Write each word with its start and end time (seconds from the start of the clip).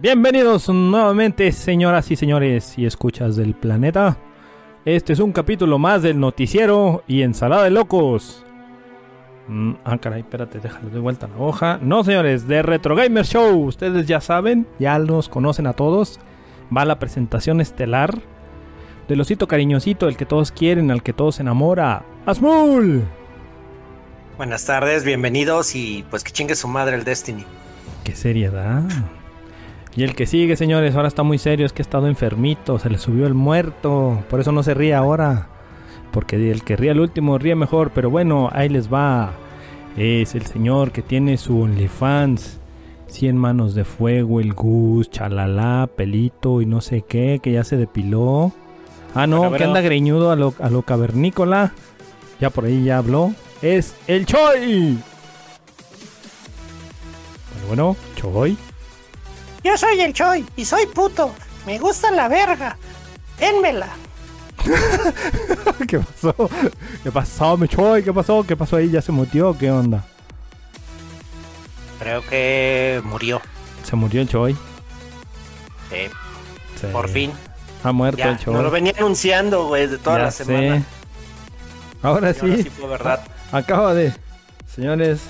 Bienvenidos 0.00 0.68
nuevamente, 0.68 1.50
señoras 1.50 2.08
y 2.12 2.14
señores 2.14 2.78
y 2.78 2.86
escuchas 2.86 3.34
del 3.34 3.56
planeta. 3.56 4.16
Este 4.84 5.12
es 5.12 5.18
un 5.18 5.32
capítulo 5.32 5.76
más 5.80 6.04
del 6.04 6.20
noticiero 6.20 7.02
y 7.08 7.22
ensalada 7.22 7.64
de 7.64 7.70
locos. 7.70 8.46
Mm, 9.48 9.72
ah, 9.84 9.98
caray, 9.98 10.20
espérate, 10.20 10.60
déjale 10.60 10.90
de 10.90 11.00
vuelta 11.00 11.26
la 11.26 11.38
hoja. 11.38 11.80
No, 11.82 12.04
señores, 12.04 12.46
de 12.46 12.62
Retro 12.62 12.94
Gamer 12.94 13.26
Show. 13.26 13.64
Ustedes 13.64 14.06
ya 14.06 14.20
saben, 14.20 14.68
ya 14.78 14.96
nos 15.00 15.28
conocen 15.28 15.66
a 15.66 15.72
todos. 15.72 16.20
Va 16.74 16.84
la 16.84 17.00
presentación 17.00 17.60
estelar 17.60 18.20
del 19.08 19.20
osito 19.20 19.48
cariñosito, 19.48 20.06
el 20.06 20.16
que 20.16 20.26
todos 20.26 20.52
quieren, 20.52 20.92
al 20.92 21.02
que 21.02 21.12
todos 21.12 21.34
se 21.34 21.42
enamora. 21.42 22.04
¡Asmul! 22.24 23.02
Buenas 24.36 24.64
tardes, 24.64 25.02
bienvenidos 25.02 25.74
y 25.74 26.04
pues 26.08 26.22
que 26.22 26.30
chingue 26.30 26.54
su 26.54 26.68
madre 26.68 26.94
el 26.94 27.02
Destiny. 27.02 27.44
¡Qué 28.04 28.14
seriedad! 28.14 28.84
Y 29.96 30.04
el 30.04 30.14
que 30.14 30.26
sigue, 30.26 30.56
señores, 30.56 30.94
ahora 30.94 31.08
está 31.08 31.22
muy 31.22 31.38
serio, 31.38 31.66
es 31.66 31.72
que 31.72 31.82
ha 31.82 31.84
estado 31.84 32.06
enfermito, 32.06 32.78
se 32.78 32.90
le 32.90 32.98
subió 32.98 33.26
el 33.26 33.34
muerto, 33.34 34.22
por 34.30 34.40
eso 34.40 34.52
no 34.52 34.62
se 34.62 34.74
ríe 34.74 34.94
ahora. 34.94 35.48
Porque 36.12 36.50
el 36.50 36.62
que 36.62 36.76
ríe 36.76 36.90
al 36.90 37.00
último 37.00 37.38
ríe 37.38 37.54
mejor, 37.54 37.90
pero 37.94 38.10
bueno, 38.10 38.48
ahí 38.52 38.68
les 38.68 38.92
va. 38.92 39.32
Es 39.96 40.34
el 40.34 40.46
señor 40.46 40.92
que 40.92 41.02
tiene 41.02 41.36
su 41.36 41.60
OnlyFans. 41.60 42.60
100 43.08 43.36
manos 43.36 43.74
de 43.74 43.84
fuego, 43.84 44.40
el 44.40 44.52
Gus, 44.52 45.10
chalala, 45.10 45.88
pelito 45.96 46.60
y 46.60 46.66
no 46.66 46.80
sé 46.80 47.02
qué, 47.02 47.40
que 47.42 47.52
ya 47.52 47.64
se 47.64 47.76
depiló. 47.76 48.52
Ah, 49.14 49.26
no, 49.26 49.50
que 49.52 49.64
anda 49.64 49.80
greñudo 49.80 50.30
a 50.30 50.36
lo, 50.36 50.54
a 50.60 50.70
lo 50.70 50.82
cavernícola. 50.82 51.72
Ya 52.40 52.50
por 52.50 52.66
ahí 52.66 52.84
ya 52.84 52.98
habló. 52.98 53.32
Es 53.62 53.94
el 54.06 54.26
Choi. 54.26 54.98
Bueno, 57.66 57.96
Choi. 58.16 58.56
Yo 59.62 59.76
soy 59.76 60.00
el 60.00 60.12
Choi 60.12 60.44
y 60.56 60.64
soy 60.64 60.86
puto. 60.86 61.32
Me 61.66 61.78
gusta 61.78 62.10
la 62.10 62.28
verga. 62.28 62.76
Énmela. 63.40 63.88
¿Qué 65.88 65.98
pasó? 66.00 66.34
¿Qué 67.02 67.10
pasó, 67.12 67.56
mi 67.56 67.68
Choi? 67.68 68.02
¿Qué 68.02 68.12
pasó? 68.12 68.44
¿Qué 68.46 68.56
pasó 68.56 68.76
ahí? 68.76 68.90
¿Ya 68.90 69.02
se 69.02 69.12
mutió? 69.12 69.56
¿Qué 69.56 69.70
onda? 69.70 70.04
Creo 71.98 72.22
que 72.26 73.00
murió. 73.04 73.40
¿Se 73.84 73.96
murió 73.96 74.20
el 74.22 74.28
Choi? 74.28 74.54
Sí. 75.90 76.86
Por 76.92 77.08
fin. 77.08 77.32
Ha 77.82 77.92
muerto 77.92 78.18
Ya, 78.18 78.30
el 78.30 78.38
Choi. 78.38 78.54
nos 78.54 78.62
lo 78.62 78.70
venía 78.70 78.92
anunciando, 78.96 79.66
güey, 79.66 79.86
de 79.86 79.98
toda 79.98 80.18
Ya 80.18 80.24
la 80.24 80.30
semana. 80.30 80.76
sé. 80.78 80.84
Ahora 82.02 82.32
sí. 82.34 82.40
ahora 82.42 82.56
sí 82.56 82.70
fue 82.70 82.88
verdad. 82.88 83.20
Acaba 83.52 83.94
de. 83.94 84.12
Señores, 84.72 85.20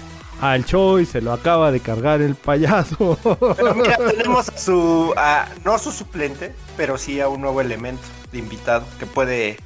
al 0.41 0.64
Choi 0.64 1.05
se 1.06 1.20
lo 1.20 1.33
acaba 1.33 1.70
de 1.72 1.81
cargar 1.81 2.20
el 2.22 2.34
payaso. 2.34 3.19
Pero 3.56 3.75
mira, 3.75 3.97
tenemos 4.11 4.48
a 4.48 4.56
su, 4.58 5.12
a- 5.17 5.48
no 5.64 5.75
a 5.75 5.78
su 5.78 5.91
suplente, 5.92 6.55
pero 6.77 6.97
sí 6.98 7.20
a 7.20 7.28
un 7.28 7.41
nuevo 7.41 7.61
elemento 7.61 8.03
de 8.33 8.39
invitado 8.39 8.84
que 8.98 9.06
puede 9.06 9.56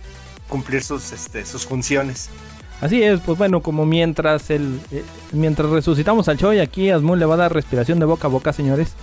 cumplir 0.49 0.83
sus, 0.83 1.13
este, 1.13 1.45
sus 1.47 1.67
funciones. 1.67 2.31
Así 2.81 3.03
es, 3.03 3.21
pues 3.21 3.39
bueno, 3.39 3.61
como 3.63 3.87
mientras 3.87 4.51
el 4.51 4.81
eh, 4.91 5.05
mientras 5.31 5.71
resucitamos 5.71 6.29
al 6.29 6.37
Choi, 6.39 6.59
aquí 6.59 6.91
Asmul 6.91 7.19
le 7.19 7.27
va 7.27 7.35
a 7.35 7.39
dar 7.39 7.55
respiración 7.55 8.01
de 8.01 8.07
boca 8.07 8.27
a 8.27 8.31
boca, 8.31 8.53
señores. 8.53 8.95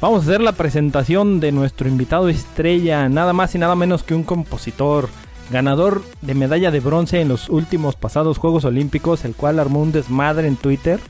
Vamos 0.00 0.20
a 0.20 0.28
hacer 0.28 0.40
la 0.40 0.52
presentación 0.52 1.40
de 1.40 1.50
nuestro 1.50 1.88
invitado 1.88 2.28
estrella, 2.28 3.08
nada 3.08 3.32
más 3.32 3.54
y 3.54 3.58
nada 3.58 3.74
menos 3.74 4.02
que 4.02 4.14
un 4.14 4.22
compositor, 4.22 5.08
ganador 5.50 6.02
de 6.22 6.34
medalla 6.34 6.70
de 6.70 6.80
bronce 6.80 7.20
en 7.20 7.28
los 7.28 7.48
últimos 7.48 7.96
pasados 7.96 8.38
Juegos 8.38 8.64
Olímpicos, 8.64 9.24
el 9.24 9.34
cual 9.34 9.58
armó 9.58 9.80
un 9.80 9.92
desmadre 9.92 10.48
en 10.48 10.56
Twitter. 10.56 11.00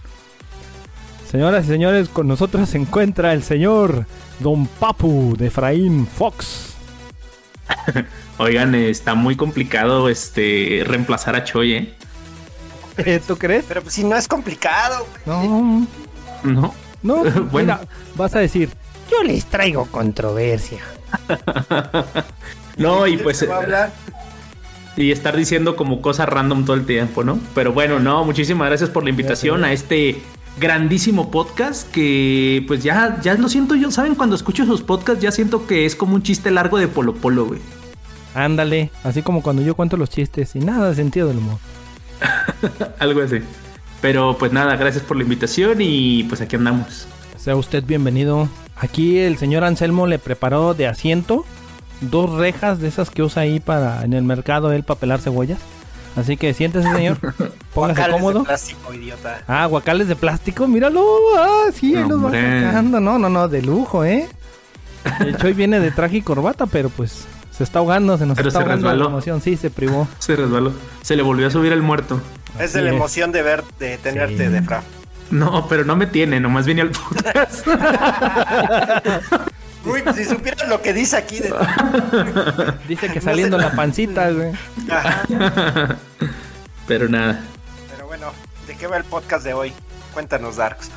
Señoras 1.31 1.65
y 1.65 1.69
señores, 1.69 2.09
con 2.09 2.29
nosotros 2.29 2.69
se 2.69 2.79
encuentra 2.79 3.33
el 3.33 3.43
señor 3.43 4.07
Don 4.41 4.67
Papu 4.67 5.37
de 5.37 5.47
Efraín 5.49 6.07
Fox. 6.07 6.75
Oigan, 8.39 8.75
eh, 8.75 8.91
está 8.91 9.15
muy 9.15 9.37
complicado 9.37 10.09
este 10.09 10.83
reemplazar 10.87 11.35
a 11.37 11.45
Choi, 11.45 11.95
¿eh? 12.97 13.21
¿Tú 13.27 13.37
crees? 13.37 13.65
Pero 13.67 13.83
pues 13.83 13.95
si 13.95 14.05
no 14.05 14.17
es 14.17 14.29
complicado. 14.29 15.07
No, 15.27 15.87
No. 16.45 16.75
no, 17.03 17.25
Bueno. 17.51 17.51
mira, 17.53 17.81
vas 18.15 18.35
a 18.37 18.39
decir, 18.41 18.71
Yo 19.11 19.23
les 19.23 19.47
traigo 19.47 19.87
controversia. 19.87 20.81
No, 22.77 23.07
y 23.07 23.17
pues 23.17 23.49
va 23.49 23.55
a 23.55 23.59
hablar. 23.59 23.93
Y 24.97 25.11
estar 25.11 25.37
diciendo 25.37 25.77
como 25.77 26.01
cosas 26.01 26.29
random 26.29 26.65
todo 26.65 26.77
el 26.77 26.87
tiempo, 26.87 27.25
¿no? 27.25 27.39
Pero 27.55 27.73
bueno, 27.73 27.99
no, 27.99 28.25
muchísimas 28.25 28.69
gracias 28.69 28.91
por 28.91 29.05
la 29.05 29.11
invitación 29.11 29.65
a 29.65 29.73
este 29.73 30.23
grandísimo 30.59 31.31
podcast 31.31 31.91
que 31.91 32.65
pues 32.69 32.85
ya 32.85 33.19
ya 33.21 33.35
lo 33.35 33.49
siento 33.49 33.75
yo, 33.75 33.91
saben 33.91 34.15
cuando 34.15 34.37
escucho 34.37 34.63
esos 34.63 34.83
podcasts 34.83 35.21
ya 35.21 35.33
siento 35.33 35.67
que 35.67 35.85
es 35.85 35.97
como 35.97 36.15
un 36.15 36.23
chiste 36.23 36.51
largo 36.51 36.79
de 36.79 36.89
Polo 36.89 37.15
Polo, 37.15 37.47
güey. 37.47 37.61
Ándale, 38.35 38.91
así 39.05 39.23
como 39.23 39.43
cuando 39.43 39.63
yo 39.63 39.75
cuento 39.75 39.97
los 39.97 40.11
chistes 40.11 40.57
y 40.57 40.59
nada 40.59 40.89
de 40.89 40.95
sentido 40.97 41.29
del 41.29 41.39
humor. 41.39 41.59
Algo 42.99 43.23
así. 43.23 43.39
Pero 44.01 44.37
pues 44.39 44.53
nada, 44.53 44.77
gracias 44.77 45.05
por 45.05 45.17
la 45.17 45.23
invitación 45.23 45.79
y 45.81 46.25
pues 46.25 46.41
aquí 46.41 46.57
andamos. 46.57 47.07
Sea 47.37 47.57
usted 47.57 47.85
bienvenido. 47.85 48.49
Aquí 48.77 49.19
el 49.19 49.39
señor 49.39 49.65
Anselmo 49.65 50.07
le 50.07 50.19
preparó 50.19 50.75
de 50.75 50.89
asiento 50.89 51.45
dos 52.11 52.31
rejas 52.33 52.79
de 52.81 52.89
esas 52.89 53.11
que 53.11 53.23
usa 53.23 53.43
ahí 53.43 53.61
para 53.61 54.05
en 54.05 54.13
el 54.13 54.23
mercado 54.25 54.73
él 54.73 54.83
para 54.85 55.01
pelar 55.01 55.21
cebollas. 55.21 55.59
Así 56.17 56.37
que 56.37 56.55
siéntese, 56.55 56.89
señor. 56.93 57.19
Póngase 57.75 58.01
Guacales 58.01 58.07
de 58.07 58.13
cómodo. 58.13 58.45
plástico, 58.45 58.95
idiota. 58.95 59.43
Ah, 59.49 59.67
guacales 59.67 60.07
de 60.09 60.15
plástico, 60.17 60.69
míralo. 60.69 61.05
Ah, 61.37 61.65
sí, 61.75 61.97
ahí 61.97 62.07
los 62.09 62.25
va 62.25 62.31
sacando. 62.31 63.01
No, 63.01 63.19
no, 63.19 63.29
no, 63.29 63.49
de 63.49 63.63
lujo, 63.63 64.05
¿eh? 64.05 64.29
El 65.21 65.37
Choy 65.37 65.53
viene 65.55 65.81
de 65.81 65.91
traje 65.91 66.19
y 66.19 66.23
corbata, 66.23 66.67
pero 66.67 66.89
pues 66.89 67.27
se 67.51 67.65
está 67.65 67.81
ahogando, 67.81 68.17
se 68.17 68.27
nos 68.27 68.37
Pero 68.37 68.49
está 68.49 68.61
se 68.61 68.63
ahogando 68.65 68.87
la 68.87 68.93
resbaló. 68.93 69.11
emoción. 69.11 69.41
Sí, 69.41 69.57
se 69.57 69.71
privó. 69.71 70.07
Se 70.19 70.37
resbaló. 70.37 70.73
Se 71.03 71.17
le 71.17 71.23
volvió 71.23 71.49
a 71.49 71.51
subir 71.51 71.73
el 71.73 71.83
muerto. 71.83 72.21
Es 72.61 72.73
de 72.73 72.83
la 72.83 72.91
es. 72.91 72.95
emoción 72.97 73.33
de 73.33 73.43
ver, 73.43 73.65
de 73.81 73.99
tenerte 73.99 74.47
Sí. 74.47 74.53
de 74.53 74.63
fra. 74.63 74.83
No, 75.33 75.67
pero 75.69 75.85
no 75.85 75.97
me 75.97 76.07
tiene, 76.07 76.39
nomás 76.39 76.65
vine 76.67 76.83
al 76.83 76.91
podcast. 76.91 77.67
Uy, 79.87 80.03
pues 80.03 80.17
si 80.17 80.25
supieras 80.25 80.69
lo 80.69 80.81
que 80.81 80.93
dice 80.93 81.17
aquí 81.17 81.41
de 81.41 81.51
Dice 82.89 83.09
que 83.09 83.17
No 83.17 83.21
saliendo 83.23 83.59
sé. 83.59 83.65
la 83.65 83.73
pancita, 83.73 84.31
güey. 84.31 84.53
Ajá. 84.91 85.25
pero 86.87 87.09
nada. 87.09 87.45
Pero 87.91 88.07
bueno, 88.07 88.29
¿de 88.67 88.77
qué 88.77 88.87
va 88.87 88.97
el 88.97 89.05
podcast 89.05 89.45
de 89.45 89.53
hoy? 89.55 89.73
Cuéntanos, 90.15 90.57
Darks. 90.57 90.91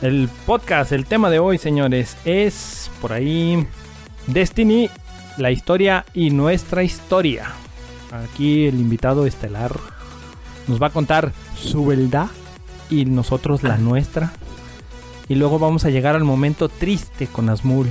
El 0.00 0.28
podcast, 0.46 0.92
el 0.92 1.04
tema 1.06 1.30
de 1.30 1.38
hoy, 1.38 1.58
señores, 1.58 2.16
es 2.24 2.90
por 3.00 3.12
ahí 3.12 3.66
Destiny, 4.26 4.90
la 5.36 5.50
historia 5.50 6.04
y 6.14 6.30
nuestra 6.30 6.82
historia. 6.82 7.50
Aquí 8.12 8.66
el 8.66 8.74
invitado 8.80 9.26
estelar 9.26 9.72
nos 10.68 10.80
va 10.82 10.88
a 10.88 10.90
contar 10.90 11.32
su 11.56 11.86
verdad 11.86 12.28
y 12.90 13.04
nosotros 13.04 13.62
la 13.62 13.76
nuestra. 13.78 14.32
Y 15.28 15.34
luego 15.36 15.58
vamos 15.58 15.84
a 15.84 15.90
llegar 15.90 16.14
al 16.16 16.24
momento 16.24 16.68
triste 16.68 17.26
con 17.26 17.48
Asmul. 17.48 17.88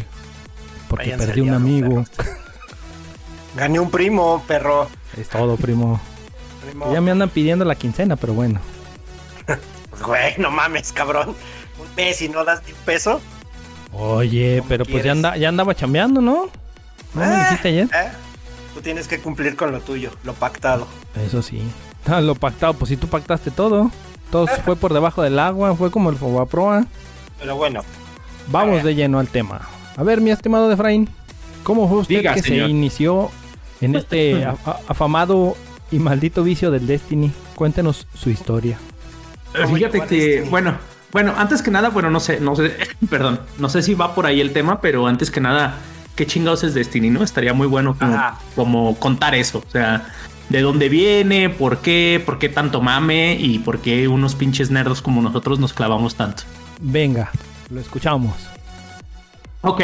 Porque 0.92 1.06
Váyanse 1.06 1.26
perdí 1.28 1.42
un 1.42 1.54
amigo. 1.54 2.04
perros. 2.04 2.10
Gané 3.56 3.80
un 3.80 3.90
primo, 3.90 4.44
perro. 4.48 4.88
Es 5.18 5.28
todo, 5.30 5.56
primo. 5.58 6.00
Primo. 6.66 6.94
Ya 6.94 7.02
me 7.02 7.12
andan 7.12 7.30
pidiendo 7.30 7.66
la 7.66 7.76
quincena, 7.76 8.16
pero 8.18 8.34
bueno. 8.34 8.60
Pues, 9.46 10.02
güey, 10.06 10.34
no 10.38 10.52
mames, 10.52 10.92
cabrón. 10.92 11.30
Un 11.80 11.96
mes 11.96 12.22
y 12.22 12.30
no 12.30 12.44
das 12.46 12.62
ni 12.68 12.74
un 12.74 12.78
peso. 12.80 13.20
Oye, 13.94 14.58
¿Cómo 14.60 14.70
pero 14.70 14.86
pues 14.86 14.98
ya, 14.98 15.02
quieres? 15.02 15.12
anda, 15.12 15.38
ya 15.38 15.50
andaba 15.50 15.74
chambeando, 15.76 16.22
¿no? 16.22 16.50
¿No 17.14 17.22
me 17.22 17.26
Ah, 17.26 17.44
dijiste 17.50 17.70
ayer? 17.70 17.90
¿eh? 17.94 18.12
Tú 18.74 18.82
tienes 18.82 19.08
que 19.08 19.20
cumplir 19.20 19.56
con 19.58 19.72
lo 19.72 19.82
tuyo, 19.82 20.12
lo 20.24 20.34
pactado. 20.34 20.88
Eso 21.26 21.42
sí. 21.42 21.62
Ah, 22.08 22.20
lo 22.20 22.34
pactado, 22.36 22.74
pues 22.74 22.90
si 22.90 22.98
tú 22.98 23.08
pactaste 23.08 23.52
todo. 23.52 23.92
Todo 24.32 24.48
fue 24.48 24.76
por 24.76 24.92
debajo 24.92 25.22
del 25.22 25.38
agua, 25.38 25.76
fue 25.76 25.92
como 25.92 26.10
el 26.10 26.16
Fobaproa. 26.16 26.86
Pero 27.40 27.56
bueno, 27.56 27.82
Vamos 28.48 28.84
de 28.84 28.96
lleno 28.96 29.20
al 29.20 29.28
tema. 29.28 29.62
A 29.98 30.04
ver, 30.04 30.22
mi 30.22 30.32
estimado 30.32 30.72
Efraín, 30.72 31.10
¿cómo 31.64 31.88
fue 31.88 32.00
usted 32.00 32.18
Diga, 32.18 32.34
que 32.34 32.42
señor. 32.42 32.66
se 32.68 32.72
inició 32.72 33.32
en 33.82 33.96
este 33.96 34.46
afamado 34.88 35.56
y 35.92 36.00
maldito 36.00 36.44
vicio 36.44 36.72
del 36.72 36.88
Destiny? 36.88 37.32
Cuéntenos 37.56 38.08
su 38.16 38.30
historia. 38.30 38.78
¿Cómo 39.54 39.76
Fíjate 39.76 40.02
que, 40.08 40.16
Destiny? 40.18 40.50
bueno, 40.50 40.76
bueno, 41.12 41.34
antes 41.38 41.62
que 41.62 41.72
nada, 41.72 41.90
bueno, 41.90 42.10
no 42.10 42.20
sé, 42.20 42.40
no 42.40 42.56
sé, 42.56 42.74
perdón, 43.10 43.42
no 43.58 43.70
sé 43.70 43.82
si 43.82 43.94
va 43.94 44.16
por 44.16 44.26
ahí 44.26 44.40
el 44.42 44.54
tema, 44.54 44.80
pero 44.82 45.08
antes 45.08 45.30
que 45.30 45.42
nada, 45.42 45.76
¿qué 46.16 46.26
chingados 46.26 46.64
es 46.64 46.74
Destiny, 46.74 47.10
no? 47.10 47.24
Estaría 47.24 47.54
muy 47.54 47.68
bueno 47.68 47.98
como, 48.00 48.14
Ajá. 48.14 48.40
como 48.56 48.96
contar 48.96 49.36
eso, 49.36 49.64
o 49.68 49.70
sea, 49.72 50.06
de 50.50 50.62
dónde 50.62 50.88
viene, 50.90 51.50
por 51.50 51.80
qué, 51.80 52.22
por 52.26 52.40
qué 52.40 52.48
tanto 52.50 52.82
mame 52.82 53.36
y 53.40 53.60
por 53.60 53.80
qué 53.80 54.08
unos 54.08 54.36
pinches 54.36 54.72
nerdos 54.72 55.02
como 55.02 55.22
nosotros 55.22 55.60
nos 55.60 55.74
clavamos 55.74 56.16
tanto. 56.16 56.44
Venga, 56.80 57.30
lo 57.70 57.80
escuchamos. 57.82 58.36
Ok, 59.62 59.82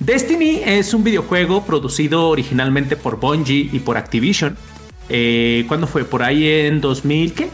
Destiny 0.00 0.60
es 0.64 0.92
un 0.92 1.02
videojuego 1.02 1.64
producido 1.64 2.28
originalmente 2.28 2.96
por 2.96 3.18
Bungie 3.18 3.70
y 3.72 3.78
por 3.78 3.96
Activision. 3.96 4.56
Eh, 5.08 5.64
¿Cuándo 5.68 5.86
fue? 5.86 6.04
Por 6.04 6.22
ahí 6.22 6.48
en 6.48 6.80
2000, 6.80 7.32
¿qué? 7.32 7.48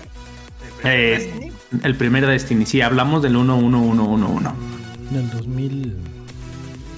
Eh, 0.84 1.18
Destiny. 1.18 1.52
el 1.84 1.94
primer 1.96 2.26
Destiny, 2.26 2.66
sí, 2.66 2.80
hablamos 2.80 3.22
del 3.22 3.36
11111. 3.36 4.50
En 5.10 5.16
el 5.16 5.30
2000. 5.30 5.96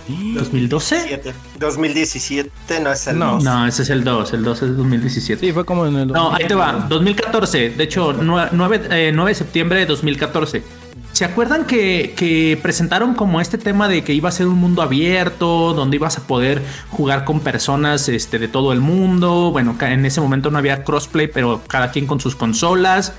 ¿2012? 0.08 1.32
2017 1.58 2.80
no 2.80 2.92
es 2.92 3.06
el 3.06 3.18
No. 3.18 3.34
2. 3.34 3.44
No, 3.44 3.66
ese 3.66 3.82
es 3.82 3.90
el 3.90 4.04
2, 4.04 4.32
el 4.32 4.42
2 4.42 4.62
es 4.62 4.76
2017. 4.76 5.46
Sí, 5.46 5.52
fue 5.52 5.64
como 5.64 5.86
en 5.86 5.96
el... 5.96 6.08
No, 6.08 6.34
ahí 6.34 6.46
te 6.46 6.54
va, 6.54 6.86
2014, 6.88 7.70
de 7.70 7.84
hecho, 7.84 8.12
9, 8.12 8.78
de 8.88 9.34
septiembre 9.34 9.80
de 9.80 9.86
2014. 9.86 10.62
¿Se 11.12 11.26
acuerdan 11.26 11.66
que, 11.66 12.58
presentaron 12.62 13.14
como 13.14 13.40
este 13.40 13.58
tema 13.58 13.86
de 13.86 14.02
que 14.02 14.14
iba 14.14 14.30
a 14.30 14.32
ser 14.32 14.46
un 14.46 14.56
mundo 14.56 14.80
abierto, 14.80 15.74
donde 15.74 15.96
ibas 15.96 16.16
a 16.18 16.26
poder 16.26 16.62
jugar 16.90 17.24
con 17.24 17.40
personas 17.40 18.08
este, 18.08 18.38
de 18.38 18.48
todo 18.48 18.72
el 18.72 18.80
mundo? 18.80 19.50
Bueno, 19.52 19.76
en 19.80 20.06
ese 20.06 20.20
momento 20.20 20.50
no 20.50 20.58
había 20.58 20.84
crossplay, 20.84 21.28
pero 21.28 21.62
cada 21.66 21.90
quien 21.90 22.06
con 22.06 22.18
sus 22.18 22.34
consolas 22.34 23.12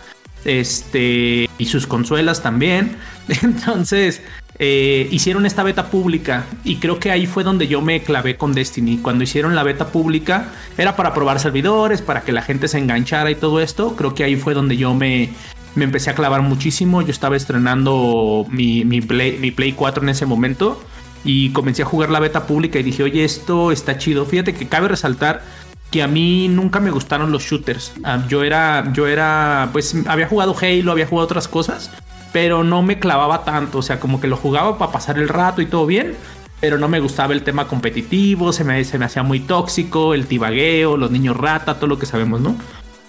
este, 0.44 1.50
y 1.58 1.66
sus 1.66 1.86
consuelas 1.86 2.42
también. 2.42 2.98
Entonces, 3.44 4.22
eh, 4.58 5.08
hicieron 5.12 5.46
esta 5.46 5.62
beta 5.62 5.88
pública 5.92 6.46
y 6.64 6.78
creo 6.78 7.00
que 7.00 7.12
ahí 7.12 7.28
fue 7.28 7.44
donde 7.44 7.68
yo 7.68 7.82
me 7.82 8.02
clavé 8.02 8.38
con 8.38 8.54
Destiny. 8.54 8.98
Cuando 8.98 9.24
hicieron 9.24 9.56
la 9.56 9.64
beta 9.64 9.88
pública, 9.88 10.48
era 10.80 10.96
para 10.96 11.14
probar 11.14 11.40
servidores, 11.40 12.02
para 12.02 12.22
que 12.22 12.32
la 12.32 12.42
gente 12.42 12.68
se 12.68 12.80
enganchara 12.80 13.30
y 13.30 13.36
todo 13.36 13.60
esto. 13.62 13.96
Creo 13.96 14.16
que 14.16 14.24
ahí 14.24 14.36
fue 14.36 14.56
donde 14.56 14.78
yo 14.78 14.94
me, 14.96 15.30
me 15.76 15.86
empecé 15.86 16.10
a 16.10 16.16
clavar 16.16 16.42
muchísimo. 16.42 17.02
Yo 17.02 17.12
estaba 17.12 17.36
estrenando 17.36 18.46
mi, 18.50 18.86
mi, 18.86 19.02
Play, 19.02 19.38
mi 19.40 19.52
Play 19.52 19.74
4 19.74 20.04
en 20.04 20.10
ese 20.10 20.26
momento 20.26 20.82
y 21.24 21.52
comencé 21.52 21.84
a 21.84 21.86
jugar 21.86 22.10
la 22.10 22.20
beta 22.20 22.46
pública 22.46 22.80
y 22.80 22.84
dije, 22.84 23.04
oye, 23.04 23.24
esto 23.24 23.72
está 23.72 23.98
chido. 23.98 24.26
Fíjate 24.26 24.54
que 24.54 24.68
cabe 24.68 24.88
resaltar 24.88 25.44
que 25.92 26.02
a 26.02 26.08
mí 26.08 26.48
nunca 26.48 26.80
me 26.80 26.92
gustaron 26.92 27.32
los 27.32 27.44
shooters. 27.44 27.94
Ah, 28.04 28.24
yo 28.28 28.44
era, 28.44 28.92
yo 28.94 29.08
era, 29.08 29.70
pues 29.72 29.96
había 30.08 30.28
jugado 30.28 30.56
Halo, 30.60 30.92
había 30.92 31.08
jugado 31.08 31.26
otras 31.26 31.48
cosas, 31.48 31.92
pero 32.32 32.64
no 32.64 32.82
me 32.82 33.00
clavaba 33.00 33.44
tanto. 33.46 33.78
O 33.78 33.82
sea, 33.82 34.00
como 34.00 34.20
que 34.20 34.28
lo 34.28 34.36
jugaba 34.36 34.78
para 34.78 34.92
pasar 34.92 35.18
el 35.18 35.30
rato 35.30 35.62
y 35.62 35.68
todo 35.68 35.86
bien, 35.86 36.16
pero 36.60 36.78
no 36.78 36.88
me 36.88 37.00
gustaba 37.00 37.34
el 37.34 37.44
tema 37.44 37.68
competitivo, 37.68 38.54
se 38.54 38.64
me, 38.64 38.84
se 38.84 38.98
me 38.98 39.06
hacía 39.06 39.24
muy 39.24 39.40
tóxico, 39.40 40.14
el 40.14 40.26
tibagueo, 40.26 40.98
los 40.98 41.12
niños 41.12 41.38
rata, 41.38 41.76
todo 41.76 41.88
lo 41.88 42.00
que 42.00 42.06
sabemos, 42.06 42.42
¿no? 42.42 42.56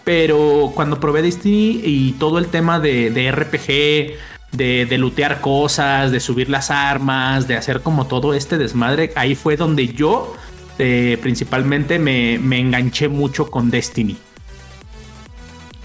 Pero 0.05 0.73
cuando 0.75 1.01
probé 1.01 1.23
Destiny 1.23 1.81
y 1.83 2.13
todo 2.13 2.39
el 2.39 2.49
tema 2.49 2.79
de, 2.79 3.11
de 3.11 3.33
RPG, 3.33 4.57
de, 4.57 4.87
de 4.87 4.99
lootear 4.99 5.41
cosas, 5.41 6.13
de 6.13 6.21
subir 6.21 6.51
las 6.51 6.71
armas, 6.71 7.49
de 7.49 7.57
hacer 7.57 7.81
como 7.81 8.07
todo 8.07 8.35
este 8.35 8.59
desmadre, 8.59 9.13
ahí 9.17 9.35
fue 9.35 9.57
donde 9.57 9.89
yo 9.89 10.35
eh, 10.79 11.19
principalmente 11.23 11.99
me, 11.99 12.39
me 12.39 12.59
enganché 12.59 13.09
mucho 13.09 13.51
con 13.51 13.71
Destiny. 13.71 14.17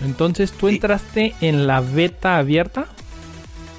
Entonces, 0.04 0.52
¿tú 0.52 0.68
entraste 0.68 1.36
en 1.42 1.68
la 1.68 1.82
beta 1.82 2.38
abierta? 2.38 2.88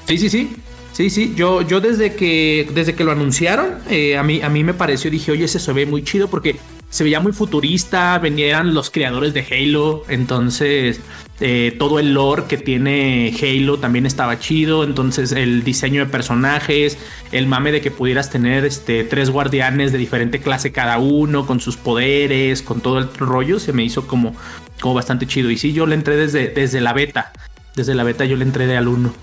Sí, 0.07 0.19
sí, 0.19 0.29
sí. 0.29 0.57
Sí, 0.93 1.09
sí, 1.09 1.33
yo, 1.37 1.63
yo 1.63 1.81
desde 1.81 2.15
que 2.15 2.69
desde 2.75 2.95
que 2.95 3.05
lo 3.05 3.13
anunciaron, 3.13 3.77
eh, 3.89 4.19
a, 4.19 4.23
mí, 4.23 4.43
a 4.43 4.49
mí 4.49 4.65
me 4.65 4.75
pareció, 4.75 5.11
dije, 5.11 5.33
oye, 5.33 5.45
ese 5.45 5.59
se 5.59 5.73
ve 5.73 5.87
muy 5.87 6.03
chido 6.03 6.29
porque 6.29 6.57
se 6.91 7.05
veía 7.05 7.21
muy 7.21 7.33
futurista, 7.33 8.19
venían 8.19 8.75
los 8.75 8.91
creadores 8.91 9.33
de 9.33 9.47
Halo, 9.49 10.03
entonces 10.09 11.01
eh, 11.39 11.75
todo 11.79 12.01
el 12.01 12.13
lore 12.13 12.45
que 12.49 12.59
tiene 12.59 13.33
Halo 13.41 13.79
también 13.79 14.07
estaba 14.07 14.41
chido, 14.41 14.83
entonces 14.83 15.31
el 15.31 15.63
diseño 15.63 16.05
de 16.05 16.11
personajes, 16.11 16.99
el 17.31 17.47
mame 17.47 17.71
de 17.71 17.81
que 17.81 17.93
pudieras 17.93 18.29
tener 18.29 18.65
este, 18.65 19.05
tres 19.05 19.31
guardianes 19.31 19.93
de 19.93 19.99
diferente 19.99 20.41
clase 20.41 20.73
cada 20.73 20.99
uno, 20.99 21.47
con 21.47 21.61
sus 21.61 21.77
poderes, 21.77 22.61
con 22.61 22.81
todo 22.81 22.99
el 22.99 23.09
rollo, 23.17 23.61
se 23.61 23.73
me 23.73 23.85
hizo 23.85 24.09
como, 24.09 24.35
como 24.81 24.95
bastante 24.95 25.29
chido. 25.29 25.49
Y 25.51 25.57
sí, 25.57 25.73
yo 25.73 25.87
le 25.87 25.95
entré 25.95 26.17
desde, 26.17 26.49
desde 26.49 26.81
la 26.81 26.93
beta, 26.93 27.33
desde 27.77 27.95
la 27.95 28.03
beta 28.03 28.25
yo 28.25 28.37
le 28.37 28.45
entré 28.45 28.67
de 28.67 28.77
al 28.77 28.89
uno. 28.89 29.15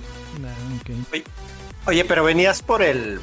Ah, 0.44 1.18
Oye, 1.88 2.06
pero 2.06 2.24
venías 2.24 2.62
por 2.62 2.82
el 2.82 3.20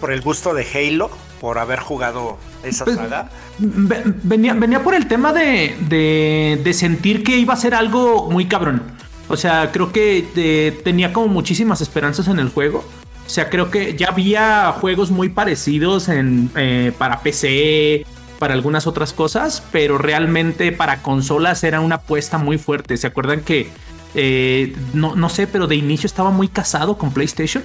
por 0.00 0.12
el 0.12 0.20
gusto 0.20 0.54
de 0.54 0.66
Halo, 0.74 1.10
por 1.40 1.58
haber 1.58 1.80
jugado 1.80 2.38
esa 2.62 2.84
Pues, 2.84 2.96
saga. 2.96 3.30
Ve- 3.58 4.02
Venía, 4.22 4.54
venía 4.54 4.82
por 4.82 4.94
el 4.94 5.06
tema 5.08 5.32
de, 5.32 5.76
de, 5.88 6.60
de 6.62 6.74
sentir 6.74 7.22
que 7.24 7.36
iba 7.38 7.54
a 7.54 7.56
ser 7.56 7.74
algo 7.74 8.30
muy 8.30 8.46
cabrón. 8.46 8.82
O 9.28 9.36
sea, 9.36 9.70
creo 9.72 9.92
que 9.92 10.26
eh, 10.36 10.80
tenía 10.84 11.12
como 11.12 11.28
muchísimas 11.28 11.80
esperanzas 11.80 12.28
en 12.28 12.38
el 12.38 12.48
juego. 12.50 12.84
O 13.26 13.30
sea, 13.30 13.48
creo 13.48 13.70
que 13.70 13.96
ya 13.96 14.08
había 14.08 14.72
juegos 14.80 15.10
muy 15.12 15.28
parecidos 15.28 16.08
en, 16.08 16.50
eh, 16.56 16.92
para 16.98 17.20
PC, 17.20 18.04
para 18.40 18.54
algunas 18.54 18.86
otras 18.88 19.12
cosas, 19.12 19.62
pero 19.70 19.98
realmente 19.98 20.72
para 20.72 21.00
consolas 21.02 21.62
era 21.62 21.80
una 21.80 21.96
apuesta 21.96 22.38
muy 22.38 22.58
fuerte. 22.58 22.96
¿Se 22.96 23.06
acuerdan 23.06 23.42
que, 23.42 23.70
eh, 24.16 24.74
no, 24.94 25.14
no 25.14 25.28
sé, 25.28 25.46
pero 25.46 25.68
de 25.68 25.76
inicio 25.76 26.06
estaba 26.08 26.30
muy 26.30 26.48
casado 26.48 26.98
con 26.98 27.12
PlayStation? 27.12 27.62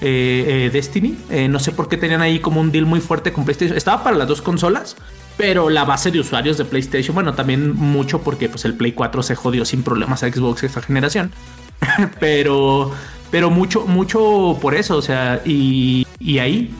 Eh, 0.00 0.66
eh, 0.66 0.70
Destiny. 0.72 1.16
Eh, 1.30 1.48
no 1.48 1.58
sé 1.58 1.72
por 1.72 1.88
qué 1.88 1.96
tenían 1.96 2.22
ahí 2.22 2.40
como 2.40 2.60
un 2.60 2.72
deal 2.72 2.86
muy 2.86 3.00
fuerte 3.00 3.32
con 3.32 3.44
PlayStation. 3.44 3.76
Estaba 3.76 4.02
para 4.02 4.16
las 4.16 4.28
dos 4.28 4.42
consolas, 4.42 4.96
pero 5.36 5.70
la 5.70 5.84
base 5.84 6.10
de 6.10 6.20
usuarios 6.20 6.58
de 6.58 6.64
PlayStation, 6.64 7.14
bueno, 7.14 7.34
también 7.34 7.74
mucho 7.74 8.22
porque 8.22 8.48
pues 8.48 8.64
el 8.64 8.74
Play 8.74 8.92
4 8.92 9.22
se 9.22 9.34
jodió 9.34 9.64
sin 9.64 9.82
problemas 9.82 10.22
a 10.22 10.30
Xbox 10.30 10.62
esta 10.64 10.82
generación. 10.82 11.32
pero, 12.20 12.92
pero 13.30 13.50
mucho, 13.50 13.86
mucho 13.86 14.58
por 14.60 14.74
eso, 14.74 14.96
o 14.96 15.02
sea, 15.02 15.40
y, 15.44 16.06
y 16.18 16.38
ahí. 16.38 16.74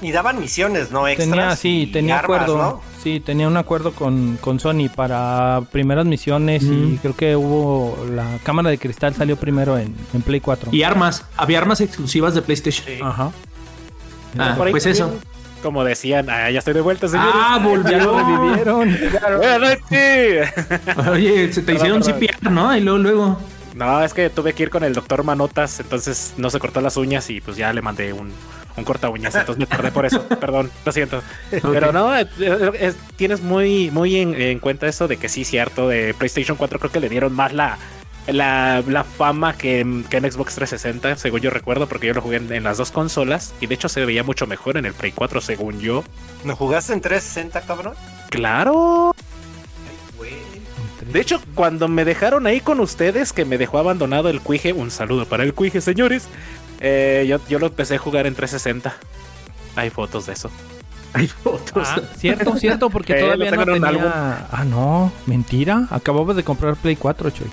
Y 0.00 0.12
daban 0.12 0.38
misiones, 0.38 0.90
¿no? 0.90 1.08
Extras. 1.08 1.30
Tenía, 1.30 1.56
sí, 1.56 1.82
y 1.82 1.86
tenía 1.88 2.18
armas, 2.18 2.42
acuerdo. 2.42 2.58
¿no? 2.58 2.82
Sí, 3.08 3.20
tenía 3.20 3.48
un 3.48 3.56
acuerdo 3.56 3.92
con, 3.92 4.36
con 4.38 4.60
Sony 4.60 4.90
para 4.94 5.62
primeras 5.72 6.04
misiones 6.04 6.62
y 6.62 6.98
creo 7.00 7.16
que 7.16 7.36
hubo 7.36 8.04
la 8.12 8.36
cámara 8.42 8.68
de 8.68 8.76
cristal 8.76 9.14
salió 9.14 9.36
primero 9.36 9.78
en, 9.78 9.94
en 10.12 10.20
Play 10.20 10.40
4. 10.40 10.72
Y 10.74 10.82
armas, 10.82 11.24
había 11.38 11.56
armas 11.56 11.80
exclusivas 11.80 12.34
de 12.34 12.42
PlayStation. 12.42 12.84
Sí. 12.86 13.00
Ajá. 13.02 13.32
Ah, 14.38 14.56
pues 14.58 14.84
eso. 14.84 15.10
Como 15.62 15.84
decían, 15.84 16.28
ah, 16.28 16.50
ya 16.50 16.58
estoy 16.58 16.74
de 16.74 16.82
vuelta, 16.82 17.08
señores. 17.08 17.32
Ah. 17.34 17.58
Buenas 17.64 18.04
noches. 19.58 20.50
Oye, 21.10 21.50
se 21.50 21.62
te 21.62 21.72
hicieron. 21.72 22.02
CPR, 22.02 22.50
¿no? 22.50 22.76
Y 22.76 22.82
luego, 22.82 22.98
luego. 22.98 23.38
No, 23.74 24.04
es 24.04 24.12
que 24.12 24.28
tuve 24.28 24.52
que 24.52 24.64
ir 24.64 24.70
con 24.70 24.84
el 24.84 24.92
doctor 24.92 25.24
Manotas, 25.24 25.80
entonces 25.80 26.34
no 26.36 26.50
se 26.50 26.58
cortó 26.58 26.82
las 26.82 26.98
uñas 26.98 27.30
y 27.30 27.40
pues 27.40 27.56
ya 27.56 27.72
le 27.72 27.80
mandé 27.80 28.12
un, 28.12 28.32
un 28.78 28.84
corta 28.84 29.08
uñas, 29.10 29.34
entonces 29.34 29.58
me 29.58 29.66
tardé 29.66 29.90
por 29.90 30.06
eso. 30.06 30.22
Perdón, 30.40 30.70
lo 30.84 30.92
siento. 30.92 31.22
Pero 31.50 31.92
no, 31.92 32.16
eh, 32.16 32.26
eh, 32.40 32.70
es- 32.80 32.96
tienes 33.16 33.40
muy, 33.40 33.90
muy 33.90 34.16
en, 34.16 34.34
en 34.40 34.58
cuenta 34.60 34.86
eso 34.86 35.08
de 35.08 35.16
que 35.16 35.28
sí, 35.28 35.44
cierto, 35.44 35.88
de 35.88 36.14
PlayStation 36.14 36.56
4 36.56 36.78
creo 36.78 36.90
que 36.92 37.00
le 37.00 37.08
dieron 37.08 37.32
más 37.34 37.52
la, 37.52 37.78
la, 38.26 38.82
la 38.86 39.04
fama 39.04 39.54
que, 39.56 39.80
en- 39.80 40.04
que 40.04 40.18
en 40.18 40.30
Xbox 40.30 40.54
360, 40.54 41.16
según 41.16 41.40
yo 41.40 41.50
recuerdo, 41.50 41.88
porque 41.88 42.06
yo 42.06 42.14
lo 42.14 42.20
jugué 42.22 42.36
en, 42.38 42.52
en 42.52 42.62
las 42.64 42.78
dos 42.78 42.90
consolas 42.90 43.54
y 43.60 43.66
de 43.66 43.74
hecho 43.74 43.88
se 43.88 44.04
veía 44.04 44.22
mucho 44.22 44.46
mejor 44.46 44.76
en 44.76 44.86
el 44.86 44.94
Play 44.94 45.12
4, 45.12 45.40
según 45.40 45.80
yo. 45.80 46.04
¿No 46.44 46.54
jugaste 46.56 46.92
en 46.92 47.00
360, 47.00 47.60
cabrón? 47.62 47.94
Claro. 48.30 49.14
De 51.12 51.20
hecho, 51.20 51.40
cuando 51.54 51.88
me 51.88 52.04
dejaron 52.04 52.46
ahí 52.46 52.60
con 52.60 52.80
ustedes, 52.80 53.32
que 53.32 53.46
me 53.46 53.56
dejó 53.56 53.78
abandonado 53.78 54.28
el 54.28 54.42
cuije, 54.42 54.74
un 54.74 54.90
saludo 54.90 55.24
para 55.24 55.42
el 55.44 55.54
cuije, 55.54 55.80
señores. 55.80 56.28
Eh, 56.80 57.26
yo, 57.28 57.38
yo 57.48 57.58
lo 57.58 57.66
empecé 57.66 57.96
a 57.96 57.98
jugar 57.98 58.26
en 58.26 58.34
360. 58.34 58.94
Hay 59.76 59.90
fotos 59.90 60.26
de 60.26 60.32
eso. 60.32 60.50
Hay 61.12 61.26
fotos. 61.26 61.88
Ah, 61.88 62.00
cierto, 62.16 62.56
cierto, 62.56 62.90
porque 62.90 63.12
Eh, 63.16 63.20
todavía 63.20 63.50
no 63.50 63.64
tenía... 63.64 64.46
Ah, 64.50 64.64
no, 64.64 65.12
mentira. 65.26 65.86
Acababas 65.90 66.36
de 66.36 66.44
comprar 66.44 66.76
Play 66.76 66.96
4, 66.96 67.30
Choy. 67.30 67.50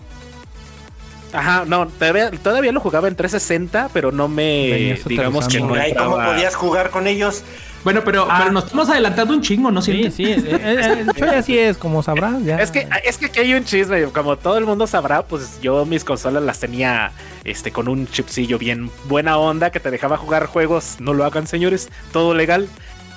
Ajá, 1.34 1.66
no, 1.66 1.88
todavía, 1.88 2.32
todavía 2.32 2.72
lo 2.72 2.80
jugaba 2.80 3.08
en 3.08 3.16
360, 3.16 3.90
pero 3.92 4.12
no 4.12 4.30
me. 4.30 4.98
Digamos 5.06 5.48
que 5.50 5.60
no 5.60 5.74
Ay, 5.74 5.94
¿Cómo 5.94 6.16
podías 6.16 6.56
jugar 6.56 6.92
con 6.92 7.08
ellos? 7.08 7.44
Bueno, 7.86 8.02
pero, 8.04 8.28
Ah. 8.30 8.40
pero 8.40 8.52
nos 8.52 8.66
estamos 8.66 8.90
adelantando 8.90 9.34
un 9.34 9.42
chingo, 9.42 9.72
¿no 9.72 9.82
Sí, 9.82 10.12
sí, 10.12 10.24
el 10.26 11.08
Choy 11.16 11.30
así 11.30 11.58
es, 11.58 11.78
como 11.78 12.04
sabrás. 12.04 12.44
Ya. 12.44 12.58
Es 12.60 12.72
que, 12.72 12.86
es 13.06 13.18
que 13.18 13.28
aquí 13.28 13.40
hay 13.40 13.54
un 13.54 13.64
chisme, 13.64 14.04
como 14.06 14.36
todo 14.38 14.58
el 14.58 14.66
mundo 14.66 14.88
sabrá, 14.88 15.22
pues 15.22 15.62
yo 15.62 15.86
mis 15.86 16.04
consolas 16.04 16.44
las 16.44 16.60
tenía 16.60 17.12
este, 17.46 17.72
con 17.72 17.88
un 17.88 18.08
chipsillo 18.08 18.58
bien 18.58 18.90
buena 19.06 19.38
onda 19.38 19.70
que 19.70 19.80
te 19.80 19.92
dejaba 19.92 20.18
jugar 20.18 20.48
juegos, 20.48 20.96
no 21.00 21.14
lo 21.14 21.24
hagan 21.24 21.48
señores, 21.48 21.90
todo 22.12 22.34
legal. 22.34 22.68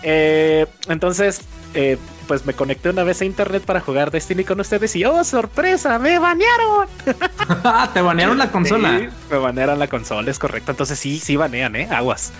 Eh, 0.02 0.66
entonces, 0.88 1.40
eh, 1.74 1.96
pues 2.28 2.44
me 2.46 2.52
conecté 2.52 2.90
una 2.90 3.02
vez 3.04 3.20
a 3.22 3.24
internet 3.24 3.62
para 3.64 3.80
jugar 3.80 4.10
Destiny 4.10 4.44
con 4.44 4.60
ustedes 4.60 4.94
y 4.96 5.04
¡oh, 5.04 5.24
sorpresa! 5.24 5.98
¡Me 5.98 6.18
banearon! 6.18 6.86
Ah, 7.64 7.88
Te 7.94 8.02
banearon 8.02 8.36
la 8.36 8.50
consola. 8.52 8.98
Sí, 8.98 9.08
me 9.30 9.38
banearon 9.38 9.78
la 9.78 9.88
consola, 9.88 10.30
es 10.30 10.38
correcto. 10.38 10.70
Entonces 10.72 10.98
sí, 10.98 11.18
sí 11.18 11.36
banean, 11.36 11.74
¿eh? 11.76 11.88
Aguas. 11.90 12.32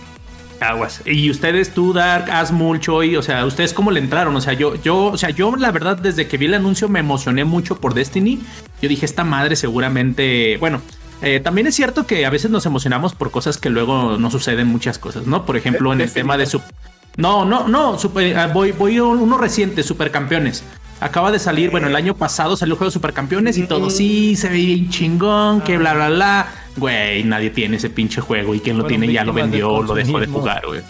Aguas. 0.61 1.03
Y 1.05 1.31
ustedes, 1.31 1.73
tú, 1.73 1.93
Dark, 1.93 2.31
Asmul, 2.31 2.81
Choi, 2.81 3.17
o 3.17 3.23
sea, 3.23 3.45
¿ustedes 3.47 3.73
cómo 3.73 3.91
le 3.91 4.01
entraron? 4.01 4.35
O 4.35 4.41
sea, 4.41 4.53
yo, 4.55 4.75
yo, 4.77 5.07
o 5.07 5.17
sea, 5.17 5.31
yo 5.31 5.55
la 5.57 5.71
verdad, 5.71 5.97
desde 5.97 6.27
que 6.27 6.37
vi 6.37 6.47
el 6.47 6.55
anuncio 6.55 6.89
me 6.89 6.99
emocioné 7.01 7.45
mucho 7.45 7.81
por 7.81 7.95
Destiny. 7.95 8.41
Yo 8.83 8.89
dije, 8.89 9.07
esta 9.07 9.25
madre 9.25 9.57
seguramente, 9.57 10.57
bueno, 10.59 10.81
eh, 11.23 11.41
también 11.41 11.67
es 11.67 11.75
cierto 11.75 12.07
que 12.07 12.27
a 12.27 12.31
veces 12.31 12.51
nos 12.51 12.67
emocionamos 12.67 13.15
por 13.15 13.31
cosas 13.31 13.59
que 13.59 13.71
luego 13.71 14.19
no 14.19 14.31
suceden 14.31 14.69
muchas 14.69 14.99
cosas, 14.99 15.27
¿no? 15.27 15.45
Por 15.47 15.57
ejemplo, 15.57 15.93
en 15.93 16.01
el 16.01 16.13
tema 16.13 16.37
de 16.37 16.47
su... 16.47 16.61
No, 17.17 17.45
no, 17.45 17.67
no, 17.67 17.99
super- 17.99 18.37
ah, 18.37 18.47
voy, 18.47 18.73
voy 18.73 18.97
a 18.99 19.05
uno 19.05 19.39
reciente, 19.39 19.83
Supercampeones. 19.83 20.63
Acaba 21.01 21.31
de 21.31 21.39
salir, 21.39 21.71
bueno, 21.71 21.87
el 21.87 21.95
año 21.95 22.15
pasado 22.17 22.57
salió 22.57 22.75
el 22.75 22.79
juego 22.79 22.91
de 22.91 22.95
Supercampeones 22.95 23.57
y 23.57 23.67
todo, 23.67 23.89
sí, 23.91 24.35
se 24.35 24.49
ve 24.49 24.57
bien 24.57 24.91
chingón, 24.91 25.61
que 25.61 25.79
bla, 25.79 25.95
bla, 25.95 26.09
bla. 26.11 26.49
Güey, 26.79 27.25
nadie 27.25 27.51
tiene 27.51 27.77
ese 27.77 27.91
pinche 27.91 28.21
juego 28.21 28.55
y 28.55 28.61
quien 28.61 28.79
lo 28.79 28.85
tiene 28.85 29.13
ya 29.13 29.25
lo 29.25 29.33
vendió, 29.33 29.83
lo 29.83 29.95
dejó 29.95 30.21
de 30.21 30.27
jugar, 30.27 30.63
güey. 30.67 30.81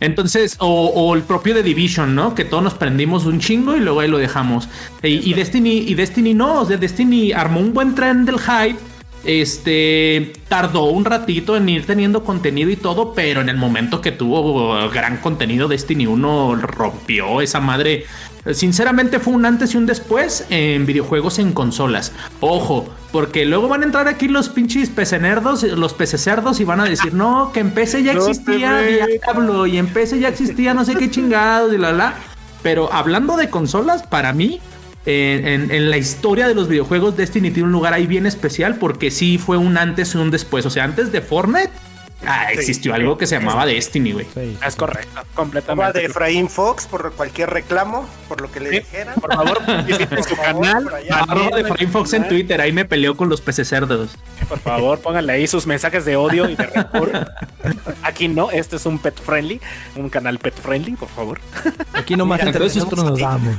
Entonces, 0.00 0.56
o, 0.58 0.86
o 0.86 1.14
el 1.14 1.22
propio 1.22 1.54
de 1.54 1.62
Division, 1.62 2.14
¿no? 2.14 2.34
Que 2.34 2.44
todos 2.44 2.62
nos 2.62 2.74
prendimos 2.74 3.26
un 3.26 3.40
chingo 3.40 3.76
y 3.76 3.80
luego 3.80 4.00
ahí 4.00 4.08
lo 4.08 4.18
dejamos. 4.18 4.68
Y, 5.02 5.30
y 5.30 5.34
Destiny, 5.34 5.84
y 5.86 5.94
Destiny 5.94 6.34
no, 6.34 6.62
o 6.62 6.66
sea, 6.66 6.76
Destiny 6.76 7.32
armó 7.32 7.60
un 7.60 7.72
buen 7.74 7.94
tren 7.94 8.24
del 8.24 8.38
hype. 8.38 8.78
Este 9.24 10.32
tardó 10.48 10.84
un 10.84 11.04
ratito 11.04 11.54
en 11.54 11.68
ir 11.68 11.84
teniendo 11.84 12.24
contenido 12.24 12.70
y 12.70 12.76
todo, 12.76 13.12
pero 13.12 13.42
en 13.42 13.50
el 13.50 13.58
momento 13.58 14.00
que 14.00 14.12
tuvo 14.12 14.88
gran 14.88 15.18
contenido, 15.18 15.68
Destiny 15.68 16.06
1 16.06 16.56
rompió 16.56 17.42
esa 17.42 17.60
madre. 17.60 18.06
Sinceramente 18.52 19.18
fue 19.20 19.34
un 19.34 19.44
antes 19.44 19.74
y 19.74 19.76
un 19.76 19.86
después 19.86 20.46
en 20.50 20.86
videojuegos 20.86 21.38
en 21.38 21.52
consolas. 21.52 22.12
Ojo, 22.40 22.88
porque 23.12 23.44
luego 23.44 23.68
van 23.68 23.82
a 23.82 23.84
entrar 23.86 24.08
aquí 24.08 24.28
los 24.28 24.48
pinches 24.48 24.88
pecenerdos, 24.88 25.62
los 25.62 25.92
pececerdos 25.94 26.58
y 26.60 26.64
van 26.64 26.80
a 26.80 26.84
decir, 26.84 27.12
no, 27.14 27.52
que 27.52 27.60
en 27.60 27.70
PC 27.72 28.02
ya 28.02 28.12
existía. 28.28 28.80
Diablo 28.80 29.66
y 29.66 29.76
en 29.78 29.86
PC 29.88 30.18
ya 30.20 30.28
existía 30.28 30.72
no 30.74 30.84
sé 30.84 30.94
qué 30.96 31.10
chingados 31.10 31.72
y 31.74 31.78
la 31.78 31.92
la. 31.92 32.14
Pero 32.62 32.92
hablando 32.92 33.36
de 33.36 33.50
consolas, 33.50 34.02
para 34.02 34.32
mí, 34.32 34.60
en, 35.06 35.46
en- 35.46 35.70
en 35.70 35.90
la 35.90 35.96
historia 35.98 36.46
de 36.48 36.54
los 36.54 36.68
videojuegos, 36.68 37.16
Destiny 37.16 37.50
tiene 37.50 37.66
un 37.68 37.72
lugar 37.72 37.92
ahí 37.94 38.06
bien 38.06 38.26
especial 38.26 38.76
porque 38.76 39.10
sí 39.10 39.38
fue 39.38 39.56
un 39.58 39.76
antes 39.78 40.14
y 40.14 40.18
un 40.18 40.30
después. 40.30 40.66
O 40.66 40.70
sea, 40.70 40.84
antes 40.84 41.10
de 41.12 41.20
Fortnite, 41.20 41.70
ah, 42.26 42.46
Sí. 42.52 42.58
existió 42.58 42.94
algo 42.94 43.16
que 43.18 43.26
se 43.26 43.38
llamaba 43.38 43.66
Destiny, 43.66 44.12
güey. 44.12 44.26
Sí. 44.34 44.56
Es 44.66 44.76
correcto, 44.76 45.20
completamente. 45.34 45.98
de 46.00 46.04
Efraín 46.06 46.48
Fox 46.48 46.86
por 46.86 47.12
cualquier 47.12 47.50
reclamo, 47.50 48.08
por 48.28 48.40
lo 48.40 48.50
que 48.50 48.60
le 48.60 48.70
Sí. 48.70 48.76
dijeran. 48.80 49.14
Por 49.20 49.34
favor, 49.34 49.58
visiten 49.86 50.22
su 50.24 50.36
favor, 50.36 50.62
canal. 50.66 50.88
Arroba 51.10 51.56
de 51.56 51.64
Frame 51.64 51.88
Fox 51.88 52.12
en. 52.14 52.28
Twitter, 52.28 52.60
ahí 52.60 52.72
me 52.72 52.84
peleó 52.84 53.16
con 53.16 53.28
los 53.28 53.40
pececerdos. 53.40 54.16
Por 54.48 54.58
favor, 54.60 54.98
pónganle 55.00 55.32
ahí 55.32 55.46
sus 55.46 55.66
mensajes 55.66 56.04
de 56.04 56.16
odio 56.16 56.48
y 56.48 56.54
de 56.56 56.66
rencor. 56.66 57.30
Aquí 58.02 58.28
no, 58.28 58.50
este 58.50 58.76
es 58.76 58.86
un 58.86 58.98
pet 58.98 59.20
friendly, 59.20 59.60
un 59.96 60.08
canal 60.10 60.38
pet 60.38 60.54
friendly, 60.54 60.92
por 60.96 61.08
favor. 61.08 61.40
Aquí 61.92 62.16
nomás 62.16 62.40
entre 62.42 62.60
nosotros 62.64 63.04
nos 63.04 63.18
damos. 63.18 63.56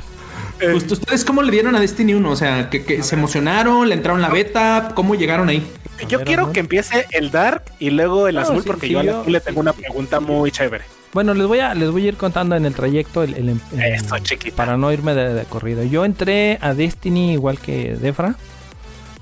Justo, 0.72 0.94
¿Ustedes 0.94 1.24
cómo 1.24 1.42
le 1.42 1.50
dieron 1.50 1.74
a 1.74 1.80
Destiny 1.80 2.14
1? 2.14 2.30
O 2.30 2.36
sea, 2.36 2.70
que, 2.70 2.84
que 2.84 3.02
se 3.02 3.16
emocionaron, 3.16 3.88
le 3.88 3.94
entraron 3.96 4.22
la 4.22 4.28
beta, 4.28 4.92
¿cómo 4.94 5.16
llegaron 5.16 5.48
ahí? 5.48 5.66
Yo 6.08 6.18
ver, 6.18 6.26
quiero 6.26 6.52
que 6.52 6.60
empiece 6.60 7.06
el 7.10 7.30
dark 7.30 7.62
y 7.78 7.90
luego 7.90 8.26
el 8.28 8.34
No, 8.36 8.40
azul, 8.40 8.62
sí, 8.62 8.66
porque 8.66 8.86
sí, 8.88 8.92
yo 8.92 9.02
le 9.02 9.40
tengo 9.40 9.56
sí, 9.56 9.60
una 9.60 9.72
pregunta 9.72 10.18
sí. 10.18 10.24
muy 10.24 10.50
chévere. 10.50 10.84
Bueno, 11.12 11.34
les 11.34 11.46
voy 11.46 11.60
a 11.60 11.74
les 11.74 11.90
voy 11.90 12.06
a 12.06 12.08
ir 12.08 12.16
contando 12.16 12.56
en 12.56 12.64
el 12.64 12.74
trayecto 12.74 13.22
el, 13.22 13.34
el- 13.34 13.48
el- 13.50 13.60
Eso, 13.82 14.18
chiquita. 14.18 14.56
para 14.56 14.76
no 14.76 14.90
irme 14.92 15.14
de, 15.14 15.34
de 15.34 15.44
corrido. 15.44 15.84
Yo 15.84 16.04
entré 16.04 16.58
a 16.60 16.72
Destiny 16.74 17.32
igual 17.32 17.58
que 17.58 17.94
Defra 17.96 18.34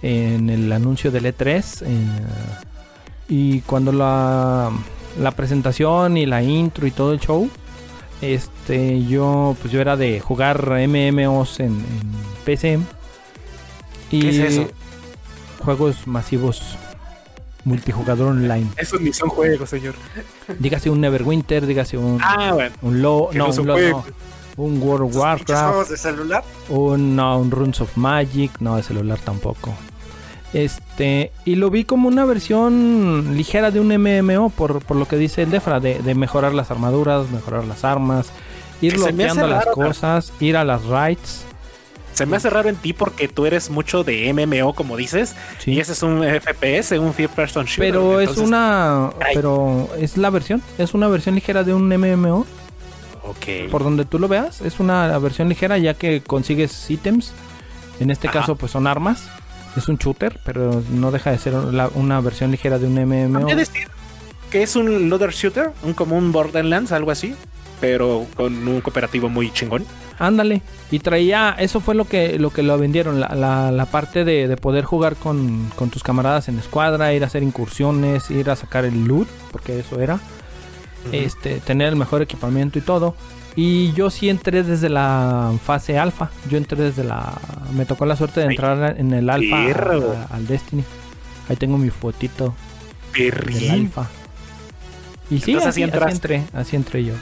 en 0.03 0.49
el 0.49 0.73
anuncio 0.73 1.11
del 1.11 1.25
E3 1.27 1.83
eh, 1.85 2.07
y 3.29 3.61
cuando 3.62 3.93
la, 3.93 4.71
la 5.21 5.31
presentación 5.33 6.17
y 6.17 6.25
la 6.27 6.43
intro 6.43 6.87
y 6.87 6.91
todo 6.93 7.12
el 7.12 7.21
show 7.21 7.50
este 8.23 9.05
yo 9.07 9.57
pues 9.61 9.73
yo 9.73 9.81
era 9.81 9.97
de 9.97 10.21
jugar 10.21 10.71
MMOs 10.89 11.61
en, 11.61 11.67
en 11.67 12.12
PC 12.45 12.79
y 14.11 14.21
¿Qué 14.21 14.29
es 14.31 14.39
eso? 14.39 14.69
Juegos 15.61 16.07
masivos 16.07 16.76
multijugador 17.64 18.29
online 18.29 18.67
Eso 18.76 18.99
ni 18.99 19.12
son 19.12 19.29
juegos, 19.29 19.69
señor. 19.71 19.95
dígase 20.59 20.88
un 20.90 21.00
Neverwinter 21.00 21.67
dígase 21.67 21.99
un 21.99 22.19
Ah, 22.23 22.52
bueno. 22.55 22.75
un 22.83 23.02
LoL 23.02 23.31
que 23.33 23.38
no, 23.38 23.49
no 23.49 23.61
un 23.61 23.67
no. 23.67 24.05
un 24.57 24.83
World 24.83 25.05
of 25.07 25.12
¿Sus 25.12 25.23
pinches 25.23 25.57
juegos 25.57 25.75
Warcraft 25.76 25.90
de 25.90 25.97
celular? 25.97 26.45
un, 26.71 27.17
no, 27.17 27.38
un 27.38 27.50
Runes 27.50 27.81
of 27.81 27.97
Magic, 27.97 28.50
no, 28.61 28.76
de 28.76 28.83
celular 28.83 29.19
tampoco. 29.19 29.75
Este, 30.52 31.31
y 31.45 31.55
lo 31.55 31.71
vi 31.71 31.85
como 31.85 32.09
una 32.09 32.25
versión 32.25 33.37
ligera 33.37 33.71
de 33.71 33.79
un 33.79 33.88
MMO, 33.88 34.50
por, 34.50 34.83
por 34.85 34.97
lo 34.97 35.07
que 35.07 35.17
dice 35.17 35.43
el 35.43 35.50
Defra, 35.50 35.79
de, 35.81 36.00
de 36.00 36.14
mejorar 36.17 36.55
las 36.55 36.71
armaduras, 36.73 37.31
mejorar 37.31 37.64
las 37.64 37.85
armas, 37.85 38.31
ir 38.81 38.97
bloqueando 38.97 39.47
las 39.47 39.64
raro, 39.67 39.75
cosas, 39.76 40.33
ir 40.40 40.57
a 40.57 40.64
las 40.64 40.85
raids. 40.87 41.45
Se 42.12 42.26
me 42.26 42.37
hace 42.37 42.50
raro 42.50 42.69
en 42.69 42.76
ti 42.76 42.93
porque 42.93 43.29
tú 43.29 43.47
eres 43.47 43.71
mucho 43.71 44.05
de 44.05 44.33
MMO, 44.35 44.75
como 44.75 44.97
dices, 44.97 45.35
sí. 45.59 45.73
y 45.73 45.81
ese 45.81 45.93
es 45.93 46.02
un 46.02 46.23
FPS, 46.23 46.99
un 46.99 47.14
First 47.14 47.35
Person 47.35 47.64
Shooter. 47.67 47.93
pero 47.93 48.21
es 48.21 48.37
una, 48.37 49.07
Ay. 49.09 49.35
pero 49.35 49.88
es 49.99 50.17
la 50.17 50.29
versión, 50.31 50.62
es 50.79 50.93
una 50.93 51.09
versión 51.09 51.35
ligera 51.35 51.64
de 51.64 51.73
un 51.73 51.88
MMO, 51.88 52.47
Ok. 53.23 53.71
por 53.71 53.85
donde 53.85 54.05
tú 54.05 54.19
lo 54.19 54.29
veas, 54.29 54.61
es 54.61 54.81
una 54.81 55.17
versión 55.19 55.49
ligera 55.49 55.79
ya 55.79 55.95
que 55.95 56.21
consigues 56.23 56.90
ítems. 56.90 57.33
En 58.00 58.11
este 58.11 58.29
Ajá. 58.29 58.40
caso, 58.40 58.57
pues 58.57 58.73
son 58.73 58.87
armas. 58.87 59.29
Es 59.76 59.88
un 59.88 59.97
shooter, 59.97 60.40
pero 60.45 60.83
no 60.90 61.11
deja 61.12 61.31
de 61.31 61.38
ser 61.38 61.52
la- 61.55 61.88
una 61.95 62.21
versión 62.21 62.50
ligera 62.50 62.79
de 62.79 62.87
un 62.87 62.99
MMO. 62.99 63.47
Decir 63.55 63.88
que 64.50 64.62
es 64.62 64.75
un 64.75 65.09
loader 65.09 65.31
shooter, 65.31 65.71
un 65.85 65.93
como 65.95 66.17
un 66.19 66.33
Borderlands, 66.33 66.90
algo 66.93 67.11
así, 67.12 67.35
pero 67.81 68.26
con 68.37 68.67
un 68.67 68.81
cooperativo 68.81 69.29
muy 69.29 69.52
chingón. 69.52 69.85
Ándale. 70.21 70.62
Y 70.93 71.00
traía, 71.00 71.57
eso 71.59 71.81
fue 71.81 71.97
lo 71.97 72.05
que 72.07 72.39
lo 72.39 72.50
que 72.50 72.62
lo 72.62 72.79
vendieron, 72.79 73.19
la, 73.19 73.35
la- 73.35 73.73
la 73.73 73.87
parte 73.87 74.25
de, 74.25 74.47
de 74.47 74.57
poder 74.57 74.85
jugar 74.85 75.17
con, 75.17 75.69
con 75.75 75.91
tus 75.91 76.03
camaradas 76.05 76.49
en 76.49 76.59
escuadra, 76.61 77.12
ir 77.12 77.25
a 77.25 77.27
hacer 77.27 77.43
incursiones, 77.43 78.31
ir 78.31 78.50
a 78.50 78.55
sacar 78.57 78.85
el 78.85 79.05
loot, 79.07 79.27
porque 79.50 79.81
eso 79.81 79.99
era. 79.99 80.21
Este, 81.12 81.61
tener 81.61 81.89
el 81.89 81.97
mejor 81.97 82.21
equipamiento 82.23 82.79
y 82.79 82.83
todo. 82.83 83.17
Y 83.57 83.93
yo 83.95 84.11
sí 84.11 84.29
entré 84.29 84.62
desde 84.62 84.89
la 84.91 85.53
fase 85.65 85.99
alfa. 85.99 86.31
Yo 86.50 86.59
entré 86.59 86.81
desde 86.83 87.03
la. 87.03 87.33
Me 87.75 87.85
tocó 87.87 88.05
la 88.07 88.15
suerte 88.15 88.41
de 88.41 88.47
entrar 88.53 88.97
en 88.99 89.12
el 89.15 89.29
alfa 89.31 89.67
al 90.31 90.47
Destiny. 90.47 90.85
Ahí 91.49 91.57
tengo 91.57 91.79
mi 91.79 91.91
fotito 91.91 92.55
del 93.55 93.71
alfa. 93.71 94.07
Y 95.31 95.39
sí, 95.41 95.53
así 95.71 95.83
entré, 96.12 96.45
así 96.53 96.77
entré 96.77 97.05
yo. 97.05 97.15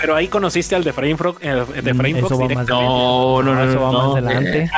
Pero 0.00 0.14
ahí 0.14 0.28
conociste 0.28 0.74
al 0.74 0.84
de 0.84 0.92
Frame 0.92 1.16
Fox, 1.16 1.40
el 1.42 1.84
de 1.84 1.92
Mm, 1.94 1.96
Frame 1.96 2.18
eso 2.18 2.28
Fox 2.28 2.32
va 2.32 2.38
más 2.38 2.48
directamente. 2.48 2.84
No, 2.84 3.42
no, 3.42 3.54
no, 3.54 3.64
eso 3.64 3.80
va 3.80 3.92
no, 3.92 3.98
más 4.08 4.12
adelante. 4.12 4.70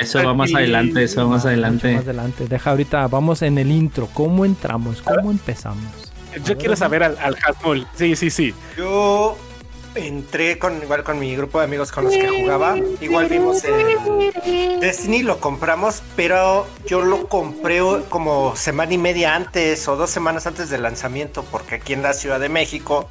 Eso 0.00 0.24
va 0.24 0.34
más 0.34 0.54
adelante, 0.54 1.04
eso 1.04 1.20
va 1.22 1.26
más 1.28 1.46
adelante. 1.46 1.92
más 1.94 2.02
adelante. 2.04 2.46
Deja 2.48 2.70
ahorita, 2.70 3.06
vamos 3.08 3.42
en 3.42 3.58
el 3.58 3.70
intro. 3.70 4.08
¿Cómo 4.12 4.44
entramos? 4.44 5.00
¿Cómo 5.02 5.30
empezamos? 5.30 6.12
Yo 6.44 6.58
quiero 6.58 6.74
saber 6.74 7.04
al, 7.04 7.16
al 7.22 7.36
Hasmul. 7.46 7.86
Sí, 7.94 8.16
sí, 8.16 8.30
sí. 8.30 8.52
Yo 8.76 9.36
entré 9.94 10.58
con 10.58 10.82
igual 10.82 11.04
con 11.04 11.18
mi 11.18 11.36
grupo 11.36 11.58
de 11.60 11.66
amigos 11.66 11.92
con 11.92 12.04
los 12.04 12.12
que 12.12 12.28
jugaba. 12.28 12.76
Igual 13.00 13.28
vimos 13.28 13.62
el 13.64 14.80
Destiny, 14.80 15.22
lo 15.22 15.38
compramos, 15.38 16.02
pero 16.16 16.66
yo 16.86 17.02
lo 17.02 17.28
compré 17.28 17.80
como 18.08 18.56
semana 18.56 18.92
y 18.92 18.98
media 18.98 19.34
antes 19.36 19.86
o 19.88 19.96
dos 19.96 20.10
semanas 20.10 20.46
antes 20.46 20.70
del 20.70 20.82
lanzamiento, 20.82 21.44
porque 21.50 21.76
aquí 21.76 21.92
en 21.92 22.02
la 22.02 22.12
Ciudad 22.12 22.40
de 22.40 22.48
México, 22.48 23.08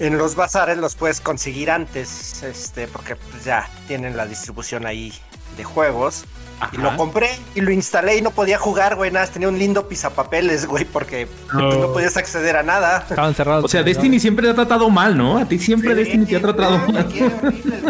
en 0.00 0.18
los 0.18 0.34
bazares 0.34 0.76
los 0.78 0.96
puedes 0.96 1.20
conseguir 1.20 1.70
antes, 1.70 2.42
este, 2.42 2.88
porque 2.88 3.14
pues, 3.16 3.44
ya 3.44 3.68
tienen 3.86 4.16
la 4.16 4.26
distribución 4.26 4.84
ahí 4.86 5.12
de 5.56 5.62
juegos. 5.64 6.24
Y 6.72 6.76
lo 6.76 6.94
compré 6.98 7.30
y 7.54 7.62
lo 7.62 7.70
instalé 7.70 8.16
y 8.18 8.20
no 8.22 8.32
podía 8.32 8.58
jugar, 8.58 8.94
güey, 8.94 9.10
nada, 9.10 9.26
tenía 9.26 9.48
un 9.48 9.58
lindo 9.58 9.88
pisapapeles, 9.88 10.66
güey, 10.66 10.84
porque 10.84 11.26
No. 11.54 11.72
no 11.72 11.92
podías 11.94 12.18
acceder 12.18 12.54
a 12.56 12.62
nada. 12.62 13.06
Estaban 13.08 13.34
cerrados. 13.34 13.64
O 13.64 13.68
sea, 13.68 13.80
¿no? 13.80 13.86
Destiny 13.86 14.20
siempre 14.20 14.44
te 14.46 14.50
ha 14.50 14.54
tratado 14.54 14.90
mal, 14.90 15.16
¿no? 15.16 15.38
A 15.38 15.46
ti 15.46 15.58
siempre 15.58 15.92
Sí, 15.92 15.96
Destiny 15.96 16.26
te 16.26 16.36
ha 16.36 16.40
tratado 16.42 16.78
no, 16.86 16.88
mal. 16.92 17.08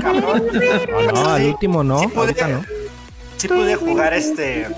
No, 0.03 1.13
no, 1.13 1.29
al 1.31 1.41
Sí, 1.43 1.49
último 1.49 1.83
no. 1.83 1.99
sí 1.99 2.07
pude- 2.07 2.19
ahorita 2.21 2.47
no. 2.49 2.65
Sí 3.39 3.49
pude 3.49 3.75
jugar 3.75 4.15
este 4.15 4.69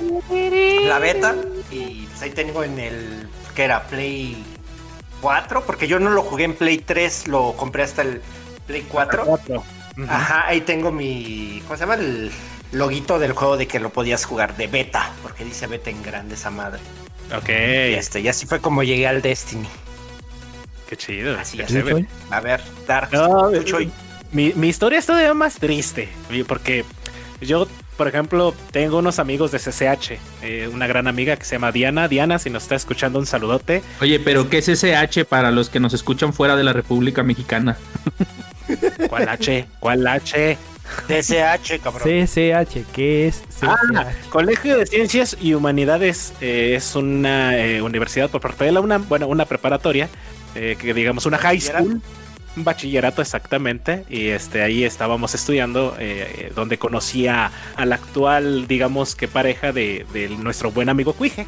la 0.86 0.98
beta 0.98 1.34
y 1.70 2.06
pues 2.06 2.22
ahí 2.22 2.30
tengo 2.30 2.62
en 2.64 2.78
el 2.78 3.28
que 3.54 3.64
era 3.64 3.82
Play 3.88 4.42
4, 5.22 5.64
porque 5.64 5.88
yo 5.88 5.98
no 5.98 6.10
lo 6.10 6.22
jugué 6.22 6.44
en 6.44 6.54
Play 6.54 6.78
3, 6.78 7.28
lo 7.28 7.54
compré 7.54 7.84
hasta 7.84 8.02
el 8.02 8.20
Play 8.66 8.84
4. 8.86 9.24
Cuatro. 9.24 9.64
Ujú. 9.96 10.06
Ajá, 10.08 10.46
ahí 10.46 10.62
tengo 10.62 10.90
mi 10.90 11.62
¿cómo 11.64 11.76
se 11.76 11.80
llama? 11.80 11.94
el 11.94 12.30
loguito 12.72 13.18
del 13.18 13.32
juego 13.32 13.56
de 13.56 13.66
que 13.66 13.78
lo 13.78 13.90
podías 13.90 14.24
jugar 14.24 14.56
de 14.56 14.66
beta, 14.66 15.12
porque 15.22 15.44
dice 15.44 15.66
beta 15.66 15.90
en 15.90 16.02
grande 16.02 16.34
esa 16.34 16.50
madre. 16.50 16.80
Ok. 17.34 17.48
Y 17.48 17.94
este, 17.94 18.20
y 18.20 18.28
así 18.28 18.46
fue 18.46 18.60
como 18.60 18.82
llegué 18.82 19.06
al 19.06 19.22
Destiny. 19.22 19.68
Qué 20.88 20.96
chido. 20.96 21.38
Así 21.38 21.56
qué. 21.56 22.06
A 22.30 22.40
ver, 22.40 22.60
Dark. 22.86 23.12
No, 23.12 23.62
Choy. 23.62 23.90
Mi, 24.32 24.52
mi 24.54 24.68
historia 24.68 24.98
es 24.98 25.06
todavía 25.06 25.34
más 25.34 25.56
triste, 25.56 26.08
porque 26.46 26.84
yo, 27.40 27.68
por 28.02 28.08
ejemplo, 28.08 28.52
tengo 28.72 28.98
unos 28.98 29.20
amigos 29.20 29.52
de 29.52 29.60
CCH, 29.60 30.18
eh, 30.42 30.68
una 30.72 30.88
gran 30.88 31.06
amiga 31.06 31.36
que 31.36 31.44
se 31.44 31.54
llama 31.54 31.70
Diana. 31.70 32.08
Diana, 32.08 32.40
si 32.40 32.50
nos 32.50 32.64
está 32.64 32.74
escuchando, 32.74 33.20
un 33.20 33.26
saludote. 33.26 33.80
Oye, 34.00 34.18
pero 34.18 34.50
¿qué 34.50 34.58
es 34.58 34.68
SH 34.68 35.24
para 35.24 35.52
los 35.52 35.70
que 35.70 35.78
nos 35.78 35.94
escuchan 35.94 36.32
fuera 36.32 36.56
de 36.56 36.64
la 36.64 36.72
República 36.72 37.22
Mexicana? 37.22 37.76
¿Cuál 39.08 39.28
H? 39.28 39.68
¿Cuál 39.78 40.04
H? 40.04 40.58
DSH, 41.08 41.78
cabrón. 41.80 42.02
CCH, 42.02 42.86
¿qué 42.92 43.28
es 43.28 43.44
CCH? 43.60 43.68
Ah, 43.94 44.10
Colegio 44.30 44.78
de 44.78 44.86
Ciencias 44.86 45.36
y 45.40 45.54
Humanidades 45.54 46.32
eh, 46.40 46.74
es 46.76 46.96
una 46.96 47.56
eh, 47.56 47.82
universidad 47.82 48.30
por 48.30 48.40
parte 48.40 48.64
de 48.64 48.72
la 48.72 48.80
UNAM, 48.80 49.08
bueno, 49.08 49.28
una 49.28 49.44
preparatoria, 49.44 50.08
eh, 50.56 50.76
que 50.76 50.92
digamos 50.92 51.24
una 51.24 51.38
high 51.38 51.60
school, 51.60 52.02
bachillerato 52.56 53.22
exactamente, 53.22 54.04
y 54.08 54.28
este 54.28 54.62
ahí 54.62 54.84
estábamos 54.84 55.34
estudiando, 55.34 55.96
eh, 55.98 56.26
eh, 56.38 56.52
donde 56.54 56.78
conocí 56.78 57.26
a, 57.26 57.50
actual, 57.76 58.66
digamos 58.66 59.14
que 59.14 59.28
pareja 59.28 59.72
de, 59.72 60.06
de 60.12 60.28
nuestro 60.28 60.70
buen 60.70 60.88
amigo 60.88 61.12
Cuije. 61.12 61.46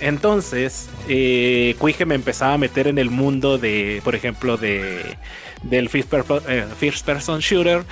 Entonces, 0.00 0.88
eh, 1.08 1.76
me 2.06 2.14
empezaba 2.14 2.54
a 2.54 2.58
meter 2.58 2.86
en 2.86 2.98
el 2.98 3.10
mundo 3.10 3.58
de, 3.58 4.00
por 4.04 4.14
ejemplo, 4.14 4.56
de 4.56 5.16
del 5.62 5.88
first, 5.88 6.12
eh, 6.48 6.66
first 6.78 7.04
person 7.04 7.40
shooter. 7.40 7.84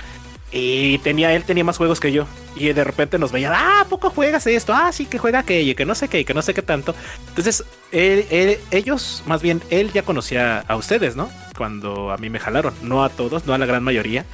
Y 0.51 0.97
tenía, 0.99 1.33
él 1.33 1.43
tenía 1.43 1.63
más 1.65 1.77
juegos 1.77 1.99
que 1.99 2.11
yo. 2.13 2.25
Y 2.55 2.71
de 2.71 2.83
repente 2.83 3.19
nos 3.19 3.31
veía, 3.33 3.51
ah, 3.53 3.81
¿a 3.81 3.85
poco 3.85 4.09
juegas 4.09 4.47
esto? 4.47 4.73
Ah, 4.73 4.91
sí, 4.93 5.05
que 5.05 5.17
juega 5.17 5.39
aquello, 5.39 5.75
que 5.75 5.85
no 5.85 5.93
sé 5.93 6.07
qué, 6.07 6.23
que 6.23 6.33
no 6.33 6.41
sé 6.41 6.53
qué 6.53 6.61
tanto. 6.61 6.95
Entonces, 7.29 7.65
él- 7.91 8.25
él- 8.31 8.57
ellos, 8.71 9.23
más 9.25 9.41
bien, 9.41 9.61
él 9.69 9.91
ya 9.91 10.03
conocía 10.03 10.59
a 10.67 10.75
ustedes, 10.77 11.15
¿no? 11.17 11.29
Cuando 11.57 12.11
a 12.11 12.17
mí 12.17 12.29
me 12.29 12.39
jalaron. 12.39 12.73
No 12.81 13.03
a 13.03 13.09
todos, 13.09 13.45
no 13.45 13.53
a 13.53 13.57
la 13.57 13.65
gran 13.65 13.83
mayoría. 13.83 14.25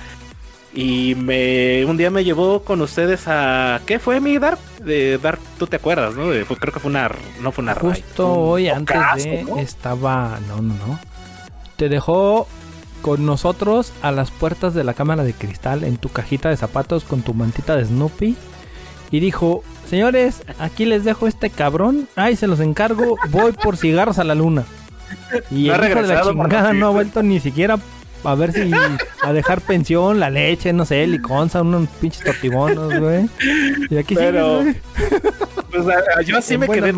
Y 0.76 1.14
me, 1.16 1.86
un 1.86 1.98
día 1.98 2.10
me 2.10 2.24
llevó 2.24 2.64
con 2.64 2.82
ustedes 2.82 3.28
a. 3.28 3.80
¿Qué 3.86 4.00
fue 4.00 4.20
mi 4.20 4.38
Dark? 4.40 4.58
De 4.84 5.18
Dark, 5.20 5.40
tú 5.60 5.68
te 5.68 5.76
acuerdas, 5.76 6.16
¿no? 6.16 6.30
De- 6.32 6.46
fue- 6.46 6.58
creo 6.58 6.74
que 6.74 6.80
fue 6.80 6.90
una. 6.90 7.12
No 7.42 7.52
fue 7.52 7.64
una 7.64 7.74
raid, 7.76 7.96
Justo 8.04 8.34
un 8.34 8.50
hoy, 8.54 8.70
antes 8.70 9.24
de, 9.24 9.44
¿no? 9.44 9.60
estaba. 9.60 10.40
No, 10.48 10.62
no, 10.64 10.74
no. 10.74 11.00
Te 11.76 11.90
dejó 11.90 12.48
con 13.04 13.26
nosotros 13.26 13.94
a 14.02 14.12
las 14.12 14.32
puertas 14.32 14.74
de 14.74 14.84
la 14.84 14.96
cámara 14.96 15.24
de 15.24 15.34
cristal 15.34 15.84
en 15.84 15.98
tu 15.98 16.10
cajita 16.10 16.50
de 16.50 16.58
zapatos 16.58 17.04
con 17.04 17.22
tu 17.22 17.36
mantita 17.36 17.76
de 17.76 17.86
Snoopy. 17.86 18.36
Y 19.12 19.20
dijo: 19.20 19.64
Señores, 19.88 20.42
aquí 20.58 20.86
les 20.86 21.04
dejo 21.04 21.28
este 21.28 21.52
cabrón. 21.52 22.08
Ay, 22.16 22.36
se 22.36 22.48
los 22.48 22.60
encargo. 22.62 23.18
Voy 23.30 23.52
por 23.52 23.78
cigarros 23.78 24.18
a 24.18 24.24
la 24.24 24.34
luna. 24.34 24.64
Y 25.52 25.68
No 25.68 25.76
el 25.76 25.92
hijo 25.92 26.02
de 26.02 26.08
la 26.08 26.22
chingada 26.24 26.74
no 26.74 26.88
ha 26.88 26.92
vuelto 26.92 27.22
ni 27.22 27.40
siquiera 27.40 27.78
a 28.24 28.36
ver 28.36 28.54
si 28.54 28.72
a 29.22 29.34
dejar 29.34 29.60
pensión, 29.60 30.20
la 30.20 30.30
leche, 30.30 30.72
no 30.72 30.86
sé, 30.86 31.06
liconza, 31.06 31.62
unos 31.62 31.90
pinches 32.00 32.24
tortibonos, 32.24 32.98
güey. 32.98 33.28
Y 33.90 33.98
aquí 33.98 34.16
Pero- 34.16 34.62
güey. 34.62 34.76
Pues, 35.74 35.88
a- 35.88 36.20
a- 36.20 36.22
yo 36.22 36.38
así 36.38 36.58
me 36.58 36.68
quedé 36.68 36.92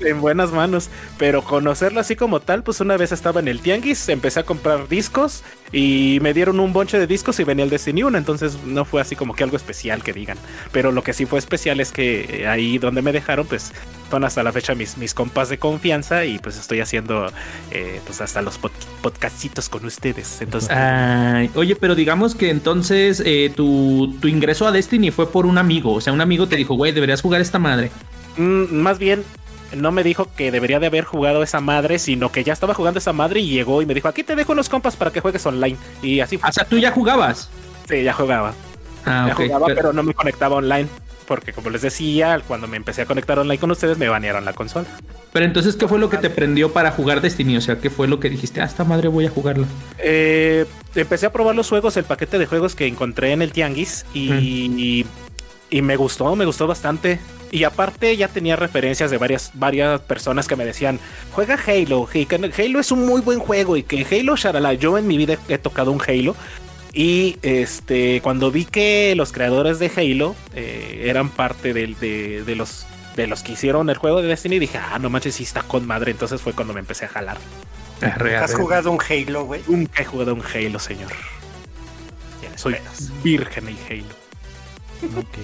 en 0.00 0.20
buenas 0.20 0.52
manos, 0.52 0.90
pero 1.18 1.42
conocerlo 1.42 2.00
así 2.00 2.16
como 2.16 2.40
tal, 2.40 2.62
pues 2.62 2.80
una 2.80 2.96
vez 2.96 3.12
estaba 3.12 3.40
en 3.40 3.48
el 3.48 3.60
tianguis, 3.60 4.08
empecé 4.08 4.40
a 4.40 4.44
comprar 4.44 4.88
discos 4.88 5.42
y 5.72 6.18
me 6.22 6.32
dieron 6.34 6.60
un 6.60 6.72
bonche 6.72 6.98
de 6.98 7.06
discos 7.06 7.40
y 7.40 7.44
venía 7.44 7.64
el 7.64 7.70
Destiny 7.70 8.02
1, 8.04 8.16
entonces 8.18 8.58
no 8.64 8.84
fue 8.84 9.00
así 9.00 9.16
como 9.16 9.34
que 9.34 9.42
algo 9.44 9.56
especial 9.56 10.02
que 10.02 10.12
digan, 10.12 10.38
pero 10.72 10.92
lo 10.92 11.02
que 11.02 11.12
sí 11.12 11.26
fue 11.26 11.38
especial 11.38 11.80
es 11.80 11.90
que 11.92 12.42
eh, 12.42 12.46
ahí 12.48 12.78
donde 12.78 13.02
me 13.02 13.12
dejaron, 13.12 13.46
pues 13.46 13.72
son 14.10 14.22
hasta 14.22 14.44
la 14.44 14.52
fecha 14.52 14.74
mis, 14.76 14.96
mis 14.96 15.12
compas 15.14 15.48
de 15.48 15.58
confianza 15.58 16.24
y 16.24 16.38
pues 16.38 16.56
estoy 16.56 16.78
haciendo 16.80 17.26
eh, 17.72 18.00
pues 18.06 18.20
hasta 18.20 18.42
los 18.42 18.60
pod- 18.60 18.70
podcastitos 19.02 19.68
con 19.68 19.84
ustedes, 19.84 20.40
entonces... 20.40 20.70
Ay, 20.70 21.50
oye, 21.56 21.74
pero 21.74 21.94
digamos 21.96 22.34
que 22.36 22.50
entonces 22.50 23.20
eh, 23.24 23.50
tu, 23.54 24.14
tu 24.20 24.28
ingreso 24.28 24.66
a 24.68 24.72
Destiny 24.72 25.10
fue 25.10 25.30
por 25.32 25.46
un 25.46 25.58
amigo. 25.58 25.92
O 25.94 26.00
sea, 26.00 26.12
un 26.12 26.20
amigo 26.20 26.46
te 26.46 26.56
dijo, 26.56 26.74
güey, 26.74 26.92
deberías 26.92 27.20
jugar 27.22 27.40
esta 27.40 27.58
madre. 27.64 27.90
Mm, 28.36 28.74
más 28.76 28.98
bien, 28.98 29.24
no 29.76 29.90
me 29.90 30.02
dijo 30.04 30.28
que 30.36 30.50
debería 30.52 30.78
de 30.80 30.86
haber 30.86 31.04
jugado 31.04 31.42
esa 31.42 31.60
madre, 31.60 31.98
sino 31.98 32.30
que 32.30 32.44
ya 32.44 32.52
estaba 32.52 32.74
jugando 32.74 32.98
esa 32.98 33.12
madre 33.12 33.40
y 33.40 33.48
llegó 33.48 33.82
y 33.82 33.86
me 33.86 33.94
dijo, 33.94 34.08
aquí 34.08 34.22
te 34.22 34.36
dejo 34.36 34.52
unos 34.52 34.68
compas 34.68 34.96
para 34.96 35.10
que 35.10 35.20
juegues 35.20 35.44
online. 35.46 35.76
Y 36.02 36.20
así 36.20 36.38
fue. 36.38 36.48
O 36.48 36.52
sea, 36.52 36.64
tú 36.64 36.78
ya 36.78 36.90
jugabas. 36.92 37.48
Sí, 37.88 38.02
ya 38.02 38.12
jugaba. 38.12 38.54
Ah, 39.04 39.26
ya 39.28 39.34
jugaba, 39.34 39.66
Pero- 39.66 39.76
pero 39.76 39.92
no 39.92 40.02
me 40.02 40.14
conectaba 40.14 40.56
online. 40.56 40.88
Porque 41.26 41.54
como 41.54 41.70
les 41.70 41.80
decía, 41.80 42.38
cuando 42.46 42.66
me 42.68 42.76
empecé 42.76 43.00
a 43.00 43.06
conectar 43.06 43.38
online 43.38 43.58
con 43.58 43.70
ustedes, 43.70 43.96
me 43.96 44.08
banearon 44.10 44.44
la 44.44 44.52
consola. 44.52 44.86
Pero 45.32 45.46
entonces, 45.46 45.74
¿qué 45.74 45.88
fue 45.88 45.98
lo 45.98 46.10
que 46.10 46.18
te 46.18 46.28
prendió 46.28 46.72
para 46.74 46.90
jugar 46.90 47.22
Destiny? 47.22 47.56
O 47.56 47.62
sea, 47.62 47.78
¿qué 47.78 47.88
fue 47.88 48.06
lo 48.08 48.20
que 48.20 48.28
dijiste? 48.28 48.60
Ah, 48.60 48.64
esta 48.66 48.84
madre 48.84 49.08
voy 49.08 49.24
a 49.24 49.30
jugarla. 49.30 49.66
Eh, 49.98 50.66
empecé 50.94 51.24
a 51.24 51.32
probar 51.32 51.54
los 51.56 51.66
juegos, 51.70 51.96
el 51.96 52.04
paquete 52.04 52.38
de 52.38 52.44
juegos 52.44 52.74
que 52.74 52.86
encontré 52.86 53.32
en 53.32 53.40
el 53.40 53.52
Tianguis 53.52 54.04
y, 54.12 54.30
y, 54.32 55.06
y 55.70 55.80
me 55.80 55.96
gustó, 55.96 56.36
me 56.36 56.44
gustó 56.44 56.66
bastante. 56.66 57.18
Y 57.54 57.62
aparte 57.64 58.16
ya 58.16 58.26
tenía 58.26 58.56
referencias 58.56 59.10
de 59.12 59.16
varias, 59.18 59.52
varias 59.54 60.00
personas 60.00 60.48
que 60.48 60.56
me 60.56 60.64
decían, 60.64 60.98
juega 61.30 61.56
Halo, 61.66 62.08
y 62.12 62.26
que 62.26 62.34
Halo 62.36 62.80
es 62.80 62.90
un 62.90 63.06
muy 63.06 63.20
buen 63.20 63.38
juego 63.38 63.76
y 63.76 63.84
que 63.84 64.04
Halo, 64.10 64.34
sharala, 64.36 64.74
yo 64.74 64.98
en 64.98 65.06
mi 65.06 65.16
vida 65.16 65.38
he 65.48 65.58
tocado 65.58 65.92
un 65.92 66.02
Halo. 66.06 66.34
Y 66.92 67.38
este, 67.42 68.20
cuando 68.22 68.50
vi 68.50 68.64
que 68.64 69.14
los 69.16 69.30
creadores 69.32 69.78
de 69.78 69.90
Halo 69.96 70.34
eh, 70.54 71.04
eran 71.06 71.28
parte 71.28 71.72
del- 71.72 71.98
de, 72.00 72.42
de 72.44 72.54
los 72.56 72.86
de 73.16 73.28
los 73.28 73.44
que 73.44 73.52
hicieron 73.52 73.88
el 73.90 73.96
juego 73.96 74.20
de 74.20 74.26
Destiny, 74.26 74.58
dije, 74.58 74.76
ah, 74.78 74.98
no 74.98 75.08
manches, 75.08 75.36
sí 75.36 75.44
está 75.44 75.62
con 75.62 75.86
madre. 75.86 76.10
Entonces 76.10 76.40
fue 76.40 76.52
cuando 76.52 76.74
me 76.74 76.80
empecé 76.80 77.04
a 77.04 77.08
jalar. 77.08 77.36
Arre, 78.00 78.36
¿Has 78.36 78.54
jugado 78.56 78.90
un 78.90 78.98
Halo, 79.08 79.44
güey? 79.44 79.62
Nunca 79.68 80.02
he 80.02 80.04
jugado 80.04 80.34
un 80.34 80.42
Halo, 80.42 80.80
señor. 80.80 81.12
Soy 82.56 82.74
virgen 83.22 83.68
en 83.68 83.76
Halo. 83.88 85.20
Ok. 85.20 85.38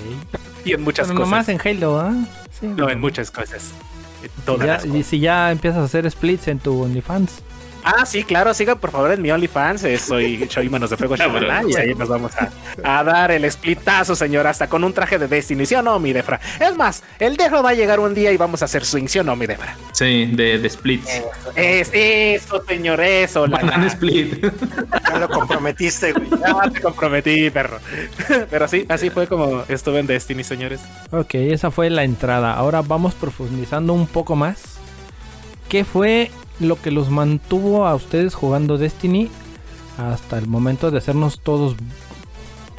Y 0.65 0.73
en 0.73 0.83
muchas 0.83 1.07
Pero 1.09 1.19
cosas. 1.21 1.31
nomás 1.31 1.49
en 1.49 1.61
Halo, 1.65 1.99
¿ah? 1.99 2.15
Sí, 2.59 2.67
No, 2.67 2.89
en 2.91 3.01
muchas 3.01 3.31
cosas. 3.31 3.73
En 4.23 4.67
ya, 4.67 4.81
y 4.87 5.03
si 5.03 5.19
ya 5.21 5.51
empiezas 5.51 5.81
a 5.81 5.85
hacer 5.85 6.11
splits 6.11 6.49
en 6.49 6.59
tu 6.59 6.83
OnlyFans. 6.83 7.43
Ah, 7.83 8.05
sí, 8.07 8.25
claro, 8.25 8.53
sigan 8.55 8.79
por 8.79 8.91
favor 8.91 9.11
en 9.13 9.23
mi 9.23 9.31
OnlyFans. 9.31 9.85
eh, 9.85 9.99
Soy 9.99 10.47
Choi 10.49 10.69
Manos 10.69 10.91
de 10.91 10.97
Fuego 10.97 11.17
y 11.17 11.77
ahí 11.77 11.95
nos 11.95 12.09
vamos 12.09 12.33
a, 12.37 12.51
a 13.01 13.05
dar 13.05 13.31
el 13.31 13.51
splitazo, 13.51 14.15
señor, 14.15 14.47
hasta 14.47 14.69
con 14.69 14.85
un 14.85 14.93
traje 14.93 15.19
de 15.19 15.29
Destiny. 15.29 15.65
¿Sí 15.67 15.75
o 15.75 15.83
no, 15.83 15.99
mi 15.99 16.13
Defra? 16.13 16.41
Es 16.61 16.77
más, 16.77 17.03
el 17.19 17.37
Defra 17.37 17.63
va 17.63 17.71
a 17.71 17.75
llegar 17.75 18.01
un 18.01 18.15
día 18.15 18.33
y 18.33 18.37
vamos 18.37 18.63
a 18.63 18.67
hacer 18.67 18.85
swing, 18.85 19.07
¿sí 19.07 19.19
o 19.19 19.25
no, 19.25 19.35
mi 19.37 19.47
Defra? 19.47 19.77
Sí, 19.93 20.27
de, 20.33 20.59
de 20.59 20.71
splits. 20.71 21.09
Es 21.57 21.91
eso, 21.93 22.63
señor, 22.67 23.01
eso. 23.01 23.47
la- 23.47 23.61
split. 23.87 24.45
Ya 25.11 25.19
lo 25.19 25.29
comprometiste, 25.29 26.13
güey. 26.13 26.29
Ya 26.41 26.71
te 26.71 26.81
comprometí, 26.81 27.51
perro. 27.51 27.79
Pero 28.51 28.69
sí, 28.69 28.85
así 28.89 29.11
fue 29.11 29.27
como 29.27 29.63
estuve 29.69 30.01
en 30.01 30.07
Destiny, 30.07 30.45
señores. 30.45 30.81
Ok, 31.11 31.35
esa 31.35 31.71
fue 31.71 31.91
la 31.91 32.05
entrada. 32.05 32.55
Ahora 32.55 32.83
vamos 32.83 33.15
profundizando 33.15 33.93
un 33.93 34.07
poco 34.07 34.37
más. 34.37 34.80
¿Qué 35.71 35.85
fue 35.85 36.31
lo 36.59 36.81
que 36.81 36.91
los 36.91 37.09
mantuvo 37.11 37.87
a 37.87 37.95
ustedes 37.95 38.35
jugando 38.35 38.77
Destiny 38.77 39.31
hasta 39.97 40.37
el 40.37 40.47
momento 40.47 40.91
de 40.91 40.99
hacernos 40.99 41.41
todos, 41.41 41.77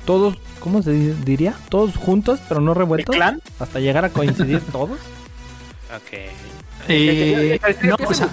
todos, 0.05 0.37
¿cómo 0.59 0.81
se 0.83 0.91
di- 0.91 1.13
diría? 1.25 1.55
Todos 1.69 1.95
juntos, 1.95 2.39
pero 2.47 2.61
no 2.61 2.73
¿El 2.73 2.77
revueltos. 2.77 3.15
clan? 3.15 3.41
Hasta 3.59 3.79
llegar 3.79 4.05
a 4.05 4.09
coincidir 4.09 4.59
todos. 4.71 4.99
Ok. 5.95 6.19
Eh, 6.89 7.59
no, 7.83 7.95
o 8.07 8.13
sea, 8.13 8.29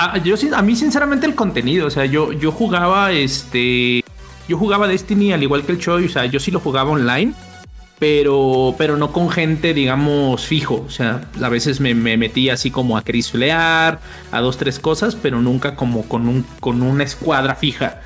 Ah, 0.00 0.16
yo 0.18 0.36
sí- 0.36 0.50
a 0.54 0.62
mí 0.62 0.76
sinceramente 0.76 1.26
el 1.26 1.34
contenido, 1.34 1.88
o 1.88 1.90
sea, 1.90 2.04
yo, 2.06 2.32
yo 2.32 2.52
jugaba 2.52 3.10
este, 3.12 4.04
yo 4.48 4.56
jugaba 4.56 4.86
Destiny 4.86 5.32
al 5.32 5.42
igual 5.42 5.64
que 5.64 5.72
el 5.72 5.78
Choi, 5.80 6.04
o 6.06 6.08
sea, 6.08 6.24
yo 6.26 6.38
sí 6.38 6.52
lo 6.52 6.60
jugaba 6.60 6.90
online, 6.90 7.34
pero, 7.98 8.74
pero 8.78 8.96
no 8.96 9.12
con 9.12 9.28
gente, 9.30 9.74
digamos, 9.74 10.46
fijo, 10.46 10.84
o 10.86 10.90
sea, 10.90 11.22
a 11.42 11.48
veces 11.48 11.80
me, 11.80 11.94
me 11.94 12.16
metía 12.16 12.54
así 12.54 12.70
como 12.70 12.96
a 12.96 13.02
crisolear, 13.02 14.00
a 14.30 14.40
dos, 14.40 14.56
tres 14.56 14.78
cosas, 14.78 15.16
pero 15.16 15.40
nunca 15.40 15.74
como 15.74 16.02
con, 16.08 16.28
un, 16.28 16.44
con 16.60 16.82
una 16.82 17.04
escuadra 17.04 17.54
fija. 17.56 18.00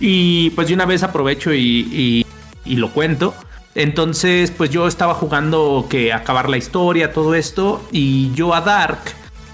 Y 0.00 0.50
pues 0.50 0.68
de 0.68 0.74
una 0.74 0.84
vez 0.86 1.02
aprovecho 1.02 1.54
y, 1.54 1.88
y- 1.92 2.26
y 2.64 2.76
lo 2.76 2.90
cuento. 2.90 3.34
Entonces, 3.76 4.50
pues 4.50 4.70
yo 4.70 4.88
estaba 4.88 5.14
jugando 5.14 5.86
que 5.88 6.12
acabar 6.12 6.48
la 6.48 6.56
historia, 6.56 7.12
todo 7.12 7.34
esto, 7.34 7.86
y 7.92 8.32
yo 8.34 8.54
a 8.54 8.60
Dark, 8.62 8.98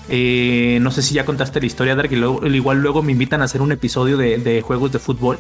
eh, 0.09 0.79
no 0.81 0.91
sé 0.91 1.03
si 1.03 1.15
ya 1.15 1.25
contaste 1.25 1.61
la 1.61 1.67
historia, 1.67 1.95
Dark, 1.97 2.11
y 2.13 2.17
luego- 2.17 2.47
igual 2.47 2.79
luego 2.81 3.03
me 3.03 3.13
invitan 3.13 3.43
a 3.43 3.45
hacer 3.45 3.61
un 3.61 3.73
episodio 3.73 4.17
de, 4.17 4.39
de 4.39 4.63
juegos 4.63 4.91
de 4.93 4.99
fútbol. 5.01 5.39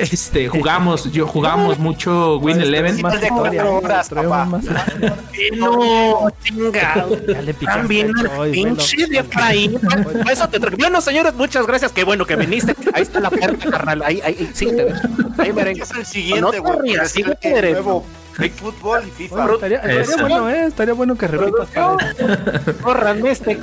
Este, 0.00 0.48
jugamos, 0.48 1.10
yo 1.12 1.26
jugamos 1.26 1.78
mucho 1.78 2.38
Win 2.38 2.60
Eleven. 2.60 3.00
Más 3.02 3.20
de 3.20 3.28
cuatro 3.28 3.76
horas, 3.76 4.10
No, 5.56 6.28
picaste 6.42 7.54
También 7.64 8.12
el 8.18 8.50
pinche 8.50 9.06
de 9.06 9.24
ahí. 9.34 9.68
Por 9.68 10.30
Eso 10.30 10.48
te 10.48 10.60
tra- 10.60 10.76
Bueno, 10.78 11.00
señores, 11.00 11.34
muchas 11.34 11.66
gracias. 11.66 11.92
Qué 11.92 12.04
bueno 12.04 12.26
que 12.26 12.36
viniste. 12.36 12.74
Ahí 12.94 13.02
está 13.02 13.20
la 13.20 13.30
puerta, 13.30 13.70
carnal. 13.70 14.02
Ahí, 14.02 14.20
ahí, 14.24 14.34
ahí, 14.38 14.50
sí, 14.54 14.66
te 14.66 14.84
ves. 14.84 15.00
Ahí 15.38 15.52
merengue. 15.52 15.82
Es 15.82 15.90
el 15.90 15.98
No 15.98 16.04
siguiente, 16.04 16.50
te 16.52 16.58
güey. 16.60 16.78
rías, 16.80 17.06
Es 17.06 17.12
sí, 17.12 17.22
el 17.22 17.36
que 17.38 17.76
Fútbol 18.48 19.02
y 19.06 19.10
FIFA. 19.10 19.34
Bueno, 19.36 19.54
estaría, 19.54 19.82
bueno, 20.18 20.48
¿eh? 20.48 20.64
Estaría 20.66 20.94
bueno 20.94 21.18
que 21.18 21.26
repitas 21.26 21.68
este. 23.28 23.58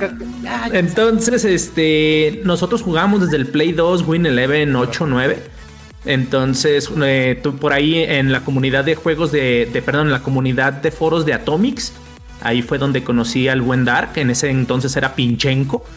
Entonces, 0.72 1.44
este, 1.44 2.42
nosotros 2.44 2.82
jugamos 2.82 3.22
desde 3.22 3.36
el 3.36 3.46
Play 3.48 3.72
2, 3.72 4.06
Win 4.06 4.26
Eleven 4.26 4.76
8, 4.76 5.06
9. 5.06 5.57
Entonces, 6.04 6.90
eh, 7.02 7.38
tú 7.42 7.56
por 7.56 7.72
ahí 7.72 7.98
en 7.98 8.32
la 8.32 8.40
comunidad 8.40 8.84
de 8.84 8.94
juegos 8.94 9.32
de, 9.32 9.68
de- 9.72 9.82
perdón, 9.82 10.06
en 10.06 10.12
la 10.12 10.22
comunidad 10.22 10.72
de 10.74 10.90
foros 10.90 11.26
de 11.26 11.34
Atomics, 11.34 11.92
ahí 12.40 12.62
fue 12.62 12.78
donde 12.78 13.02
conocí 13.02 13.48
al 13.48 13.60
buen 13.62 13.84
Dark. 13.84 14.10
En 14.16 14.30
ese 14.30 14.50
entonces 14.50 14.96
era 14.96 15.14
Pinchenko. 15.14 15.84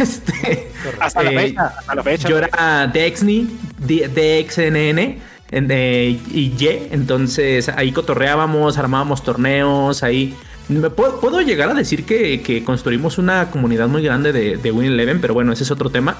Este, 0.00 0.72
Hasta 0.98 1.22
la 1.22 1.30
eh, 1.32 1.38
fecha. 1.48 1.66
Hasta 1.78 1.94
la 1.94 2.02
fecha. 2.02 2.28
yo 2.28 2.38
era 2.38 2.90
Dexny, 2.92 3.46
DXNN 3.78 4.98
en- 5.50 5.68
eh, 5.70 6.18
y 6.32 6.40
Y, 6.58 6.88
entonces 6.90 7.68
ahí 7.68 7.92
cotorreábamos, 7.92 8.76
armábamos 8.78 9.22
torneos, 9.22 10.02
ahí... 10.02 10.34
Me 10.68 10.90
puedo, 10.90 11.18
puedo 11.20 11.40
llegar 11.40 11.70
a 11.70 11.74
decir 11.74 12.04
que, 12.04 12.42
que 12.42 12.62
construimos 12.62 13.16
una 13.16 13.50
comunidad 13.50 13.88
muy 13.88 14.02
grande 14.02 14.32
de, 14.34 14.58
de 14.58 14.70
Win 14.70 14.92
Eleven, 14.92 15.18
pero 15.18 15.32
bueno, 15.32 15.50
ese 15.52 15.62
es 15.62 15.70
otro 15.70 15.88
tema. 15.88 16.18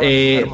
Eh. 0.00 0.44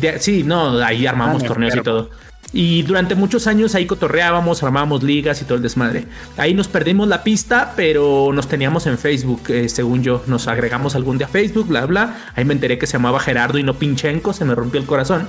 De- 0.00 0.18
sí, 0.20 0.42
no, 0.44 0.78
ahí 0.78 1.06
armamos 1.06 1.42
Ah, 1.42 1.46
torneos 1.46 1.76
y 1.76 1.80
todo. 1.80 2.10
Y 2.52 2.82
durante 2.82 3.14
muchos 3.14 3.46
años 3.46 3.74
ahí 3.74 3.84
cotorreábamos, 3.84 4.62
armábamos 4.62 5.02
ligas 5.02 5.42
y 5.42 5.44
todo 5.44 5.56
el 5.56 5.62
desmadre. 5.62 6.06
Ahí 6.38 6.54
nos 6.54 6.66
perdimos 6.66 7.06
la 7.06 7.22
pista, 7.22 7.74
pero 7.76 8.30
nos 8.32 8.48
teníamos 8.48 8.86
en 8.86 8.96
Facebook, 8.96 9.42
eh, 9.48 9.68
según 9.68 10.02
yo. 10.02 10.22
Nos 10.26 10.48
agregamos 10.48 10.94
algún 10.94 11.18
día 11.18 11.26
a 11.26 11.30
Facebook, 11.30 11.68
bla, 11.68 11.84
bla. 11.84 12.16
Ahí 12.34 12.46
me 12.46 12.54
enteré 12.54 12.78
que 12.78 12.86
se 12.86 12.94
llamaba 12.94 13.20
Gerardo 13.20 13.58
y 13.58 13.62
no 13.62 13.74
Pinchenko, 13.74 14.32
se 14.32 14.46
me 14.46 14.54
rompió 14.54 14.80
el 14.80 14.86
corazón. 14.86 15.28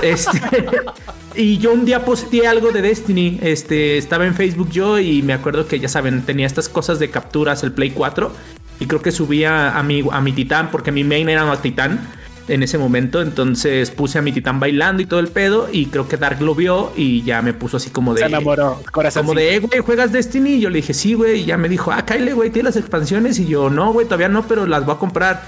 Este, 0.00 0.40
y 1.34 1.58
yo 1.58 1.72
un 1.72 1.84
día 1.84 2.04
posteé 2.04 2.46
algo 2.46 2.70
de 2.70 2.82
Destiny. 2.82 3.40
Este, 3.42 3.98
estaba 3.98 4.24
en 4.24 4.36
Facebook 4.36 4.70
yo 4.70 5.00
y 5.00 5.22
me 5.22 5.32
acuerdo 5.32 5.66
que 5.66 5.80
ya 5.80 5.88
saben, 5.88 6.22
tenía 6.22 6.46
estas 6.46 6.68
cosas 6.68 7.00
de 7.00 7.10
capturas, 7.10 7.64
el 7.64 7.72
Play 7.72 7.90
4. 7.90 8.32
Y 8.78 8.86
creo 8.86 9.02
que 9.02 9.10
subía 9.10 9.76
a 9.76 9.82
mi, 9.82 10.04
a 10.10 10.20
mi 10.20 10.30
titán, 10.32 10.70
porque 10.70 10.92
mi 10.92 11.02
main 11.02 11.28
era 11.28 11.44
un 11.44 11.58
titán 11.58 11.98
en 12.50 12.62
ese 12.62 12.78
momento. 12.78 13.22
Entonces 13.22 13.90
puse 13.90 14.18
a 14.18 14.22
mi 14.22 14.32
titán 14.32 14.60
bailando 14.60 15.02
y 15.02 15.06
todo 15.06 15.20
el 15.20 15.28
pedo. 15.28 15.68
Y 15.72 15.86
creo 15.86 16.08
que 16.08 16.16
Dark 16.16 16.40
lo 16.42 16.54
vio 16.54 16.92
y 16.96 17.22
ya 17.22 17.40
me 17.42 17.54
puso 17.54 17.78
así 17.78 17.90
como 17.90 18.14
de. 18.14 18.20
Se 18.20 18.26
enamoró, 18.26 18.82
corazón. 18.92 19.26
Como 19.26 19.38
de, 19.38 19.54
eh, 19.54 19.58
güey, 19.60 19.80
¿juegas 19.80 20.12
Destiny? 20.12 20.54
Y 20.54 20.60
yo 20.60 20.70
le 20.70 20.76
dije, 20.76 20.92
sí, 20.92 21.14
güey. 21.14 21.40
Y 21.40 21.44
ya 21.46 21.56
me 21.56 21.68
dijo, 21.68 21.92
ah, 21.92 22.04
Kyle, 22.04 22.32
güey, 22.34 22.50
¿tienes 22.50 22.74
las 22.74 22.82
expansiones? 22.82 23.38
Y 23.38 23.46
yo, 23.46 23.70
no, 23.70 23.92
güey, 23.92 24.06
todavía 24.06 24.28
no, 24.28 24.46
pero 24.46 24.66
las 24.66 24.84
voy 24.84 24.94
a 24.94 24.98
comprar. 24.98 25.42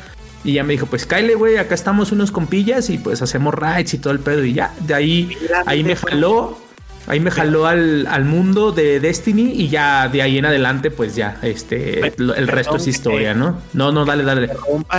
Y 0.45 0.55
ya 0.55 0.65
me 0.65 0.73
dijo, 0.73 0.87
pues 0.87 1.07
Kyle, 1.07 1.35
güey, 1.37 1.57
acá 1.57 1.75
estamos 1.75 2.11
unos 2.13 2.33
compillas 2.33 2.91
y 2.91 2.99
pues 2.99 3.23
hacemos 3.23 3.55
raids 3.55 3.95
y 3.95 3.99
todo 3.99 4.13
el 4.13 4.21
pedo. 4.21 4.45
Y 4.45 4.55
ya, 4.55 4.75
de 4.81 4.95
ahí, 4.95 5.37
ahí 5.67 5.85
me 5.85 5.97
jaló. 5.97 6.59
Ahí 7.07 7.19
me 7.19 7.31
jaló 7.31 7.67
al, 7.67 8.07
al, 8.07 8.25
mundo 8.25 8.71
de 8.71 9.01
Destiny 9.01 9.53
y 9.57 9.69
ya 9.69 10.09
de 10.09 10.23
ahí 10.23 10.39
en 10.39 10.47
adelante, 10.47 10.91
pues 10.91 11.17
ya, 11.17 11.39
este, 11.43 12.15
el 12.17 12.49
resto 12.49 12.77
es 12.77 12.87
historia, 12.87 13.35
¿no? 13.35 13.61
No, 13.73 13.91
no, 13.91 14.05
dale, 14.05 14.23
dale. 14.23 14.51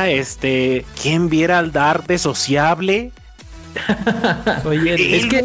Este, 0.08 0.86
¿quién 1.02 1.30
viera 1.30 1.60
al 1.60 1.72
Dar 1.72 2.06
de 2.06 2.18
sociable? 2.18 3.12
Oye, 4.66 5.18
es 5.18 5.26
que 5.28 5.42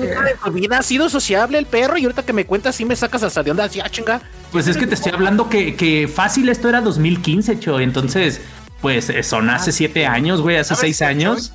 mi 0.53 0.61
vida 0.61 0.79
ha 0.79 0.83
sido 0.83 1.09
sociable 1.09 1.59
el 1.59 1.67
perro 1.67 1.97
y 1.97 2.05
ahorita 2.05 2.25
que 2.25 2.33
me 2.33 2.45
cuentas 2.45 2.75
sí 2.75 2.85
me 2.85 2.97
sacas 2.97 3.23
hasta 3.23 3.43
de 3.43 3.53
onda 3.53 3.65
así, 3.65 3.81
ah, 3.81 3.89
chinga. 3.89 4.21
Pues 4.51 4.67
es 4.67 4.77
que 4.77 4.87
te 4.87 4.95
estoy 4.95 5.13
hablando 5.13 5.49
que, 5.49 5.77
que 5.77 6.09
fácil 6.09 6.49
esto 6.49 6.69
era 6.69 6.81
2015, 6.81 7.61
cho, 7.61 7.79
entonces, 7.81 8.41
pues 8.81 9.13
son 9.23 9.49
hace 9.49 9.73
siete 9.73 10.07
años, 10.07 10.41
güey, 10.41 10.57
hace 10.57 10.75
seis 10.75 11.03
años. 11.03 11.53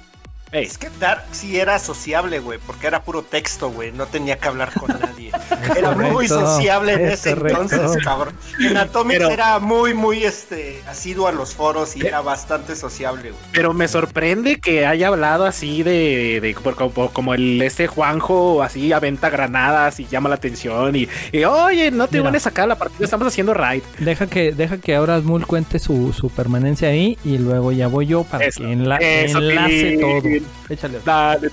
Es 0.53 0.77
que 0.77 0.89
Dark 0.99 1.23
sí 1.31 1.59
era 1.59 1.79
sociable, 1.79 2.39
güey, 2.39 2.59
porque 2.65 2.85
era 2.85 3.03
puro 3.03 3.23
texto, 3.23 3.71
güey. 3.71 3.91
No 3.91 4.05
tenía 4.05 4.37
que 4.37 4.47
hablar 4.47 4.71
con 4.73 4.87
nadie. 4.99 5.31
Era 5.75 5.91
muy 5.91 6.27
sociable 6.27 6.93
en 6.93 7.07
ese 7.07 7.31
entonces, 7.31 7.97
cabrón. 8.03 8.35
En 8.59 8.77
Atomics 8.77 9.29
era 9.29 9.59
muy, 9.59 9.93
muy 9.93 10.23
este, 10.23 10.81
asiduo 10.87 11.27
a 11.27 11.31
los 11.31 11.55
foros 11.55 11.95
y 11.95 12.05
era 12.05 12.21
bastante 12.21 12.75
sociable, 12.75 13.31
güey. 13.31 13.43
Pero 13.51 13.73
me 13.73 13.87
sorprende 13.87 14.59
que 14.59 14.85
haya 14.85 15.07
hablado 15.07 15.45
así 15.45 15.81
de, 15.81 16.39
de 16.41 16.53
como, 16.53 17.09
como, 17.09 17.33
el 17.33 17.61
este 17.61 17.87
Juanjo, 17.87 18.61
así 18.61 18.93
aventa 18.93 19.29
granadas 19.29 19.99
y 19.99 20.05
llama 20.05 20.29
la 20.29 20.35
atención. 20.35 20.95
Y, 20.95 21.07
y 21.31 21.43
oye, 21.45 21.89
no 21.91 22.07
te 22.07 22.19
van 22.19 22.35
a 22.35 22.39
sacar 22.39 22.67
la 22.67 22.75
partida, 22.75 23.05
estamos 23.05 23.27
haciendo 23.27 23.53
raid. 23.53 23.81
Deja 23.99 24.27
que, 24.27 24.51
deja 24.51 24.77
que 24.77 24.95
ahora 24.95 25.19
Smul 25.19 25.47
cuente 25.47 25.79
su, 25.79 26.13
su 26.13 26.29
permanencia 26.29 26.89
ahí 26.89 27.17
y 27.23 27.37
luego 27.37 27.71
ya 27.71 27.87
voy 27.87 28.07
yo 28.07 28.23
para 28.23 28.49
que 28.49 28.71
enla 28.71 28.97
enlace 28.97 29.97
todo. 29.99 30.42
Échale. 30.69 30.99
Dale, 31.05 31.49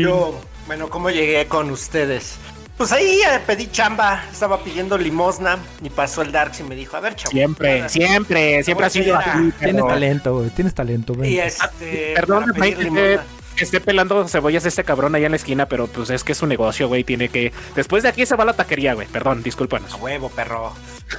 Yo, 0.00 0.40
bueno, 0.66 0.88
¿cómo 0.88 1.10
llegué 1.10 1.46
con 1.46 1.70
ustedes? 1.70 2.38
Pues 2.76 2.90
ahí 2.90 3.20
eh, 3.20 3.38
pedí 3.46 3.70
chamba, 3.70 4.24
estaba 4.32 4.64
pidiendo 4.64 4.98
limosna 4.98 5.58
y 5.82 5.90
pasó 5.90 6.22
el 6.22 6.32
Darks 6.32 6.60
y 6.60 6.62
me 6.64 6.74
dijo, 6.74 6.96
a 6.96 7.00
ver, 7.00 7.14
chavo. 7.14 7.30
Siempre, 7.30 7.88
siempre, 7.88 8.64
siempre 8.64 8.86
ha 8.86 8.90
sido 8.90 9.16
así. 9.16 9.52
Tienes 9.58 9.86
talento, 9.86 10.36
güey, 10.36 10.50
tienes 10.50 10.74
talento, 10.74 11.14
güey. 11.14 11.34
Y 11.34 11.38
este, 11.38 12.12
Perdón, 12.14 12.52
que 12.54 13.64
esté 13.64 13.80
pelando 13.80 14.26
cebollas 14.28 14.64
este 14.64 14.84
cabrón 14.84 15.14
allá 15.14 15.26
en 15.26 15.32
la 15.32 15.36
esquina, 15.36 15.66
pero 15.66 15.86
pues 15.86 16.10
es 16.10 16.24
que 16.24 16.32
es 16.32 16.42
un 16.42 16.48
negocio, 16.48 16.88
güey, 16.88 17.04
tiene 17.04 17.28
que... 17.28 17.52
Después 17.74 18.02
de 18.02 18.08
aquí 18.08 18.24
se 18.26 18.34
va 18.36 18.44
la 18.44 18.54
taquería, 18.54 18.94
güey, 18.94 19.06
perdón, 19.06 19.42
discúlpanos. 19.42 19.92
A 19.92 19.96
huevo, 19.96 20.30
perro. 20.30 20.72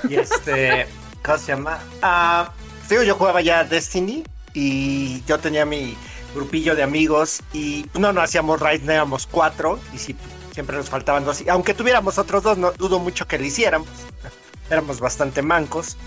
Y 0.09 0.15
este, 0.15 0.87
¿cómo 1.23 1.37
se 1.37 1.47
llama? 1.47 1.79
Ah, 2.01 2.51
digo, 2.89 3.03
yo 3.03 3.15
jugaba 3.15 3.41
ya 3.41 3.63
Destiny 3.63 4.23
y 4.53 5.23
yo 5.25 5.39
tenía 5.39 5.65
mi 5.65 5.95
grupillo 6.33 6.75
de 6.75 6.83
amigos 6.83 7.41
y 7.53 7.85
no, 7.93 8.13
no 8.13 8.21
hacíamos 8.21 8.59
raid, 8.59 8.89
éramos 8.89 9.27
cuatro 9.27 9.79
y 9.93 9.97
si 9.97 10.15
siempre 10.53 10.77
nos 10.77 10.89
faltaban 10.89 11.25
dos. 11.25 11.41
Y 11.41 11.49
aunque 11.49 11.73
tuviéramos 11.73 12.17
otros 12.17 12.43
dos, 12.43 12.57
no 12.57 12.71
dudo 12.71 12.99
mucho 12.99 13.27
que 13.27 13.37
lo 13.37 13.45
hiciéramos. 13.45 13.87
Éramos 14.69 14.99
bastante 14.99 15.41
mancos. 15.41 15.97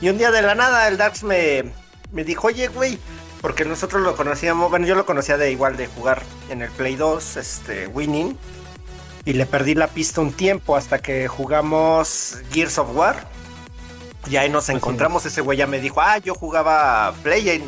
Y 0.00 0.08
un 0.08 0.18
día 0.18 0.30
de 0.30 0.42
la 0.42 0.54
nada 0.54 0.86
el 0.88 0.98
Darks 0.98 1.22
me, 1.22 1.64
me 2.12 2.24
dijo, 2.24 2.48
oye, 2.48 2.68
güey, 2.68 2.98
porque 3.40 3.64
nosotros 3.64 4.02
lo 4.02 4.16
conocíamos, 4.16 4.70
bueno, 4.70 4.86
yo 4.86 4.94
lo 4.94 5.06
conocía 5.06 5.36
de 5.36 5.50
igual 5.50 5.76
de 5.76 5.86
jugar 5.86 6.22
en 6.50 6.62
el 6.62 6.70
Play 6.70 6.96
2, 6.96 7.36
este, 7.36 7.86
Winning. 7.88 8.36
Y 9.24 9.34
le 9.34 9.46
perdí 9.46 9.74
la 9.74 9.86
pista 9.88 10.20
un 10.20 10.32
tiempo 10.32 10.76
hasta 10.76 10.98
que 10.98 11.28
jugamos 11.28 12.38
Gears 12.52 12.78
of 12.78 12.94
War. 12.94 13.26
Y 14.28 14.36
ahí 14.36 14.48
nos 14.48 14.68
encontramos, 14.68 15.26
ese 15.26 15.40
güey 15.40 15.58
ya 15.58 15.66
me 15.66 15.80
dijo, 15.80 16.00
ah, 16.00 16.18
yo 16.18 16.34
jugaba 16.34 17.12
Play. 17.22 17.48
Eh, 17.48 17.62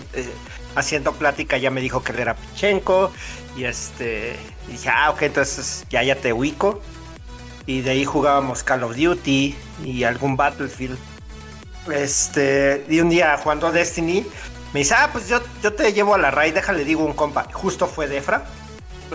haciendo 0.75 1.13
plática 1.13 1.57
ya 1.57 1.71
me 1.71 1.81
dijo 1.81 2.03
que 2.03 2.13
él 2.13 2.21
era 2.21 2.35
Pichenko 2.35 3.13
y 3.57 3.65
este 3.65 4.37
dije, 4.69 4.89
ah, 4.89 5.11
ok, 5.11 5.23
entonces 5.23 5.85
ya 5.91 6.03
ya 6.03 6.17
te 6.17 6.33
ubico. 6.33 6.81
Y 7.67 7.81
de 7.81 7.93
ahí 7.93 8.05
jugábamos 8.05 8.63
Call 8.63 8.83
of 8.83 8.97
Duty 8.97 9.55
y 9.85 10.05
algún 10.05 10.37
Battlefield. 10.37 10.99
Este, 11.91 12.85
y 12.89 13.01
un 13.01 13.11
día 13.11 13.37
jugando 13.39 13.73
Destiny, 13.73 14.27
me 14.73 14.81
dice, 14.81 14.95
ah, 14.97 15.09
pues 15.13 15.29
yo, 15.29 15.41
yo 15.63 15.73
te 15.73 15.93
llevo 15.93 16.15
a 16.15 16.19
la 16.19 16.31
raid, 16.31 16.55
déjale 16.55 16.85
digo 16.85 17.05
un 17.05 17.15
compa. 17.15 17.47
Justo 17.53 17.87
fue 17.87 18.07
Defra. 18.07 18.45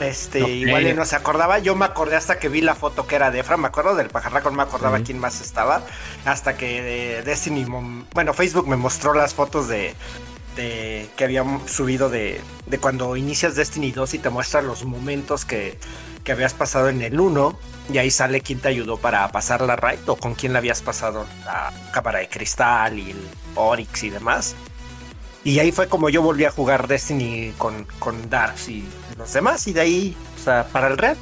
Este, 0.01 0.39
igual 0.39 0.95
no 0.95 1.05
se 1.05 1.15
acordaba. 1.15 1.59
Yo 1.59 1.75
me 1.75 1.85
acordé 1.85 2.15
hasta 2.15 2.39
que 2.39 2.47
vi 2.47 2.61
la 2.61 2.73
foto 2.73 3.05
que 3.05 3.15
era 3.15 3.29
Defra. 3.29 3.57
Me 3.57 3.67
acuerdo 3.67 3.95
del 3.95 4.09
pajarraco, 4.09 4.49
no 4.49 4.57
me 4.57 4.63
acordaba 4.63 4.99
quién 4.99 5.19
más 5.19 5.41
estaba. 5.41 5.83
Hasta 6.25 6.55
que 6.57 7.21
Destiny, 7.25 7.65
bueno, 8.13 8.33
Facebook 8.33 8.67
me 8.67 8.77
mostró 8.77 9.13
las 9.13 9.33
fotos 9.33 9.67
de, 9.67 9.95
que 10.59 11.23
habíamos 11.23 11.69
subido 11.71 12.09
de, 12.09 12.41
cuando 12.79 13.15
inicias 13.15 13.55
Destiny 13.55 13.91
2 13.91 14.15
y 14.15 14.19
te 14.19 14.29
muestra 14.29 14.61
los 14.61 14.85
momentos 14.85 15.45
que, 15.45 15.77
habías 16.29 16.53
pasado 16.53 16.89
en 16.89 17.01
el 17.01 17.19
1 17.19 17.57
y 17.91 17.97
ahí 17.97 18.11
sale 18.11 18.41
quién 18.41 18.59
te 18.59 18.67
ayudó 18.67 18.97
para 18.97 19.27
pasar 19.31 19.61
la 19.61 19.75
raid 19.75 19.97
o 20.05 20.15
con 20.15 20.35
quién 20.35 20.53
le 20.53 20.59
habías 20.59 20.83
pasado 20.83 21.25
la 21.43 21.73
cámara 21.91 22.19
de 22.19 22.29
cristal 22.29 22.99
y 22.99 23.09
el 23.09 23.17
Oryx 23.55 24.03
y 24.03 24.11
demás. 24.11 24.55
Y 25.43 25.57
ahí 25.57 25.71
fue 25.71 25.87
como 25.87 26.07
yo 26.09 26.21
volví 26.21 26.45
a 26.45 26.51
jugar 26.51 26.87
Destiny 26.87 27.51
con, 27.57 27.87
con 27.97 28.29
Darks 28.29 28.69
y 28.69 28.87
los 29.17 29.33
demás 29.33 29.65
y 29.65 29.73
de 29.73 29.81
ahí, 29.81 30.17
o 30.39 30.43
sea, 30.43 30.67
para 30.71 30.87
el 30.87 30.99
red, 30.99 31.17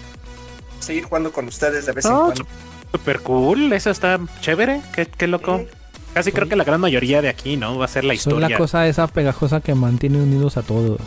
seguir 0.82 1.06
jugando 1.06 1.32
con 1.32 1.48
ustedes 1.48 1.86
de 1.86 1.94
vez 1.94 2.04
en 2.04 2.12
cuando. 2.12 2.46
Super 2.92 3.22
cool, 3.22 3.72
eso 3.72 3.92
está 3.92 4.20
chévere, 4.42 4.82
qué, 4.94 5.28
loco. 5.28 5.66
Casi 6.14 6.32
creo 6.32 6.50
que 6.50 6.56
la 6.56 6.64
gran 6.64 6.82
mayoría 6.82 7.22
de 7.22 7.30
aquí, 7.30 7.58
¿no? 7.58 7.78
Va 7.78 7.86
a 7.86 7.88
ser 7.88 8.04
la 8.04 8.14
historia. 8.14 8.48
Soy 8.48 8.52
la 8.52 8.58
cosa 8.58 8.88
esa 8.88 9.08
pegajosa 9.08 9.62
que 9.62 9.76
mantiene 9.76 10.20
unidos 10.20 10.58
a 10.58 10.64
todos. 10.64 11.00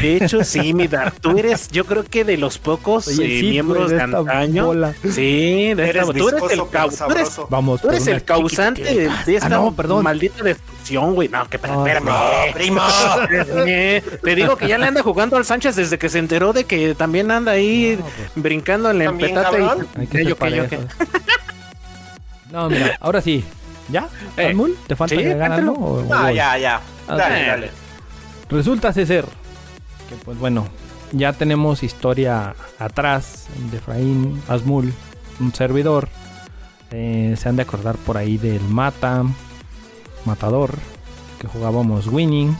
De 0.00 0.16
hecho, 0.16 0.44
sí, 0.44 0.74
mi 0.74 0.88
Tú 1.20 1.38
eres, 1.38 1.68
yo 1.68 1.84
creo 1.84 2.04
que 2.04 2.24
de 2.24 2.36
los 2.36 2.58
pocos 2.58 3.08
eh, 3.18 3.40
miembros 3.42 3.90
de, 3.90 4.00
antaño. 4.00 4.72
Sí, 5.10 5.74
de 5.74 5.90
esta, 5.90 6.12
tú 6.12 6.28
eres 6.28 6.42
el 6.52 6.68
causante. 6.68 7.24
Vamos, 7.48 7.80
tú 7.80 7.88
eres 7.88 8.06
el 8.06 8.24
causante 8.24 8.82
de, 8.82 9.34
esta 9.34 9.46
ah, 9.46 9.72
no, 9.86 10.02
maldita 10.02 10.42
destrucción, 10.42 11.14
güey. 11.14 11.28
No, 11.28 11.48
que 11.48 11.56
espérame, 11.56 12.04
no, 12.04 12.14
primo. 12.54 12.82
Te 14.22 14.34
digo 14.34 14.56
que 14.56 14.68
ya 14.68 14.78
le 14.78 14.86
anda 14.86 15.02
jugando 15.02 15.36
al 15.36 15.44
Sánchez 15.44 15.76
desde 15.76 15.98
que 15.98 16.08
se 16.08 16.18
enteró 16.18 16.52
de 16.52 16.64
que 16.64 16.94
también 16.94 17.30
anda 17.30 17.52
ahí 17.52 17.98
pues. 18.00 18.30
brincando 18.36 18.90
en 18.90 18.98
la 18.98 19.04
empetate. 19.04 19.58
Y... 20.00 20.06
que 20.08 20.78
No, 22.50 22.68
mira, 22.70 22.96
ahora 23.00 23.20
sí. 23.20 23.44
¿Ya? 23.90 24.08
Eh, 24.36 24.54
¿Te 24.86 24.96
falta 24.96 25.14
¿sí? 25.14 25.22
ganar 25.22 25.52
algo? 25.52 26.04
No, 26.08 26.30
ya, 26.30 26.58
ya. 26.58 26.80
Dale, 27.06 27.46
dale. 27.46 27.70
Resulta 28.50 28.92
ser 28.92 29.24
que, 30.08 30.16
pues 30.24 30.38
bueno, 30.38 30.66
ya 31.12 31.32
tenemos 31.32 31.82
historia 31.82 32.54
atrás 32.78 33.46
de 33.70 33.78
Efraín, 33.78 34.42
Asmul, 34.48 34.92
un 35.40 35.54
servidor. 35.54 36.08
Eh, 36.90 37.34
se 37.36 37.48
han 37.48 37.56
de 37.56 37.62
acordar 37.62 37.96
por 37.96 38.16
ahí 38.16 38.38
del 38.38 38.62
Mata, 38.62 39.22
Matador, 40.24 40.74
que 41.38 41.46
jugábamos 41.46 42.06
Winning. 42.06 42.56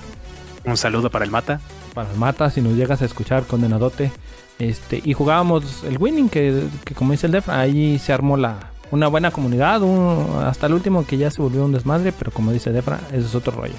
Un 0.64 0.76
saludo 0.76 1.10
para 1.10 1.24
el 1.24 1.30
Mata. 1.30 1.60
Para 1.94 2.10
el 2.10 2.16
Mata, 2.16 2.50
si 2.50 2.60
nos 2.60 2.74
llegas 2.74 3.02
a 3.02 3.06
escuchar, 3.06 3.44
condenadote. 3.44 4.12
Este, 4.58 5.00
y 5.04 5.14
jugábamos 5.14 5.84
el 5.84 5.98
Winning, 5.98 6.28
que, 6.28 6.64
que 6.84 6.94
como 6.94 7.12
dice 7.12 7.26
el 7.26 7.32
Def, 7.32 7.48
ahí 7.48 7.98
se 7.98 8.12
armó 8.12 8.36
la, 8.36 8.72
una 8.90 9.08
buena 9.08 9.30
comunidad, 9.30 9.82
hasta 10.46 10.66
el 10.66 10.74
último 10.74 11.06
que 11.06 11.18
ya 11.18 11.30
se 11.30 11.42
volvió 11.42 11.64
un 11.64 11.72
desmadre, 11.72 12.12
pero 12.12 12.30
como 12.30 12.52
dice 12.52 12.72
Defra, 12.72 13.00
ese 13.12 13.26
es 13.26 13.34
otro 13.34 13.52
rollo. 13.52 13.74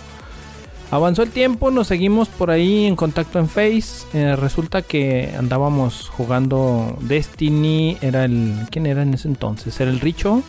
Avanzó 0.91 1.21
el 1.21 1.29
tiempo, 1.29 1.69
nos 1.69 1.87
seguimos 1.87 2.29
por 2.29 2.49
ahí 2.49 2.85
en 2.85 2.95
contacto 2.95 3.37
en 3.37 3.47
Face. 3.47 4.07
Eh, 4.13 4.35
resulta 4.35 4.81
que 4.81 5.35
andábamos 5.37 6.09
jugando 6.09 6.97
Destiny. 7.01 7.97
Era 8.01 8.25
el. 8.25 8.55
¿Quién 8.71 8.87
era 8.87 9.03
en 9.03 9.13
ese 9.13 9.27
entonces? 9.27 9.79
Era 9.79 9.91
el 9.91 9.99
Richo. 9.99 10.41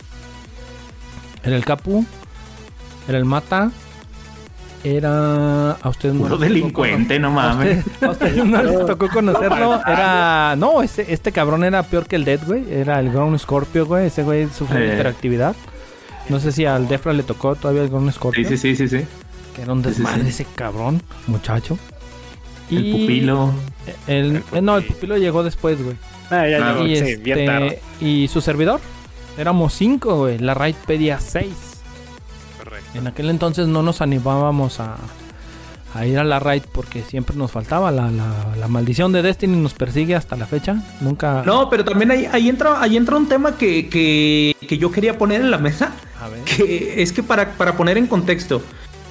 Era 1.43 1.55
el 1.55 1.63
Capu. 1.63 2.05
Era 3.07 3.19
el 3.19 3.25
Mata. 3.25 3.71
Era 4.83 5.71
a 5.73 5.89
ustedes 5.89 6.15
Puro 6.15 6.37
delincuente, 6.37 7.19
no 7.19 7.27
A 7.29 7.31
mames. 7.31 7.85
a 8.01 8.09
ustedes 8.11 8.43
no 8.45 8.63
les 8.63 8.85
tocó 8.85 9.07
conocerlo. 9.09 9.79
Era. 9.87 10.55
No, 10.57 10.81
este, 10.81 11.13
este 11.13 11.31
cabrón 11.31 11.63
era 11.63 11.83
peor 11.83 12.07
que 12.07 12.15
el 12.15 12.25
Dead, 12.25 12.39
güey. 12.45 12.63
Era 12.71 12.99
el 12.99 13.11
Ground 13.11 13.37
Scorpio, 13.39 13.85
güey. 13.85 14.07
Ese 14.07 14.23
güey 14.23 14.47
sufre 14.49 14.79
de 14.79 14.87
Eh. 14.87 14.91
interactividad. 14.93 15.55
No 16.29 16.39
sé 16.39 16.51
si 16.51 16.65
al 16.65 16.87
Defra 16.87 17.13
le 17.13 17.23
tocó 17.23 17.55
todavía 17.55 17.83
el 17.83 17.89
Ground 17.89 18.11
Scorpio. 18.11 18.47
Sí, 18.47 18.57
sí, 18.57 18.75
sí, 18.75 18.87
sí, 18.87 18.99
sí. 18.99 19.05
Que 19.55 19.63
era 19.63 19.73
un 19.73 19.83
Sí, 19.83 19.89
sí, 19.93 19.95
desmadre 20.01 20.23
sí. 20.23 20.29
ese 20.29 20.45
cabrón, 20.55 21.01
muchacho. 21.27 21.77
El 22.69 22.91
pupilo. 22.91 23.51
el- 24.07 24.43
eh, 24.53 24.61
no, 24.61 24.77
el 24.77 24.85
pupilo 24.85 25.17
llegó 25.17 25.43
después, 25.43 25.83
güey. 25.83 25.97
Ah, 26.29 26.47
ya 26.47 26.71
Ah, 26.75 26.79
y, 26.81 26.85
bien 26.87 27.05
este, 27.39 27.45
tarde. 27.45 27.81
y 27.99 28.29
su 28.29 28.39
servidor. 28.39 28.79
Éramos 29.37 29.73
cinco, 29.73 30.15
güey. 30.19 30.37
La 30.39 30.53
raid 30.53 30.75
pedía 30.87 31.19
seis. 31.19 31.70
En 32.93 33.07
aquel 33.07 33.29
entonces 33.29 33.67
no 33.67 33.83
nos 33.83 34.01
animábamos 34.01 34.79
a, 34.79 34.95
a 35.93 36.05
ir 36.05 36.17
a 36.19 36.23
la 36.23 36.39
raid 36.39 36.63
porque 36.71 37.03
siempre 37.03 37.35
nos 37.35 37.51
faltaba. 37.51 37.91
La, 37.91 38.11
la- 38.11 38.55
la 38.59 38.67
maldición 38.67 39.11
de 39.11 39.21
Destiny 39.21 39.57
nos 39.57 39.73
persigue 39.73 40.15
hasta 40.15 40.35
la 40.35 40.45
fecha. 40.45 40.75
Nunca. 40.99 41.43
No, 41.45 41.69
pero 41.69 41.83
también 41.85 42.11
ahí, 42.11 42.27
ahí 42.31 42.49
entra, 42.49 42.81
ahí 42.81 42.97
entra 42.97 43.15
un 43.17 43.27
tema 43.27 43.55
que, 43.57 43.87
que, 43.89 44.55
que 44.67 44.77
yo 44.77 44.91
quería 44.91 45.17
poner 45.17 45.41
en 45.41 45.51
la 45.51 45.57
mesa. 45.57 45.91
A 46.21 46.27
ver. 46.27 46.41
Que 46.43 47.01
es 47.01 47.11
que 47.13 47.23
para, 47.23 47.53
para 47.53 47.75
poner 47.77 47.97
en 47.97 48.07
contexto, 48.07 48.61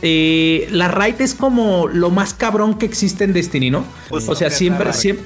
eh, 0.03 0.69
la 0.71 0.88
raid 0.88 1.21
es 1.21 1.35
como 1.35 1.88
lo 1.88 2.11
más 2.11 2.35
cabrón 2.35 2.75
que 2.79 2.87
existe 2.87 3.25
en 3.25 3.33
Destiny, 3.33 3.71
¿no? 3.71 3.85
Justo 4.09 4.33
o 4.33 4.35
sea, 4.35 4.51
siempre, 4.51 4.93
siempre, 4.93 5.25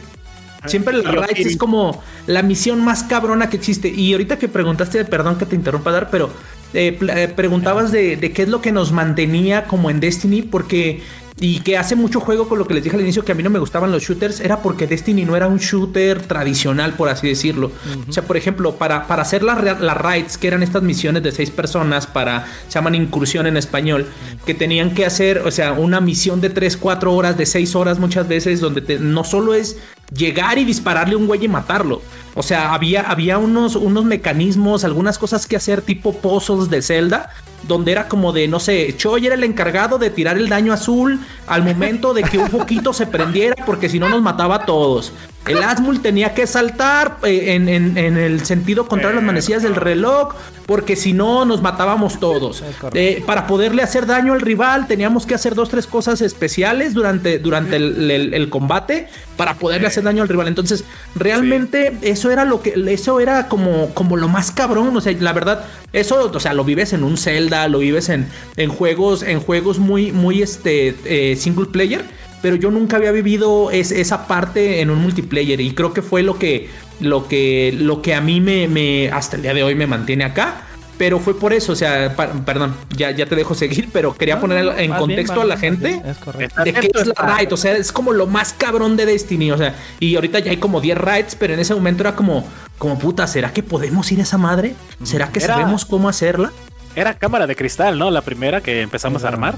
siempre 0.66 0.94
la 0.96 1.10
raid 1.10 1.34
quiero- 1.34 1.50
es 1.50 1.56
como 1.56 2.02
la 2.26 2.42
misión 2.42 2.84
más 2.84 3.02
cabrona 3.04 3.48
que 3.50 3.56
existe. 3.56 3.88
Y 3.88 4.12
ahorita 4.12 4.38
que 4.38 4.48
preguntaste, 4.48 5.04
perdón 5.04 5.36
que 5.38 5.46
te 5.46 5.56
interrumpa, 5.56 5.90
Dar, 5.92 6.10
pero 6.10 6.30
eh, 6.72 6.98
eh, 7.08 7.32
preguntabas 7.34 7.92
de, 7.92 8.16
de 8.16 8.32
qué 8.32 8.42
es 8.42 8.48
lo 8.48 8.60
que 8.60 8.72
nos 8.72 8.90
mantenía 8.92 9.64
como 9.66 9.90
en 9.90 10.00
Destiny, 10.00 10.42
porque. 10.42 11.02
Y 11.40 11.58
que 11.62 11.76
hace 11.76 11.96
mucho 11.96 12.20
juego 12.20 12.48
con 12.48 12.60
lo 12.60 12.66
que 12.68 12.74
les 12.74 12.84
dije 12.84 12.94
al 12.94 13.02
inicio 13.02 13.24
que 13.24 13.32
a 13.32 13.34
mí 13.34 13.42
no 13.42 13.50
me 13.50 13.58
gustaban 13.58 13.90
los 13.90 14.04
shooters, 14.04 14.38
era 14.38 14.62
porque 14.62 14.86
Destiny 14.86 15.24
no 15.24 15.34
era 15.34 15.48
un 15.48 15.58
shooter 15.58 16.22
tradicional, 16.22 16.92
por 16.92 17.08
así 17.08 17.26
decirlo. 17.26 17.72
O 18.08 18.12
sea, 18.12 18.22
por 18.22 18.36
ejemplo, 18.36 18.76
para, 18.76 19.08
para 19.08 19.22
hacer 19.22 19.42
las, 19.42 19.80
las 19.80 19.96
raids, 19.96 20.38
que 20.38 20.46
eran 20.46 20.62
estas 20.62 20.84
misiones 20.84 21.24
de 21.24 21.32
seis 21.32 21.50
personas, 21.50 22.06
para, 22.06 22.46
se 22.68 22.74
llaman 22.74 22.94
incursión 22.94 23.48
en 23.48 23.56
español, 23.56 24.06
que 24.46 24.54
tenían 24.54 24.94
que 24.94 25.06
hacer, 25.06 25.38
o 25.44 25.50
sea, 25.50 25.72
una 25.72 26.00
misión 26.00 26.40
de 26.40 26.50
3, 26.50 26.76
4 26.76 27.12
horas, 27.12 27.36
de 27.36 27.46
6 27.46 27.74
horas 27.74 27.98
muchas 27.98 28.28
veces, 28.28 28.60
donde 28.60 28.80
te- 28.80 29.00
no 29.00 29.24
solo 29.24 29.54
es 29.54 29.78
llegar 30.16 30.58
y 30.58 30.64
dispararle 30.64 31.14
a 31.14 31.18
un 31.18 31.26
güey 31.26 31.44
y 31.44 31.48
matarlo. 31.48 32.02
O 32.34 32.42
sea, 32.42 32.74
había, 32.74 33.02
había 33.02 33.38
unos, 33.38 33.76
unos 33.76 34.04
mecanismos, 34.04 34.84
algunas 34.84 35.18
cosas 35.18 35.46
que 35.46 35.56
hacer 35.56 35.82
tipo 35.82 36.14
pozos 36.14 36.68
de 36.68 36.82
Zelda, 36.82 37.30
donde 37.62 37.92
era 37.92 38.08
como 38.08 38.32
de, 38.32 38.48
no 38.48 38.60
sé, 38.60 38.94
Choi 38.96 39.26
era 39.26 39.36
el 39.36 39.44
encargado 39.44 39.98
de 39.98 40.10
tirar 40.10 40.36
el 40.36 40.48
daño 40.48 40.72
azul 40.72 41.20
al 41.46 41.62
momento 41.62 42.12
de 42.12 42.24
que 42.24 42.38
un 42.38 42.48
poquito 42.50 42.92
se 42.92 43.06
prendiera, 43.06 43.64
porque 43.64 43.88
si 43.88 43.98
no 43.98 44.08
nos 44.08 44.20
mataba 44.20 44.56
a 44.56 44.66
todos. 44.66 45.12
El 45.46 45.62
Asmul 45.62 46.00
tenía 46.00 46.32
que 46.34 46.46
saltar 46.46 47.18
eh, 47.24 47.54
en, 47.54 47.68
en- 47.68 47.98
en 47.98 48.16
el 48.16 48.44
sentido 48.46 48.86
contrario 48.86 49.18
a 49.18 49.20
las 49.20 49.24
manecillas 49.26 49.62
del 49.62 49.74
reloj, 49.76 50.34
porque 50.66 50.96
si 50.96 51.12
no 51.12 51.44
nos 51.44 51.60
matábamos 51.60 52.18
todos. 52.18 52.62
Eh, 52.94 53.22
para 53.26 53.46
poderle 53.46 53.82
hacer 53.82 54.06
daño 54.06 54.32
al 54.32 54.40
rival, 54.40 54.86
teníamos 54.86 55.26
que 55.26 55.34
hacer 55.34 55.54
dos, 55.54 55.68
tres 55.68 55.86
cosas 55.86 56.22
especiales 56.22 56.94
durante, 56.94 57.38
durante 57.38 57.76
el, 57.76 58.10
el- 58.10 58.32
el 58.34 58.48
combate 58.48 59.08
para 59.36 59.54
poderle 59.54 59.86
hacer 59.88 60.04
daño 60.04 60.22
al 60.22 60.28
rival. 60.28 60.48
Entonces, 60.48 60.84
realmente 61.14 61.96
eso 62.02 62.30
era 62.30 62.44
lo 62.44 62.62
que, 62.62 62.74
eso 62.88 63.20
era 63.20 63.48
como, 63.48 63.90
como 63.94 64.16
lo 64.16 64.28
más 64.28 64.50
cabrón. 64.50 64.96
O 64.96 65.00
sea, 65.00 65.12
la 65.20 65.32
verdad, 65.32 65.64
eso, 65.92 66.30
o 66.32 66.40
sea, 66.40 66.54
lo 66.54 66.64
vives 66.64 66.92
en 66.92 67.04
un 67.04 67.16
Zelda, 67.18 67.68
lo 67.68 67.80
vives 67.80 68.08
en, 68.08 68.28
en 68.56 68.70
juegos, 68.70 69.22
en 69.22 69.40
juegos 69.40 69.78
muy, 69.78 70.12
muy 70.12 70.40
este 70.42 70.94
eh, 71.04 71.36
single 71.36 71.66
player. 71.66 72.04
Pero 72.44 72.56
yo 72.56 72.70
nunca 72.70 72.98
había 72.98 73.10
vivido 73.10 73.70
es- 73.70 73.90
esa 73.90 74.26
parte 74.26 74.82
en 74.82 74.90
un 74.90 74.98
multiplayer. 74.98 75.58
Y 75.62 75.70
creo 75.72 75.94
que 75.94 76.02
fue 76.02 76.22
lo 76.22 76.38
que, 76.38 76.68
lo 77.00 77.26
que, 77.26 77.74
lo 77.74 78.02
que 78.02 78.14
a 78.14 78.20
mí 78.20 78.38
me, 78.42 78.68
me, 78.68 79.08
hasta 79.10 79.36
el 79.36 79.42
día 79.42 79.54
de 79.54 79.62
hoy 79.62 79.74
me 79.74 79.86
mantiene 79.86 80.24
acá. 80.24 80.56
Pero 80.98 81.20
fue 81.20 81.38
por 81.40 81.54
eso, 81.54 81.72
o 81.72 81.74
sea, 81.74 82.14
pa- 82.14 82.28
perdón, 82.44 82.74
ya, 82.94 83.10
ya 83.12 83.24
te 83.24 83.34
dejo 83.34 83.54
seguir, 83.54 83.88
pero 83.94 84.14
quería 84.14 84.38
poner 84.40 84.58
en 84.58 84.76
bien, 84.76 84.92
contexto 84.94 85.40
a 85.40 85.44
la 85.46 85.56
bien, 85.56 85.72
gente 85.80 85.88
bien, 85.88 86.06
Es 86.06 86.18
correcto. 86.18 86.44
Está 86.62 86.64
de 86.64 86.72
qué 86.74 86.90
es 87.00 87.06
la 87.06 87.14
raid, 87.16 87.50
o 87.52 87.56
sea, 87.56 87.72
es 87.78 87.90
como 87.92 88.12
lo 88.12 88.26
más 88.26 88.52
cabrón 88.52 88.94
de 88.98 89.06
Destiny, 89.06 89.50
o 89.52 89.56
sea, 89.58 89.74
y 89.98 90.14
ahorita 90.16 90.40
ya 90.40 90.50
hay 90.50 90.58
como 90.58 90.82
10 90.82 90.98
raids, 90.98 91.34
pero 91.34 91.54
en 91.54 91.60
ese 91.60 91.74
momento 91.74 92.02
era 92.02 92.14
como, 92.14 92.46
como 92.76 92.98
puta, 92.98 93.26
¿será 93.26 93.52
que 93.54 93.62
podemos 93.62 94.12
ir 94.12 94.20
a 94.20 94.22
esa 94.22 94.36
madre? 94.38 94.74
¿Será 95.02 95.30
que 95.30 95.40
Era- 95.42 95.54
sabemos 95.54 95.84
cómo 95.86 96.10
hacerla? 96.10 96.52
Era 96.94 97.14
cámara 97.14 97.46
de 97.48 97.56
cristal, 97.56 97.98
¿no? 97.98 98.10
La 98.12 98.20
primera 98.20 98.60
que 98.60 98.82
empezamos 98.82 99.24
a 99.24 99.28
armar. 99.28 99.56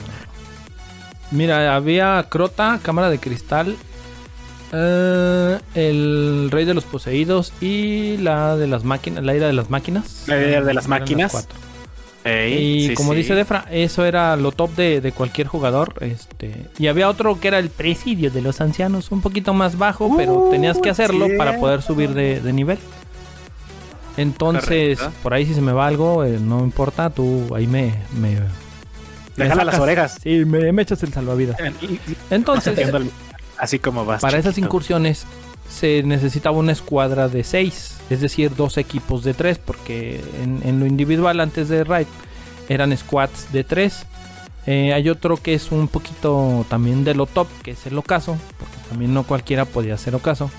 Mira, 1.31 1.75
había 1.75 2.25
Crota, 2.29 2.79
Cámara 2.83 3.11
de 3.11 3.19
Cristal, 3.19 3.77
eh, 4.73 5.59
el 5.75 6.49
Rey 6.51 6.65
de 6.65 6.75
los 6.75 6.85
Poseídos 6.85 7.53
y 7.61 8.17
la 8.19 8.57
de 8.57 8.67
las 8.67 8.85
máquinas, 8.85 9.25
la 9.25 9.35
ira 9.35 9.47
de 9.47 9.53
las 9.53 9.71
máquinas. 9.71 10.25
La 10.27 10.39
ira 10.41 10.63
de 10.63 10.75
las 10.75 10.89
máquinas. 10.89 11.49
Ey, 12.25 12.55
Y 12.85 12.89
sí, 12.89 12.95
como 12.95 13.13
sí. 13.13 13.19
dice 13.19 13.35
Defra, 13.37 13.67
eso 13.71 14.05
era 14.05 14.35
lo 14.37 14.51
top 14.51 14.75
de, 14.75 15.01
de 15.01 15.13
cualquier 15.13 15.47
jugador. 15.47 15.95
Este, 16.01 16.67
y 16.79 16.89
había 16.89 17.09
otro 17.09 17.39
que 17.39 17.49
era 17.49 17.59
el 17.61 17.71
presidio 17.71 18.31
de 18.33 18.43
los 18.43 18.61
ancianos, 18.61 19.13
un 19.13 19.21
poquito 19.21 19.55
más 19.55 19.79
bajo, 19.79 20.17
pero 20.17 20.49
tenías 20.51 20.79
que 20.79 20.91
hacerlo 20.91 21.29
para 21.39 21.59
poder 21.61 21.83
subir 21.83 22.15
de, 22.15 22.41
de 22.41 22.53
nivel. 22.53 22.79
Entonces, 24.17 24.99
Correcto. 24.99 25.19
por 25.23 25.35
ahí 25.35 25.47
si 25.47 25.55
se 25.55 25.61
me 25.61 25.73
va 25.73 25.87
algo, 25.87 26.25
eh, 26.25 26.39
no 26.41 26.61
importa, 26.61 27.11
tú 27.11 27.55
ahí 27.55 27.67
me 27.67 27.95
me 28.19 28.39
Déjala 29.37 29.65
las 29.65 29.79
orejas. 29.79 30.19
Sí, 30.23 30.45
me, 30.45 30.73
me 30.73 30.83
echas 30.83 31.03
el 31.03 31.13
salvavidas. 31.13 31.57
Entonces, 32.31 32.79
Así 33.59 33.79
como 33.79 34.05
vas. 34.05 34.21
para 34.21 34.39
esas 34.39 34.59
incursiones 34.59 35.27
se 35.69 36.03
necesitaba 36.03 36.57
una 36.59 36.73
escuadra 36.73 37.29
de 37.29 37.43
6, 37.43 37.99
es 38.11 38.21
decir, 38.21 38.55
dos 38.55 38.77
equipos 38.77 39.25
de 39.25 39.35
3, 39.35 39.59
porque 39.59 40.23
en, 40.43 40.61
en 40.65 40.79
lo 40.79 40.87
individual 40.87 41.41
antes 41.41 41.69
de 41.69 41.83
Raid 41.83 42.07
eran 42.69 42.97
squads 42.97 43.53
de 43.53 43.65
3. 43.65 44.07
hay 44.67 45.09
otro 45.09 45.37
que 45.39 45.55
es 45.55 45.73
un 45.73 45.89
poquito 45.89 46.65
también 46.69 47.05
de 47.05 47.15
lo 47.15 47.27
top, 47.27 47.49
que 47.63 47.73
es 47.73 47.87
el 47.87 47.97
ocaso, 47.99 48.37
porque 48.59 48.77
también 48.89 49.15
no 49.15 49.25
cualquiera 49.25 49.65
podía 49.65 49.95
hacer 49.95 50.15
ocaso. 50.15 50.51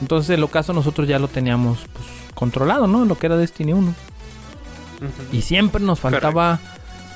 Entonces 0.00 0.30
el 0.30 0.42
ocaso 0.42 0.72
nosotros 0.72 1.06
ya 1.06 1.18
lo 1.18 1.28
teníamos 1.28 1.80
pues, 1.92 2.06
controlado, 2.34 2.86
¿no? 2.86 3.04
Lo 3.04 3.18
que 3.18 3.26
era 3.26 3.36
Destiny 3.36 3.74
1. 3.74 3.88
Ujú. 3.90 5.36
Y 5.36 5.42
siempre 5.42 5.82
nos 5.82 6.00
faltaba 6.00 6.58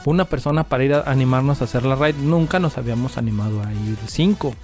una 0.05 0.25
persona 0.27 0.65
para 0.65 0.85
ir 0.85 0.95
a 0.95 1.03
animarnos 1.11 1.61
a 1.61 1.65
hacer 1.65 1.85
la 1.85 1.95
raid. 1.97 2.17
Nunca 2.17 2.59
nos 2.59 2.77
habíamos 2.79 3.17
animado 3.19 3.63
a 3.63 3.73
ir 3.73 3.97
cinco. 4.07 4.55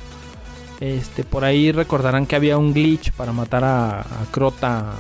Este, 0.80 1.24
por 1.24 1.44
ahí 1.44 1.72
recordarán 1.72 2.26
que 2.26 2.36
había 2.36 2.56
un 2.58 2.72
glitch 2.72 3.12
para 3.12 3.32
matar 3.32 3.64
a, 3.64 4.00
a 4.00 4.04
Crota. 4.30 4.92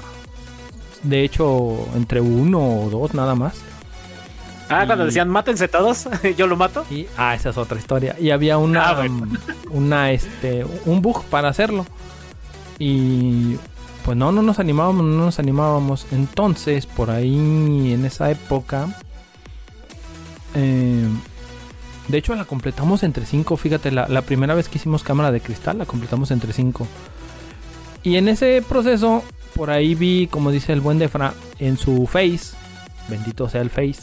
De 1.02 1.24
hecho, 1.24 1.86
entre 1.94 2.20
uno 2.20 2.60
o 2.84 2.90
dos 2.90 3.14
nada 3.14 3.34
más. 3.34 3.54
Ah, 4.68 4.84
cuando 4.86 5.04
decían 5.06 5.28
mátense 5.28 5.66
todos, 5.66 6.08
yo 6.36 6.46
lo 6.46 6.56
mato. 6.56 6.84
Y, 6.90 7.06
ah, 7.16 7.34
esa 7.34 7.50
es 7.50 7.56
otra 7.56 7.78
historia. 7.78 8.14
Y 8.20 8.30
había 8.30 8.56
una, 8.58 8.90
Ah, 8.90 8.94
bueno. 8.94 9.22
um, 9.24 9.36
una, 9.78 10.12
este, 10.12 10.64
un 10.86 11.02
bug 11.02 11.24
para 11.24 11.48
hacerlo. 11.48 11.86
Y 12.78 13.56
pues 14.04 14.16
no, 14.16 14.32
no 14.32 14.42
nos 14.42 14.58
animábamos, 14.58 15.04
no 15.04 15.24
nos 15.24 15.38
animábamos. 15.38 16.06
Entonces, 16.12 16.86
por 16.86 17.10
ahí, 17.10 17.92
en 17.92 18.04
esa 18.04 18.30
época, 18.30 18.88
eh, 20.54 21.08
de 22.08 22.18
hecho 22.18 22.34
la 22.34 22.44
completamos 22.44 23.02
entre 23.02 23.26
5. 23.26 23.56
Fíjate, 23.56 23.90
la, 23.90 24.22
primera 24.22 24.54
vez 24.54 24.68
que 24.68 24.78
hicimos 24.78 25.02
cámara 25.02 25.32
de 25.32 25.40
cristal, 25.40 25.78
la 25.78 25.86
completamos 25.86 26.30
entre 26.30 26.52
5. 26.52 26.86
Y 28.02 28.16
en 28.16 28.28
ese 28.28 28.62
proceso, 28.66 29.22
por 29.54 29.70
ahí 29.70 29.94
vi, 29.94 30.26
como 30.26 30.50
dice 30.50 30.72
el 30.72 30.80
buen 30.80 30.98
Defra, 30.98 31.34
en 31.58 31.76
su 31.76 32.06
face, 32.06 32.56
bendito 33.08 33.48
sea 33.48 33.60
el 33.60 33.70
face, 33.70 34.02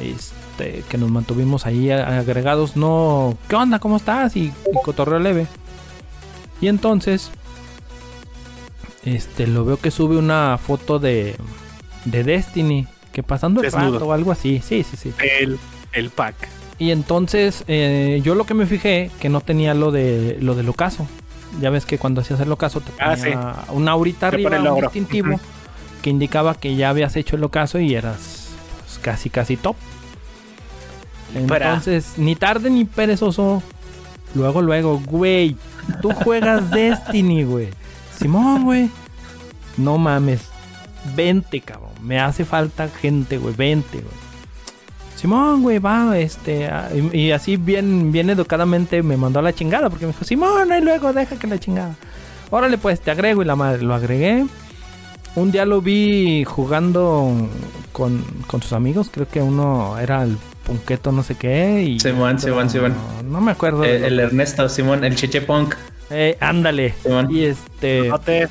este, 0.00 0.84
que 0.88 0.98
nos 0.98 1.10
mantuvimos 1.10 1.66
ahí 1.66 1.90
agregados, 1.90 2.76
no, 2.76 3.36
¿qué 3.48 3.56
onda? 3.56 3.78
¿Cómo 3.78 3.96
estás? 3.96 4.36
Y, 4.36 4.44
y 4.46 4.82
cotorreo 4.84 5.18
leve. 5.18 5.46
Y 6.60 6.68
entonces, 6.68 7.30
este, 9.04 9.46
lo 9.46 9.64
veo 9.64 9.78
que 9.78 9.90
sube 9.90 10.16
una 10.16 10.58
foto 10.58 10.98
de, 10.98 11.36
de 12.04 12.24
Destiny, 12.24 12.86
que 13.18 13.24
pasando 13.24 13.60
el 13.60 13.72
rato 13.72 14.06
o 14.06 14.12
algo 14.12 14.30
así, 14.30 14.62
sí, 14.64 14.84
sí, 14.88 14.96
sí. 14.96 15.12
El, 15.40 15.58
el 15.92 16.10
pack. 16.10 16.36
Y 16.78 16.92
entonces, 16.92 17.64
eh, 17.66 18.20
yo 18.22 18.36
lo 18.36 18.46
que 18.46 18.54
me 18.54 18.64
fijé, 18.64 19.10
que 19.18 19.28
no 19.28 19.40
tenía 19.40 19.74
lo 19.74 19.90
de 19.90 20.38
lo 20.40 20.54
del 20.54 20.68
ocaso. 20.68 21.04
Ya 21.60 21.70
ves 21.70 21.84
que 21.84 21.98
cuando 21.98 22.20
hacías 22.20 22.38
el 22.38 22.52
ocaso 22.52 22.80
te 22.80 22.92
Ah, 23.00 23.16
ponía 23.16 23.56
una 23.72 23.90
aurita 23.90 24.30
Te 24.30 24.36
arriba, 24.36 24.50
pone 24.50 24.62
el 24.62 24.72
un 24.72 24.80
distintivo, 24.82 25.40
que 26.00 26.10
indicaba 26.10 26.54
que 26.54 26.76
ya 26.76 26.90
habías 26.90 27.16
hecho 27.16 27.34
el 27.34 27.42
ocaso 27.42 27.80
y 27.80 27.92
eras 27.92 28.50
pues, 28.84 29.00
casi, 29.00 29.30
casi 29.30 29.56
top. 29.56 29.74
Para. 31.48 31.70
Entonces, 31.70 32.12
ni 32.18 32.36
tarde 32.36 32.70
ni 32.70 32.84
perezoso. 32.84 33.64
Luego, 34.36 34.62
luego, 34.62 35.00
güey, 35.00 35.56
tú 36.00 36.12
juegas 36.12 36.70
Destiny, 36.70 37.42
güey. 37.42 37.70
Simón, 38.16 38.62
güey. 38.62 38.90
No 39.76 39.98
mames. 39.98 40.42
Vente, 41.16 41.60
cabrón. 41.60 41.87
Me 42.02 42.18
hace 42.20 42.44
falta 42.44 42.88
gente, 42.88 43.38
güey. 43.38 43.54
Vente, 43.54 43.98
güey. 43.98 44.28
Simón, 45.16 45.62
güey, 45.62 45.78
va, 45.80 46.16
este, 46.16 46.66
ah, 46.68 46.88
y, 47.12 47.18
y 47.18 47.32
así 47.32 47.56
bien, 47.56 48.12
bien 48.12 48.30
educadamente 48.30 49.02
me 49.02 49.16
mandó 49.16 49.40
a 49.40 49.42
la 49.42 49.52
chingada 49.52 49.90
porque 49.90 50.06
me 50.06 50.12
dijo, 50.12 50.24
Simón, 50.24 50.68
y 50.78 50.80
luego 50.80 51.12
deja 51.12 51.36
que 51.36 51.48
la 51.48 51.58
chingada. 51.58 51.96
Órale, 52.50 52.78
pues 52.78 53.00
te 53.00 53.10
agrego 53.10 53.42
y 53.42 53.44
la 53.44 53.56
madre 53.56 53.82
lo 53.82 53.94
agregué. 53.94 54.46
Un 55.34 55.50
día 55.50 55.66
lo 55.66 55.80
vi 55.82 56.44
jugando 56.44 57.48
con, 57.92 58.22
con 58.46 58.62
sus 58.62 58.72
amigos, 58.72 59.08
creo 59.12 59.26
que 59.28 59.42
uno 59.42 59.98
era 59.98 60.22
el 60.22 60.36
Punqueto 60.64 61.12
no 61.12 61.22
sé 61.22 61.34
qué 61.34 61.82
y 61.82 61.98
Simón, 61.98 62.36
otro- 62.36 62.48
Simón, 62.50 62.70
Simón. 62.70 62.94
No 63.30 63.40
me 63.40 63.52
acuerdo. 63.52 63.84
El. 63.84 64.20
Ernesto, 64.20 64.68
Simón, 64.68 65.02
el 65.02 65.16
Cheche 65.16 65.40
Punk. 65.40 65.74
Eh, 66.10 66.36
ándale. 66.40 66.94
Simón. 67.02 67.28
Y 67.30 67.44
este 67.44 68.08
No 68.08 68.18
te- 68.20 68.48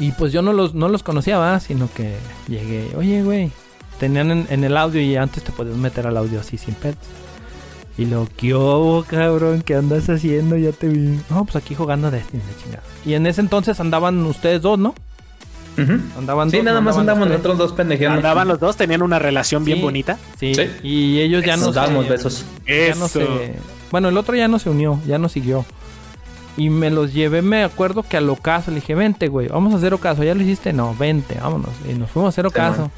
y 0.00 0.10
pues 0.12 0.32
yo 0.32 0.42
no 0.42 0.52
los, 0.52 0.74
no 0.74 0.88
los 0.88 1.02
conocía, 1.04 1.38
¿va? 1.38 1.60
sino 1.60 1.88
que 1.94 2.16
llegué, 2.48 2.90
oye, 2.96 3.22
güey, 3.22 3.52
tenían 4.00 4.30
en, 4.32 4.46
en 4.50 4.64
el 4.64 4.76
audio 4.76 5.00
y 5.00 5.14
antes 5.16 5.44
te 5.44 5.52
podías 5.52 5.76
meter 5.76 6.06
al 6.08 6.16
audio 6.16 6.40
así 6.40 6.58
sin 6.58 6.74
pedos. 6.74 6.96
Y 7.98 8.06
lo 8.06 8.26
que 8.36 8.54
hubo, 8.54 9.04
cabrón, 9.04 9.62
¿qué 9.62 9.74
andas 9.74 10.08
haciendo? 10.08 10.56
Ya 10.56 10.72
te 10.72 10.88
vi. 10.88 11.20
No, 11.28 11.44
pues 11.44 11.56
aquí 11.56 11.74
jugando 11.74 12.10
Destiny, 12.10 12.42
la 12.48 12.62
chingada. 12.62 12.82
Y 13.04 13.12
en 13.14 13.26
ese 13.26 13.42
entonces 13.42 13.78
andaban 13.78 14.24
ustedes 14.24 14.62
dos, 14.62 14.78
¿no? 14.78 14.94
Ujú. 15.76 15.98
Andaban 16.18 16.50
Sí, 16.50 16.56
dos, 16.58 16.64
nada 16.64 16.80
más 16.80 16.96
andaban 16.96 17.28
nosotros 17.28 17.58
dos 17.58 17.72
pendejeando. 17.72 18.16
Andaban 18.16 18.48
los 18.48 18.58
dos, 18.58 18.76
tenían 18.76 19.02
una 19.02 19.18
relación 19.18 19.64
bien 19.64 19.82
bonita. 19.82 20.18
Sí. 20.38 20.54
Sí. 20.54 20.62
Y 20.82 21.20
ellos 21.20 21.44
ya 21.44 21.56
no 21.58 21.66
Nos 21.66 21.74
dábamos 21.74 22.08
besos. 22.08 22.44
ya 22.66 22.94
no 22.94 23.06
Eso. 23.06 23.08
se- 23.08 23.54
Bueno, 23.90 24.08
el 24.08 24.16
otro 24.16 24.34
ya 24.34 24.48
no 24.48 24.58
se 24.58 24.70
unió, 24.70 24.98
ya 25.06 25.18
no 25.18 25.28
siguió. 25.28 25.66
Y 26.56 26.68
me 26.68 26.90
los 26.90 27.12
llevé, 27.12 27.42
me 27.42 27.62
acuerdo 27.62 28.02
que 28.02 28.16
al 28.16 28.28
ocaso 28.28 28.70
le 28.70 28.76
dije, 28.76 28.94
vente, 28.94 29.28
güey, 29.28 29.48
vamos 29.48 29.72
a 29.72 29.76
hacer 29.76 29.94
ocaso. 29.94 30.24
¿Ya 30.24 30.34
lo 30.34 30.42
hiciste? 30.42 30.72
No, 30.72 30.94
vente, 30.94 31.38
vámonos. 31.40 31.70
Y 31.88 31.94
nos 31.94 32.10
fuimos 32.10 32.28
a 32.28 32.30
hacer 32.30 32.46
ocaso. 32.46 32.90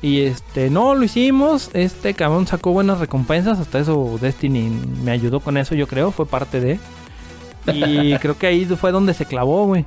Y 0.00 0.20
este, 0.20 0.70
no, 0.70 0.94
lo 0.94 1.02
hicimos. 1.04 1.70
Este 1.72 2.14
cabrón 2.14 2.46
sacó 2.46 2.72
buenas 2.72 3.00
recompensas. 3.00 3.58
Hasta 3.58 3.78
eso 3.80 4.18
Destiny 4.20 4.70
me 5.02 5.10
ayudó 5.10 5.40
con 5.40 5.56
eso, 5.56 5.74
yo 5.74 5.86
creo. 5.88 6.12
Fue 6.12 6.26
parte 6.26 6.60
de. 6.60 6.78
Y 7.66 8.14
creo 8.20 8.38
que 8.38 8.46
ahí 8.46 8.64
fue 8.66 8.92
donde 8.92 9.14
se 9.14 9.24
clavó, 9.26 9.66
güey. 9.66 9.84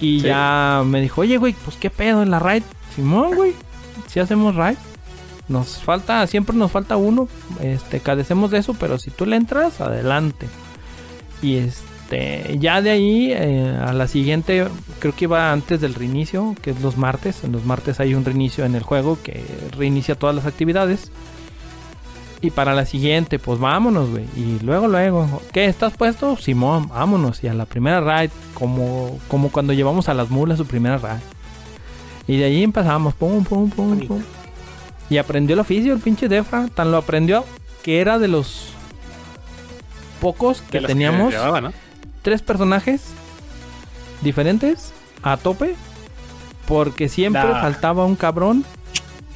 Y 0.00 0.20
Sí. 0.20 0.26
ya 0.28 0.82
me 0.86 1.00
dijo, 1.00 1.20
oye, 1.22 1.36
güey, 1.38 1.54
pues 1.64 1.76
qué 1.76 1.90
pedo 1.90 2.22
en 2.22 2.30
la 2.30 2.38
raid. 2.38 2.62
Simón, 2.94 3.34
güey. 3.34 3.52
Si 4.06 4.20
hacemos 4.20 4.54
raid. 4.54 4.76
Nos 5.48 5.82
falta, 5.82 6.26
siempre 6.26 6.56
nos 6.56 6.72
falta 6.72 6.96
uno. 6.96 7.28
Este, 7.60 8.00
cadecemos 8.00 8.50
de 8.50 8.58
eso, 8.58 8.74
pero 8.74 8.98
si 8.98 9.10
tú 9.10 9.26
le 9.26 9.36
entras, 9.36 9.80
adelante. 9.80 10.48
Y 11.42 11.56
este, 11.58 11.86
ya 12.10 12.82
de 12.82 12.90
ahí 12.90 13.32
eh, 13.32 13.76
a 13.84 13.92
la 13.92 14.06
siguiente, 14.06 14.66
creo 14.98 15.14
que 15.14 15.24
iba 15.24 15.52
antes 15.52 15.80
del 15.80 15.94
reinicio, 15.94 16.54
que 16.62 16.70
es 16.70 16.80
los 16.80 16.96
martes. 16.96 17.42
En 17.44 17.52
los 17.52 17.64
martes 17.64 18.00
hay 18.00 18.14
un 18.14 18.24
reinicio 18.24 18.64
en 18.64 18.74
el 18.74 18.82
juego 18.82 19.18
que 19.22 19.44
reinicia 19.76 20.14
todas 20.14 20.34
las 20.34 20.46
actividades. 20.46 21.10
Y 22.40 22.50
para 22.50 22.74
la 22.74 22.84
siguiente, 22.84 23.38
pues 23.38 23.58
vámonos, 23.58 24.10
güey. 24.10 24.26
Y 24.36 24.58
luego, 24.62 24.88
luego, 24.88 25.42
¿qué? 25.52 25.64
¿Estás 25.64 25.94
puesto? 25.94 26.36
Simón, 26.36 26.88
vámonos. 26.88 27.42
Y 27.42 27.48
a 27.48 27.54
la 27.54 27.64
primera 27.64 28.00
raid, 28.00 28.30
como, 28.54 29.18
como 29.28 29.50
cuando 29.50 29.72
llevamos 29.72 30.08
a 30.08 30.14
las 30.14 30.30
mulas 30.30 30.58
su 30.58 30.66
primera 30.66 30.98
raid. 30.98 31.20
Y 32.28 32.36
de 32.36 32.44
ahí 32.44 32.62
empezamos, 32.62 33.14
pum, 33.14 33.42
pum, 33.44 33.70
pum, 33.70 33.98
pum. 34.06 34.22
Y 35.08 35.18
aprendió 35.18 35.54
el 35.54 35.60
oficio 35.60 35.94
el 35.94 36.00
pinche 36.00 36.28
Defra. 36.28 36.68
Tan 36.68 36.90
lo 36.90 36.98
aprendió 36.98 37.44
que 37.82 38.00
era 38.00 38.18
de 38.18 38.28
los 38.28 38.72
pocos 40.20 40.60
que 40.62 40.80
de 40.80 40.86
teníamos. 40.86 41.34
Tres 42.26 42.42
personajes 42.42 43.02
diferentes 44.20 44.92
a 45.22 45.36
tope. 45.36 45.76
Porque 46.66 47.08
siempre 47.08 47.44
Nah. 47.44 47.60
faltaba 47.60 48.04
un 48.04 48.16
cabrón 48.16 48.64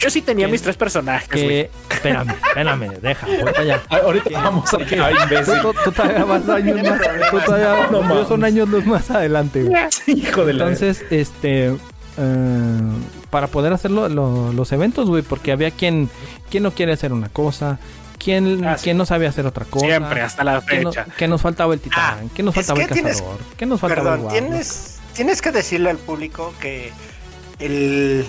Yo 0.01 0.09
sí 0.11 0.23
tenía 0.23 0.47
Que- 0.47 0.53
mis 0.53 0.63
tres 0.63 0.77
personajes, 0.77 1.29
que. 1.29 1.71
Espérame, 1.91 2.31
espérame, 2.31 2.89
deja, 3.03 3.27
voy 3.27 3.37
para 3.53 3.61
allá. 3.61 3.83
Ah, 3.91 3.99
Ahorita 4.03 4.31
vamos 4.43 4.73
a 4.73 4.77
Ay, 4.79 4.87
Tú, 4.89 5.23
imbécil. 5.25 5.55
tú- 5.61 5.75
tú 5.85 5.93
todavía 5.93 6.25
vas 6.25 6.49
años 6.49 6.83
más. 6.89 7.01
Tú 7.31 7.39
todavía 7.45 7.87
No 7.93 8.01
mames. 8.03 8.27
son 8.27 8.43
años 8.45 8.67
luz 8.71 8.87
más 8.87 9.11
adelante, 9.11 9.63
güey. 9.63 9.77
Hijo 10.07 10.47
de 10.47 10.55
la. 10.55 10.65
Entonces, 10.65 11.05
este. 11.11 11.77
eh, 12.17 12.81
para 13.29 13.47
poder 13.49 13.73
hacer 13.75 13.91
lo- 13.91 14.09
lo- 14.09 14.53
los 14.55 14.73
eventos, 14.73 15.09
güey, 15.11 15.23
porque 15.23 15.53
había 15.53 15.71
quien, 15.71 16.09
quien 16.51 16.63
no 16.65 16.71
quiere 16.73 16.93
hacer 16.95 17.13
una 17.13 17.29
cosa, 17.29 17.79
quien, 18.23 18.65
Ah, 18.65 18.77
sí. 18.79 18.85
quien 18.85 18.97
no 18.99 19.07
sabe 19.07 19.27
hacer 19.27 19.47
otra 19.47 19.65
cosa. 19.65 19.87
Siempre, 19.87 20.21
hasta 20.23 20.45
la 20.45 20.55
no- 20.55 20.61
fecha. 20.63 21.07
que 21.17 21.27
nos 21.27 21.41
faltaba 21.41 21.75
el 21.75 21.81
titán, 21.81 22.01
Ah, 22.01 22.17
que 22.35 22.43
nos 22.43 22.55
faltaba 22.55 22.81
el 22.83 22.89
tienes- 22.89 23.17
cazador, 23.19 23.39
que 23.57 23.67
nos 23.67 23.81
faltaba 23.81 24.01
el 24.01 24.07
Perdón, 24.07 24.23
guardia. 24.25 24.41
tienes, 24.49 24.99
tienes 25.15 25.43
que 25.43 25.51
decirle 25.53 25.91
al 25.91 25.99
público 25.99 26.53
que 26.61 26.93
el 27.59 28.25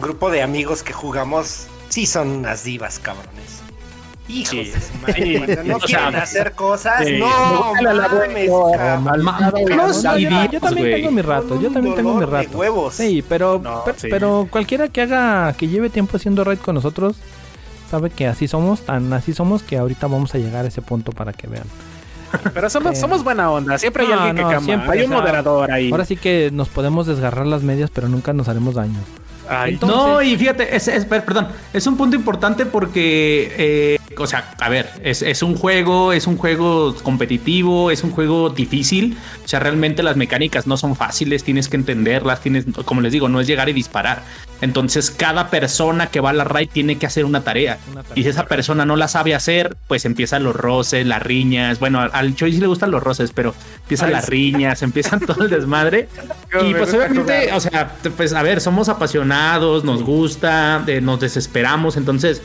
grupo 0.00 0.30
de 0.30 0.42
amigos 0.42 0.82
que 0.82 0.92
jugamos 0.92 1.66
sí 1.88 2.06
son 2.06 2.28
unas 2.28 2.64
divas, 2.64 2.98
cabrones. 2.98 3.32
Hijos 4.26 4.50
Sí. 4.52 4.64
de 4.70 4.80
su 4.80 4.94
madre. 5.02 5.38
Cuando 5.44 5.64
no 5.64 5.76
O 5.84 5.86
sea, 5.86 5.98
quieren 6.00 6.16
hacer 6.16 6.52
cosas, 6.52 7.04
sí. 7.04 7.18
no 7.18 7.26
mames, 7.74 7.82
No, 7.82 7.92
no, 7.92 9.86
Los 9.86 10.02
yo, 10.02 10.60
también 10.60 10.94
tengo 10.94 11.10
mi 11.10 11.20
rato, 11.22 11.60
yo 11.60 11.70
también 11.70 11.94
tengo 11.94 12.14
mi 12.14 12.24
rato. 12.24 12.56
huevos. 12.58 12.94
Sí, 12.94 13.22
pero, 13.28 13.60
No, 13.62 13.84
per- 13.84 13.98
sí. 14.00 14.08
pero 14.10 14.48
cualquiera 14.50 14.88
que 14.88 15.02
haga, 15.02 15.52
que 15.52 15.68
lleve 15.68 15.90
tiempo 15.90 16.16
haciendo 16.16 16.42
raid 16.42 16.58
con 16.58 16.74
nosotros, 16.74 17.16
sabe 17.94 18.10
que 18.10 18.26
así 18.26 18.48
somos, 18.48 18.80
tan 18.82 19.12
así 19.12 19.32
somos 19.34 19.62
que 19.62 19.76
ahorita 19.78 20.06
vamos 20.08 20.34
a 20.34 20.38
llegar 20.38 20.64
a 20.64 20.68
ese 20.68 20.82
punto 20.82 21.12
para 21.12 21.32
que 21.32 21.46
vean. 21.46 21.64
Pero 22.52 22.68
somos, 22.68 22.94
Eh, 22.94 23.00
somos 23.00 23.22
buena 23.22 23.48
onda. 23.50 23.78
Siempre 23.78 24.02
hay 24.02 24.08
no, 24.08 24.14
alguien 24.16 24.36
que 24.36 24.42
no, 24.42 24.48
cama. 24.48 24.66
siempre, 24.66 24.90
hay 24.90 24.98
un 25.06 25.12
o 25.12 25.14
sea, 25.14 25.18
moderador 25.20 25.70
ahí. 25.70 25.90
Ahora 25.92 26.04
sí 26.04 26.16
que 26.16 26.50
nos 26.52 26.68
podemos 26.68 27.06
desgarrar 27.06 27.46
las 27.46 27.62
medias, 27.62 27.90
pero 27.94 28.08
nunca 28.08 28.32
nos 28.32 28.48
haremos 28.48 28.74
daño. 28.74 28.98
Ay, 29.48 29.74
Entonces- 29.74 29.96
No, 29.98 30.22
y 30.22 30.36
fíjate, 30.36 30.74
es, 30.74 30.88
es- 30.88 31.04
per- 31.04 31.24
perdón, 31.24 31.48
es 31.72 31.86
un 31.86 31.96
punto 31.96 32.16
importante 32.16 32.64
porque, 32.66 33.52
eh, 33.56 33.98
o 34.18 34.26
sea, 34.26 34.54
a 34.58 34.68
ver, 34.70 34.88
es, 35.04 35.20
es 35.22 35.42
un 35.42 35.54
juego, 35.54 36.12
es 36.14 36.26
un 36.26 36.36
juego 36.38 36.94
competitivo, 37.02 37.90
es 37.90 38.02
un 38.02 38.10
juego 38.10 38.48
difícil, 38.50 39.16
o 39.44 39.46
sea, 39.46 39.60
realmente 39.60 40.02
las 40.02 40.16
mecánicas 40.16 40.66
no 40.66 40.76
son 40.78 40.96
fáciles, 40.96 41.44
tienes 41.44 41.68
que 41.68 41.76
entenderlas, 41.76 42.40
tienes, 42.40 42.64
como 42.86 43.00
les 43.02 43.12
digo, 43.12 43.28
no 43.28 43.38
es 43.38 43.46
llegar 43.46 43.68
y 43.68 43.74
disparar. 43.74 44.22
Entonces, 44.60 45.10
cada 45.10 45.50
persona 45.50 46.06
que 46.06 46.20
va 46.20 46.30
a 46.30 46.32
la 46.32 46.44
raid 46.44 46.68
tiene 46.72 46.96
que 46.96 47.06
hacer 47.06 47.24
una 47.24 47.42
tarea. 47.42 47.78
Una 47.90 48.02
tarea, 48.02 48.18
Y 48.18 48.22
si 48.22 48.28
esa 48.30 48.46
persona 48.46 48.86
no 48.86 48.96
la 48.96 49.08
sabe 49.08 49.34
hacer, 49.34 49.76
pues 49.88 50.04
empiezan 50.04 50.42
los 50.44 50.56
roces, 50.56 51.06
las 51.06 51.22
riñas. 51.22 51.78
Bueno, 51.80 52.00
al- 52.00 52.34
Choi 52.34 52.52
sí 52.52 52.60
le 52.60 52.66
gustan 52.66 52.90
los 52.90 53.02
roces, 53.02 53.32
pero 53.34 53.54
empiezan 53.82 54.08
Ay, 54.08 54.12
las 54.14 54.24
sí. 54.26 54.30
riñas, 54.30 54.82
empiezan 54.82 55.20
todo 55.20 55.44
el 55.44 55.50
desmadre. 55.50 56.08
Y 56.64 56.72
pues 56.72 56.94
obviamente, 56.94 57.42
jugar. 57.42 57.56
o 57.56 57.60
sea, 57.60 57.92
pues 58.16 58.32
a 58.32 58.42
ver, 58.42 58.60
somos 58.60 58.88
apasionados, 58.88 59.82
nos 59.84 60.02
gusta, 60.04 60.84
eh, 60.86 61.00
nos 61.00 61.18
desesperamos, 61.18 61.96
entonces 61.96 62.42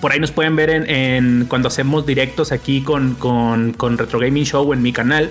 por 0.00 0.12
ahí 0.12 0.18
nos 0.18 0.32
pueden 0.32 0.56
ver 0.56 0.70
en, 0.70 0.88
en 0.90 1.44
cuando 1.46 1.68
hacemos 1.68 2.06
directos 2.06 2.50
aquí 2.52 2.80
con, 2.82 3.14
con, 3.14 3.74
con 3.74 3.98
Retro 3.98 4.18
Gaming 4.18 4.44
Show 4.44 4.72
en 4.72 4.80
mi 4.82 4.92
canal. 4.92 5.30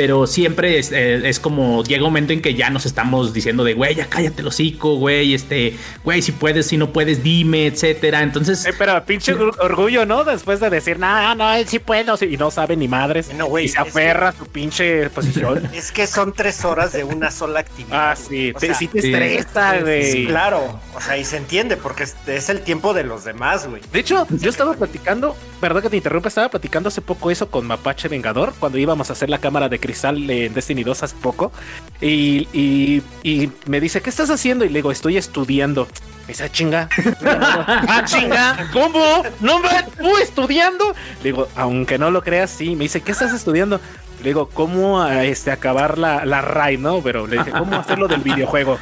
Pero 0.00 0.26
siempre 0.26 0.78
es, 0.78 0.92
eh, 0.92 1.28
es 1.28 1.38
como 1.38 1.84
llega 1.84 2.00
un 2.04 2.08
momento 2.08 2.32
en 2.32 2.40
que 2.40 2.54
ya 2.54 2.70
nos 2.70 2.86
estamos 2.86 3.34
diciendo 3.34 3.64
de 3.64 3.74
güey, 3.74 3.94
ya 3.94 4.06
cállate 4.06 4.40
el 4.40 4.46
hocico, 4.48 4.94
güey, 4.96 5.34
este, 5.34 5.76
güey, 6.02 6.22
si 6.22 6.32
puedes, 6.32 6.68
si 6.68 6.78
no 6.78 6.90
puedes, 6.90 7.22
dime, 7.22 7.66
etcétera. 7.66 8.22
Entonces, 8.22 8.64
Eh, 8.64 8.72
pero 8.78 9.04
pinche 9.04 9.34
or- 9.34 9.54
orgullo, 9.60 10.06
¿no? 10.06 10.24
Después 10.24 10.58
de 10.58 10.70
decir, 10.70 10.98
no, 10.98 11.34
no, 11.34 11.52
él 11.52 11.68
sí 11.68 11.80
puedo. 11.80 12.16
sí", 12.16 12.24
Y 12.32 12.38
no 12.38 12.50
sabe 12.50 12.76
ni 12.78 12.88
madres. 12.88 13.30
No, 13.34 13.44
güey, 13.44 13.66
y 13.66 13.68
se 13.68 13.78
aferra 13.78 14.28
a 14.28 14.32
su 14.32 14.46
pinche 14.46 15.10
posición. 15.10 15.68
Es 15.74 15.92
que 15.92 16.06
son 16.06 16.32
tres 16.32 16.64
horas 16.64 16.92
de 16.94 17.04
una 17.04 17.30
sola 17.30 17.60
actividad. 17.60 18.12
ah, 18.12 18.16
sí. 18.16 18.54
Te, 18.58 18.68
sea, 18.68 18.74
sí 18.76 18.88
te 18.88 19.02
sí. 19.02 19.12
estresa, 19.12 19.74
sí, 19.76 19.80
güey. 19.82 20.26
claro. 20.28 20.80
O 20.96 21.00
sea, 21.02 21.18
y 21.18 21.26
se 21.26 21.36
entiende 21.36 21.76
porque 21.76 22.04
es, 22.04 22.16
es 22.26 22.48
el 22.48 22.62
tiempo 22.62 22.94
de 22.94 23.04
los 23.04 23.24
demás, 23.24 23.66
güey. 23.68 23.82
De 23.92 23.98
hecho, 24.00 24.26
yo 24.30 24.48
estaba 24.48 24.72
platicando, 24.72 25.36
perdón 25.60 25.82
que 25.82 25.90
te 25.90 25.98
interrumpa, 25.98 26.28
estaba 26.28 26.48
platicando 26.48 26.88
hace 26.88 27.02
poco 27.02 27.30
eso 27.30 27.50
con 27.50 27.66
Mapache 27.66 28.08
Vengador, 28.08 28.54
cuando 28.58 28.78
íbamos 28.78 29.10
a 29.10 29.12
hacer 29.12 29.28
la 29.28 29.36
cámara 29.38 29.68
de 29.68 29.78
cristal 29.90 30.30
en 30.30 30.54
Destiny 30.54 30.84
2 30.84 31.02
hace 31.02 31.16
poco. 31.16 31.52
Y, 32.00 32.48
y, 32.52 33.02
y 33.22 33.50
me 33.66 33.80
dice, 33.80 34.00
¿qué 34.00 34.10
estás 34.10 34.30
haciendo? 34.30 34.64
Y 34.64 34.68
le 34.68 34.76
digo, 34.76 34.92
estoy 34.92 35.16
estudiando. 35.16 35.86
Me 36.22 36.28
dice, 36.28 36.44
"Ah, 36.44 36.48
chinga. 36.48 36.88
ah, 37.24 38.02
chinga. 38.04 38.70
¿Cómo? 38.72 39.22
¿No 39.40 39.58
me 39.58 39.68
tú 39.98 40.16
estudiando? 40.18 40.94
Le 41.22 41.30
digo, 41.32 41.48
aunque 41.56 41.98
no 41.98 42.10
lo 42.10 42.22
creas, 42.22 42.50
sí. 42.50 42.76
Me 42.76 42.84
dice, 42.84 43.00
¿qué 43.00 43.12
estás 43.12 43.32
estudiando? 43.32 43.80
Le 44.22 44.28
digo, 44.28 44.48
¿cómo 44.48 45.02
ah, 45.02 45.24
este, 45.24 45.50
acabar 45.50 45.98
la, 45.98 46.24
la 46.24 46.40
raid, 46.40 46.78
no? 46.78 47.00
Pero 47.02 47.26
le 47.26 47.38
dije, 47.38 47.50
¿cómo 47.50 47.76
hacerlo 47.76 48.06
del 48.06 48.20
videojuego? 48.20 48.78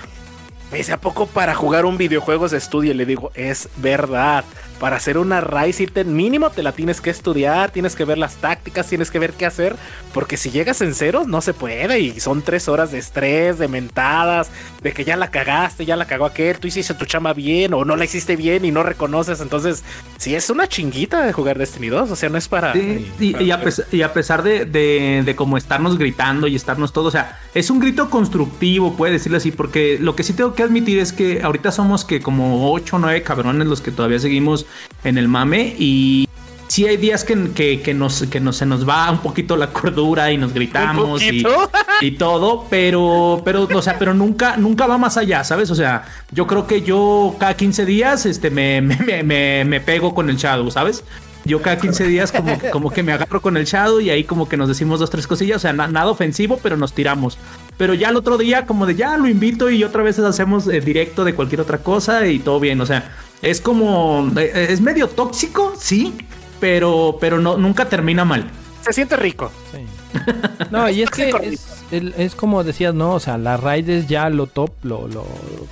Me 0.71 0.79
dice, 0.79 0.93
¿a 0.93 1.01
poco 1.01 1.27
para 1.27 1.55
jugar 1.55 1.87
un 1.87 1.97
videojuego 1.97 2.47
se 2.49 2.59
estudia? 2.59 2.93
Le 2.93 3.07
digo, 3.07 3.31
es 3.35 3.71
verdad. 3.77 4.45
Para 4.81 4.97
hacer 4.97 5.19
una 5.19 5.41
raid, 5.41 5.75
si 5.75 5.87
te, 5.87 6.05
mínimo 6.05 6.51
te 6.51 6.63
la 6.63 6.73
tienes 6.73 7.01
que 7.01 7.11
estudiar, 7.11 7.71
tienes 7.71 7.97
que 7.97 8.05
ver 8.05 8.17
las 8.17 8.37
tácticas, 8.37 8.87
tienes 8.87 9.11
que 9.11 9.19
ver 9.19 9.33
qué 9.33 9.47
hacer. 9.47 9.77
Porque 10.15 10.37
si 10.37 10.51
llegas 10.51 10.81
en 10.81 10.95
ceros, 10.95 11.27
no 11.27 11.41
se 11.41 11.53
puede. 11.53 11.99
Y 12.01 12.21
son 12.21 12.43
tres 12.43 12.69
horas 12.69 12.93
de 12.93 12.99
estrés, 12.99 13.59
de 13.59 13.69
mentadas, 13.69 14.51
de 14.83 14.93
que 14.93 15.05
ya 15.05 15.17
la 15.17 15.31
cagaste, 15.31 15.85
ya 15.85 15.97
la 15.97 16.07
cagó 16.07 16.27
aquel, 16.27 16.59
tú 16.59 16.69
hiciste 16.69 16.95
tu 16.95 17.07
chama 17.07 17.33
bien 17.33 17.75
o 17.75 17.85
no 17.85 17.97
la 17.97 18.05
hiciste 18.05 18.37
bien 18.37 18.65
y 18.65 18.71
no 18.71 18.83
reconoces. 18.83 19.41
Entonces, 19.41 19.83
sí 20.17 20.35
es 20.35 20.49
una 20.51 20.69
chinguita 20.69 21.25
de 21.25 21.33
jugar 21.33 21.59
Destiny 21.59 21.89
2. 21.89 22.11
O 22.11 22.17
sea, 22.17 22.29
no 22.29 22.39
es 22.39 22.49
para. 22.49 22.73
Sí, 22.73 23.11
y, 23.19 23.43
y 23.43 23.51
a 23.51 23.61
pesar, 23.61 23.87
y 23.91 24.03
a 24.03 24.13
pesar 24.13 24.43
de, 24.43 24.65
de, 24.65 25.23
de 25.25 25.37
como 25.37 25.57
estarnos 25.57 25.99
gritando 25.99 26.47
y 26.47 26.55
estarnos 26.55 26.93
todos, 26.93 27.09
o 27.09 27.11
sea, 27.11 27.41
es 27.55 27.71
un 27.71 27.81
grito 27.81 28.11
constructivo, 28.11 28.97
puede 28.97 29.15
decirlo 29.15 29.39
así, 29.39 29.51
porque 29.51 29.99
lo 30.01 30.15
que 30.15 30.23
sí 30.23 30.33
tengo 30.33 30.55
que 30.55 30.63
admitir 30.63 30.99
es 30.99 31.13
que 31.13 31.43
ahorita 31.43 31.73
somos 31.73 32.05
que 32.05 32.21
como 32.21 32.73
8 32.73 32.97
o 32.97 32.99
9 32.99 33.23
cabrones 33.23 33.67
los 33.67 33.81
que 33.81 33.91
todavía 33.91 34.19
seguimos 34.19 34.67
en 35.05 35.19
el 35.19 35.29
mame 35.29 35.75
y 35.79 36.29
sí 36.69 36.87
hay 36.87 36.97
días 36.99 37.25
que, 37.25 37.51
que, 37.53 37.81
que 37.81 37.95
nos, 37.95 38.23
que 38.25 38.41
nos, 38.41 38.57
se 38.57 38.67
nos 38.67 38.87
va 38.89 39.11
un 39.11 39.19
poquito 39.19 39.57
la 39.57 39.69
cordura 39.69 40.31
y 40.31 40.37
nos 40.37 40.53
gritamos 40.53 41.23
y, 41.23 41.43
y 42.03 42.11
todo, 42.13 42.67
pero, 42.71 43.41
pero, 43.45 43.67
o 43.73 43.83
sea, 43.83 43.99
pero 43.99 44.13
nunca, 44.15 44.57
nunca 44.57 44.87
va 44.87 44.99
más 44.99 45.17
allá, 45.17 45.43
¿sabes? 45.45 45.71
O 45.71 45.75
sea, 45.75 46.05
yo 46.31 46.47
creo 46.47 46.67
que 46.67 46.83
yo 46.83 47.35
cada 47.39 47.55
15 47.55 47.87
días 47.87 48.27
este, 48.27 48.51
me, 48.51 48.81
me, 48.83 49.23
me, 49.23 49.65
me 49.65 49.81
pego 49.81 50.15
con 50.15 50.29
el 50.31 50.37
Shadow, 50.37 50.71
¿sabes? 50.71 51.05
Yo 51.45 51.63
cada 51.63 51.79
15 51.79 52.07
días 52.07 52.31
como, 52.31 52.59
como 52.71 52.91
que 52.91 53.03
me 53.03 53.13
agarro 53.13 53.41
con 53.41 53.57
el 53.57 53.65
Shadow 53.65 54.01
y 54.01 54.11
ahí 54.11 54.25
como 54.25 54.47
que 54.49 54.59
nos 54.59 54.69
decimos 54.69 55.01
dos, 55.01 55.09
tres 55.09 55.27
cosillas, 55.27 55.57
o 55.57 55.61
sea, 55.61 55.73
na- 55.73 55.89
nada 55.89 56.11
ofensivo, 56.11 56.59
pero 56.63 56.77
nos 56.77 56.93
tiramos. 56.93 57.39
Pero 57.79 57.95
ya 57.95 58.11
el 58.11 58.17
otro 58.17 58.37
día 58.37 58.67
como 58.67 58.85
de 58.85 58.95
ya 58.97 59.17
lo 59.17 59.27
invito 59.29 59.71
y 59.71 59.83
otra 59.85 60.03
vez 60.03 60.19
hacemos 60.19 60.67
eh, 60.67 60.81
directo 60.81 61.25
de 61.25 61.35
cualquier 61.35 61.61
otra 61.63 61.79
cosa 61.79 62.27
y 62.27 62.39
todo 62.41 62.61
bien, 62.61 62.81
o 62.81 62.87
sea, 62.87 63.11
es 63.41 63.61
como, 63.63 64.31
eh, 64.37 64.67
es 64.69 64.81
medio 64.83 65.09
tóxico, 65.09 65.73
sí, 65.79 66.13
pero, 66.61 67.17
pero 67.21 67.39
no, 67.41 67.57
nunca 67.57 67.89
termina 67.89 68.25
mal. 68.25 68.51
Se 68.83 68.93
siente 68.93 69.17
rico. 69.17 69.51
Sí. 69.73 69.79
No, 70.71 70.89
y 70.91 71.03
es 71.03 71.11
que 71.13 71.31
es, 71.31 71.83
el- 71.93 72.15
es 72.19 72.35
como 72.35 72.65
decías, 72.65 72.95
¿no? 72.95 73.13
O 73.15 73.21
sea, 73.21 73.39
la 73.39 73.57
raid 73.57 73.89
es 73.89 74.09
ya 74.09 74.29
lo 74.29 74.47
top, 74.49 74.73
lo, 74.83 75.07
lo 75.09 75.25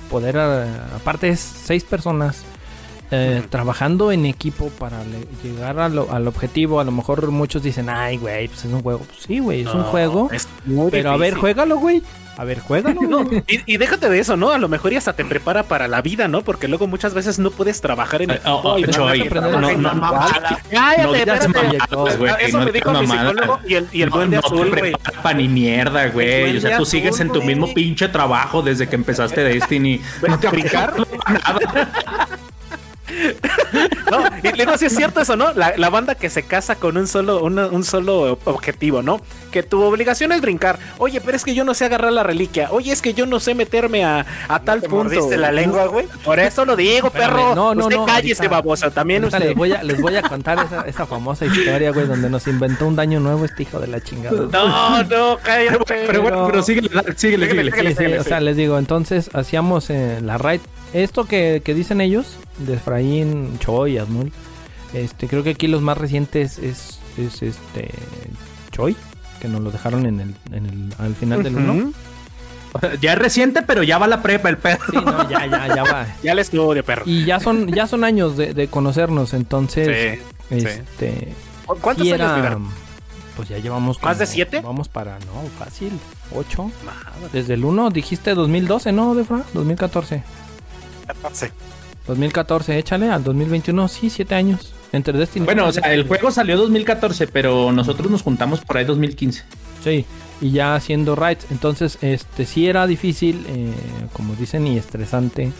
poder, 0.09 0.35
eh, 0.39 0.65
aparte 0.95 1.29
es 1.29 1.39
seis 1.39 1.83
personas 1.83 2.43
eh, 3.11 3.41
trabajando 3.49 4.11
en 4.11 4.25
equipo 4.25 4.69
para 4.69 5.03
le- 5.03 5.27
llegar 5.49 5.79
a 5.79 5.89
lo- 5.89 6.11
al 6.11 6.27
objetivo. 6.27 6.79
A 6.79 6.83
lo 6.83 6.91
mejor 6.91 7.29
muchos 7.31 7.63
dicen, 7.63 7.89
ay, 7.89 8.17
güey, 8.17 8.47
pues 8.47 8.65
es 8.65 8.71
un 8.73 8.81
juego. 8.81 8.99
Pues 8.99 9.19
sí, 9.27 9.39
güey, 9.39 9.61
es 9.61 9.67
un 9.73 9.79
No, 9.79 9.83
juego. 9.85 10.29
es 10.31 10.47
muy 10.65 10.91
Pero 10.91 11.09
a 11.11 11.13
ver, 11.13 11.19
difícil. 11.29 11.39
juégalo, 11.41 11.77
güey. 11.77 12.01
A 12.39 12.43
ver, 12.43 12.59
juégalo. 12.59 13.01
No, 13.09 13.23
y, 13.47 13.61
y 13.65 13.77
déjate 13.77 14.09
de 14.09 14.19
eso, 14.19 14.37
¿no? 14.37 14.51
A 14.51 14.59
lo 14.59 14.67
mejor 14.69 14.93
y 14.93 14.95
hasta 14.97 15.13
te 15.13 15.25
prepara 15.25 15.63
para 15.63 15.87
la 15.87 16.01
vida, 16.03 16.27
¿no? 16.27 16.41
Porque 16.43 16.67
luego 16.67 16.85
muchas 16.85 17.15
veces 17.15 17.39
no 17.39 17.49
puedes 17.49 17.81
trabajar 17.81 18.21
en 18.21 18.29
equipo. 18.31 18.51
oh, 18.51 18.75
oh, 18.75 18.85
Choy, 18.91 19.27
no, 19.29 19.41
no, 19.41 19.59
no, 19.71 19.93
no, 19.93 20.11
Cállate, 20.69 21.01
no 21.01 21.15
espérate. 21.15 22.17
güey, 22.17 22.31
Eso 22.41 22.59
no 22.59 22.65
me 22.65 22.71
dijo 22.71 22.91
mi 22.93 23.07
psicólogo 23.07 23.59
y 23.67 23.73
el, 23.75 23.87
y 23.91 24.01
el 24.03 24.09
No, 24.09 24.17
duende 24.17 24.35
no 24.37 24.45
azul, 24.45 24.69
güey. 24.77 24.93
pa' 25.23 25.33
ni 25.33 25.47
mierda, 25.47 26.09
güey. 26.09 26.57
O 26.57 26.61
sea, 26.61 26.77
tú 26.77 26.85
sigues 26.85 27.19
en 27.21 27.31
tu 27.31 27.41
mismo 27.41 27.73
pinche 27.73 28.07
trabajo 28.09 28.61
desde 28.61 28.87
que 28.87 28.95
empezaste 28.97 29.41
Destiny. 29.43 30.01
No 30.27 30.37
te 30.39 30.49
¿Brincar? 30.49 30.93
nada. 31.27 32.26
No, 34.11 34.23
y 34.43 34.55
luego 34.55 34.77
sí 34.77 34.85
es 34.85 34.95
cierto 34.95 35.19
eso, 35.21 35.35
¿no? 35.35 35.53
La, 35.53 35.73
la 35.77 35.89
banda 35.89 36.15
que 36.15 36.29
se 36.29 36.43
casa 36.43 36.75
con 36.75 36.97
un 36.97 37.07
solo, 37.07 37.43
una- 37.43 37.67
un 37.67 37.83
solo 37.83 38.39
objetivo, 38.45 39.01
¿no? 39.01 39.19
Que 39.51 39.63
tu 39.63 39.81
obligación 39.83 40.31
es 40.31 40.41
brincar. 40.41 40.79
Oye, 40.97 41.19
pero 41.21 41.35
es 41.35 41.43
que 41.43 41.53
yo 41.53 41.63
no 41.65 41.73
sé 41.73 41.85
agarrar 41.85 42.13
la 42.13 42.23
reliquia. 42.23 42.69
Oye, 42.71 42.91
es 42.91 43.01
que 43.01 43.13
yo 43.13 43.25
no 43.25 43.39
sé 43.39 43.55
meterme 43.55 44.05
a, 44.05 44.25
a 44.47 44.59
tal 44.61 44.81
¿Te 44.81 44.89
punto. 44.89 45.05
mordiste 45.05 45.37
la 45.37 45.51
lengua, 45.51 45.87
güey? 45.87 46.05
Por 46.23 46.39
eso 46.39 46.63
lo 46.65 46.75
digo, 46.75 47.07
Espérame, 47.07 47.31
perro. 47.35 47.55
no, 47.55 47.75
no, 47.75 47.83
usted 47.85 47.97
no, 47.97 48.05
cállese, 48.05 48.43
ahorita- 48.43 48.55
babosa. 48.55 48.91
También 48.91 49.25
usted. 49.25 49.39
les 49.39 49.55
voy 49.55 49.71
a, 49.73 49.83
les 49.83 49.99
voy 50.01 50.15
a 50.15 50.21
contar 50.21 50.59
esa, 50.65 50.81
esa 50.87 51.05
famosa 51.05 51.45
historia, 51.45 51.91
güey, 51.91 52.07
donde 52.07 52.29
nos 52.29 52.47
inventó 52.47 52.87
un 52.87 52.95
daño 52.95 53.19
nuevo 53.19 53.45
este 53.45 53.63
hijo 53.63 53.79
de 53.79 53.87
la 53.87 54.01
chingada. 54.01 54.37
No, 54.51 55.03
no, 55.03 55.37
cállate. 55.43 55.77
Pero 56.07 56.21
bueno, 56.21 56.47
pero 56.47 56.61
síguele, 56.63 56.89
síguele, 57.15 57.49
síguele. 57.49 57.71
Sí, 57.95 58.05
sí, 58.05 58.13
o 58.13 58.23
sea, 58.23 58.39
les 58.39 58.55
digo, 58.55 58.77
entonces 58.77 59.29
hacíamos 59.33 59.89
eh, 59.89 60.19
la 60.21 60.37
raid. 60.37 60.61
Esto 60.93 61.25
que, 61.25 61.61
que 61.63 61.73
dicen 61.73 62.01
ellos, 62.01 62.37
de 62.59 62.75
Efraín, 62.75 63.57
Choi, 63.59 63.97
Asmul, 63.97 64.31
este, 64.93 65.27
creo 65.27 65.43
que 65.43 65.51
aquí 65.51 65.67
los 65.67 65.81
más 65.81 65.97
recientes 65.97 66.57
es, 66.59 66.99
es 67.17 67.41
este 67.41 67.89
Choi, 68.71 68.95
que 69.41 69.47
nos 69.47 69.61
lo 69.61 69.71
dejaron 69.71 70.05
en 70.05 70.19
el, 70.19 70.35
en 70.51 70.65
el, 70.65 70.93
al 70.97 71.13
final 71.15 71.43
del 71.43 71.55
1. 71.57 71.73
Ujú. 71.73 71.93
Ya 73.01 73.13
es 73.13 73.19
reciente, 73.19 73.61
pero 73.63 73.81
ya 73.83 73.97
va 73.97 74.07
la 74.07 74.21
prepa 74.21 74.49
el 74.49 74.57
perro. 74.57 74.85
Sí, 74.91 74.97
no, 74.97 75.29
ya, 75.29 75.45
ya, 75.47 75.75
ya 75.75 75.83
va. 75.83 76.05
Ya 76.23 76.33
le 76.35 76.41
estudio, 76.41 76.83
perro. 76.83 77.03
Y 77.05 77.25
ya 77.25 77.39
son, 77.39 77.67
ya 77.67 77.87
son 77.87 78.03
años 78.03 78.37
de, 78.37 78.53
de 78.53 78.67
conocernos, 78.67 79.33
entonces, 79.33 80.19
Sí, 80.49 80.59
sí. 80.61 80.65
este, 80.67 81.33
¿Cuántos 81.81 82.05
años, 82.07 82.19
era-? 82.19 82.57
Pues 83.35 83.49
ya 83.49 83.57
llevamos 83.59 84.01
¿Más 84.01 84.17
de 84.19 84.25
como- 84.25 84.33
siete? 84.33 84.61
Vamos 84.61 84.89
para, 84.89 85.19
no, 85.19 85.47
fácil, 85.59 85.91
8. 86.35 86.71
Desde 87.33 87.53
el 87.55 87.65
1 87.65 87.89
dijiste 87.91 88.33
2012, 88.33 88.91
¿no, 88.91 89.13
Defra? 89.15 89.43
2014. 89.53 90.23
14. 91.07 91.51
2014, 92.07 92.77
échale 92.77 93.09
al 93.09 93.23
2021, 93.23 93.87
sí, 93.87 94.09
7 94.09 94.35
años. 94.35 94.73
Entre 94.93 95.17
Destiny. 95.17 95.45
Bueno, 95.45 95.67
o 95.67 95.71
sea, 95.71 95.93
el 95.93 96.07
juego 96.07 96.31
salió 96.31 96.57
2014, 96.57 97.27
pero 97.27 97.73
nosotros 97.73 98.09
nos 98.09 98.21
juntamos 98.21 98.61
por 98.61 98.77
ahí 98.77 98.85
2015. 98.85 99.43
Sí, 99.83 100.05
y 100.39 100.51
ya 100.51 100.75
haciendo 100.75 101.15
raids. 101.15 101.45
Entonces, 101.51 101.97
este 102.01 102.45
sí 102.45 102.67
era 102.67 102.87
difícil, 102.87 103.45
eh, 103.49 103.73
como 104.13 104.35
dicen, 104.35 104.65
y 104.65 104.77
estresante. 104.77 105.51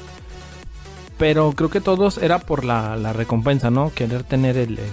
Pero 1.17 1.51
creo 1.51 1.69
que 1.69 1.81
todos 1.81 2.19
era 2.19 2.39
por 2.39 2.63
la, 2.63 2.95
la 2.95 3.11
recompensa, 3.11 3.69
¿no? 3.69 3.91
Querer 3.93 4.23
tener 4.23 4.55
el, 4.57 4.79
el, 4.79 4.89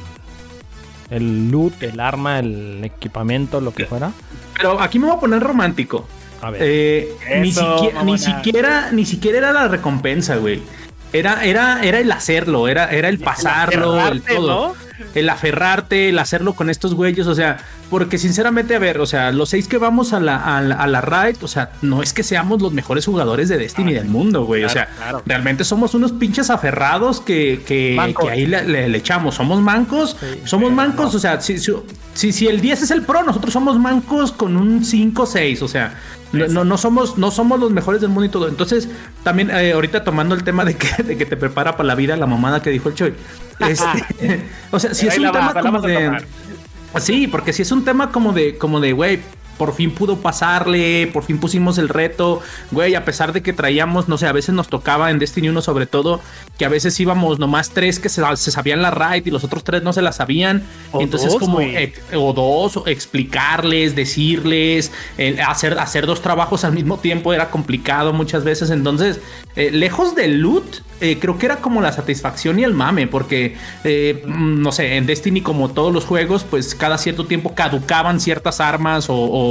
el 1.11 1.50
loot, 1.50 1.80
el 1.82 2.00
arma, 2.00 2.40
el 2.40 2.82
equipamiento, 2.82 3.61
lo 3.61 3.72
que 3.72 3.86
fuera. 3.86 4.12
Pero 4.57 4.80
aquí 4.80 4.98
me 4.98 5.07
voy 5.07 5.16
a 5.16 5.20
poner 5.20 5.40
romántico. 5.40 6.07
A 6.45 6.51
ver. 6.51 6.61
Eh, 6.62 7.12
ni, 7.40 7.49
Eso, 7.49 7.78
siquiera, 7.78 8.03
ni 8.05 8.18
siquiera, 8.18 8.92
ni 8.92 9.07
siquiera 9.07 9.38
era 9.38 9.53
la 9.53 9.68
recompensa, 9.68 10.36
güey. 10.36 10.61
Era, 11.12 11.45
era, 11.45 11.82
era 11.82 12.01
el 12.01 12.12
hacerlo, 12.12 12.68
era, 12.68 12.90
era 12.90 13.09
el 13.09 13.18
pasarlo, 13.18 13.95
el 13.95 14.01
aferrarte, 14.01 14.34
todo. 14.34 14.49
¿no? 14.49 14.74
El 15.14 15.28
aferrarte, 15.28 16.09
el 16.11 16.18
hacerlo 16.18 16.55
con 16.55 16.70
estos 16.70 16.95
güeyes, 16.95 17.26
o 17.26 17.34
sea, 17.34 17.59
porque 17.90 18.18
sinceramente, 18.18 18.74
a 18.74 18.78
ver, 18.78 19.01
o 19.01 19.07
sea, 19.07 19.32
los 19.32 19.49
seis 19.51 19.66
que 19.68 19.78
vamos 19.78 20.12
a 20.12 20.20
la, 20.20 20.57
a 20.57 20.61
la, 20.62 20.76
a 20.76 20.86
la 20.86 21.01
raid, 21.01 21.36
o 21.42 21.49
sea, 21.49 21.70
no 21.82 22.03
es 22.03 22.12
que 22.12 22.22
seamos 22.22 22.62
los 22.62 22.72
mejores 22.72 23.05
jugadores 23.07 23.49
de 23.49 23.59
Destiny 23.59 23.92
del 23.92 24.07
mundo, 24.07 24.45
güey. 24.45 24.64
o 24.64 24.68
sea, 24.68 24.86
Claro, 24.97 25.22
realmente 25.26 25.64
somos 25.64 25.95
unos 25.95 26.12
pinches 26.12 26.51
aferrados 26.51 27.20
que, 27.20 27.62
que, 27.66 27.97
ahí 28.30 28.47
le, 28.47 28.64
le- 28.66 28.88
le 28.88 28.99
echamos. 28.99 29.34
Somos 29.34 29.61
mancos, 29.61 30.16
somos 30.45 30.72
mancos, 30.72 31.14
o 31.14 31.18
sea, 31.18 31.40
si, 31.40 31.59
si, 31.59 32.32
si, 32.32 32.47
el 32.47 32.61
10 32.61 32.82
es 32.82 32.90
el 32.90 33.03
pro, 33.03 33.22
nosotros 33.24 33.53
somos 33.53 33.78
mancos 33.78 34.32
con 34.32 34.57
un 34.57 34.84
5 34.84 35.26
6, 35.26 35.62
o 35.62 35.68
sea, 35.68 35.95
no, 36.32 36.47
no, 36.49 36.64
no 36.64 36.78
somos, 36.78 37.16
no 37.18 37.30
somos 37.30 37.61
los 37.61 37.70
mejores 37.70 38.01
del 38.01 38.11
mundo 38.11 38.24
y 38.24 38.28
todo. 38.28 38.49
Entonces, 38.49 38.88
también 39.22 39.51
eh, 39.51 39.72
ahorita 39.72 40.03
tomando 40.05 40.34
el 40.34 40.42
tema 40.45 40.64
de 40.64 40.76
que, 40.76 41.03
de 41.03 41.16
que 41.16 41.26
te 41.26 41.36
prepara 41.36 41.76
para 41.76 41.86
la 41.86 41.95
vida, 41.95 42.16
la 42.16 42.26
mamada 42.26 42.61
que 42.62 42.70
dijo 42.70 42.88
el 42.88 42.95
Choy. 42.95 43.14
Este, 43.61 44.44
o 44.70 44.78
sea, 44.78 44.94
si 44.94 45.07
es 45.07 45.18
un 45.18 45.32
tema 45.32 45.55
como 45.55 45.80
de. 45.80 46.24
Sí, 47.00 47.26
porque 47.26 47.52
si 47.52 47.62
es 47.62 47.72
un 47.72 47.84
tema 47.84 48.12
como 48.12 48.32
de, 48.32 48.57
como 48.57 48.80
de, 48.80 48.92
güey, 48.92 49.20
por 49.59 49.74
fin 49.74 49.90
pudo 49.92 50.16
pasarle, 50.18 51.09
por 51.12 51.24
fin 51.24 51.38
pusimos 51.38 51.78
el 51.78 51.88
reto, 51.88 52.40
güey, 52.70 52.94
a 52.94 53.05
pesar 53.05 53.32
de 53.32 53.42
que 53.42 53.52
traíamos, 53.52 54.09
no 54.09 54.18
sé, 54.18 54.26
a 54.26 54.32
veces 54.32 54.55
nos 54.55 54.68
tocaba 54.68 55.11
en 55.11 55.18
Destiny 55.18 55.48
1 55.48 55.62
sobre 55.62 55.86
todo, 55.86 56.20
que 56.59 56.64
a 56.64 56.68
veces 56.68 56.98
íbamos 57.00 57.38
nomás 57.38 57.70
tres 57.70 57.98
que 57.98 58.09
se, 58.09 58.22
se 58.36 58.50
sabían 58.50 58.82
la 58.82 58.90
raid 58.90 59.26
y 59.26 59.30
los 59.30 59.44
otros 59.44 59.64
tres 59.64 59.82
no 59.82 59.92
se 59.92 60.02
la 60.02 60.12
sabían. 60.12 60.62
O 60.92 61.00
Entonces 61.00 61.30
dos, 61.32 61.40
como, 61.40 61.61
eh, 61.61 61.92
o 62.14 62.32
dos, 62.32 62.78
explicarles, 62.86 63.94
decirles, 63.94 64.92
eh, 65.18 65.38
hacer, 65.46 65.78
hacer 65.78 66.07
dos 66.07 66.20
trabajos 66.20 66.64
al 66.64 66.72
mismo 66.72 66.98
tiempo 66.98 67.32
era 67.32 67.50
complicado 67.50 68.12
muchas 68.12 68.44
veces. 68.44 68.70
Entonces, 68.70 69.20
eh, 69.57 69.70
lejos 69.70 70.14
del 70.14 70.40
loot, 70.40 70.82
eh, 71.00 71.18
creo 71.20 71.38
que 71.38 71.46
era 71.46 71.57
como 71.57 71.80
la 71.80 71.92
satisfacción 71.92 72.59
y 72.59 72.64
el 72.64 72.72
mame, 72.74 73.07
porque, 73.07 73.57
eh, 73.84 74.22
mm, 74.26 74.61
no 74.62 74.72
sé, 74.72 74.96
en 74.96 75.07
Destiny 75.07 75.40
como 75.42 75.70
todos 75.70 75.92
los 75.92 76.05
juegos, 76.05 76.44
pues 76.48 76.74
cada 76.74 76.98
cierto 76.98 77.26
tiempo 77.26 77.55
caducaban 77.55 78.20
ciertas 78.20 78.61
armas 78.61 79.09
o, 79.11 79.14
o- 79.14 79.43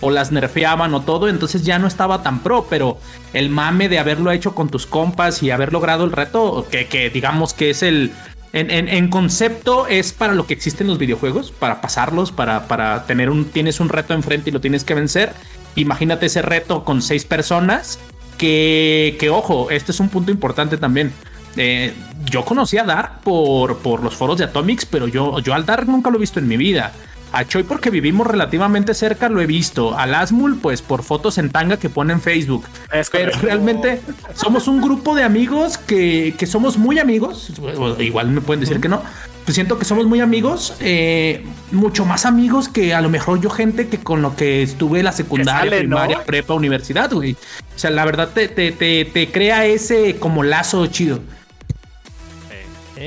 o 0.00 0.10
las 0.10 0.32
nerfeaban 0.32 0.94
o 0.94 1.02
todo, 1.02 1.28
entonces 1.28 1.62
ya 1.64 1.78
no 1.78 1.86
estaba 1.86 2.22
tan 2.22 2.40
pro, 2.40 2.66
pero 2.70 2.98
el 3.32 3.50
mame 3.50 3.88
de 3.88 3.98
haberlo 3.98 4.30
hecho 4.30 4.54
con 4.54 4.68
tus 4.70 4.86
compas 4.86 5.42
y 5.42 5.50
haber 5.50 5.72
logrado 5.72 6.04
el 6.04 6.12
reto, 6.12 6.66
que, 6.70 6.86
que 6.86 7.10
digamos 7.10 7.52
que 7.54 7.70
es 7.70 7.82
el... 7.82 8.12
En, 8.52 8.68
en- 8.70 8.88
en 8.88 9.08
concepto 9.10 9.86
es 9.86 10.12
para 10.12 10.34
lo 10.34 10.44
que 10.46 10.54
existen 10.54 10.88
los 10.88 10.98
videojuegos, 10.98 11.52
para 11.52 11.80
pasarlos, 11.80 12.32
para, 12.32 12.66
para 12.66 13.04
tener 13.06 13.30
un... 13.30 13.44
Tienes 13.44 13.78
un 13.78 13.88
reto 13.88 14.12
enfrente 14.14 14.50
y 14.50 14.52
lo 14.52 14.60
tienes 14.60 14.82
que 14.82 14.94
vencer. 14.94 15.32
Imagínate 15.76 16.26
ese 16.26 16.42
reto 16.42 16.82
con 16.84 17.00
seis 17.00 17.24
personas 17.24 18.00
que, 18.38 19.16
que 19.20 19.30
ojo, 19.30 19.70
este 19.70 19.92
es 19.92 20.00
un 20.00 20.08
punto 20.08 20.32
importante 20.32 20.78
también. 20.78 21.12
Eh, 21.56 21.94
yo 22.24 22.44
conocí 22.44 22.78
a 22.78 22.84
Dark 22.84 23.20
por, 23.22 23.78
por 23.78 24.02
los 24.02 24.14
foros 24.16 24.38
de 24.38 24.44
Atomics, 24.44 24.84
pero 24.86 25.06
yo, 25.06 25.38
yo 25.40 25.54
al 25.54 25.64
Dark 25.66 25.86
nunca 25.86 26.10
lo 26.10 26.16
he 26.16 26.20
visto 26.20 26.40
en 26.40 26.48
mi 26.48 26.56
vida. 26.56 26.92
A 27.32 27.44
Choi 27.44 27.62
porque 27.62 27.90
vivimos 27.90 28.26
relativamente 28.26 28.94
cerca 28.94 29.28
lo 29.28 29.40
he 29.40 29.46
visto. 29.46 29.96
Al 29.96 30.14
Asmul 30.14 30.58
pues 30.58 30.82
por 30.82 31.02
fotos 31.02 31.38
en 31.38 31.50
tanga 31.50 31.78
que 31.78 31.88
pone 31.88 32.12
en 32.12 32.20
Facebook. 32.20 32.64
Es 32.92 33.10
Pero 33.10 33.38
realmente 33.40 34.00
somos 34.34 34.68
un 34.68 34.80
grupo 34.80 35.14
de 35.14 35.22
amigos 35.22 35.78
que, 35.78 36.34
que 36.36 36.46
somos 36.46 36.78
muy 36.78 36.98
amigos. 36.98 37.52
Igual 37.98 38.28
me 38.28 38.40
pueden 38.40 38.60
decir 38.60 38.80
que 38.80 38.88
no. 38.88 39.02
Pues 39.44 39.54
siento 39.54 39.78
que 39.78 39.84
somos 39.84 40.06
muy 40.06 40.20
amigos. 40.20 40.74
eh, 40.80 41.44
mucho 41.72 42.04
más 42.04 42.26
amigos 42.26 42.68
que 42.68 42.94
a 42.94 43.00
lo 43.00 43.08
mejor 43.08 43.40
yo 43.40 43.50
gente 43.50 43.88
que 43.88 43.98
con 43.98 44.22
lo 44.22 44.36
que 44.36 44.62
estuve 44.62 45.02
la 45.02 45.12
secundaria, 45.12 45.70
sale, 45.70 45.86
¿no? 45.86 45.96
primaria, 45.96 46.24
prepa, 46.24 46.54
universidad, 46.54 47.10
güey. 47.12 47.32
O 47.32 47.78
sea, 47.78 47.90
la 47.90 48.04
verdad 48.04 48.30
te, 48.34 48.48
te, 48.48 48.72
te, 48.72 49.04
te 49.04 49.30
crea 49.30 49.66
ese 49.66 50.16
como 50.16 50.42
lazo 50.42 50.86
chido. 50.88 51.20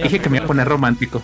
Dije 0.02 0.20
que 0.20 0.30
me 0.30 0.38
iba 0.38 0.46
a 0.46 0.48
poner 0.48 0.68
romántico. 0.68 1.22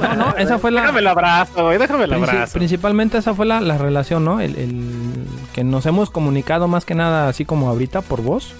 No, 0.00 0.14
no, 0.16 0.36
esa 0.36 0.58
fue 0.58 0.70
la. 0.70 0.82
Déjame 0.82 1.00
el 1.00 1.06
abrazo, 1.06 1.64
güey. 1.64 1.78
Déjame 1.78 2.04
el 2.04 2.10
Princi- 2.10 2.28
abrazo. 2.28 2.52
principalmente 2.58 3.18
esa 3.18 3.34
fue 3.34 3.46
la, 3.46 3.60
la 3.60 3.78
relación, 3.78 4.24
¿no? 4.24 4.40
El, 4.40 4.56
el 4.56 4.82
que 5.54 5.64
nos 5.64 5.86
hemos 5.86 6.10
comunicado 6.10 6.68
más 6.68 6.84
que 6.84 6.94
nada 6.94 7.28
así 7.28 7.44
como 7.44 7.68
ahorita 7.68 8.02
por 8.02 8.20
voz. 8.20 8.52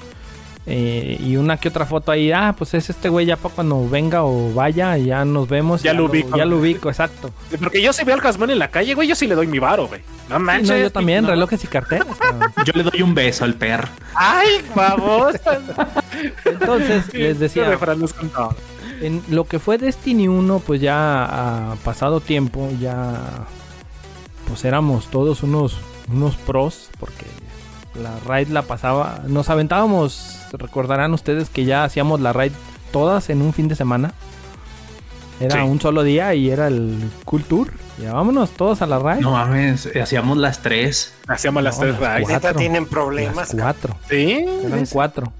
Eh, 0.67 1.19
y 1.21 1.37
una 1.37 1.59
que 1.59 1.69
otra 1.69 1.85
foto 1.85 2.11
ahí, 2.11 2.33
ah, 2.33 2.55
pues 2.57 2.73
es 2.73 2.89
este 2.89 3.11
güey 3.11 3.27
ya 3.27 3.37
para 3.37 3.55
cuando 3.55 3.87
venga 3.87 4.25
o 4.25 4.55
vaya, 4.55 4.97
ya 4.97 5.23
nos 5.27 5.47
vemos. 5.47 5.83
Ya 5.83 5.93
lo 5.93 6.07
ubico. 6.07 6.39
Ya 6.39 6.47
lo 6.47 6.57
ubico, 6.57 6.89
exacto. 6.89 7.31
Porque 7.61 7.83
yo 7.83 7.93
si 7.93 8.03
veo 8.03 8.15
al 8.15 8.23
Casmón 8.23 8.49
en 8.49 8.59
la 8.59 8.69
calle, 8.69 8.95
güey, 8.95 9.07
yo 9.07 9.15
sí 9.15 9.27
le 9.27 9.35
doy 9.35 9.47
mi 9.47 9.59
varo, 9.59 9.89
güey. 9.89 10.01
No 10.31 10.39
Sí, 10.39 10.43
manches. 10.43 10.71
no, 10.71 10.79
yo 10.79 10.91
también, 10.91 11.25
no. 11.25 11.29
relojes 11.31 11.63
y 11.63 11.67
carteras. 11.67 12.07
cabrón. 12.19 12.51
Yo 12.65 12.73
le 12.77 12.83
doy 12.83 13.03
un 13.03 13.15
beso 13.15 13.45
al 13.45 13.53
perro. 13.57 13.89
Ay, 14.15 14.65
vamos. 14.75 15.35
Entonces, 16.47 17.13
les 17.13 17.39
decía, 17.39 17.69
en 19.07 19.23
lo 19.29 19.45
que 19.45 19.59
fue 19.59 19.79
Destiny 19.79 20.29
1, 20.29 20.61
pues 20.61 20.81
ya 20.81 21.25
ha 21.73 21.75
pasado 21.77 22.21
tiempo, 22.21 22.69
ya 22.81 23.47
pues 24.49 24.65
éramos 24.65 25.07
todos 25.09 25.43
unos, 25.43 25.79
unos 26.13 26.37
pros, 26.37 26.91
porque 26.99 27.27
la 28.01 28.19
raid 28.27 28.49
la 28.49 28.63
pasaba, 28.63 29.21
nos 29.27 29.49
aventábamos, 29.51 30.39
recordarán 30.53 31.15
ustedes 31.15 31.49
que 31.49 31.65
ya 31.65 31.85
hacíamos 31.85 32.21
la 32.21 32.33
raid 32.33 32.53
todas 32.93 33.31
en 33.31 33.43
un 33.43 33.53
fin 33.53 33.69
de 33.69 33.75
semana. 33.77 34.13
Era 35.41 35.63
Sí. 35.65 35.69
un 35.69 35.81
solo 35.81 36.03
día 36.05 36.35
y 36.35 36.51
era 36.51 36.69
el 36.69 36.97
Cool 37.25 37.43
Tour. 37.45 37.73
Ya 37.99 38.13
vámonos 38.13 38.51
todos 38.51 38.83
a 38.83 38.87
la 38.87 38.99
raid. 38.99 39.21
No 39.21 39.31
mames, 39.33 39.89
hacíamos 40.01 40.37
las 40.37 40.61
tres. 40.61 41.15
Hacíamos 41.29 41.63
las 41.63 41.77
No, 41.77 41.81
tres 41.83 42.01
las 42.01 42.21
cuatro. 42.21 42.29
Neta 42.35 42.55
tienen 42.55 42.83
Las 42.83 42.91
problemas. 42.91 43.49
cuatro. 43.53 43.97
Sí. 44.11 44.45
Eran 44.65 44.87
cuatro. 44.87 45.33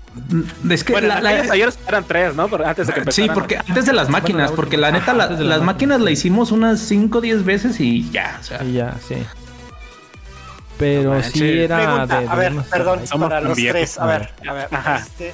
Es 0.71 0.85
que 0.85 0.93
Bueno, 0.93 1.09
la- 1.09 1.17
en 1.19 1.25
la- 1.25 1.31
aquellos 1.31 1.49
talleres 1.49 1.79
eran 1.89 2.05
tres, 2.05 2.37
¿no? 2.37 2.47
Pero 2.49 2.65
antes 2.67 2.87
de 2.87 2.93
que 2.93 3.01
Sí, 3.11 3.23
empezaran. 3.23 3.35
porque 3.35 3.59
antes 3.59 3.87
de 3.87 3.93
las 3.93 4.09
máquinas, 4.09 4.53
porque 4.53 4.77
la 4.77 4.93
neta, 4.93 5.13
la- 5.13 5.27
las 5.31 5.41
las 5.41 5.63
máquinas 5.63 6.01
la 6.01 6.11
hicimos 6.13 6.53
unas 6.53 6.79
5 6.79 7.19
o 7.19 7.21
10 7.21 7.45
veces 7.45 7.81
y 7.81 8.09
ya. 8.13 8.39
O 8.41 8.45
sea, 8.45 8.63
Y 8.63 8.75
ya, 8.75 8.95
sí. 9.09 9.17
Pero 10.79 11.15
No 11.15 11.23
sí 11.23 11.59
era 11.61 11.77
Pregunta, 11.79 12.19
de, 12.21 12.25
de 12.27 12.31
a 12.31 12.35
ver, 12.37 12.53
perdón, 12.71 13.01
para 13.21 13.41
los 13.41 13.57
viejos, 13.57 13.73
tres. 13.79 13.99
A 13.99 14.05
a 14.05 14.07
ver, 14.07 14.33
a 14.49 14.53
ver. 14.53 14.69
Ajá. 14.73 14.97
este, 14.99 15.33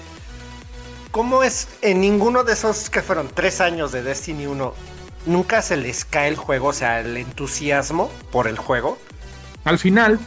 ¿Cómo 1.10 1.42
es 1.42 1.68
en 1.82 2.00
ninguno 2.00 2.44
de 2.44 2.52
esos 2.52 2.88
que 2.88 3.02
fueron 3.02 3.28
tres 3.34 3.60
años 3.60 3.90
de 3.92 4.02
Destiny 4.02 4.46
1? 4.46 4.74
Nunca 5.26 5.62
se 5.62 5.76
les 5.76 6.04
cae 6.04 6.28
el 6.28 6.36
juego, 6.36 6.68
o 6.68 6.72
sea, 6.72 7.00
el 7.00 7.16
entusiasmo 7.16 8.10
por 8.32 8.48
el 8.48 8.56
juego. 8.58 8.98
al 9.64 9.78
final, 9.78 10.18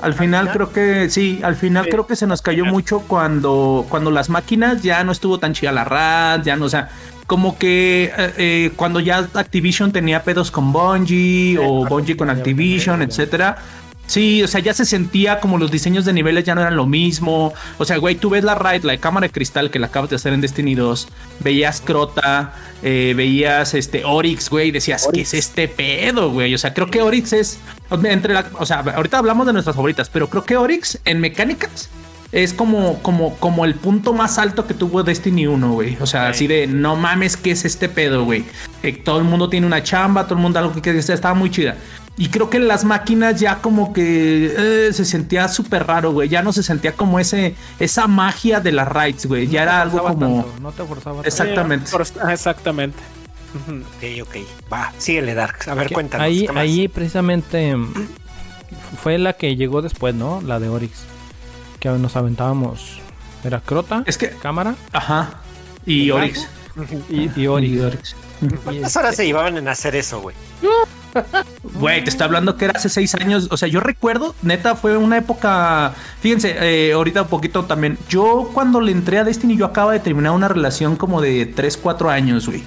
al 0.00 0.14
final 0.14 0.46
final? 0.48 0.52
creo 0.54 0.72
que 0.72 1.10
sí, 1.10 1.40
al 1.42 1.56
final 1.56 1.84
Sí. 1.84 1.90
creo 1.90 2.06
que 2.06 2.14
se 2.14 2.26
nos 2.28 2.40
cayó 2.42 2.64
mucho 2.64 3.00
cuando, 3.00 3.84
cuando 3.88 4.10
las 4.12 4.28
máquinas 4.28 4.82
ya 4.82 5.02
no 5.02 5.10
estuvo 5.10 5.38
tan 5.38 5.52
chida 5.54 5.72
la 5.72 5.84
RAD, 5.84 6.44
ya 6.44 6.54
no, 6.56 6.66
o 6.66 6.68
sea, 6.68 6.88
como 7.26 7.58
que 7.58 8.12
eh, 8.16 8.32
eh, 8.38 8.70
cuando 8.76 9.00
ya 9.00 9.28
Activision 9.34 9.90
tenía 9.92 10.22
pedos 10.22 10.50
con 10.52 10.72
Bungie 10.72 11.58
o 11.58 11.84
Bungie 11.86 12.16
con 12.16 12.30
Activision, 12.30 13.02
etcétera. 13.02 13.58
Sí, 14.08 14.42
o 14.42 14.48
sea, 14.48 14.60
ya 14.60 14.72
se 14.72 14.86
sentía 14.86 15.38
como 15.38 15.58
los 15.58 15.70
diseños 15.70 16.06
de 16.06 16.14
niveles 16.14 16.42
ya 16.42 16.54
no 16.54 16.62
eran 16.62 16.76
lo 16.76 16.86
mismo. 16.86 17.52
O 17.76 17.84
sea, 17.84 17.98
güey, 17.98 18.14
tú 18.14 18.30
ves 18.30 18.42
la 18.42 18.54
raid, 18.54 18.82
la 18.82 18.92
de 18.92 18.98
cámara 18.98 19.26
de 19.26 19.32
cristal 19.32 19.70
que 19.70 19.78
la 19.78 19.88
acabas 19.88 20.08
de 20.08 20.16
hacer 20.16 20.32
en 20.32 20.40
Destiny 20.40 20.74
2. 20.74 21.08
Veías 21.40 21.82
Crota, 21.82 22.54
eh, 22.82 23.12
veías 23.14 23.74
este 23.74 24.06
Oryx, 24.06 24.48
güey, 24.48 24.68
y 24.68 24.70
decías, 24.70 25.06
¿qué 25.12 25.20
es 25.20 25.34
este 25.34 25.68
pedo, 25.68 26.30
güey? 26.30 26.54
O 26.54 26.58
sea, 26.58 26.72
creo 26.72 26.86
que 26.86 27.02
Oryx 27.02 27.34
es 27.34 27.58
entre 28.04 28.32
la, 28.32 28.46
o 28.58 28.64
sea, 28.64 28.78
ahorita 28.80 29.18
hablamos 29.18 29.46
de 29.46 29.52
nuestras 29.52 29.76
favoritas, 29.76 30.08
pero 30.08 30.30
creo 30.30 30.42
que 30.42 30.56
Oryx 30.56 31.00
en 31.04 31.20
mecánicas 31.20 31.90
es 32.32 32.54
como, 32.54 33.02
como, 33.02 33.36
como 33.36 33.66
el 33.66 33.74
punto 33.74 34.14
más 34.14 34.38
alto 34.38 34.66
que 34.66 34.72
tuvo 34.72 35.02
Destiny 35.02 35.46
1, 35.46 35.72
güey. 35.72 35.98
O 36.00 36.06
sea, 36.06 36.28
así 36.28 36.46
de 36.46 36.66
no 36.66 36.96
mames, 36.96 37.36
¿qué 37.36 37.50
es 37.50 37.66
este 37.66 37.90
pedo, 37.90 38.24
güey? 38.24 38.46
Eh, 38.82 38.92
todo 38.92 39.18
el 39.18 39.24
mundo 39.24 39.50
tiene 39.50 39.66
una 39.66 39.82
chamba, 39.82 40.24
todo 40.24 40.34
el 40.34 40.40
mundo 40.40 40.58
algo 40.58 40.72
que 40.72 40.80
quiere 40.80 40.98
hacer, 40.98 41.14
estaba 41.14 41.34
muy 41.34 41.50
chida. 41.50 41.76
Y 42.18 42.28
creo 42.30 42.50
que 42.50 42.56
en 42.56 42.66
las 42.66 42.84
máquinas 42.84 43.38
ya 43.40 43.60
como 43.62 43.92
que 43.92 44.52
eh, 44.88 44.92
se 44.92 45.04
sentía 45.04 45.46
súper 45.46 45.86
raro, 45.86 46.10
güey. 46.12 46.28
Ya 46.28 46.42
no 46.42 46.52
se 46.52 46.64
sentía 46.64 46.92
como 46.92 47.20
ese, 47.20 47.54
esa 47.78 48.08
magia 48.08 48.58
de 48.58 48.72
las 48.72 48.88
raids, 48.88 49.26
güey. 49.26 49.46
Ya 49.46 49.62
era 49.62 49.80
algo 49.80 50.02
como. 50.02 50.42
tanto, 50.42 50.60
no 50.60 50.72
te 50.72 50.84
forzaba 50.84 51.22
tanto. 51.22 51.28
Exactamente. 51.28 51.90
Ah, 52.22 52.32
Exactamente. 52.32 52.98
Ok, 53.58 54.26
ok. 54.28 54.36
Va, 54.70 54.92
síguele, 54.98 55.34
Dark. 55.34 55.56
A 55.68 55.74
ver, 55.74 55.90
cuéntanos. 55.90 56.26
Ahí, 56.26 56.46
¿qué 56.46 56.52
más? 56.52 56.62
ahí 56.62 56.86
precisamente 56.88 57.74
mm, 57.74 57.92
fue 59.02 59.16
la 59.16 59.32
que 59.32 59.56
llegó 59.56 59.80
después, 59.80 60.14
¿no? 60.14 60.42
La 60.42 60.60
de 60.60 60.68
Oryx. 60.68 61.04
Que 61.80 61.88
nos 61.88 62.14
aventábamos. 62.16 63.00
Era 63.44 63.60
Crota, 63.60 64.02
Es 64.06 64.18
que, 64.18 64.30
cámara 64.30 64.74
ajá. 64.92 65.40
Y 65.86 66.06
¿El 66.06 66.12
Oryx. 66.12 66.48
y, 67.08 67.40
y 67.40 67.46
Oryx. 67.46 67.72
Y 67.72 67.78
Oryx. 67.80 68.16
Y 68.42 68.48
¿Cuántas 68.48 68.96
horas 68.96 69.16
se 69.16 69.24
llevaban 69.24 69.56
en 69.56 69.66
hacer 69.68 69.96
eso, 69.96 70.20
güey? 70.20 70.36
Güey, 71.74 72.02
te 72.02 72.10
estoy 72.10 72.24
hablando 72.24 72.56
que 72.56 72.64
era 72.66 72.74
hace 72.76 72.88
seis 72.88 73.14
años. 73.14 73.48
O 73.50 73.56
sea, 73.56 73.68
yo 73.68 73.80
recuerdo, 73.80 74.34
neta, 74.42 74.74
fue 74.76 74.96
una 74.96 75.18
época. 75.18 75.92
Fíjense, 76.20 76.56
eh, 76.60 76.92
ahorita 76.92 77.22
un 77.22 77.28
poquito 77.28 77.64
también. 77.66 77.98
Yo 78.08 78.50
cuando 78.54 78.80
le 78.80 78.92
entré 78.92 79.18
a 79.18 79.24
Destiny, 79.24 79.56
yo 79.56 79.66
acaba 79.66 79.92
de 79.92 80.00
terminar 80.00 80.32
una 80.32 80.48
relación 80.48 80.96
como 80.96 81.20
de 81.20 81.46
3, 81.46 81.76
4 81.76 82.10
años, 82.10 82.46
güey. 82.46 82.62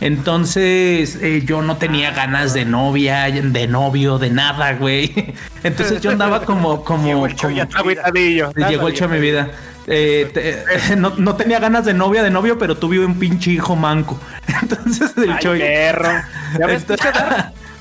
Entonces, 0.00 1.18
eh, 1.20 1.42
yo 1.44 1.60
no 1.62 1.76
tenía 1.76 2.10
ganas 2.12 2.54
de 2.54 2.64
novia, 2.64 3.24
de 3.30 3.66
novio, 3.68 4.18
de 4.18 4.30
nada, 4.30 4.72
güey. 4.74 5.34
Entonces 5.62 6.00
yo 6.00 6.10
andaba 6.10 6.42
como, 6.44 6.82
como, 6.84 7.06
Llegó 7.06 7.26
el 7.26 7.36
como- 7.36 7.50
llegó 8.70 8.88
el 8.88 8.94
hecho 8.94 9.04
a 9.04 9.08
mi 9.08 9.20
vida. 9.20 9.50
Eh, 9.86 10.30
te- 10.32 10.96
no, 10.96 11.12
no 11.16 11.36
tenía 11.36 11.58
ganas 11.60 11.84
de 11.84 11.92
novia, 11.94 12.22
de 12.22 12.30
novio, 12.30 12.58
pero 12.58 12.76
tuve 12.76 13.04
un 13.04 13.18
pinche 13.18 13.50
hijo 13.52 13.76
manco. 13.76 14.18
Entonces, 14.62 15.12
el 15.18 15.32
Ay, 15.32 15.38
Choy. 15.40 15.58
perro. 15.58 16.08
¿Ya 16.58 16.66
ves? 16.66 16.82
Entonces- 16.82 17.12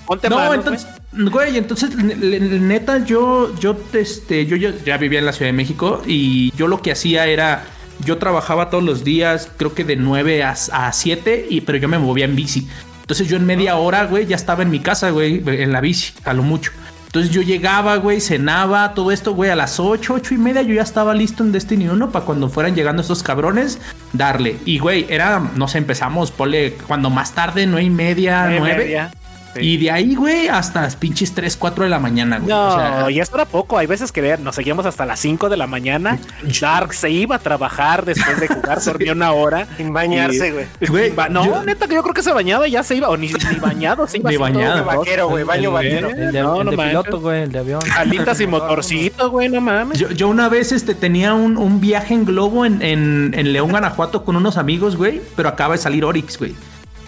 Ponte 0.10 0.28
no, 0.28 0.38
manos, 0.38 0.56
entonces, 0.56 0.88
güey, 1.14 1.56
entonces, 1.56 1.96
ne- 1.96 2.16
ne- 2.16 2.40
neta, 2.40 3.06
yo, 3.06 3.56
yo, 3.60 3.78
este, 3.94 4.48
yo, 4.48 4.56
yo 4.56 4.72
ya 4.84 4.98
vivía 4.98 5.20
en 5.20 5.28
la 5.28 5.34
Ciudad 5.34 5.50
de 5.50 5.54
México 5.54 6.02
y 6.04 6.52
yo 6.56 6.68
lo 6.68 6.82
que 6.82 6.92
hacía 6.92 7.28
era, 7.28 7.62
yo 8.04 8.18
trabajaba 8.18 8.72
todos 8.72 8.84
los 8.84 9.04
días, 9.04 9.52
creo 9.58 9.76
que 9.76 9.84
de 9.84 9.98
9 9.98 10.42
a, 10.42 10.56
a 10.72 10.92
7, 10.92 11.46
y, 11.48 11.62
pero 11.62 11.78
yo 11.78 11.88
me 11.88 12.00
movía 12.00 12.26
en 12.26 12.36
bici. 12.36 12.68
Entonces 13.02 13.28
yo 13.28 13.38
en 13.38 13.46
media 13.46 13.76
hora, 13.76 14.06
güey, 14.06 14.26
ya 14.26 14.36
estaba 14.36 14.64
en 14.64 14.72
mi 14.72 14.80
casa, 14.80 15.12
güey, 15.12 15.44
en 15.46 15.72
la 15.72 15.80
bici, 15.80 16.12
a 16.26 16.34
lo 16.34 16.42
mucho. 16.42 16.72
Entonces 17.06 17.32
yo 17.32 17.44
llegaba, 17.44 17.96
güey, 17.98 18.20
cenaba, 18.20 18.96
todo 18.96 19.12
esto, 19.12 19.36
güey, 19.36 19.52
a 19.52 19.56
las 19.56 19.80
8, 19.80 20.14
8 20.16 20.34
y 20.34 20.38
media 20.40 20.64
yo 20.64 20.74
ya 20.74 20.82
estaba 20.82 21.14
listo 21.14 21.44
en 21.44 21.52
Destiny 21.52 21.88
1 21.88 22.12
para 22.12 22.26
cuando 22.26 22.50
fueran 22.50 22.74
llegando 22.76 23.04
estos 23.04 23.22
cabrones, 23.22 23.78
darle. 24.14 24.58
Y, 24.66 24.80
güey, 24.80 25.06
era, 25.08 25.40
no 25.56 25.68
sé, 25.68 25.78
empezamos, 25.78 26.32
ponle, 26.32 26.74
cuando 26.88 27.12
más 27.12 27.34
tarde, 27.36 27.68
9 27.68 27.84
y 27.84 27.90
media, 27.92 28.42
Nueve 28.46 28.56
y 28.56 28.60
9. 28.60 28.78
media. 28.78 29.12
Sí. 29.56 29.62
Y 29.62 29.78
de 29.78 29.92
ahí, 29.92 30.16
güey, 30.16 30.48
hasta 30.48 30.82
las 30.82 30.96
pinches 30.96 31.34
3, 31.34 31.56
4 31.58 31.84
de 31.86 31.90
la 31.90 32.00
mañana, 32.00 32.38
güey. 32.38 32.50
No, 32.50 32.68
o 32.68 32.76
sea, 32.76 33.12
y 33.12 33.20
eso 33.20 33.34
era 33.36 33.46
poco. 33.46 33.78
Hay 33.78 33.88
veces 33.88 34.12
que 34.12 34.38
nos 34.38 34.56
seguíamos 34.56 34.86
hasta 34.86 35.06
las 35.06 35.20
5 35.20 35.50
de 35.50 35.58
la 35.58 35.66
mañana. 35.68 36.20
Dark 36.62 36.94
se 36.94 37.10
iba 37.10 37.36
a 37.38 37.40
trabajar 37.40 38.06
después 38.06 38.40
de 38.40 38.48
jugar, 38.48 38.82
dormía 38.86 39.14
una 39.14 39.32
hora. 39.32 39.68
Sin 39.78 39.92
bañarse, 39.94 40.52
güey. 40.52 40.66
güey, 40.88 41.10
Ba- 41.12 41.30
no, 41.30 41.46
yo- 41.46 41.64
neta, 41.64 41.88
que 41.88 41.96
yo 41.96 42.04
creo 42.04 42.14
que 42.14 42.24
se 42.24 42.32
bañaba 42.32 42.68
y 42.68 42.72
ya 42.72 42.84
se 42.84 42.96
iba, 42.96 43.10
o 43.10 43.18
ni, 43.18 43.28
ni 43.30 43.56
bañado, 43.60 44.08
se 44.08 44.18
iba 44.18 44.30
Ni 44.30 44.38
bañado. 44.38 44.86
Vaquero, 44.86 45.30
güey, 45.30 45.44
baño 45.44 45.72
vaquero. 45.72 46.10
El 46.10 46.32
de, 46.32 46.42
No, 46.42 46.60
el 46.62 46.66
no 46.66 46.72
de 46.72 46.78
piloto, 46.78 47.20
güey, 47.20 47.44
el 47.44 47.52
de 47.52 47.60
avión. 47.60 47.82
Alitas 47.98 48.40
y 48.42 48.48
motorcito, 48.60 49.30
güey, 49.32 49.50
no 49.50 49.62
mames. 49.62 49.98
yo, 50.00 50.10
yo 50.12 50.28
una 50.28 50.50
vez 50.50 50.72
este, 50.72 50.94
tenía 50.96 51.34
un, 51.34 51.58
un 51.58 51.80
viaje 51.82 52.14
en 52.14 52.26
globo 52.26 52.66
en, 52.66 52.82
en, 52.82 53.34
en 53.36 53.54
León, 53.54 53.70
Guanajuato 53.72 54.24
con 54.24 54.36
unos 54.36 54.58
amigos, 54.58 54.96
güey, 54.96 55.22
pero 55.36 55.50
acaba 55.50 55.76
de 55.76 55.82
salir 55.82 56.06
Orix, 56.06 56.38
güey. 56.38 56.56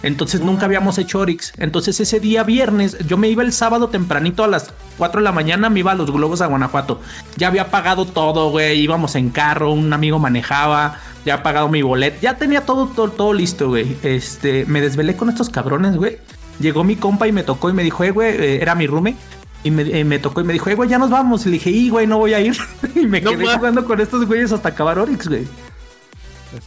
Entonces 0.03 0.41
nunca 0.41 0.65
habíamos 0.65 0.97
hecho 0.97 1.19
Orix. 1.19 1.53
Entonces 1.57 1.99
ese 1.99 2.19
día 2.19 2.43
viernes, 2.43 2.97
yo 3.07 3.17
me 3.17 3.29
iba 3.29 3.43
el 3.43 3.53
sábado 3.53 3.89
tempranito 3.89 4.43
a 4.43 4.47
las 4.47 4.73
4 4.97 5.21
de 5.21 5.23
la 5.23 5.31
mañana, 5.31 5.69
me 5.69 5.79
iba 5.79 5.91
a 5.91 5.95
los 5.95 6.11
globos 6.11 6.41
a 6.41 6.47
Guanajuato. 6.47 7.01
Ya 7.37 7.47
había 7.47 7.69
pagado 7.69 8.05
todo, 8.05 8.49
güey. 8.49 8.79
Íbamos 8.79 9.15
en 9.15 9.29
carro, 9.29 9.71
un 9.71 9.93
amigo 9.93 10.19
manejaba, 10.19 10.99
ya 11.25 11.33
había 11.33 11.43
pagado 11.43 11.69
mi 11.69 11.81
boleto, 11.81 12.17
ya 12.21 12.37
tenía 12.37 12.65
todo, 12.65 12.87
todo, 12.87 13.09
todo 13.09 13.33
listo, 13.33 13.69
güey. 13.69 13.97
Este, 14.03 14.65
me 14.65 14.81
desvelé 14.81 15.15
con 15.15 15.29
estos 15.29 15.49
cabrones, 15.49 15.95
güey. 15.95 16.17
Llegó 16.59 16.83
mi 16.83 16.95
compa 16.95 17.27
y 17.27 17.31
me 17.31 17.43
tocó 17.43 17.69
y 17.69 17.73
me 17.73 17.83
dijo, 17.83 18.03
eh, 18.03 18.11
güey, 18.11 18.29
eh, 18.35 18.61
era 18.61 18.75
mi 18.75 18.87
rume. 18.87 19.15
Y 19.63 19.69
me, 19.69 19.83
eh, 19.83 20.03
me 20.03 20.17
tocó 20.17 20.41
y 20.41 20.43
me 20.43 20.53
dijo, 20.53 20.69
eh, 20.69 20.75
güey, 20.75 20.89
ya 20.89 20.97
nos 20.97 21.09
vamos. 21.09 21.45
Y 21.45 21.49
le 21.49 21.53
dije, 21.53 21.69
y, 21.69 21.89
güey, 21.89 22.07
no 22.07 22.17
voy 22.17 22.33
a 22.33 22.39
ir. 22.39 22.55
y 22.95 23.05
me 23.05 23.21
No 23.21 23.31
quedé 23.31 23.47
jugando 23.47 23.85
con 23.85 23.99
estos 23.99 24.25
güeyes 24.25 24.51
hasta 24.51 24.69
acabar 24.69 24.97
Orix, 24.97 25.27
güey. 25.27 25.47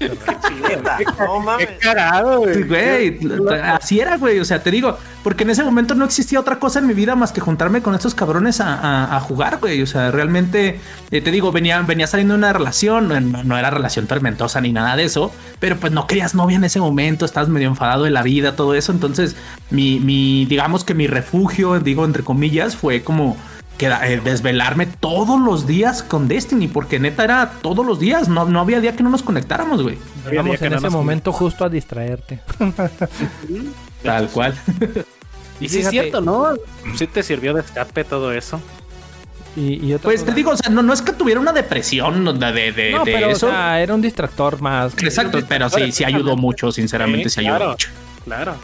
Neta, 0.01 0.99
no 1.19 1.41
mames. 1.41 1.67
Qué 1.67 1.77
cagado, 1.79 2.39
güey. 2.41 2.63
güey, 2.63 3.19
así 3.63 4.01
era, 4.01 4.17
güey. 4.17 4.39
O 4.41 4.45
sea, 4.45 4.63
te 4.63 4.71
digo, 4.71 4.99
porque 5.23 5.45
en 5.45 5.51
ese 5.51 5.63
momento 5.63 5.95
no 5.95 6.05
existía 6.05 6.41
otra 6.41 6.59
cosa 6.59 6.79
en 6.79 6.87
mi 6.87 6.95
vida 6.95 7.15
más 7.17 7.33
que 7.33 7.41
juntarme 7.41 7.83
con 7.83 7.95
estos 7.95 8.15
cabrones 8.15 8.61
a, 8.61 8.75
a- 8.75 9.17
a 9.17 9.21
jugar, 9.21 9.59
güey. 9.61 9.83
O 9.83 9.87
sea, 9.87 10.11
realmente, 10.11 10.81
eh, 11.11 11.21
te 11.21 11.31
digo, 11.31 11.53
venía, 11.53 11.81
venía 11.83 12.07
saliendo 12.07 12.35
de 12.35 12.39
una 12.39 12.53
relación, 12.53 13.09
no, 13.09 13.21
no 13.21 13.59
era 13.59 13.71
relación 13.71 14.07
tormentosa 14.07 14.61
ni 14.61 14.73
nada 14.73 14.97
de 14.97 15.05
eso, 15.05 15.33
pero 15.61 15.77
pues 15.77 15.93
no 15.93 16.07
querías 16.07 16.35
novia 16.35 16.57
en 16.57 16.65
ese 16.65 16.81
momento, 16.81 17.25
estabas 17.25 17.49
medio 17.49 17.69
enfadado 17.69 18.05
de 18.05 18.11
la 18.11 18.23
vida, 18.23 18.57
todo 18.57 18.75
eso. 18.75 18.93
Entonces, 18.93 19.37
mi, 19.71 20.01
mi 20.01 20.45
digamos 20.47 20.85
que 20.85 20.95
mi 20.95 21.07
refugio, 21.07 21.79
digo, 21.81 22.05
entre 22.05 22.23
comillas, 22.23 22.77
fue 22.77 23.03
como 23.03 23.37
que 23.79 23.87
eh, 23.87 24.21
desvelarme 24.23 24.87
todos 24.87 25.41
los 25.41 25.67
días 25.67 26.03
con 26.03 26.29
Destiny, 26.29 26.69
porque 26.69 26.99
neta 27.01 27.25
era 27.25 27.53
todos 27.63 27.85
los 27.85 27.99
días, 27.99 28.29
no, 28.29 28.45
no 28.45 28.61
había 28.61 28.81
día 28.81 28.95
que 28.95 29.03
no 29.03 29.11
nos 29.11 29.23
conectáramos, 29.23 29.83
güey. 29.83 29.99
Que 30.31 30.37
en 30.37 30.45
no 30.47 30.53
ese 30.55 30.71
nos- 30.71 30.93
momento 30.93 31.33
justo 31.33 31.65
a 31.65 31.69
distraerte. 31.69 32.41
Tal 34.03 34.29
cual. 34.29 34.55
Y 35.61 35.69
sí 35.69 35.79
es 35.79 35.89
cierto, 35.89 36.21
¿no? 36.21 36.49
Sí 36.97 37.07
te 37.07 37.23
sirvió 37.23 37.55
de 37.55 37.61
escape 37.61 38.03
todo 38.03 38.33
eso. 38.33 38.61
Y, 39.57 39.93
y 39.93 39.97
Pues 39.99 40.25
te 40.25 40.33
digo, 40.33 40.51
o 40.51 40.57
sea, 40.57 40.69
no, 40.69 40.83
no 40.83 40.93
es 40.93 41.01
que 41.01 41.13
tuviera 41.13 41.39
una 41.41 41.53
depresión 41.53 42.25
de, 42.41 42.53
de, 42.53 42.73
de- 42.73 42.91
no, 42.91 43.05
de 43.05 43.31
eso. 43.31 43.47
o 43.47 43.51
sea, 43.51 43.81
era 43.81 43.95
un 43.95 44.03
distractor 44.03 44.61
más. 44.61 44.93
Exacto, 45.01 45.39
pero 45.49 45.71
sí, 45.71 45.93
sí 45.93 46.03
ayudó 46.05 46.37
mucho, 46.37 46.73
sinceramente, 46.73 47.31
sí, 47.31 47.35
Sí, 47.37 47.41
ayudó 47.43 47.57
claro. 47.57 47.71
mucho. 47.71 47.89
Claro. 48.25 48.55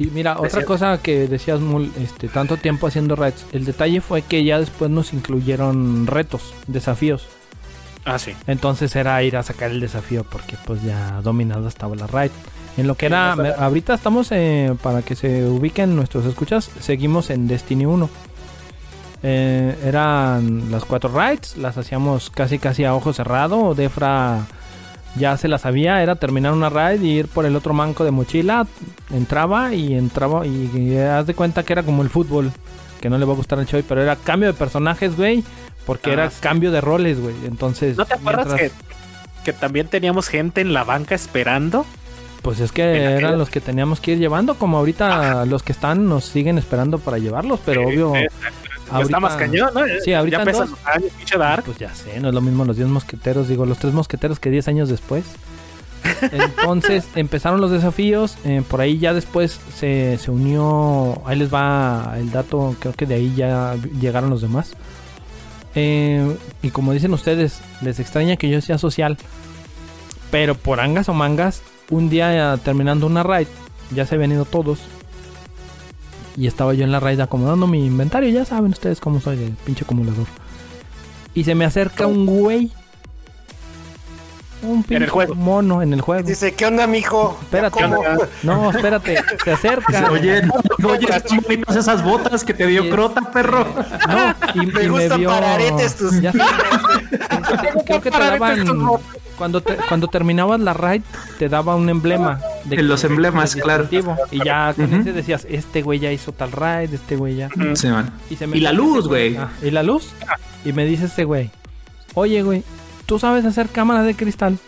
Y 0.00 0.06
mira, 0.06 0.40
otra 0.40 0.64
cosa 0.64 0.98
que 1.02 1.28
decías, 1.28 1.60
Mul, 1.60 1.92
este, 2.02 2.26
tanto 2.28 2.56
tiempo 2.56 2.86
haciendo 2.88 3.14
raids, 3.16 3.44
el 3.52 3.64
detalle 3.64 4.00
fue 4.00 4.22
que 4.22 4.42
ya 4.42 4.58
después 4.58 4.90
nos 4.90 5.12
incluyeron 5.12 6.06
retos, 6.08 6.54
desafíos. 6.66 7.26
Ah, 8.06 8.18
sí. 8.18 8.32
Entonces 8.46 8.96
era 8.96 9.22
ir 9.22 9.36
a 9.36 9.42
sacar 9.42 9.70
el 9.70 9.78
desafío 9.78 10.24
porque 10.24 10.56
pues 10.64 10.82
ya 10.82 11.20
dominada 11.22 11.68
estaba 11.68 11.94
la 11.94 12.06
raid. 12.06 12.30
En 12.78 12.86
lo 12.86 12.94
que 12.96 13.06
era, 13.06 13.36
me- 13.36 13.50
ahorita 13.50 13.92
estamos, 13.92 14.28
eh, 14.32 14.74
para 14.82 15.02
que 15.02 15.14
se 15.14 15.44
ubiquen 15.44 15.94
nuestros 15.94 16.24
escuchas, 16.24 16.70
seguimos 16.80 17.28
en 17.28 17.46
Destiny 17.46 17.84
1. 17.84 18.08
Eh, 19.22 19.76
eran 19.84 20.70
las 20.70 20.86
cuatro 20.86 21.10
raids, 21.12 21.58
las 21.58 21.76
hacíamos 21.76 22.30
casi 22.30 22.58
casi 22.58 22.84
a 22.84 22.94
ojo 22.94 23.12
cerrado. 23.12 23.74
Defra 23.74 24.46
ya 25.16 25.36
se 25.36 25.48
las 25.48 25.62
sabía, 25.62 26.02
era 26.02 26.16
terminar 26.16 26.52
una 26.52 26.68
raid 26.70 27.02
y 27.02 27.10
ir 27.18 27.28
por 27.28 27.44
el 27.46 27.56
otro 27.56 27.74
manco 27.74 28.04
de 28.04 28.10
mochila. 28.10 28.66
Entraba 29.12 29.74
y 29.74 29.94
entraba 29.94 30.46
y, 30.46 30.70
y 30.74 30.96
haz 30.98 31.26
de 31.26 31.34
cuenta 31.34 31.62
que 31.64 31.72
era 31.72 31.82
como 31.82 32.02
el 32.02 32.10
fútbol, 32.10 32.52
que 33.00 33.10
no 33.10 33.18
le 33.18 33.24
va 33.24 33.32
a 33.32 33.36
gustar 33.36 33.58
al 33.58 33.66
Choi, 33.66 33.82
pero 33.82 34.00
era 34.02 34.16
cambio 34.16 34.48
de 34.48 34.54
personajes, 34.54 35.16
güey. 35.16 35.42
Porque 35.86 36.10
Ah, 36.10 36.12
era 36.14 36.30
sí. 36.30 36.36
cambio 36.40 36.70
de 36.70 36.80
roles, 36.80 37.18
güey. 37.20 37.34
Entonces, 37.46 37.96
¿No 37.96 38.04
te 38.04 38.14
acuerdas 38.14 38.46
mientras- 38.46 38.70
que, 38.72 39.44
que 39.44 39.52
también 39.52 39.88
teníamos 39.88 40.28
gente 40.28 40.60
en 40.60 40.72
la 40.72 40.84
banca 40.84 41.14
esperando? 41.14 41.84
Pues 42.42 42.60
es 42.60 42.70
que 42.72 42.82
aquella- 42.82 43.16
eran 43.16 43.38
los 43.38 43.50
que 43.50 43.60
teníamos 43.60 44.00
que 44.00 44.12
ir 44.12 44.18
llevando, 44.18 44.54
como 44.54 44.78
ahorita 44.78 45.44
los 45.46 45.62
que 45.62 45.72
están 45.72 46.08
nos 46.08 46.24
siguen 46.24 46.58
esperando 46.58 46.98
para 46.98 47.18
llevarlos, 47.18 47.60
pero 47.66 47.86
obvio. 47.86 48.14
Eh, 48.14 48.28
ahorita- 48.90 49.02
Está 49.02 49.20
más 49.20 49.36
cañón, 49.36 49.70
¿no? 49.74 49.80
Sí, 50.04 50.12
ahorita 50.12 50.38
ya 50.38 50.44
pesan 50.44 50.70
los 50.70 50.78
años, 50.86 51.12
pinche 51.16 51.38
Dark. 51.38 51.64
Pues 51.64 51.78
ya 51.78 51.94
sé, 51.94 52.20
no 52.20 52.28
es 52.28 52.34
lo 52.34 52.40
mismo 52.40 52.64
los 52.64 52.76
10 52.76 52.88
mosqueteros, 52.88 53.48
digo, 53.48 53.66
los 53.66 53.78
3 53.78 53.92
mosqueteros 53.94 54.38
que 54.40 54.50
10 54.50 54.68
años 54.68 54.88
después. 54.88 55.24
Entonces 56.32 57.06
empezaron 57.14 57.60
los 57.60 57.70
desafíos, 57.70 58.36
eh, 58.44 58.62
por 58.68 58.80
ahí 58.80 58.98
ya 58.98 59.12
después 59.12 59.60
se, 59.76 60.18
se 60.18 60.30
unió, 60.30 61.20
ahí 61.26 61.38
les 61.38 61.52
va 61.52 62.14
el 62.16 62.30
dato, 62.30 62.74
creo 62.78 62.94
que 62.94 63.06
de 63.06 63.14
ahí 63.16 63.34
ya 63.36 63.76
llegaron 64.00 64.30
los 64.30 64.40
demás. 64.42 64.72
Eh, 65.74 66.36
y 66.62 66.70
como 66.70 66.92
dicen 66.92 67.12
ustedes, 67.12 67.60
les 67.80 68.00
extraña 68.00 68.36
que 68.36 68.48
yo 68.48 68.60
sea 68.60 68.78
social, 68.78 69.18
pero 70.30 70.54
por 70.54 70.80
angas 70.80 71.08
o 71.08 71.14
mangas, 71.14 71.62
un 71.90 72.08
día 72.08 72.54
eh, 72.54 72.58
terminando 72.64 73.06
una 73.06 73.22
raid, 73.22 73.46
ya 73.94 74.06
se 74.06 74.14
habían 74.14 74.32
ido 74.32 74.44
todos. 74.44 74.80
Y 76.36 76.46
estaba 76.46 76.74
yo 76.74 76.84
en 76.84 76.92
la 76.92 77.00
raid 77.00 77.20
acomodando 77.20 77.66
mi 77.66 77.84
inventario, 77.86 78.28
ya 78.30 78.44
saben 78.44 78.70
ustedes 78.72 79.00
cómo 79.00 79.20
soy 79.20 79.36
de 79.36 79.52
pinche 79.64 79.84
acumulador. 79.84 80.26
Y 81.34 81.44
se 81.44 81.54
me 81.54 81.64
acerca 81.64 82.06
un 82.06 82.26
güey. 82.26 82.72
Un 84.62 84.82
pinche 84.82 85.04
el 85.04 85.10
juego. 85.10 85.34
mono 85.34 85.80
en 85.80 85.92
el 85.94 86.02
juego. 86.02 86.26
Dice, 86.28 86.54
¿qué 86.54 86.66
onda, 86.66 86.86
mijo? 86.86 87.38
Espérate. 87.40 87.80
No, 88.42 88.70
espérate. 88.70 89.16
Se 89.42 89.52
acerca. 89.52 90.10
Oye, 90.10 90.42
no, 90.42 90.88
oye, 90.88 91.06
bonitas 91.42 91.76
esas 91.76 92.04
botas 92.04 92.44
que 92.44 92.52
te 92.52 92.66
dio 92.66 92.90
crota, 92.90 93.22
perro. 93.32 93.66
No, 94.08 94.62
y, 94.62 94.66
Me 94.66 94.82
y 94.84 94.88
gustan 94.88 95.20
vio- 95.20 95.30
para 95.30 95.54
aretes 95.54 95.96
tus 95.96 96.20
Ya 96.20 96.32
sé. 96.32 96.38
Creo 97.86 98.00
que 98.02 98.10
te 98.10 98.18
daban 98.18 98.64
cuando 99.40 99.62
te- 99.62 99.76
cuando 99.88 100.06
terminabas 100.08 100.60
la 100.60 100.74
raid 100.74 101.00
te 101.38 101.48
daba 101.48 101.74
un 101.74 101.88
emblema 101.88 102.38
En 102.70 102.86
los 102.88 103.02
emblemas, 103.04 103.56
claro. 103.56 103.88
y 104.30 104.44
ya 104.44 104.74
con 104.76 104.92
ese 104.92 105.14
decías 105.14 105.46
este 105.48 105.80
güey 105.80 105.98
ya 105.98 106.12
hizo 106.12 106.32
tal 106.32 106.52
raid 106.52 106.92
este 106.92 107.16
güey 107.16 107.36
ya 107.36 107.48
Sí, 107.74 107.88
man. 107.88 108.12
y, 108.28 108.36
se 108.36 108.46
me 108.46 108.58
Y 108.58 108.60
la 108.60 108.72
luz, 108.72 108.98
ese 108.98 109.08
güey. 109.08 109.36
ah, 109.38 109.48
y 109.62 109.70
la 109.70 109.82
luz. 109.82 110.10
Y 110.64 110.74
me 110.74 110.84
dice 110.84 111.06
ese 111.06 111.24
güey 111.24 111.50
oye 112.14 112.42
güey 112.42 112.62
tú 113.06 113.18
sabes 113.18 113.46
hacer 113.46 113.68
cámaras 113.70 114.04
de 114.04 114.14
cristal 114.14 114.58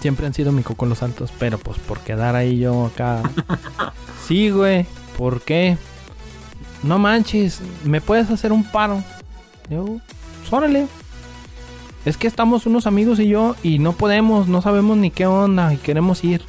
siempre 0.00 0.26
han 0.26 0.32
sido 0.34 0.52
mi 0.52 0.62
coco 0.62 0.86
los 0.86 1.02
altos 1.02 1.32
pero 1.38 1.58
pues 1.58 1.78
por 1.78 1.98
quedar 2.00 2.36
ahí 2.36 2.58
yo 2.60 2.86
acá. 2.86 3.22
Sí 4.28 4.50
güey 4.50 4.86
¿por 5.18 5.40
qué? 5.40 5.76
no 6.84 6.98
manches 7.00 7.60
me 7.84 8.00
puedes 8.00 8.30
hacer 8.30 8.52
un 8.52 8.62
paro 8.64 9.02
yo 9.68 9.84
"Pues, 9.84 10.52
órale 10.52 10.86
es 12.04 12.16
que 12.16 12.26
estamos 12.26 12.66
unos 12.66 12.86
amigos 12.86 13.18
y 13.20 13.28
yo 13.28 13.56
y 13.62 13.78
no 13.78 13.92
podemos, 13.92 14.48
no 14.48 14.62
sabemos 14.62 14.96
ni 14.96 15.10
qué 15.10 15.26
onda 15.26 15.72
y 15.74 15.76
queremos 15.76 16.24
ir. 16.24 16.42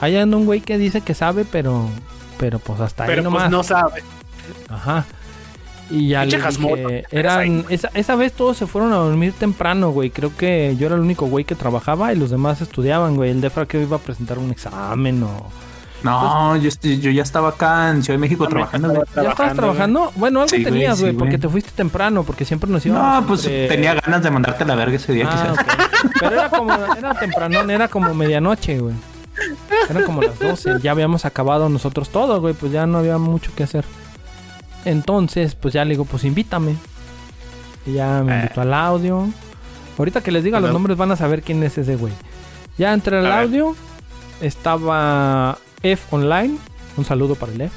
Ahí 0.00 0.16
anda 0.16 0.36
un 0.36 0.44
güey 0.46 0.60
que 0.60 0.78
dice 0.78 1.00
que 1.00 1.14
sabe, 1.14 1.44
pero 1.44 1.88
pero 2.38 2.58
pues 2.58 2.80
hasta 2.80 3.04
ahí 3.04 3.08
Pero 3.08 3.22
nomás. 3.22 3.44
pues 3.44 3.50
no 3.52 3.62
sabe. 3.62 4.02
Ajá. 4.68 5.04
Y 5.90 6.08
ya 6.08 6.24
le 6.24 6.36
dije, 6.38 7.04
eran 7.10 7.64
esa, 7.68 7.90
esa 7.94 8.16
vez 8.16 8.32
todos 8.32 8.56
se 8.56 8.66
fueron 8.66 8.92
a 8.92 8.96
dormir 8.96 9.32
temprano, 9.32 9.90
güey. 9.90 10.10
Creo 10.10 10.34
que 10.34 10.74
yo 10.78 10.86
era 10.86 10.96
el 10.96 11.02
único 11.02 11.26
güey 11.26 11.44
que 11.44 11.54
trabajaba 11.54 12.12
y 12.12 12.16
los 12.16 12.30
demás 12.30 12.60
estudiaban, 12.62 13.16
güey. 13.16 13.30
El 13.30 13.40
Defra 13.40 13.66
que 13.66 13.82
iba 13.82 13.96
a 13.96 14.00
presentar 14.00 14.38
un 14.38 14.50
examen 14.50 15.22
o 15.22 15.46
No, 16.04 16.56
yo, 16.56 16.68
estoy- 16.68 17.00
yo 17.00 17.10
ya 17.10 17.22
estaba 17.22 17.48
acá 17.50 17.90
en 17.90 18.02
Ciudad 18.02 18.14
de 18.18 18.20
México 18.20 18.46
trabajando. 18.46 19.04
¿Ya 19.16 19.30
estabas 19.30 19.54
trabajando? 19.54 20.12
Bueno, 20.16 20.40
algo 20.42 20.48
Sí, 20.54 20.62
tenías, 20.62 21.00
güey, 21.00 21.12
sí, 21.12 21.18
porque 21.18 21.30
güey. 21.36 21.40
te 21.40 21.48
fuiste 21.48 21.70
temprano, 21.74 22.22
porque 22.24 22.44
siempre 22.44 22.70
nos 22.70 22.84
íbamos 22.86 23.22
No, 23.22 23.26
pues 23.26 23.44
entre- 23.46 23.68
tenía 23.68 23.94
ganas 23.94 24.22
de 24.22 24.30
mandarte 24.30 24.64
a 24.64 24.66
la 24.66 24.74
verga 24.74 24.96
ese 24.96 25.12
día, 25.14 25.28
Ah, 25.30 25.54
quizás. 25.56 26.10
Pero 26.20 26.32
era 26.32 26.48
como, 26.50 26.72
era 26.72 27.14
temprano, 27.14 27.60
era 27.70 27.88
como 27.88 28.12
medianoche, 28.14 28.78
güey. 28.78 28.94
Eran 29.90 30.04
como 30.04 30.22
las 30.22 30.38
12. 30.38 30.74
Ya 30.82 30.92
habíamos 30.92 31.24
acabado 31.24 31.68
nosotros 31.68 32.10
todo, 32.10 32.40
güey. 32.40 32.54
Pues 32.54 32.70
ya 32.70 32.86
no 32.86 32.98
había 32.98 33.18
mucho 33.18 33.50
que 33.56 33.64
hacer. 33.64 33.84
Entonces, 34.84 35.54
pues 35.54 35.74
ya 35.74 35.84
le 35.84 35.90
digo, 35.92 36.04
pues 36.04 36.24
invítame. 36.24 36.76
Y 37.86 37.94
ya 37.94 38.22
me 38.22 38.32
Eh. 38.36 38.40
invitó 38.42 38.60
al 38.60 38.74
audio. 38.74 39.26
Ahorita 39.98 40.20
que 40.20 40.30
les 40.30 40.44
diga 40.44 40.60
los 40.60 40.72
nombres 40.72 40.96
van 40.96 41.10
a 41.12 41.16
saber 41.16 41.42
quién 41.42 41.62
es 41.62 41.76
ese 41.78 41.96
güey. 41.96 42.12
Ya 42.78 42.92
entré 42.92 43.18
al 43.18 43.30
audio. 43.32 43.74
Estaba 44.40 45.56
F 45.84 46.02
Online. 46.10 46.58
Un 46.96 47.04
saludo 47.04 47.34
para 47.36 47.52
el 47.52 47.60
F. 47.60 47.74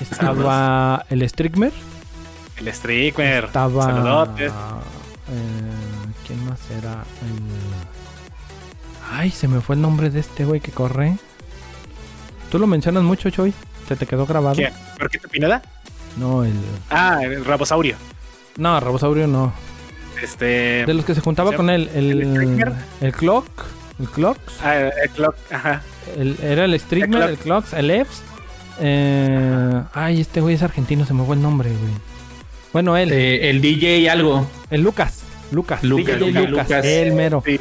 Estaba 0.00 1.04
el 1.10 1.28
Strigmer. 1.28 1.72
El 2.58 2.72
streamer. 2.72 3.44
Estaba. 3.44 3.84
Saludotes. 3.84 4.52
eh, 4.52 4.54
¿Quién 6.26 6.44
más 6.46 6.58
era? 6.70 7.02
El- 7.22 9.16
Ay, 9.18 9.30
se 9.30 9.46
me 9.48 9.60
fue 9.60 9.76
el 9.76 9.82
nombre 9.82 10.10
de 10.10 10.20
este 10.20 10.44
güey 10.44 10.60
que 10.60 10.72
corre. 10.72 11.16
Tú 12.50 12.58
lo 12.58 12.66
mencionas 12.66 13.02
mucho, 13.02 13.30
Choy. 13.30 13.52
¿Se 13.88 13.94
te 13.96 14.06
quedó 14.06 14.26
grabado? 14.26 14.56
¿Quién? 14.56 14.72
¿Marquito 14.98 15.28
Pineda? 15.28 15.62
No, 16.16 16.44
el. 16.44 16.54
Ah, 16.90 17.20
el 17.22 17.44
Rabosaurio. 17.44 17.96
No, 18.56 18.78
Rabosaurio 18.80 19.26
no. 19.26 19.52
Este. 20.22 20.84
De 20.86 20.94
los 20.94 21.04
que 21.04 21.14
se 21.14 21.20
juntaba 21.20 21.50
¿se 21.50 21.56
con 21.56 21.70
él. 21.70 21.88
El. 21.94 22.22
el? 22.22 22.74
El 23.00 23.12
Clock. 23.12 23.46
El 24.00 24.08
Clocks. 24.08 24.60
Ah, 24.62 24.76
el, 24.76 24.92
el 25.04 25.10
Clock. 25.10 25.36
Ajá. 25.52 25.82
El- 26.16 26.36
era 26.42 26.64
el 26.64 26.78
Streamer, 26.78 27.30
el 27.30 27.36
Clocks, 27.38 27.72
el 27.72 27.90
Eps. 27.90 28.22
Eh, 28.80 29.82
ay, 29.94 30.20
este 30.20 30.40
güey 30.40 30.54
es 30.54 30.62
argentino, 30.62 31.06
se 31.06 31.14
me 31.14 31.24
fue 31.24 31.36
el 31.36 31.42
nombre, 31.42 31.70
güey. 31.70 31.92
Bueno, 32.72 32.96
él. 32.96 33.10
Eh, 33.12 33.48
el 33.50 33.60
DJ 33.60 34.08
algo. 34.10 34.46
El 34.70 34.82
Lucas. 34.82 35.22
Lucas. 35.50 35.82
Lucas, 35.82 36.18
DJ 36.18 36.26
Lucas, 36.26 36.50
Lucas. 36.50 36.68
Lucas. 36.68 36.84
El 36.84 37.12
mero. 37.12 37.42
Sí. 37.44 37.58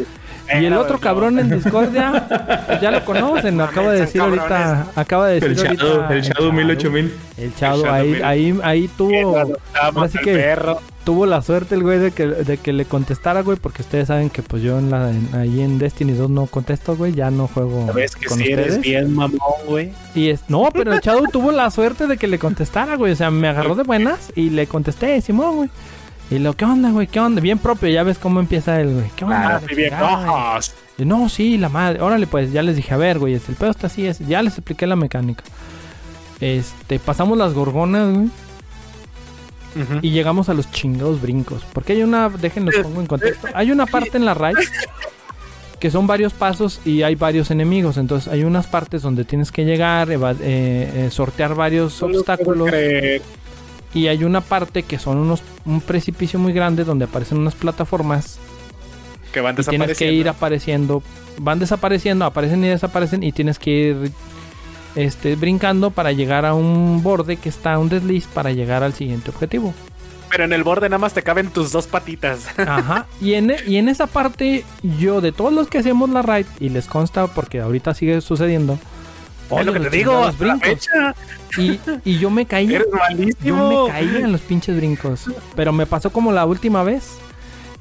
Y 0.61 0.65
el 0.65 0.73
otro 0.73 0.95
no, 0.95 0.99
cabrón 1.01 1.39
en 1.39 1.49
Discordia, 1.49 2.27
pues 2.67 2.81
ya 2.81 2.91
lo 2.91 3.03
conocen, 3.03 3.57
lo 3.57 3.63
acaba 3.63 3.91
de 3.91 4.01
decir 4.01 4.21
ahorita, 4.21 4.87
acaba 4.95 5.27
de 5.27 5.39
decir 5.39 5.49
El 5.49 5.55
Shadow, 5.77 6.01
ahorita 6.03 6.13
el 6.13 6.21
Shadow 6.21 6.51
108000. 6.51 7.13
El 7.37 7.53
Shadow, 7.53 7.79
El 7.79 7.83
Shadow 7.83 7.93
ahí, 7.93 8.11
1000. 8.11 8.23
ahí, 8.23 8.59
ahí 8.63 8.89
tuvo, 8.97 9.37
Adoptamos 9.37 9.95
ahora 9.97 10.09
sí 10.09 10.17
al 10.19 10.23
que- 10.23 10.33
perro. 10.35 10.79
tuvo 11.03 11.25
la 11.25 11.41
suerte 11.41 11.75
el 11.75 11.83
güey 11.83 11.99
de 11.99 12.11
que, 12.11 12.25
de 12.27 12.57
que 12.57 12.73
le 12.73 12.85
contestara, 12.85 13.41
güey, 13.41 13.57
porque 13.57 13.81
ustedes 13.81 14.07
saben 14.07 14.29
que 14.29 14.41
pues 14.41 14.61
yo 14.63 14.77
en 14.79 14.89
la, 14.91 15.09
en- 15.11 15.29
ahí 15.33 15.61
en 15.61 15.77
Destiny 15.79 16.13
2 16.13 16.29
no 16.29 16.45
contesto, 16.47 16.95
güey, 16.95 17.13
ya 17.13 17.29
no 17.31 17.47
juego 17.47 17.85
Sabes 17.87 18.15
que 18.15 18.25
con 18.27 18.37
si 18.39 18.51
eres 18.51 18.79
bien 18.81 19.13
mamón, 19.13 19.39
güey. 19.67 19.91
Y 20.15 20.29
es, 20.29 20.41
no, 20.47 20.69
pero 20.73 20.93
el 20.93 20.99
Shadow 21.01 21.25
tuvo 21.31 21.51
la 21.51 21.69
suerte 21.71 22.07
de 22.07 22.17
que 22.17 22.27
le 22.27 22.39
contestara, 22.39 22.95
güey, 22.95 23.11
o 23.13 23.15
sea, 23.15 23.29
me 23.31 23.47
agarró 23.47 23.75
de 23.75 23.83
buenas 23.85 24.31
y 24.35 24.49
le 24.51 24.67
contesté, 24.67 25.19
Simón, 25.21 25.55
güey. 25.57 25.69
Y 26.32 26.39
lo, 26.39 26.53
¿qué 26.53 26.65
onda, 26.65 26.89
güey? 26.91 27.07
¿Qué 27.07 27.19
onda? 27.19 27.39
Bien 27.39 27.59
propio, 27.59 27.89
ya 27.89 28.03
ves 28.03 28.17
cómo 28.17 28.39
empieza 28.39 28.80
el, 28.82 28.93
güey. 28.93 29.11
¿Qué 29.15 29.26
onda? 29.26 29.57
Ah, 29.57 29.61
La 29.61 29.67
sí, 29.67 29.76
bien. 29.76 29.93
Y 30.97 31.05
no, 31.05 31.30
sí, 31.30 31.57
la 31.57 31.69
madre. 31.69 32.01
Órale, 32.01 32.26
pues 32.26 32.51
ya 32.51 32.63
les 32.63 32.76
dije, 32.76 32.93
a 32.93 32.97
ver, 32.97 33.19
güey, 33.19 33.36
el 33.36 33.41
pedo 33.41 33.71
está 33.71 33.88
así, 33.88 34.07
es. 34.07 34.19
Ya 34.19 34.41
les 34.41 34.53
expliqué 34.53 34.88
la 34.88 34.95
mecánica. 34.95 35.43
Este, 36.41 36.99
pasamos 36.99 37.38
las 37.38 37.53
gorgonas, 37.53 38.13
güey, 38.13 38.30
y 40.01 40.11
llegamos 40.11 40.49
a 40.49 40.53
los 40.53 40.71
chingados 40.71 41.21
brincos. 41.21 41.63
Porque 41.73 41.93
hay 41.93 42.03
una, 42.03 42.30
déjenlos 42.30 42.76
pongo 42.82 43.01
en 43.01 43.07
contexto. 43.07 43.47
Hay 43.53 43.71
una 43.71 43.86
parte 43.86 44.17
en 44.17 44.26
la 44.26 44.34
raid 44.34 44.55
que 45.80 45.91
son 45.91 46.07
varios 46.07 46.34
pasos 46.34 46.80
y 46.86 47.03
hay 47.03 47.15
varios 47.15 47.51
enemigos. 47.51 47.97
Entonces 47.97 48.32
hay 48.32 48.43
unas 48.43 48.67
partes 48.67 49.01
donde 49.01 49.26
tienes 49.26 49.51
que 49.51 49.65
llegar, 49.65 50.09
eh, 50.11 50.17
eh, 50.41 51.09
sortear 51.11 51.55
varios 51.55 52.01
No 52.01 52.07
obstáculos. 52.07 52.69
Y 53.95 54.07
hay 54.07 54.23
una 54.23 54.41
parte 54.41 54.83
que 54.83 54.99
son 54.99 55.17
unos 55.17 55.41
un 55.65 55.81
precipicio 55.81 56.37
muy 56.37 56.53
grande 56.53 56.83
donde 56.83 57.05
aparecen 57.05 57.39
unas 57.39 57.55
plataformas 57.55 58.37
Que 59.33 59.41
van 59.41 59.55
y 59.59 59.63
tienes 59.63 59.97
que 59.97 60.11
ir 60.11 60.29
apareciendo. 60.29 61.01
Van 61.39 61.57
desapareciendo, 61.59 62.25
aparecen 62.25 62.63
y 62.63 62.67
desaparecen 62.67 63.23
y 63.23 63.31
tienes 63.31 63.57
que 63.57 63.71
ir 63.71 64.11
este, 64.95 65.35
brincando 65.35 65.91
para 65.91 66.11
llegar 66.11 66.45
a 66.45 66.53
un 66.53 67.01
borde 67.03 67.37
que 67.37 67.49
está 67.49 67.77
un 67.79 67.89
desliz 67.89 68.27
para 68.27 68.51
llegar 68.51 68.83
al 68.83 68.93
siguiente 68.93 69.29
objetivo. 69.31 69.73
pero 70.29 70.43
en 70.45 70.53
el 70.53 70.63
borde 70.63 70.87
nada 70.89 70.97
más 70.99 71.13
te 71.13 71.21
caben 71.23 71.49
tus 71.49 71.71
dos 71.71 71.87
patitas. 71.87 72.47
Ajá. 72.59 73.05
Y 73.21 73.33
en, 73.35 73.51
e- 73.51 73.57
y 73.65 73.77
en 73.77 73.87
esa 73.89 74.07
parte, 74.07 74.63
yo 74.99 75.21
de 75.21 75.31
todos 75.31 75.53
los 75.53 75.67
que 75.67 75.77
hacemos 75.79 76.09
la 76.09 76.21
ride, 76.21 76.47
y 76.59 76.69
les 76.69 76.87
consta 76.87 77.27
porque 77.27 77.61
ahorita 77.61 77.93
sigue 77.93 78.19
sucediendo. 78.21 78.77
Es 79.59 79.65
lo 79.65 79.73
que 79.73 79.79
los 79.79 79.89
te 79.91 79.97
digo, 79.97 80.13
la 80.39 80.55
brincos. 80.55 80.89
Y, 81.57 81.79
y 82.03 82.17
yo 82.19 82.29
me 82.29 82.45
caí. 82.45 82.73
Eres 82.73 82.87
Yo 83.43 83.55
me 83.87 83.91
caí 83.91 84.17
en 84.17 84.31
los 84.31 84.41
pinches 84.41 84.75
brincos. 84.75 85.25
Pero 85.55 85.71
me 85.71 85.85
pasó 85.85 86.09
como 86.09 86.31
la 86.31 86.45
última 86.45 86.83
vez. 86.83 87.17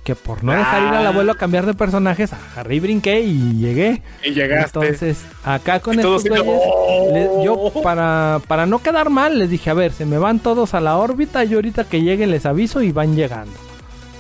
Que 0.04 0.14
por 0.14 0.44
no 0.44 0.52
dejar 0.52 0.82
ir 0.82 0.88
al 0.90 1.06
Ah. 1.06 1.08
abuelo 1.08 1.32
a 1.32 1.34
cambiar 1.36 1.64
de 1.64 1.72
personajes, 1.72 2.30
agarré 2.34 2.74
y 2.74 2.80
brinqué 2.80 3.22
y 3.22 3.56
llegué. 3.58 4.02
Y 4.22 4.32
llegaste. 4.32 4.78
Entonces, 4.78 5.24
acá 5.42 5.80
con 5.80 5.98
estos 5.98 6.24
güeyes, 6.24 6.44
"Oh". 6.46 7.42
yo 7.42 7.82
para, 7.82 8.38
para 8.46 8.66
no 8.66 8.80
quedar 8.82 9.08
mal, 9.08 9.38
les 9.38 9.48
dije, 9.48 9.70
a 9.70 9.74
ver, 9.74 9.92
se 9.92 10.04
me 10.04 10.18
van 10.18 10.40
todos 10.40 10.74
a 10.74 10.80
la 10.80 10.98
órbita, 10.98 11.42
yo 11.44 11.56
ahorita 11.56 11.84
que 11.84 12.02
llegue 12.02 12.26
les 12.26 12.44
aviso 12.44 12.82
y 12.82 12.92
van 12.92 13.16
llegando. 13.16 13.54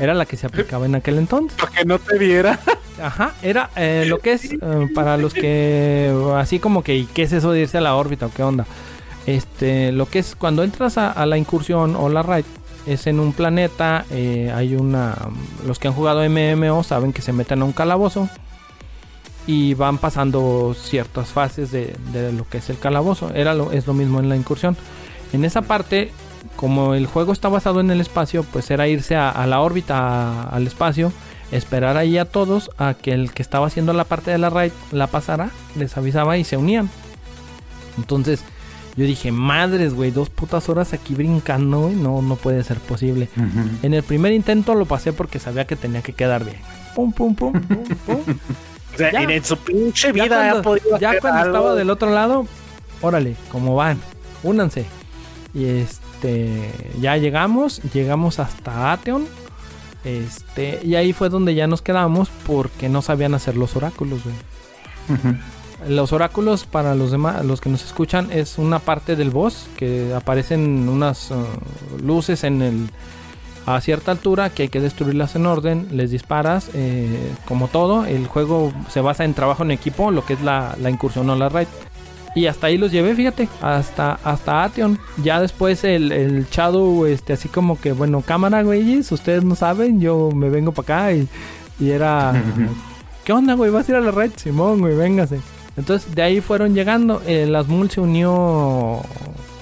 Era 0.00 0.14
la 0.14 0.24
que 0.24 0.38
se 0.38 0.46
aplicaba 0.46 0.86
en 0.86 0.94
aquel 0.94 1.18
entonces. 1.18 1.56
Para 1.60 1.72
que 1.72 1.84
no 1.84 1.98
te 1.98 2.16
viera. 2.18 2.58
Ajá, 3.02 3.32
era 3.42 3.70
eh, 3.76 4.04
lo 4.06 4.18
que 4.18 4.32
es 4.34 4.52
eh, 4.52 4.58
para 4.94 5.16
los 5.16 5.34
que 5.34 6.12
así 6.36 6.60
como 6.60 6.82
que 6.84 6.94
¿y 6.96 7.06
qué 7.06 7.22
es 7.22 7.32
eso 7.32 7.50
de 7.50 7.60
irse 7.62 7.78
a 7.78 7.80
la 7.80 7.96
órbita 7.96 8.26
o 8.26 8.30
qué 8.32 8.42
onda. 8.42 8.66
Este, 9.26 9.90
lo 9.90 10.06
que 10.06 10.18
es 10.20 10.36
cuando 10.36 10.62
entras 10.62 10.98
a, 10.98 11.10
a 11.10 11.26
la 11.26 11.36
incursión 11.38 11.96
o 11.96 12.08
la 12.08 12.22
raid 12.22 12.44
es 12.86 13.06
en 13.06 13.18
un 13.18 13.32
planeta, 13.32 14.04
eh, 14.10 14.52
hay 14.54 14.76
una 14.76 15.16
los 15.66 15.78
que 15.78 15.88
han 15.88 15.94
jugado 15.94 16.22
MMO 16.28 16.82
saben 16.84 17.12
que 17.12 17.22
se 17.22 17.32
meten 17.32 17.62
a 17.62 17.64
un 17.64 17.72
calabozo 17.72 18.28
y 19.46 19.74
van 19.74 19.98
pasando 19.98 20.74
ciertas 20.78 21.28
fases 21.28 21.70
de, 21.70 21.96
de 22.12 22.32
lo 22.32 22.48
que 22.48 22.58
es 22.58 22.70
el 22.70 22.78
calabozo. 22.78 23.30
Era 23.34 23.54
lo, 23.54 23.72
es 23.72 23.86
lo 23.86 23.92
mismo 23.94 24.20
en 24.20 24.28
la 24.28 24.36
incursión. 24.36 24.76
En 25.32 25.44
esa 25.44 25.62
parte, 25.62 26.12
como 26.56 26.94
el 26.94 27.06
juego 27.06 27.32
está 27.32 27.48
basado 27.48 27.80
en 27.80 27.90
el 27.90 28.00
espacio, 28.00 28.44
pues 28.44 28.70
era 28.70 28.88
irse 28.88 29.16
a, 29.16 29.30
a 29.30 29.46
la 29.46 29.60
órbita, 29.60 29.98
a- 29.98 30.42
al 30.44 30.66
espacio, 30.66 31.12
esperar 31.52 31.96
ahí 31.96 32.18
a 32.18 32.24
todos 32.24 32.70
a 32.78 32.94
que 32.94 33.12
el 33.12 33.32
que 33.32 33.42
estaba 33.42 33.66
haciendo 33.66 33.92
la 33.92 34.04
parte 34.04 34.30
de 34.30 34.38
la 34.38 34.50
raid 34.50 34.72
la 34.92 35.06
pasara, 35.06 35.50
les 35.76 35.96
avisaba 35.96 36.36
y 36.38 36.44
se 36.44 36.56
unían. 36.56 36.88
Entonces 37.98 38.42
yo 38.96 39.04
dije, 39.04 39.32
madres, 39.32 39.92
güey, 39.94 40.10
dos 40.10 40.30
putas 40.30 40.68
horas 40.68 40.92
aquí 40.92 41.14
brincando, 41.14 41.80
güey, 41.82 41.94
no, 41.96 42.22
no 42.22 42.36
puede 42.36 42.62
ser 42.62 42.78
posible. 42.78 43.28
En 43.82 43.92
el 43.94 44.02
primer 44.02 44.32
intento 44.32 44.74
lo 44.74 44.86
pasé 44.86 45.12
porque 45.12 45.38
sabía 45.38 45.66
que 45.66 45.76
tenía 45.76 46.02
que 46.02 46.12
quedar 46.12 46.44
bien. 46.44 46.58
Pum, 46.94 47.12
pum, 47.12 47.34
pum, 47.34 47.52
pum, 47.52 47.84
pum. 48.06 48.20
O 48.94 48.96
sea, 48.96 49.10
Ya. 49.10 49.22
en, 49.22 49.44
su 49.44 49.56
pinche 49.56 50.12
Ya 50.12 50.12
vida 50.12 50.28
cuando, 50.36 50.58
ha 50.58 50.62
podido 50.62 50.98
ya 51.00 51.20
cuando 51.20 51.40
algo. 51.40 51.56
estaba 51.56 51.74
del 51.74 51.90
otro 51.90 52.10
lado, 52.14 52.46
órale, 53.02 53.34
como 53.50 53.74
van, 53.74 53.98
únanse. 54.44 54.86
Y 55.52 55.64
este, 55.64 56.70
ya 57.00 57.16
llegamos, 57.16 57.82
llegamos 57.92 58.38
hasta 58.38 58.92
Ateon. 58.92 59.26
Este, 60.04 60.80
y 60.84 60.96
ahí 60.96 61.12
fue 61.12 61.28
donde 61.28 61.54
ya 61.54 61.66
nos 61.66 61.82
quedamos 61.82 62.28
porque 62.46 62.88
no 62.88 63.02
sabían 63.02 63.34
hacer 63.34 63.56
los 63.56 63.76
oráculos, 63.76 64.20
güey. 64.24 64.36
Los 65.88 66.12
oráculos 66.12 66.64
para 66.64 66.94
los 66.94 67.10
demás, 67.10 67.44
los 67.44 67.60
que 67.60 67.68
nos 67.68 67.84
escuchan, 67.84 68.30
es 68.32 68.58
una 68.58 68.78
parte 68.78 69.16
del 69.16 69.30
boss 69.30 69.66
que 69.76 70.14
aparecen 70.14 70.88
unas 70.88 71.30
uh, 71.30 71.44
luces 72.02 72.44
en 72.44 72.62
el 72.62 72.88
a 73.66 73.80
cierta 73.80 74.10
altura 74.10 74.50
que 74.50 74.64
hay 74.64 74.68
que 74.68 74.80
destruirlas 74.80 75.36
en 75.36 75.46
orden, 75.46 75.88
les 75.90 76.10
disparas, 76.10 76.70
eh, 76.74 77.32
como 77.46 77.68
todo, 77.68 78.04
el 78.04 78.26
juego 78.26 78.72
se 78.90 79.00
basa 79.00 79.24
en 79.24 79.32
trabajo 79.32 79.62
en 79.62 79.70
equipo, 79.70 80.10
lo 80.10 80.24
que 80.26 80.34
es 80.34 80.42
la, 80.42 80.76
la 80.80 80.90
incursión 80.90 81.30
o 81.30 81.36
la 81.36 81.48
raid. 81.48 81.68
Y 82.34 82.46
hasta 82.46 82.66
ahí 82.66 82.78
los 82.78 82.90
llevé, 82.90 83.14
fíjate, 83.14 83.48
hasta, 83.60 84.18
hasta 84.24 84.64
Ateon. 84.64 84.98
Ya 85.22 85.40
después 85.40 85.84
el, 85.84 86.10
el 86.10 86.46
Shadow, 86.50 87.06
este, 87.06 87.32
así 87.34 87.48
como 87.48 87.80
que, 87.80 87.92
bueno, 87.92 88.22
cámara, 88.26 88.62
güeyes, 88.62 89.12
ustedes 89.12 89.44
no 89.44 89.54
saben, 89.54 90.00
yo 90.00 90.30
me 90.34 90.50
vengo 90.50 90.72
para 90.72 91.04
acá 91.06 91.12
y, 91.12 91.28
y 91.78 91.90
era... 91.90 92.32
¿Qué 93.24 93.32
onda, 93.32 93.54
güey? 93.54 93.70
¿Vas 93.70 93.88
a 93.88 93.92
ir 93.92 93.96
a 93.96 94.00
la 94.00 94.10
raid? 94.10 94.32
Simón, 94.36 94.80
güey, 94.80 94.94
véngase. 94.96 95.40
Entonces 95.76 96.14
de 96.14 96.22
ahí 96.22 96.40
fueron 96.42 96.74
llegando. 96.74 97.22
El 97.26 97.54
Asmul 97.56 97.90
se 97.90 98.00
unió 98.02 99.00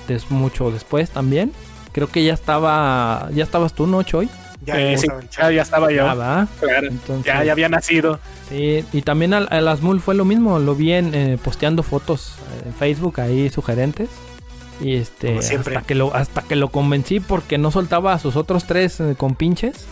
des- 0.08 0.30
mucho 0.30 0.70
después 0.72 1.10
también. 1.10 1.52
Creo 1.92 2.08
que 2.08 2.24
ya 2.24 2.34
estaba. 2.34 3.28
Ya 3.34 3.44
estabas 3.44 3.72
tú, 3.74 3.86
¿no, 3.86 4.02
Choy? 4.02 4.28
Ya, 4.64 4.78
Eh, 4.78 4.92
ya 4.92 4.98
sí, 4.98 5.06
estaba 5.58 5.90
ya, 5.90 5.96
ya 5.96 6.14
yo. 6.14 6.22
Ah. 6.22 6.46
Claro. 6.60 6.88
Entonces, 6.88 7.24
Ya, 7.26 7.42
ya 7.44 7.52
había 7.52 7.68
nacido. 7.68 8.20
Sí, 8.48 8.84
y 8.92 9.02
también 9.02 9.34
al, 9.34 9.48
al 9.50 9.66
Asmul 9.68 10.00
fue 10.00 10.14
lo 10.14 10.24
mismo. 10.24 10.58
Lo 10.58 10.74
vi 10.74 10.92
en, 10.92 11.14
eh, 11.14 11.38
posteando 11.42 11.82
fotos 11.82 12.36
en 12.64 12.72
Facebook 12.74 13.20
ahí 13.20 13.50
sugerentes. 13.50 14.08
Y 14.80 14.96
este, 14.96 15.28
Como 15.28 15.42
siempre. 15.42 15.76
hasta 15.76 15.86
que 15.86 15.94
lo, 15.94 16.14
hasta 16.14 16.42
que 16.42 16.56
lo 16.56 16.68
convencí 16.70 17.20
porque 17.20 17.58
no 17.58 17.70
soltaba 17.70 18.12
a 18.14 18.18
sus 18.18 18.36
otros 18.36 18.64
tres 18.64 19.00
eh, 19.00 19.14
con 19.16 19.34
pinches. 19.34 19.86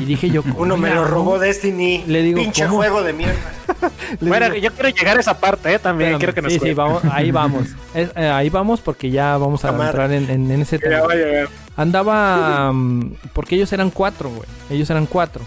Y 0.00 0.04
dije 0.06 0.28
yo, 0.28 0.42
Uno 0.56 0.76
me 0.76 0.88
"Mira, 0.88 1.00
lo 1.02 1.06
robó 1.06 1.24
¿cómo?". 1.32 1.38
Destiny. 1.38 2.04
Le 2.06 2.22
digo, 2.22 2.40
Pinche 2.40 2.64
¿cómo? 2.64 2.76
juego 2.78 3.02
de 3.02 3.12
mierda. 3.12 3.34
Bueno, 4.20 4.46
digo, 4.50 4.56
yo 4.58 4.72
quiero 4.72 4.88
llegar 4.90 5.16
a 5.16 5.20
esa 5.20 5.38
parte 5.38 5.72
¿eh? 5.74 5.78
también. 5.78 6.12
Espérame, 6.12 6.18
Quiero 6.20 6.34
que 6.34 6.42
nos 6.42 6.52
sí, 6.52 6.58
sí, 6.62 6.74
vamos, 6.74 7.02
ahí 7.10 7.30
vamos. 7.30 7.68
Es- 7.94 8.10
eh, 8.16 8.26
ahí 8.28 8.48
vamos 8.48 8.80
porque 8.80 9.10
ya 9.10 9.36
vamos 9.36 9.64
a 9.64 9.68
entrar 9.70 10.10
en, 10.12 10.30
en- 10.30 10.50
en 10.50 10.62
ese 10.62 10.78
Ya 10.78 10.88
tema. 10.88 11.06
va 11.06 11.12
a 11.12 11.16
llegar. 11.16 11.48
Andaba. 11.76 12.72
mm, 12.72 13.14
porque 13.32 13.56
ellos 13.56 13.72
eran 13.72 13.90
cuatro, 13.90 14.30
güey. 14.30 14.48
Ellos 14.70 14.88
eran 14.90 15.06
cuatro. 15.06 15.42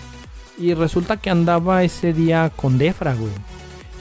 Y 0.58 0.74
resulta 0.74 1.18
que 1.18 1.30
andaba 1.30 1.84
ese 1.84 2.14
día 2.14 2.52
con 2.56 2.78
Defra, 2.78 3.14
güey. 3.14 3.32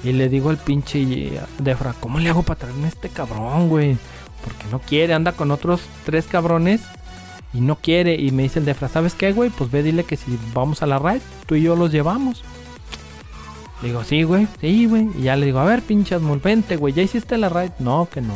Y 0.05 0.13
le 0.13 0.29
digo 0.29 0.51
al 0.51 0.57
pinche 0.57 1.41
Defra, 1.59 1.95
¿cómo 2.01 2.19
le 2.19 2.31
hago 2.31 2.43
para 2.43 2.61
traerme 2.61 2.87
a 2.87 2.89
este 2.89 3.09
cabrón, 3.09 3.69
güey? 3.69 3.97
Porque 4.43 4.65
no 4.71 4.79
quiere, 4.81 5.15
anda 5.15 5.33
con 5.33 5.51
otros 5.51 5.81
tres 6.05 6.27
cabrones 6.27 6.83
y 7.53 7.61
no 7.61 7.77
quiere. 7.77 8.15
Y 8.15 8.31
me 8.31 8.45
dice 8.45 8.59
el 8.61 8.65
Defra, 8.65 8.89
¿sabes 8.89 9.15
qué, 9.15 9.33
güey? 9.33 9.51
Pues 9.51 9.71
ve, 9.71 9.83
dile 9.83 10.05
que 10.05 10.17
si 10.17 10.39
vamos 10.55 10.83
a 10.83 10.87
la 10.87 10.99
raid, 10.99 11.21
tú 11.47 11.55
y 11.57 11.63
yo 11.63 11.77
los 11.77 11.93
llevamos. 11.93 12.45
Le 13.83 13.89
digo, 13.89 14.05
sí, 14.05 14.23
güey, 14.23 14.49
sí, 14.61 14.87
güey. 14.87 15.09
Y 15.19 15.23
ya 15.23 15.37
le 15.37 15.47
digo, 15.47 15.59
a 15.59 15.65
ver, 15.65 15.83
pinche 15.83 16.15
Asmul, 16.15 16.39
vente, 16.39 16.77
güey, 16.77 16.95
¿ya 16.95 17.03
hiciste 17.03 17.37
la 17.37 17.49
raid? 17.49 17.73
No, 17.79 18.09
que 18.11 18.21
no. 18.23 18.35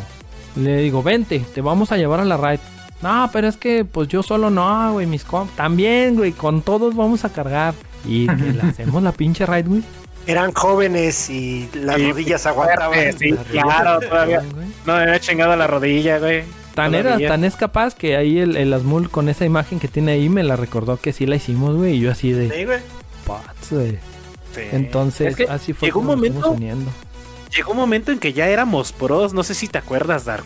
Le 0.57 0.78
digo, 0.78 1.03
vente, 1.03 1.41
te 1.55 1.61
vamos 1.61 1.93
a 1.93 1.97
llevar 1.97 2.20
a 2.20 2.24
la 2.24 2.36
raid. 2.36 2.61
No, 3.03 3.30
pero 3.32 3.48
es 3.48 3.57
que, 3.57 3.84
pues 3.84 4.09
yo 4.09 4.22
solo 4.22 4.51
no, 4.51 4.92
güey, 4.92 5.07
mis 5.07 5.24
comp. 5.24 5.51
También, 5.57 6.16
güey, 6.16 6.32
con 6.32 6.62
todos 6.62 6.94
vamos 6.94 7.24
a 7.24 7.30
cargar. 7.30 7.74
Y 8.05 8.26
que 8.26 8.53
le 8.53 8.62
hacemos 8.70 9.03
la 9.03 9.12
pinche 9.12 9.46
raid, 9.46 9.66
güey. 9.66 9.82
Eran 10.26 10.53
jóvenes 10.53 11.30
y 11.30 11.68
las 11.74 11.96
Sí, 11.96 12.11
rodillas 12.12 12.46
aguantaban. 12.46 12.92
fuerte, 12.92 13.18
sí. 13.18 13.30
La 13.30 13.62
claro, 13.62 13.94
rodilla, 13.94 14.11
todavía. 14.11 14.38
güey. 14.53 14.66
No 14.86 14.94
me 14.96 15.03
había 15.03 15.18
chingado 15.20 15.57
la 15.57 15.66
rodilla, 15.66 16.18
güey. 16.18 16.44
Tan 16.74 16.94
era, 16.94 17.18
tan 17.18 17.44
es 17.44 17.57
capaz 17.57 17.94
que 17.94 18.16
ahí 18.16 18.38
el, 18.38 18.57
el 18.57 18.72
Asmul 18.72 19.11
con 19.11 19.28
esa 19.28 19.44
imagen 19.44 19.80
que 19.80 19.88
tiene 19.88 20.12
ahí 20.12 20.28
me 20.28 20.42
la 20.44 20.57
recordó 20.57 20.98
que 20.98 21.12
sí 21.12 21.26
la 21.26 21.36
hicimos, 21.36 21.74
güey. 21.76 21.96
Y 21.96 22.01
yo 22.01 22.12
así 22.12 22.32
de, 22.32 22.48
Sí, 22.55 22.64
güey. 22.64 22.78
"Pats, 23.26 23.72
güey". 23.72 23.92
Sí. 24.55 24.61
Entonces, 24.72 25.28
Es 25.28 25.36
que 25.36 25.44
así 25.44 25.72
fue 25.72 25.88
llegó 25.88 26.01
un 26.01 26.07
como 26.07 26.16
nos 26.16 26.20
fuimos 26.20 26.42
momento 26.44 26.57
uniendo. 26.57 26.90
llegó 27.57 27.70
un 27.72 27.76
momento 27.78 28.12
en 28.12 28.18
que 28.18 28.32
ya 28.32 28.46
éramos 28.48 28.92
pros, 28.92 29.32
no 29.34 29.42
sé 29.42 29.55
si 29.55 29.68
te 29.68 29.78
acuerdas, 29.78 30.24
Dark. 30.26 30.44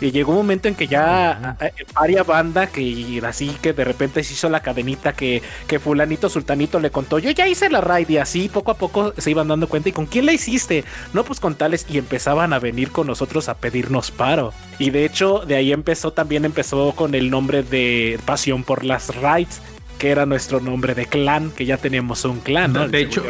Y 0.00 0.10
llegó 0.10 0.32
un 0.32 0.38
momento 0.38 0.68
en 0.68 0.74
que 0.74 0.86
ya 0.86 1.56
eh, 1.60 1.72
varias 1.94 2.26
banda 2.26 2.66
que 2.66 3.22
así 3.26 3.56
que 3.62 3.72
de 3.72 3.84
repente 3.84 4.22
se 4.22 4.34
hizo 4.34 4.48
la 4.48 4.60
cadenita 4.60 5.14
que, 5.14 5.42
que 5.66 5.78
fulanito 5.78 6.28
sultanito 6.28 6.80
le 6.80 6.90
contó, 6.90 7.18
yo 7.18 7.30
ya 7.30 7.48
hice 7.48 7.70
la 7.70 7.80
raid 7.80 8.08
y 8.08 8.18
así 8.18 8.48
poco 8.48 8.70
a 8.70 8.76
poco 8.76 9.14
se 9.16 9.30
iban 9.30 9.48
dando 9.48 9.68
cuenta 9.68 9.88
y 9.88 9.92
con 9.92 10.06
quién 10.06 10.26
la 10.26 10.32
hiciste, 10.32 10.84
no 11.12 11.24
pues 11.24 11.40
con 11.40 11.54
tales 11.54 11.86
y 11.88 11.98
empezaban 11.98 12.52
a 12.52 12.58
venir 12.58 12.90
con 12.90 13.06
nosotros 13.06 13.48
a 13.48 13.54
pedirnos 13.54 14.10
paro. 14.10 14.52
Y 14.78 14.90
de 14.90 15.04
hecho 15.04 15.44
de 15.46 15.56
ahí 15.56 15.72
empezó 15.72 16.12
también 16.12 16.44
empezó 16.44 16.92
con 16.92 17.14
el 17.14 17.30
nombre 17.30 17.62
de 17.62 18.18
Pasión 18.24 18.64
por 18.64 18.84
las 18.84 19.14
Raids, 19.16 19.60
que 19.98 20.10
era 20.10 20.26
nuestro 20.26 20.60
nombre 20.60 20.94
de 20.94 21.06
clan, 21.06 21.50
que 21.50 21.64
ya 21.64 21.78
teníamos 21.78 22.24
un 22.24 22.40
clan. 22.40 22.72
¿no? 22.72 22.88
De 22.88 23.00
hecho-. 23.00 23.22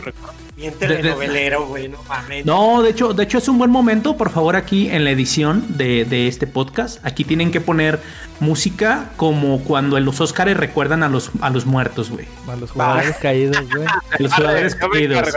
Bien 0.57 0.72
telenovelero, 0.72 1.66
güey, 1.66 1.88
no 1.88 2.02
mames. 2.09 2.46
No, 2.46 2.82
de 2.82 2.88
hecho, 2.90 3.12
de 3.12 3.24
hecho 3.24 3.36
es 3.36 3.46
un 3.46 3.59
buen 3.59 3.70
momento, 3.70 4.16
por 4.16 4.30
favor, 4.30 4.57
aquí 4.57 4.88
en 4.88 5.04
la 5.04 5.11
edición 5.11 5.76
de, 5.76 6.07
de 6.07 6.28
este 6.28 6.46
podcast. 6.46 7.04
Aquí 7.04 7.24
tienen 7.24 7.50
que 7.50 7.61
poner 7.61 8.00
música 8.40 9.11
como 9.16 9.62
cuando 9.64 9.98
en 9.98 10.07
los 10.07 10.18
Oscars 10.18 10.57
recuerdan 10.57 11.02
a 11.02 11.11
los, 11.11 11.30
a 11.42 11.50
los 11.50 11.66
muertos, 11.66 12.09
güey. 12.09 12.26
A 12.48 12.57
los 12.57 12.70
jugadores 12.70 13.16
caídos, 13.16 13.68
güey. 13.70 13.86
A 13.86 14.02
los 14.18 14.32
jugadores 14.32 14.74
caídos. 14.76 15.28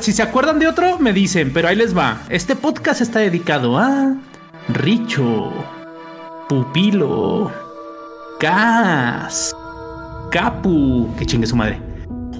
si 0.00 0.12
se 0.12 0.22
acuerdan 0.22 0.60
de 0.60 0.68
otro, 0.68 1.00
me 1.00 1.12
dicen, 1.12 1.52
pero 1.52 1.66
ahí 1.66 1.74
les 1.74 1.96
va. 1.96 2.22
Este 2.28 2.54
podcast 2.54 3.00
está 3.00 3.18
dedicado 3.18 3.76
a 3.76 4.14
Richo, 4.68 5.52
Pupilo, 6.48 7.50
Cas, 8.38 9.52
Capu, 10.30 11.12
que 11.18 11.26
chingue 11.26 11.48
su 11.48 11.56
madre. 11.56 11.89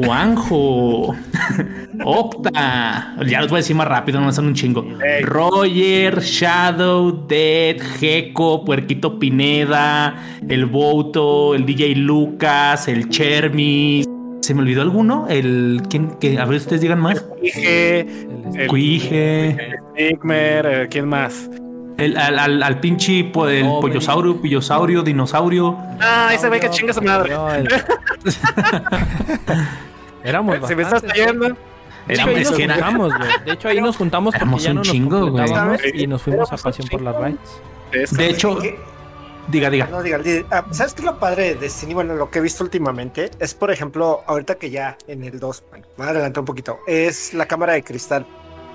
Juanjo, 0.05 1.15
Opta, 2.05 3.17
ya 3.27 3.41
los 3.41 3.51
voy 3.51 3.59
a 3.59 3.61
decir 3.61 3.77
más 3.77 3.87
rápido, 3.87 4.21
no 4.21 4.33
son 4.33 4.47
un 4.47 4.55
chingo. 4.55 4.85
Roger, 5.23 6.21
Shadow, 6.21 7.27
Dead, 7.27 7.77
Gecko, 7.99 8.65
Puerquito 8.65 9.19
Pineda, 9.19 10.15
el 10.49 10.67
Boto, 10.67 11.55
el 11.55 11.67
DJ 11.67 11.95
Lucas, 11.97 12.89
el 12.89 13.09
Chermis. 13.11 14.07
¿Se 14.41 14.55
me 14.55 14.63
olvidó 14.63 14.81
alguno? 14.83 15.27
El 15.29 15.83
¿quién? 15.91 16.13
Que 16.19 16.39
a 16.39 16.45
ver 16.47 16.57
ustedes 16.57 16.81
digan 16.81 16.99
más. 17.01 17.25
Dije, 17.43 18.01
El- 18.01 18.61
el- 18.61 18.67
Cuije, 18.69 19.77
Stigmer, 19.93 20.67
eh, 20.67 20.89
¿quién 20.91 21.07
más? 21.09 21.51
El, 21.99 22.17
al, 22.17 22.39
al, 22.39 22.63
al 22.63 22.81
pinche 22.81 23.25
po- 23.25 23.47
el 23.47 23.65
No, 23.67 23.81
pollosaurio, 23.81 24.41
pillosaurio, 24.41 25.03
dinosaurio. 25.03 25.77
Ah, 26.01 26.31
ese 26.33 26.49
güey 26.49 26.59
que 26.59 26.71
chinga 26.71 26.95
su 26.95 27.03
madre. 27.03 27.35
no, 27.35 27.53
el- 27.55 27.69
Éramos 30.25 30.57
Se 30.69 30.77
me 30.77 30.83
estás 30.83 31.03
bastantes, 31.03 31.21
cayendo. 31.25 31.57
De 32.07 32.15
hecho, 32.15 32.29
ahí 32.29 32.37
es 32.37 32.49
nos 32.51 32.57
que 32.59 32.67
juntamos, 32.69 33.17
güey. 33.17 33.31
De 33.45 33.53
hecho, 33.53 33.69
ahí 33.69 33.81
nos 33.81 33.97
juntamos 33.97 34.33
porque 34.35 34.45
Éramos 34.45 34.63
ya 34.63 34.71
un 34.71 34.77
no 34.77 34.83
nos 34.83 34.95
y 35.95 36.07
nos 36.07 36.23
fuimos 36.23 36.41
a 36.53 36.55
Éramos 36.55 36.63
pasión 36.63 36.89
por 36.89 37.03
las 37.03 37.17
rides. 37.17 37.39
Es 37.93 38.17
De 38.17 38.29
hecho, 38.31 38.59
diga, 39.49 39.71
diga. 39.71 39.87
No, 39.87 40.03
diga, 40.03 40.19
di- 40.19 40.45
ah, 40.51 40.65
¿Sabes 40.71 40.95
qué 40.95 41.01
es 41.03 41.07
lo 41.07 41.19
padre 41.19 41.43
de 41.51 41.55
Destiny? 41.57 41.95
Bueno, 41.95 42.15
lo 42.15 42.31
que 42.31 42.39
he 42.39 42.43
visto 42.43 42.65
últimamente 42.65 43.31
es, 43.39 43.55
por 43.55 43.71
ejemplo, 43.71 44.23
ahorita 44.27 44.55
que 44.57 44.71
ya 44.71 44.97
en 45.09 45.25
el 45.25 45.39
2, 45.41 45.65
bueno, 45.71 45.87
me 45.97 46.05
adelanté 46.05 46.41
un 46.41 46.47
poquito, 46.47 46.81
es 46.87 47.35
la 47.35 47.47
cámara 47.47 47.75
de 47.75 47.83
cristal. 47.83 48.27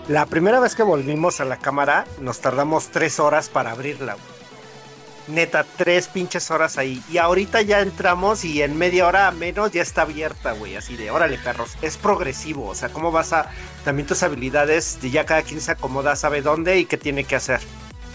La 0.07 0.25
primera 0.27 0.59
vez 0.59 0.75
que 0.75 0.83
volvimos 0.83 1.39
a 1.41 1.45
la 1.45 1.57
cámara, 1.57 2.05
nos 2.21 2.39
tardamos 2.39 2.89
tres 2.89 3.19
horas 3.19 3.49
para 3.49 3.71
abrirla. 3.71 4.13
güey. 4.13 4.34
Neta, 5.27 5.65
tres 5.77 6.07
pinches 6.07 6.51
horas 6.51 6.77
ahí. 6.77 7.01
Y 7.11 7.17
ahorita 7.17 7.61
ya 7.63 7.79
entramos 7.81 8.45
y 8.45 8.61
en 8.61 8.77
media 8.77 9.07
hora 9.07 9.31
menos 9.31 9.71
ya 9.71 9.81
está 9.81 10.03
abierta, 10.03 10.51
güey. 10.51 10.75
Así 10.75 10.95
de, 10.97 11.09
órale, 11.09 11.37
perros. 11.39 11.71
Es 11.81 11.97
progresivo. 11.97 12.67
O 12.67 12.75
sea, 12.75 12.89
cómo 12.89 13.11
vas 13.11 13.33
a. 13.33 13.49
También 13.83 14.07
tus 14.07 14.21
habilidades, 14.23 14.99
de 15.01 15.09
ya 15.09 15.25
cada 15.25 15.41
quien 15.41 15.61
se 15.61 15.71
acomoda, 15.71 16.15
sabe 16.15 16.41
dónde 16.41 16.77
y 16.79 16.85
qué 16.85 16.97
tiene 16.97 17.23
que 17.23 17.35
hacer. 17.35 17.59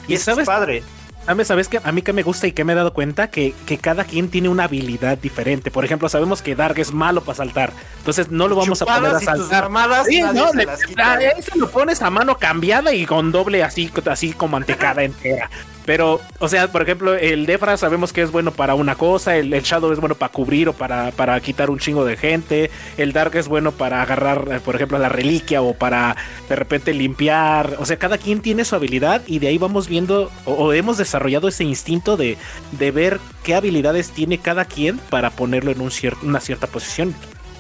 Y, 0.07 0.13
¿Y 0.13 0.15
eso 0.17 0.31
es 0.31 0.35
sabes? 0.37 0.47
padre. 0.47 0.83
¿Sabes, 1.27 1.49
¿Sabes 1.49 1.69
que 1.69 1.79
a 1.85 1.93
mí 1.93 2.01
que 2.01 2.15
me 2.15 2.23
gusta 2.23 2.47
y 2.47 2.53
que 2.53 2.65
me 2.65 2.73
he 2.73 2.77
dado 2.77 2.95
cuenta? 2.95 3.29
Que, 3.29 3.55
que 3.67 3.77
cada 3.77 4.05
quien 4.05 4.31
tiene 4.31 4.49
una 4.49 4.65
habilidad 4.65 5.19
diferente. 5.19 5.71
Por 5.71 5.85
ejemplo, 5.85 6.09
sabemos 6.09 6.41
que 6.43 6.57
Dark 6.57 6.79
es 6.79 6.93
malo 6.95 7.23
para 7.23 7.37
saltar. 7.37 7.73
Entonces 7.99 8.31
no 8.31 8.49
lo 8.49 8.57
vamos 8.57 8.81
a 8.81 8.87
poner 8.87 9.11
a 9.11 9.15
tus 9.19 9.25
saltar. 9.25 9.69
mamadas, 9.69 10.07
Sí, 10.07 10.23
no, 10.23 10.53
le- 10.55 10.67
a 11.03 11.15
ese 11.37 11.57
lo 11.59 11.71
pones 11.71 12.01
a 12.03 12.09
mano 12.11 12.39
cambiada 12.39 12.95
y 12.95 13.05
con 13.05 13.33
doble 13.33 13.63
así, 13.63 13.93
así 14.11 14.33
como 14.33 14.53
mantecada 14.53 15.03
entera. 15.05 15.51
Pero, 15.91 16.21
o 16.39 16.47
sea, 16.47 16.71
por 16.71 16.83
ejemplo, 16.83 17.17
el 17.17 17.47
Defra 17.47 17.77
sabemos 17.77 18.13
que 18.13 18.23
es 18.23 18.31
bueno 18.31 18.53
para 18.53 18.77
una 18.77 18.95
cosa, 18.95 19.37
el, 19.37 19.51
Shadow 19.51 19.91
es 19.91 19.99
bueno 19.99 20.15
para 20.15 20.31
cubrir 20.31 20.69
o 20.69 20.73
para, 20.73 21.11
para 21.11 21.41
quitar 21.41 21.69
un 21.69 21.81
chingo 21.81 22.05
de 22.05 22.17
gente, 22.17 22.71
el 22.97 23.13
Dark 23.13 23.35
es 23.35 23.49
bueno 23.49 23.73
para 23.73 24.01
agarrar, 24.01 24.45
eh, 24.53 24.61
por 24.61 24.77
ejemplo, 24.77 25.01
la 25.01 25.09
reliquia 25.09 25.63
o 25.63 25.75
para 25.75 26.15
de 26.49 26.55
repente 26.55 26.95
limpiar. 26.95 27.75
O 27.81 27.87
sea, 27.87 27.97
cada 27.97 28.19
quien 28.19 28.41
tiene 28.41 28.65
su 28.65 28.77
habilidad 28.77 29.23
y 29.27 29.41
de 29.41 29.49
ahí 29.49 29.59
vamos 29.59 29.89
viendo 29.89 30.31
o, 30.45 30.73
hemos 30.73 30.97
desarrollado 30.97 31.49
ese 31.49 31.65
instinto 31.65 32.17
de, 32.17 32.39
de 32.71 32.91
ver 32.93 33.19
qué 33.43 33.57
habilidades 33.57 34.11
tiene 34.11 34.39
cada 34.39 34.67
quien 34.67 34.99
para 35.11 35.31
ponerlo 35.31 35.73
en 35.73 35.81
un 35.81 35.91
una 36.23 36.39
cierta 36.39 36.69
posición. 36.69 37.17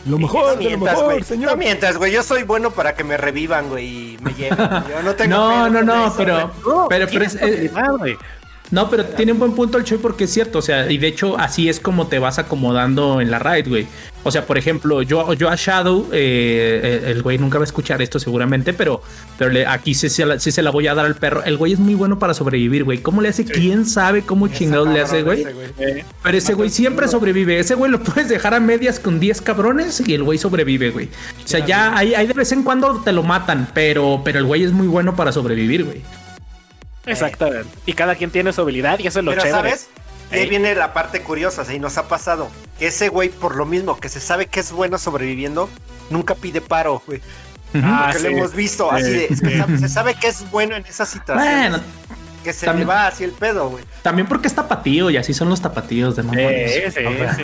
Lo 0.06 0.12
No 0.12 0.18
mejor, 0.18 0.50
de 0.58 0.64
lo 0.64 0.68
mientas, 0.70 0.94
mejor, 0.94 1.04
güey. 1.12 1.22
señor. 1.24 1.50
No 1.50 1.56
mientras, 1.56 1.96
güey. 1.98 2.12
Yo 2.12 2.22
soy 2.22 2.42
bueno 2.44 2.70
para 2.70 2.94
que 2.94 3.04
me 3.04 3.16
revivan, 3.16 3.68
güey, 3.68 3.86
y 4.14 4.18
me 4.22 4.32
lleven. 4.32 4.56
Yo 4.58 5.02
no 5.02 5.14
tengo 5.14 5.36
No, 5.36 5.68
no, 5.68 5.82
no, 5.82 6.06
eso, 6.06 6.14
pero, 6.16 6.50
pero, 6.64 6.86
pero 6.88 7.06
Tienes 7.06 7.34
es, 7.34 7.42
eh, 7.42 7.44
habilidad, 7.44 7.92
güey. 7.98 8.16
No, 8.70 8.88
pero 8.88 9.04
tiene 9.04 9.32
un 9.32 9.38
buen 9.38 9.52
punto 9.52 9.78
el 9.78 9.84
Choy 9.84 9.98
porque 9.98 10.24
es 10.24 10.30
cierto, 10.32 10.58
o 10.58 10.62
sea, 10.62 10.90
y 10.90 10.98
de 10.98 11.08
hecho 11.08 11.38
así 11.38 11.68
es 11.68 11.80
como 11.80 12.06
te 12.06 12.18
vas 12.18 12.38
acomodando 12.38 13.20
en 13.20 13.30
la 13.30 13.38
raid, 13.38 13.68
güey. 13.68 13.86
O 14.22 14.30
sea, 14.30 14.46
por 14.46 14.58
ejemplo, 14.58 15.00
yo, 15.00 15.32
yo 15.32 15.48
a 15.48 15.56
Shadow, 15.56 16.08
eh, 16.12 17.04
el 17.06 17.22
güey 17.22 17.38
nunca 17.38 17.56
va 17.58 17.64
a 17.64 17.66
escuchar 17.66 18.02
esto 18.02 18.18
seguramente, 18.18 18.74
pero, 18.74 19.02
pero 19.38 19.50
le- 19.50 19.66
aquí 19.66 19.94
sí, 19.94 20.10
se 20.10 20.26
la, 20.26 20.38
sí 20.38 20.52
se 20.52 20.62
la 20.62 20.70
voy 20.70 20.86
a 20.88 20.94
dar 20.94 21.06
al 21.06 21.16
perro. 21.16 21.42
El 21.42 21.56
güey 21.56 21.72
es 21.72 21.78
muy 21.78 21.94
bueno 21.94 22.18
para 22.18 22.34
sobrevivir, 22.34 22.84
güey. 22.84 22.98
¿Cómo 22.98 23.22
le 23.22 23.30
hace? 23.30 23.46
¿Quién 23.46 23.86
sabe 23.86 24.20
cómo 24.22 24.46
chingados 24.48 24.88
le 24.88 25.00
hace, 25.00 25.22
güey? 25.22 25.40
ese 25.40 25.52
güey. 25.54 25.66
Eh, 25.78 26.04
Pero 26.22 26.36
ese 26.36 26.52
güey 26.52 26.68
siempre 26.68 27.08
sobrevive. 27.08 27.58
Ese 27.58 27.74
güey 27.74 27.90
lo 27.90 28.02
puedes 28.02 28.28
dejar 28.28 28.52
a 28.52 28.60
medias 28.60 29.00
con 29.00 29.18
10 29.20 29.40
cabrones 29.40 30.02
y 30.06 30.12
el 30.12 30.22
güey 30.22 30.36
sobrevive, 30.38 30.90
güey. 30.90 31.06
O 31.42 31.48
sea, 31.48 31.64
ya 31.64 31.96
hay, 31.96 32.12
hay 32.14 32.26
de 32.26 32.34
vez 32.34 32.52
en 32.52 32.62
cuando 32.62 33.00
te 33.02 33.12
lo 33.12 33.22
matan, 33.22 33.68
pero, 33.72 34.20
pero 34.22 34.38
el 34.38 34.44
güey 34.44 34.64
es 34.64 34.72
muy 34.72 34.86
bueno 34.86 35.16
para 35.16 35.32
sobrevivir, 35.32 35.84
güey. 35.84 36.02
Exactamente. 37.06 37.68
Y 37.86 37.92
cada 37.94 38.14
quien 38.14 38.30
tiene 38.30 38.52
su 38.52 38.60
habilidad 38.60 38.98
y 38.98 39.06
eso 39.06 39.18
es 39.20 39.24
lo 39.24 39.30
Pero, 39.32 39.42
chévere. 39.42 39.70
¿sabes? 39.70 39.88
Y 40.32 40.36
ahí 40.36 40.48
viene 40.48 40.74
la 40.74 40.92
parte 40.92 41.22
curiosa, 41.22 41.64
¿sí? 41.64 41.78
Nos 41.80 41.98
ha 41.98 42.06
pasado 42.06 42.48
que 42.78 42.86
ese 42.88 43.08
güey, 43.08 43.30
por 43.30 43.56
lo 43.56 43.66
mismo 43.66 43.98
que 43.98 44.08
se 44.08 44.20
sabe 44.20 44.46
que 44.46 44.60
es 44.60 44.70
bueno 44.70 44.96
sobreviviendo, 44.98 45.68
nunca 46.08 46.34
pide 46.36 46.60
paro, 46.60 47.02
güey. 47.06 47.20
Ah, 47.74 48.10
que 48.12 48.18
sí. 48.18 48.24
lo 48.24 48.30
hemos 48.30 48.54
visto, 48.54 48.90
así 48.90 49.10
de, 49.10 49.24
es 49.30 49.40
que 49.40 49.50
Sí. 49.50 49.58
sabe- 49.58 49.78
se 49.78 49.88
sabe 49.88 50.14
que 50.14 50.28
es 50.28 50.48
bueno 50.50 50.74
en 50.76 50.84
esa 50.86 51.06
situación. 51.06 51.70
Bueno, 51.70 51.80
que 52.44 52.52
se 52.52 52.66
también- 52.66 52.88
le 52.88 52.94
va 52.94 53.06
así 53.06 53.24
el 53.24 53.32
pedo, 53.32 53.68
güey. 53.68 53.84
también 54.02 54.26
porque 54.26 54.48
es 54.48 54.54
tapatío 54.54 55.10
y 55.10 55.16
así 55.16 55.34
son 55.34 55.48
los 55.50 55.60
tapatíos 55.60 56.16
de 56.16 56.22
mamones. 56.22 56.72
Sí, 56.72 56.80
sí, 56.86 57.00
sí, 57.36 57.42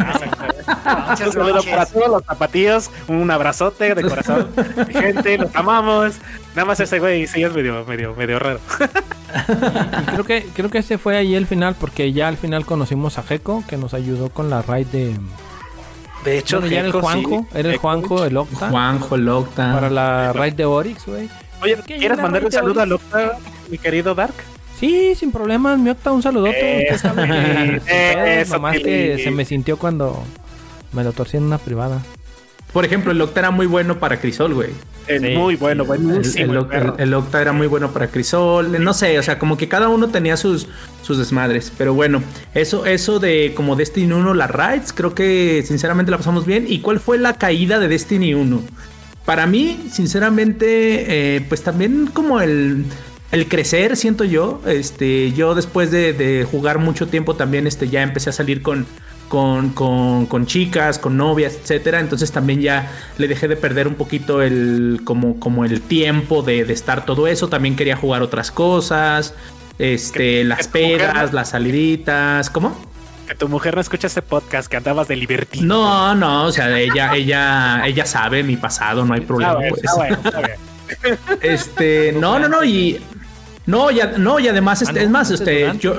Muchas 1.08 1.26
Un 1.28 1.32
saludo 1.32 1.54
noches. 1.54 1.70
para 1.70 1.86
todos 1.86 2.08
los 2.08 2.22
zapatillos, 2.24 2.90
un 3.08 3.30
abrazote 3.30 3.94
de 3.94 4.02
corazón. 4.02 4.48
Gente, 4.92 5.38
los 5.38 5.54
amamos. 5.54 6.14
Nada 6.54 6.64
más 6.66 6.80
ese 6.80 6.98
güey 6.98 7.26
sí 7.26 7.42
es 7.42 7.52
medio, 7.52 7.84
medio, 7.84 8.14
medio 8.14 8.38
raro. 8.38 8.60
Y 10.02 10.04
creo 10.06 10.24
que 10.24 10.46
creo 10.54 10.70
que 10.70 10.78
ese 10.78 10.98
fue 10.98 11.16
ahí 11.16 11.34
el 11.34 11.46
final 11.46 11.76
porque 11.78 12.12
ya 12.12 12.28
al 12.28 12.36
final 12.36 12.64
conocimos 12.66 13.18
a 13.18 13.22
Gecko 13.22 13.62
que 13.68 13.76
nos 13.76 13.94
ayudó 13.94 14.30
con 14.30 14.48
la 14.50 14.62
raid 14.62 14.86
de 14.88 15.14
De 16.24 16.38
hecho, 16.38 16.58
Bueno, 16.60 16.72
ya 16.72 16.78
era 16.80 16.88
el 16.88 16.92
Juanjo, 16.92 17.46
sí. 17.52 17.58
era 17.58 17.70
el. 17.70 17.76
Juanjo, 17.76 18.24
el 18.24 18.36
Octa 18.36 18.68
Juanjo, 18.70 19.16
Locta. 19.16 19.72
para 19.72 19.90
la 19.90 20.32
raid 20.32 20.54
de 20.54 20.64
Oryx, 20.64 21.06
güey. 21.06 21.28
Oye, 21.62 21.76
¿Qué? 21.86 21.96
¿quieres 21.98 22.14
¿Una 22.18 22.22
mandarle 22.24 22.46
un 22.46 22.52
saludo 22.52 22.80
a 22.80 22.82
Oryx? 22.84 22.90
Locta, 22.90 23.38
mi 23.70 23.78
querido 23.78 24.14
Dark? 24.14 24.34
Sí, 24.78 25.14
sin 25.14 25.32
problemas, 25.32 25.78
mi 25.78 25.90
Octa, 25.90 26.12
un 26.12 26.22
saludote. 26.22 26.86
Eso, 26.88 26.96
Usted 26.96 27.08
sabe 27.08 28.40
Eso, 28.40 28.54
nomás 28.54 28.78
que 28.78 29.18
se 29.22 29.30
me 29.30 29.44
sintió 29.44 29.78
cuando 29.78 30.22
me 30.92 31.02
lo 31.04 31.12
torcí 31.12 31.36
en 31.36 31.44
una 31.44 31.58
privada. 31.58 32.02
Por 32.72 32.84
ejemplo, 32.84 33.12
el 33.12 33.20
Octa 33.20 33.40
era 33.40 33.50
muy 33.50 33.66
bueno 33.66 33.98
para 33.98 34.20
Crisol, 34.20 34.52
güey. 34.52 34.70
Es 35.06 35.22
Sí, 35.22 35.28
muy 35.28 35.56
bueno, 35.56 35.86
sí. 36.22 36.40
El 36.98 37.14
Octa 37.14 37.40
era 37.40 37.52
muy 37.52 37.68
bueno 37.68 37.92
para 37.92 38.08
Crisol. 38.08 38.82
No 38.82 38.92
sé, 38.92 39.18
o 39.18 39.22
sea, 39.22 39.38
como 39.38 39.56
que 39.56 39.68
cada 39.68 39.88
uno 39.88 40.08
tenía 40.08 40.36
sus, 40.36 40.68
sus 41.02 41.16
desmadres. 41.16 41.72
Pero 41.78 41.94
bueno, 41.94 42.22
eso, 42.54 42.84
eso 42.84 43.18
de 43.18 43.54
como 43.54 43.76
Destiny 43.76 44.12
1, 44.12 44.34
las 44.34 44.50
raids, 44.50 44.92
creo 44.92 45.14
que 45.14 45.64
sinceramente 45.66 46.10
la 46.10 46.18
pasamos 46.18 46.44
bien. 46.44 46.66
¿Y 46.68 46.80
cuál 46.80 47.00
fue 47.00 47.18
la 47.18 47.34
caída 47.34 47.78
de 47.78 47.88
Destiny 47.88 48.34
1? 48.34 48.60
Para 49.24 49.46
mí, 49.46 49.86
sinceramente, 49.90 51.36
eh, 51.36 51.40
pues 51.48 51.62
también 51.62 52.08
como 52.12 52.40
el, 52.40 52.84
el 53.32 53.48
crecer, 53.48 53.96
siento 53.96 54.24
yo. 54.24 54.60
Este, 54.66 55.32
yo 55.32 55.54
después 55.54 55.90
de, 55.90 56.12
de 56.12 56.44
jugar 56.44 56.78
mucho 56.78 57.08
tiempo 57.08 57.34
también 57.36 57.66
este, 57.66 57.88
ya 57.88 58.02
empecé 58.02 58.30
a 58.30 58.32
salir 58.32 58.62
con, 58.62 58.86
con, 59.28 59.70
con, 59.70 60.26
con 60.26 60.46
chicas, 60.46 60.98
con 60.98 61.16
novias, 61.16 61.54
etcétera. 61.60 62.00
Entonces 62.00 62.32
también 62.32 62.60
ya 62.60 62.90
le 63.18 63.28
dejé 63.28 63.48
de 63.48 63.56
perder 63.56 63.88
un 63.88 63.94
poquito 63.94 64.42
el, 64.42 65.00
como, 65.04 65.38
como 65.40 65.64
el 65.64 65.80
tiempo 65.80 66.42
de, 66.42 66.64
de 66.64 66.72
estar 66.72 67.04
todo 67.04 67.26
eso. 67.26 67.48
También 67.48 67.76
quería 67.76 67.96
jugar 67.96 68.22
otras 68.22 68.50
cosas. 68.50 69.34
Este, 69.78 70.18
Que- 70.18 70.44
las 70.44 70.68
que 70.68 70.82
mujer 70.82 71.10
pedas, 71.10 71.32
las 71.32 71.50
saliditas, 71.50 72.48
¿cómo? 72.50 72.74
Que 73.28 73.34
tu 73.34 73.48
mujer 73.48 73.74
no 73.74 73.80
escucha 73.80 74.06
este 74.06 74.22
podcast, 74.22 74.68
que 74.70 74.76
andabas 74.76 75.08
de 75.08 75.16
libertino. 75.16 75.66
No, 75.66 76.14
no, 76.14 76.44
o 76.44 76.52
sea, 76.52 76.78
ella, 76.78 77.12
ella, 77.16 77.82
ella 77.84 78.06
sabe 78.06 78.44
mi 78.44 78.56
pasado, 78.56 79.04
no 79.04 79.14
hay 79.14 79.20
problema. 79.22 79.54
Ah, 79.54 79.66
pues. 79.68 79.82
ah, 79.88 79.94
bueno, 79.96 80.18
está 80.24 80.40
bien. 80.40 80.58
Este, 81.42 82.12
no, 82.12 82.38
no, 82.38 82.48
no, 82.48 82.62
y 82.64 83.00
no, 83.66 83.90
ya, 83.90 84.14
no, 84.18 84.38
y 84.38 84.48
además, 84.48 84.82
este, 84.82 85.00
Ah, 85.00 85.02
no, 85.02 85.06
es 85.06 85.10
más, 85.10 85.30
este, 85.30 85.60
durante. 85.60 85.82
yo 85.82 85.94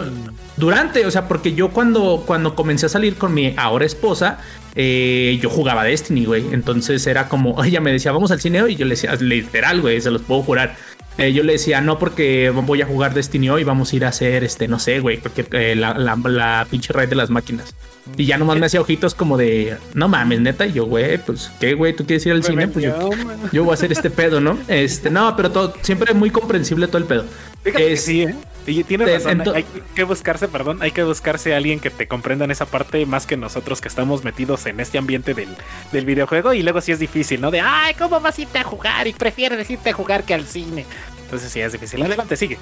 durante, 0.58 1.06
o 1.06 1.12
sea, 1.12 1.28
porque 1.28 1.54
yo 1.54 1.70
cuando, 1.70 2.24
cuando 2.26 2.56
comencé 2.56 2.88
a 2.88 2.90
salir 2.90 3.16
con 3.16 3.34
mi 3.34 3.54
ahora 3.58 3.86
esposa, 3.86 4.40
eh, 4.76 5.38
yo 5.42 5.50
jugaba 5.50 5.84
Destiny, 5.84 6.26
güey. 6.26 6.46
Entonces 6.52 7.06
era 7.08 7.30
como, 7.30 7.64
ella 7.64 7.80
me 7.80 7.92
decía, 7.92 8.12
vamos 8.12 8.32
al 8.32 8.42
cine 8.42 8.62
hoy, 8.62 8.74
y 8.74 8.76
yo 8.76 8.86
le 8.86 8.92
decía, 8.92 9.16
literal, 9.16 9.82
güey, 9.82 10.02
se 10.02 10.12
los 10.12 10.22
puedo 10.24 10.42
jurar. 10.42 10.76
Eh, 11.18 11.34
yo 11.34 11.44
le 11.44 11.54
decía, 11.54 11.82
no, 11.82 11.98
porque 11.98 12.52
voy 12.52 12.82
a 12.82 12.86
jugar 12.86 13.14
Destiny 13.14 13.50
hoy, 13.50 13.64
vamos 13.64 13.92
a 13.92 13.96
ir 13.96 14.06
a 14.06 14.10
hacer, 14.10 14.44
este, 14.44 14.68
no 14.68 14.78
sé, 14.78 15.00
güey, 15.00 15.18
porque 15.18 15.48
eh, 15.52 15.76
la, 15.76 15.96
la, 15.96 16.16
la 16.16 16.68
pinche 16.70 16.94
raid 16.94 17.10
de 17.10 17.16
las 17.16 17.30
máquinas. 17.32 17.74
Y 18.16 18.26
ya 18.26 18.38
nomás 18.38 18.58
me 18.58 18.68
hacía 18.68 18.80
ojitos 18.80 19.16
como 19.16 19.36
de, 19.36 19.78
no 19.94 20.08
mames, 20.08 20.40
neta, 20.40 20.66
y 20.66 20.74
yo, 20.74 20.86
güey, 20.86 21.18
pues, 21.18 21.52
¿qué, 21.60 21.74
güey? 21.74 21.94
¿Tú 21.96 22.06
quieres 22.06 22.26
ir 22.26 22.32
al 22.32 22.44
cine? 22.44 22.68
Pues 22.68 22.86
yo, 22.86 23.10
yo 23.52 23.64
voy 23.64 23.72
a 23.72 23.74
hacer 23.74 23.92
este 23.92 24.10
pedo, 24.10 24.40
¿no? 24.40 24.58
Este, 24.68 25.10
no, 25.10 25.36
pero 25.36 25.52
todo, 25.52 25.74
siempre 25.82 26.14
muy 26.14 26.30
comprensible 26.30 26.88
todo 26.88 27.00
el 27.00 27.06
pedo. 27.06 27.26
Fíjate 27.64 27.86
que 27.86 27.94
Es- 27.94 28.06
sí, 28.06 28.24
¿eh? 28.24 28.36
Y 28.66 28.84
tienes 28.84 29.08
Te- 29.08 29.14
razón, 29.20 29.40
ento- 29.40 29.54
hay 29.56 29.66
que 29.96 30.04
buscarse, 30.04 30.50
perdón, 30.50 30.80
hay 30.82 30.92
que 30.92 31.02
buscarse 31.04 31.54
a 31.54 31.58
alguien 31.58 31.80
que 31.80 31.90
te 31.90 32.06
comprenda 32.08 32.44
en 32.44 32.52
esa 32.52 32.66
parte 32.66 33.06
más 33.06 33.26
que 33.26 33.38
nosotros 33.38 33.80
que 33.80 33.88
estamos 33.88 34.26
metidos 34.26 34.66
en 34.66 34.82
este 34.82 34.98
ambiente 34.98 35.34
del, 35.34 35.48
del 35.94 36.06
videojuego 36.06 36.52
y 36.54 36.64
luego 36.64 36.82
sí 36.82 36.92
es 36.92 37.00
difícil, 37.00 37.40
¿no? 37.40 37.50
De, 37.50 37.62
ay, 37.62 37.94
¿cómo 37.98 38.20
vas 38.20 38.38
a 38.38 38.42
irte 38.42 38.60
a 38.60 38.64
jugar? 38.66 39.08
Y 39.08 39.14
prefieres 39.14 39.70
irte 39.70 39.92
a 39.92 39.94
jugar 39.94 40.24
que 40.24 40.34
al 40.34 40.46
cine. 40.46 40.86
Entonces 41.24 41.50
sí 41.50 41.62
es 41.62 41.72
difícil. 41.72 42.02
Adelante, 42.04 42.36
sigue. 42.36 42.58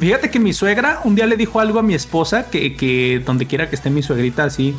Fíjate 0.00 0.30
que 0.30 0.40
mi 0.40 0.52
suegra 0.52 1.00
un 1.04 1.14
día 1.14 1.26
le 1.26 1.36
dijo 1.36 1.60
algo 1.60 1.78
a 1.78 1.82
mi 1.84 1.94
esposa 1.94 2.50
que, 2.50 2.74
que 2.76 3.22
donde 3.24 3.46
quiera 3.46 3.70
que 3.70 3.76
esté 3.76 3.88
mi 3.88 4.02
suegrita, 4.02 4.42
así, 4.44 4.74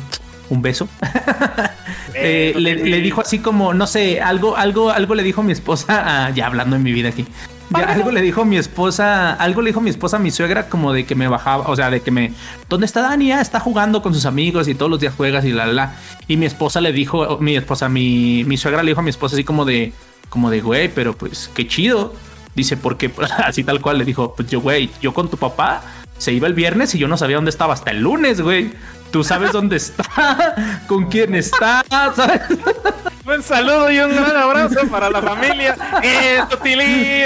un 0.50 0.60
beso. 0.60 0.86
Eh, 2.20 2.52
le, 2.56 2.74
le 2.74 3.00
dijo 3.00 3.20
así 3.20 3.38
como, 3.38 3.74
no 3.74 3.86
sé, 3.86 4.20
algo, 4.20 4.56
algo, 4.56 4.90
algo 4.90 5.14
le 5.14 5.22
dijo 5.22 5.42
mi 5.44 5.52
esposa, 5.52 5.86
ah, 6.26 6.30
ya 6.34 6.46
hablando 6.46 6.74
en 6.74 6.82
mi 6.82 6.90
vida 6.92 7.10
aquí. 7.10 7.24
Ya 7.70 7.84
algo 7.84 8.10
le 8.10 8.22
dijo 8.22 8.44
mi 8.44 8.56
esposa, 8.56 9.34
algo 9.34 9.60
le 9.60 9.70
dijo 9.70 9.80
mi 9.80 9.90
esposa 9.90 10.16
a 10.16 10.20
mi 10.20 10.30
suegra 10.30 10.68
como 10.68 10.92
de 10.92 11.04
que 11.04 11.14
me 11.14 11.28
bajaba, 11.28 11.68
o 11.68 11.76
sea, 11.76 11.90
de 11.90 12.00
que 12.00 12.10
me, 12.10 12.32
¿dónde 12.68 12.86
está 12.86 13.02
Dani? 13.02 13.32
Ah, 13.32 13.40
está 13.40 13.60
jugando 13.60 14.00
con 14.00 14.14
sus 14.14 14.24
amigos 14.24 14.68
y 14.68 14.74
todos 14.74 14.90
los 14.90 15.00
días 15.00 15.14
juegas 15.14 15.44
y 15.44 15.52
la 15.52 15.66
la. 15.66 15.72
la. 15.72 15.94
Y 16.26 16.36
mi 16.36 16.46
esposa 16.46 16.80
le 16.80 16.92
dijo, 16.92 17.38
mi 17.40 17.56
esposa, 17.56 17.88
mi, 17.88 18.44
mi 18.44 18.56
suegra 18.56 18.82
le 18.82 18.92
dijo 18.92 19.00
a 19.00 19.04
mi 19.04 19.10
esposa 19.10 19.36
así 19.36 19.44
como 19.44 19.64
de, 19.64 19.92
como 20.28 20.50
de, 20.50 20.60
güey, 20.60 20.88
pero 20.88 21.16
pues 21.16 21.50
qué 21.54 21.66
chido. 21.66 22.14
Dice, 22.54 22.76
porque 22.76 23.10
así 23.44 23.64
tal 23.64 23.80
cual 23.80 23.98
le 23.98 24.04
dijo, 24.04 24.34
pues 24.34 24.48
yo, 24.50 24.60
güey, 24.60 24.90
yo 25.00 25.12
con 25.12 25.28
tu 25.28 25.36
papá 25.36 25.82
se 26.16 26.32
iba 26.32 26.48
el 26.48 26.54
viernes 26.54 26.94
y 26.94 26.98
yo 26.98 27.06
no 27.06 27.16
sabía 27.16 27.36
dónde 27.36 27.50
estaba 27.50 27.74
hasta 27.74 27.90
el 27.90 28.00
lunes, 28.00 28.40
güey. 28.40 28.72
Tú 29.10 29.24
sabes 29.24 29.52
dónde 29.52 29.76
está, 29.76 30.54
con 30.86 31.06
quién 31.06 31.34
está, 31.34 31.84
¿sabes? 31.88 32.42
Un 33.26 33.42
saludo 33.42 33.90
y 33.90 33.98
un 33.98 34.10
gran 34.14 34.36
abrazo 34.36 34.80
para 34.90 35.10
la 35.10 35.20
familia. 35.22 35.76
¡Esto, 36.02 36.58
Tili! 36.58 37.24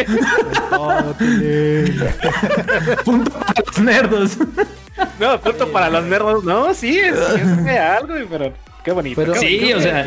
Punto 3.04 3.30
para 3.30 3.54
los 3.66 3.78
nerdos. 3.78 4.36
No, 5.18 5.40
punto 5.40 5.72
para 5.72 5.90
los 5.90 6.04
nerdos. 6.04 6.44
No, 6.44 6.74
sí, 6.74 6.98
es, 6.98 7.16
es 7.18 7.56
real, 7.64 8.06
güey, 8.06 8.26
pero 8.28 8.52
qué 8.84 8.92
bonito. 8.92 9.20
Pero- 9.20 9.32
qué 9.34 9.38
Sí, 9.40 9.72
o 9.72 9.80
sea, 9.80 10.06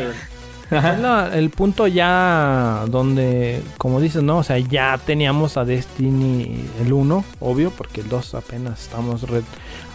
la- 0.70 1.30
el 1.34 1.50
punto 1.50 1.86
ya 1.86 2.84
donde, 2.88 3.62
como 3.78 4.00
dices, 4.00 4.22
¿no? 4.22 4.38
O 4.38 4.42
sea, 4.42 4.58
ya 4.58 4.98
teníamos 5.04 5.56
a 5.56 5.64
Destiny 5.64 6.68
el 6.84 6.92
1, 6.92 7.24
obvio, 7.40 7.70
porque 7.70 8.00
el 8.00 8.08
2 8.08 8.34
apenas 8.34 8.82
estamos, 8.82 9.22
re- 9.28 9.42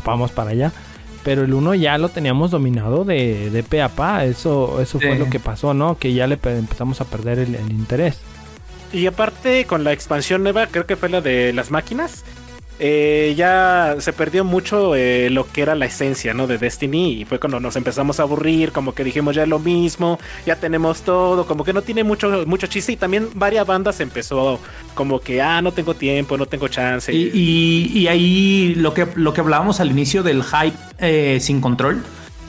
vamos 0.06 0.32
para 0.32 0.52
allá. 0.52 0.72
Pero 1.24 1.43
el 1.43 1.53
1 1.53 1.76
ya 1.76 1.97
lo 1.99 2.09
teníamos 2.09 2.49
dominado 2.51 3.05
de, 3.05 3.49
de 3.51 3.63
pe 3.63 3.82
a 3.82 3.89
pa. 3.89 4.26
Eso, 4.26 4.82
eso 4.82 4.99
fue 4.99 5.17
lo 5.19 5.30
que 5.30 5.39
pasó, 5.39 5.74
¿no? 5.74 5.97
Que 5.97 6.13
ya 6.13 6.26
le 6.28 6.38
pe- 6.38 6.57
empezamos 6.57 6.99
a 7.01 7.05
perder 7.05 7.38
el, 7.39 7.53
el 7.55 7.72
interés. 7.72 8.19
Y 8.91 9.05
aparte, 9.05 9.65
con 9.65 9.84
la 9.84 9.93
expansión 9.93 10.43
nueva, 10.43 10.67
creo 10.67 10.86
que 10.86 10.95
fue 10.95 11.09
la 11.09 11.22
de 11.22 11.53
las 11.53 11.69
máquinas. 11.72 12.24
Eh, 12.80 13.34
ya 13.38 13.95
se 13.99 14.11
perdió 14.13 14.43
mucho 14.43 14.95
eh, 14.95 15.30
lo 15.30 15.45
que 15.45 15.61
era 15.61 15.76
la 15.76 15.86
esencia, 15.86 16.34
¿no? 16.34 16.47
De 16.47 16.57
Destiny. 16.57 17.22
Y 17.22 17.26
fue 17.26 17.39
cuando 17.39 17.59
nos 17.59 17.76
empezamos 17.76 18.19
a 18.19 18.24
aburrir, 18.24 18.72
como 18.72 18.93
que 18.93 19.03
dijimos 19.03 19.36
ya 19.36 19.43
es 19.43 19.49
lo 19.49 19.59
mismo, 19.59 20.19
ya 20.45 20.55
tenemos 20.55 21.01
todo, 21.03 21.45
como 21.45 21.63
que 21.63 21.74
no 21.74 21.82
tiene 21.84 22.03
mucho, 22.03 22.43
mucho 22.47 22.67
chiste. 22.67 22.93
Y 22.93 22.95
también 22.97 23.28
varias 23.36 23.67
bandas 23.67 23.99
empezó 23.99 24.59
como 24.95 25.19
que, 25.19 25.41
ah, 25.41 25.61
no 25.61 25.72
tengo 25.72 25.93
tiempo, 25.93 26.38
no 26.38 26.45
tengo 26.47 26.67
chance. 26.67 27.13
Y, 27.13 27.30
y- 27.34 27.99
y 27.99 28.07
ahí 28.07 28.74
lo 28.76 28.93
que, 28.93 29.07
lo 29.15 29.34
que 29.34 29.41
hablábamos 29.41 29.80
al 29.80 29.91
inicio 29.91 30.24
del 30.24 30.43
hype 30.43 30.78
eh, 30.99 31.38
sin 31.39 31.61
control. 31.61 32.03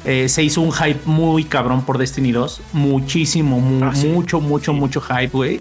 se 0.04 0.42
hizo 0.42 0.60
un 0.62 0.72
hype 0.72 0.98
muy 1.04 1.44
cabrón 1.44 1.84
por 1.84 1.98
Destiny 1.98 2.32
2. 2.32 2.60
Muchísimo, 2.72 3.60
mu- 3.60 3.84
Ah, 3.84 3.94
sí. 3.94 4.06
mucho, 4.08 4.40
mucho, 4.40 4.72
mucho 4.72 5.00
hype, 5.00 5.28
güey. 5.32 5.60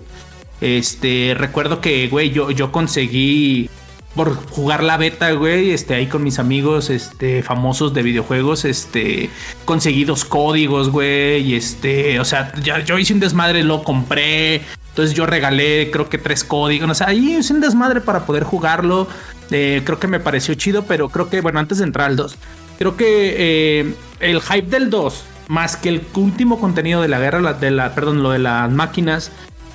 Este, 0.61 1.33
recuerdo 1.37 1.81
que, 1.81 2.07
güey, 2.07 2.29
yo, 2.31 2.51
yo 2.51 2.71
conseguí 2.71 3.69
por 4.15 4.35
jugar 4.49 4.83
la 4.83 4.97
beta, 4.97 5.31
güey, 5.31 5.71
este, 5.71 5.93
ahí 5.93 6.07
con 6.07 6.23
mis 6.23 6.39
amigos, 6.39 6.89
este, 6.89 7.43
famosos 7.43 7.93
de 7.93 8.03
videojuegos, 8.03 8.65
este, 8.65 9.29
conseguí 9.65 10.03
dos 10.03 10.25
códigos, 10.25 10.89
güey, 10.89 11.41
y 11.41 11.55
este, 11.55 12.19
o 12.19 12.25
sea, 12.25 12.53
yo 12.61 12.97
hice 12.97 13.13
un 13.13 13.21
desmadre, 13.21 13.63
lo 13.63 13.83
compré, 13.83 14.61
entonces 14.89 15.15
yo 15.15 15.25
regalé, 15.25 15.89
creo 15.91 16.09
que 16.09 16.17
tres 16.17 16.43
códigos, 16.43 16.89
o 16.89 16.93
sea, 16.93 17.07
ahí 17.07 17.37
hice 17.37 17.53
un 17.53 17.61
desmadre 17.61 18.01
para 18.01 18.25
poder 18.25 18.43
jugarlo, 18.43 19.07
eh, 19.49 19.81
creo 19.85 19.99
que 19.99 20.07
me 20.07 20.19
pareció 20.19 20.53
chido, 20.55 20.83
pero 20.83 21.09
creo 21.09 21.29
que, 21.29 21.39
bueno, 21.39 21.59
antes 21.59 21.77
de 21.77 21.85
entrar 21.85 22.07
al 22.07 22.17
2, 22.17 22.35
creo 22.77 22.97
que 22.97 23.35
eh, 23.37 23.95
el 24.19 24.41
hype 24.41 24.69
del 24.69 24.89
2, 24.89 25.23
más 25.47 25.77
que 25.77 25.89
el 25.89 26.01
último 26.15 26.59
contenido 26.59 27.01
de 27.01 27.07
la 27.07 27.19
guerra, 27.19 27.53
de 27.53 27.71
la, 27.71 27.95
perdón, 27.95 28.23
lo 28.23 28.31
de 28.31 28.39
las 28.39 28.69
máquinas, 28.69 29.31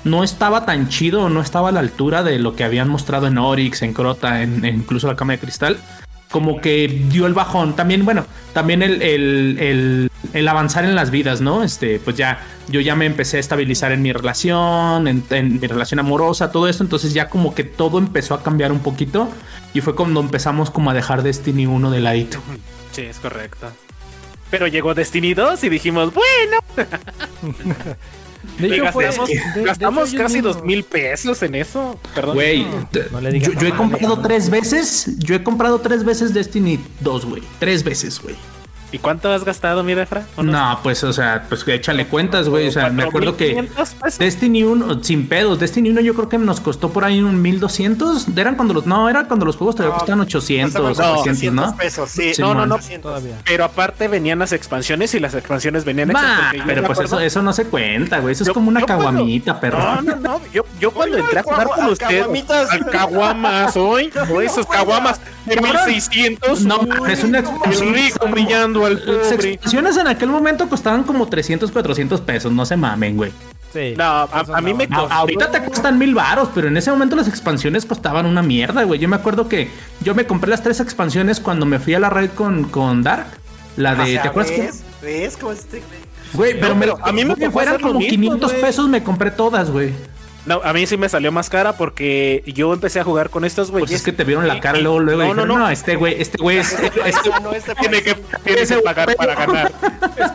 no 0.07 0.23
estaba 0.23 0.65
tan 0.65 0.89
chido, 0.89 1.29
no 1.29 1.41
estaba 1.41 1.69
a 1.69 1.71
la 1.71 1.79
altura 1.81 2.23
de 2.23 2.39
lo 2.39 2.55
que 2.55 2.63
habían 2.63 2.89
mostrado 2.89 3.27
en 3.27 3.37
Oryx, 3.37 3.81
en 3.83 3.93
Crota, 3.93 4.41
en, 4.41 4.63
en 4.65 4.75
incluso 4.75 5.07
la 5.07 5.15
cama 5.15 5.33
de 5.33 5.39
cristal. 5.39 5.77
Como 6.31 6.59
que 6.59 6.87
dio 7.09 7.25
el 7.25 7.33
bajón. 7.33 7.75
También, 7.75 8.03
bueno, 8.03 8.25
también 8.53 8.81
el, 8.83 9.01
el- 9.01 9.57
el- 9.59 10.11
el 10.33 10.47
avanzar 10.49 10.83
en 10.83 10.93
las 10.93 11.09
vidas, 11.09 11.39
¿no? 11.39 11.63
Este, 11.63 11.99
pues 11.99 12.17
ya, 12.17 12.39
yo 12.67 12.81
ya 12.81 12.95
me 12.97 13.05
empecé 13.05 13.37
a 13.37 13.39
estabilizar 13.39 13.93
en 13.93 14.01
mi 14.01 14.11
relación, 14.11 15.07
en, 15.07 15.23
en 15.29 15.59
mi 15.61 15.67
relación 15.67 15.99
amorosa, 16.01 16.51
todo 16.51 16.67
esto. 16.67 16.83
Entonces 16.83 17.13
ya 17.13 17.29
como 17.29 17.55
que 17.55 17.63
todo 17.63 17.97
empezó 17.97 18.33
a 18.33 18.43
cambiar 18.43 18.73
un 18.73 18.79
poquito. 18.79 19.29
Y 19.73 19.79
fue 19.79 19.95
cuando 19.95 20.19
empezamos 20.19 20.69
como 20.69 20.89
a 20.89 20.93
dejar 20.93 21.23
Destiny 21.23 21.65
1 21.65 21.91
de 21.91 21.99
ladito. 22.01 22.39
Sí, 22.91 23.03
es 23.03 23.19
correcto. 23.19 23.67
Pero 24.49 24.67
llegó 24.67 24.93
Destiny 24.93 25.33
2 25.33 25.63
y 25.63 25.69
dijimos, 25.69 26.11
bueno, 26.13 26.57
De 28.59 28.67
hecho, 28.67 28.83
gastamos, 28.85 29.29
de- 29.29 29.35
de 29.55 29.63
gastamos 29.63 30.09
hecho, 30.09 30.17
casi 30.23 30.41
dos 30.41 30.63
mil 30.63 30.83
pesos 30.83 31.41
en 31.43 31.55
eso. 31.55 31.99
Perdón. 32.15 32.35
Güey, 32.35 32.65
no 33.11 33.21
le 33.21 33.31
digas 33.31 33.53
yo, 33.53 33.59
yo 33.59 33.67
he 33.67 33.71
comprado 33.75 34.19
tres 34.21 34.49
veces, 34.49 35.17
yo 35.19 35.35
he 35.35 35.43
comprado 35.43 35.79
tres 35.81 36.03
veces 36.03 36.33
Destiny 36.33 36.79
2, 37.01 37.25
güey. 37.25 37.43
Tres 37.59 37.83
veces, 37.83 38.19
güey. 38.21 38.35
¿Y 38.91 38.99
cuánto 38.99 39.31
has 39.31 39.43
gastado, 39.43 39.83
mi 39.83 39.93
Defra? 39.95 40.23
¿Unos 40.37 40.53
No, 40.53 40.79
pues, 40.81 41.03
o 41.03 41.11
sea, 41.11 41.45
pues 41.49 41.67
échale 41.67 42.07
cuentas, 42.07 42.47
güey. 42.47 42.67
O 42.67 42.71
sea, 42.71 42.89
me 42.89 43.03
acuerdo 43.03 43.35
que 43.35 43.53
4,500 43.53 43.93
pesos? 44.01 44.19
Destiny 44.19 44.63
1, 44.63 45.03
sin 45.03 45.27
pedos, 45.27 45.59
Destiny 45.59 45.89
1 45.89 46.01
yo 46.01 46.13
creo 46.13 46.29
que 46.29 46.37
nos 46.37 46.61
costó 46.61 46.89
por 46.89 47.03
ahí 47.03 47.21
un 47.21 47.41
1200. 47.41 48.27
Eran 48.37 48.55
cuando 48.55 48.73
los, 48.73 48.85
no, 48.85 49.09
era 49.09 49.25
cuando 49.27 49.45
los 49.45 49.57
juegos 49.57 49.75
todavía 49.75 49.95
No, 49.95 49.99
costaban 49.99 50.21
800, 50.21 50.81
Costaban 50.81 51.11
como 51.11 51.23
700, 51.25 51.53
¿no? 51.55 51.61
800 51.73 51.83
pesos, 51.85 52.09
sí. 52.09 52.33
Sí, 52.33 52.41
No, 52.41 52.53
no, 52.53 52.65
no. 52.65 52.75
800. 52.75 53.01
Todavía. 53.11 53.35
Pero 53.45 53.65
aparte 53.65 54.07
venían 54.07 54.39
las 54.39 54.53
expansiones 54.53 55.13
y 55.13 55.19
las 55.19 55.33
expansiones 55.33 55.83
venían 55.83 56.09
yo 56.09 56.63
pero 56.65 56.83
pues 56.83 56.99
eso, 56.99 57.19
eso 57.19 57.41
no 57.41 57.53
se 57.53 57.65
cuenta, 57.65 58.19
güey. 58.19 58.31
Eso 58.33 58.43
es 58.43 58.49
como 58.51 58.69
una 58.69 58.83
caguamita, 58.83 59.59
perro. 59.59 59.79
No, 59.79 60.01
no, 60.01 60.15
no. 60.15 60.41
Yo, 60.53 60.63
yo 60.79 60.91
cuando 60.91 61.17
entré 61.17 61.39
a 61.39 61.43
jugar 61.43 61.67
con 61.67 61.81
al 61.83 61.91
ustedes. 61.91 62.21
caguamitas. 62.21 62.69
Al 62.69 62.85
caguamas 62.85 63.75
hoy. 63.77 64.11
Esos 64.43 64.65
caguamas 64.65 65.19
de 65.45 65.59
1600. 65.59 66.61
No, 66.65 67.05
es 67.07 67.23
una 67.23 67.39
expansión. 67.39 67.93
rico 67.93 68.27
al 68.85 69.03
Las 69.05 69.31
expansiones 69.31 69.97
en 69.97 70.07
aquel 70.07 70.29
momento 70.29 70.67
costaban 70.69 71.03
como 71.03 71.27
300, 71.27 71.71
400 71.71 72.21
pesos. 72.21 72.51
No 72.51 72.65
se 72.65 72.77
mamen, 72.77 73.17
güey. 73.17 73.31
Sí. 73.73 73.93
No, 73.97 74.03
a, 74.03 74.27
a 74.53 74.61
mí 74.61 74.73
me 74.73 74.85
A- 74.85 74.87
costó. 74.87 75.13
ahorita 75.13 75.51
te 75.51 75.61
cuestan 75.61 75.97
mil 75.99 76.13
varos, 76.15 76.49
pero 76.55 76.67
en 76.69 76.77
ese 76.77 76.89
momento 76.89 77.15
las 77.15 77.27
expansiones 77.27 77.85
costaban 77.85 78.25
una 78.25 78.41
mierda, 78.41 78.83
güey. 78.83 78.99
Yo 78.99 79.09
me 79.09 79.15
acuerdo 79.17 79.49
que 79.49 79.69
yo 80.01 80.15
me 80.15 80.25
compré 80.25 80.49
las 80.49 80.63
tres 80.63 80.79
expansiones 80.79 81.39
cuando 81.39 81.65
me 81.65 81.77
fui 81.79 81.93
a 81.93 81.99
la 81.99 82.09
raid 82.09 82.29
con, 82.31 82.63
con 82.65 83.03
Dark. 83.03 83.27
La 83.75 83.93
de, 83.95 84.01
O 84.01 84.05
sea, 84.07 84.21
¿te 84.23 84.27
acuerdas? 84.29 84.51
que- 84.53 84.61
¿ves? 84.61 84.83
¿Ves 85.01 85.37
cómo 85.37 85.51
este 85.51 85.77
güey? 85.81 85.99
Güey, 86.33 86.53
pero, 86.59 86.69
No, 86.69 86.75
me- 86.75 86.85
pero 86.87 86.97
a 87.05 87.11
mí 87.11 87.23
me 87.25 87.51
fueran 87.51 87.79
como 87.79 87.99
mismo, 87.99 88.09
500 88.09 88.51
güey. 88.51 88.61
pesos 88.63 88.87
me 88.89 89.03
compré 89.03 89.31
todas, 89.31 89.69
güey. 89.69 89.91
No, 90.47 90.61
a 90.63 90.71
mí 90.73 90.87
sí 90.87 90.97
me 90.97 91.09
salió 91.09 91.31
más 91.31 91.49
cara 91.49 91.73
porque 91.77 92.41
yo 92.47 92.73
empecé 92.73 92.99
a 92.99 93.03
jugar 93.03 93.29
con 93.29 93.43
estos 93.45 93.69
güeyes. 93.69 93.89
Pues 93.89 93.99
es 93.99 94.05
que 94.05 94.13
te 94.13 94.23
vieron 94.23 94.47
la 94.47 94.59
cara 94.61 94.79
luego, 94.79 94.99
luego. 94.99 95.21
No, 95.21 95.33
no, 95.33 95.45
no. 95.45 95.57
no, 95.59 95.69
este 95.69 95.95
güey, 95.97 96.15
este 96.21 96.37
güey 96.37 96.57
es, 96.59 96.71
este- 97.05 97.31
Ah, 97.33 97.39
no, 97.41 97.51
este 97.53 97.75
tiene 97.75 98.01
que, 98.01 98.15
tiene 98.43 98.65
que 98.65 98.77
pagar 98.77 99.13
para 99.15 99.35
ganar. 99.35 99.71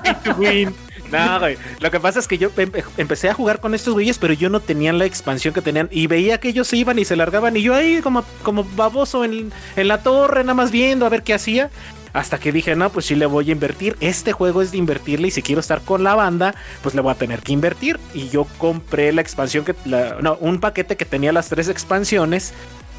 Pay 0.05 0.15
to 0.23 0.35
win. 0.39 0.75
No, 1.11 1.39
güey. 1.41 1.57
Lo 1.81 1.91
que 1.91 1.99
pasa 2.01 2.19
es 2.21 2.29
que 2.29 2.39
yo 2.39 2.51
em- 2.57 2.73
empecé 2.97 3.29
a 3.31 3.35
jugar 3.35 3.61
con 3.61 3.75
estos 3.75 3.95
güeyes, 3.95 4.19
pero 4.19 4.33
yo 4.35 4.49
no 4.51 4.61
tenía 4.61 4.93
la 4.93 5.05
expansión 5.05 5.53
que 5.55 5.61
tenían. 5.63 5.89
Y 5.91 6.07
veía 6.07 6.39
que 6.39 6.49
ellos 6.49 6.69
se 6.69 6.77
iban 6.77 6.99
y 6.99 7.05
se 7.05 7.17
largaban. 7.17 7.57
Y 7.57 7.63
yo 7.63 7.75
ahí 7.75 8.01
como, 8.03 8.25
como 8.43 8.65
baboso 8.65 9.25
en, 9.25 9.53
en 9.77 9.89
la 9.89 10.03
torre, 10.03 10.43
nada 10.43 10.55
más 10.55 10.71
viendo 10.71 11.05
a 11.07 11.09
ver 11.09 11.23
qué 11.23 11.35
hacía. 11.35 11.71
Hasta 12.13 12.39
que 12.39 12.53
dije, 12.53 12.77
no, 12.77 12.91
pues 12.91 13.07
sí 13.07 13.15
le 13.15 13.27
voy 13.27 13.49
a 13.49 13.53
invertir. 13.53 13.97
Este 14.01 14.33
juego 14.33 14.61
es 14.63 14.71
de 14.73 14.79
invertirle 14.79 15.29
y 15.29 15.31
si 15.31 15.43
quiero 15.43 15.61
estar 15.61 15.81
con 15.83 16.05
la 16.05 16.15
banda, 16.15 16.55
pues 16.83 16.95
le 16.95 17.01
voy 17.01 17.13
a 17.13 17.15
tener 17.17 17.41
que 17.41 17.53
invertir. 17.53 17.99
Y 18.15 18.29
yo 18.29 18.47
compré 18.59 19.13
la 19.13 19.23
expansión 19.23 19.65
que... 19.65 19.75
la- 19.85 20.17
no, 20.21 20.37
un 20.41 20.61
paquete 20.61 20.97
que 20.97 21.05
tenía 21.05 21.33
las 21.33 21.49
tres 21.49 21.69
expansiones. 21.69 22.53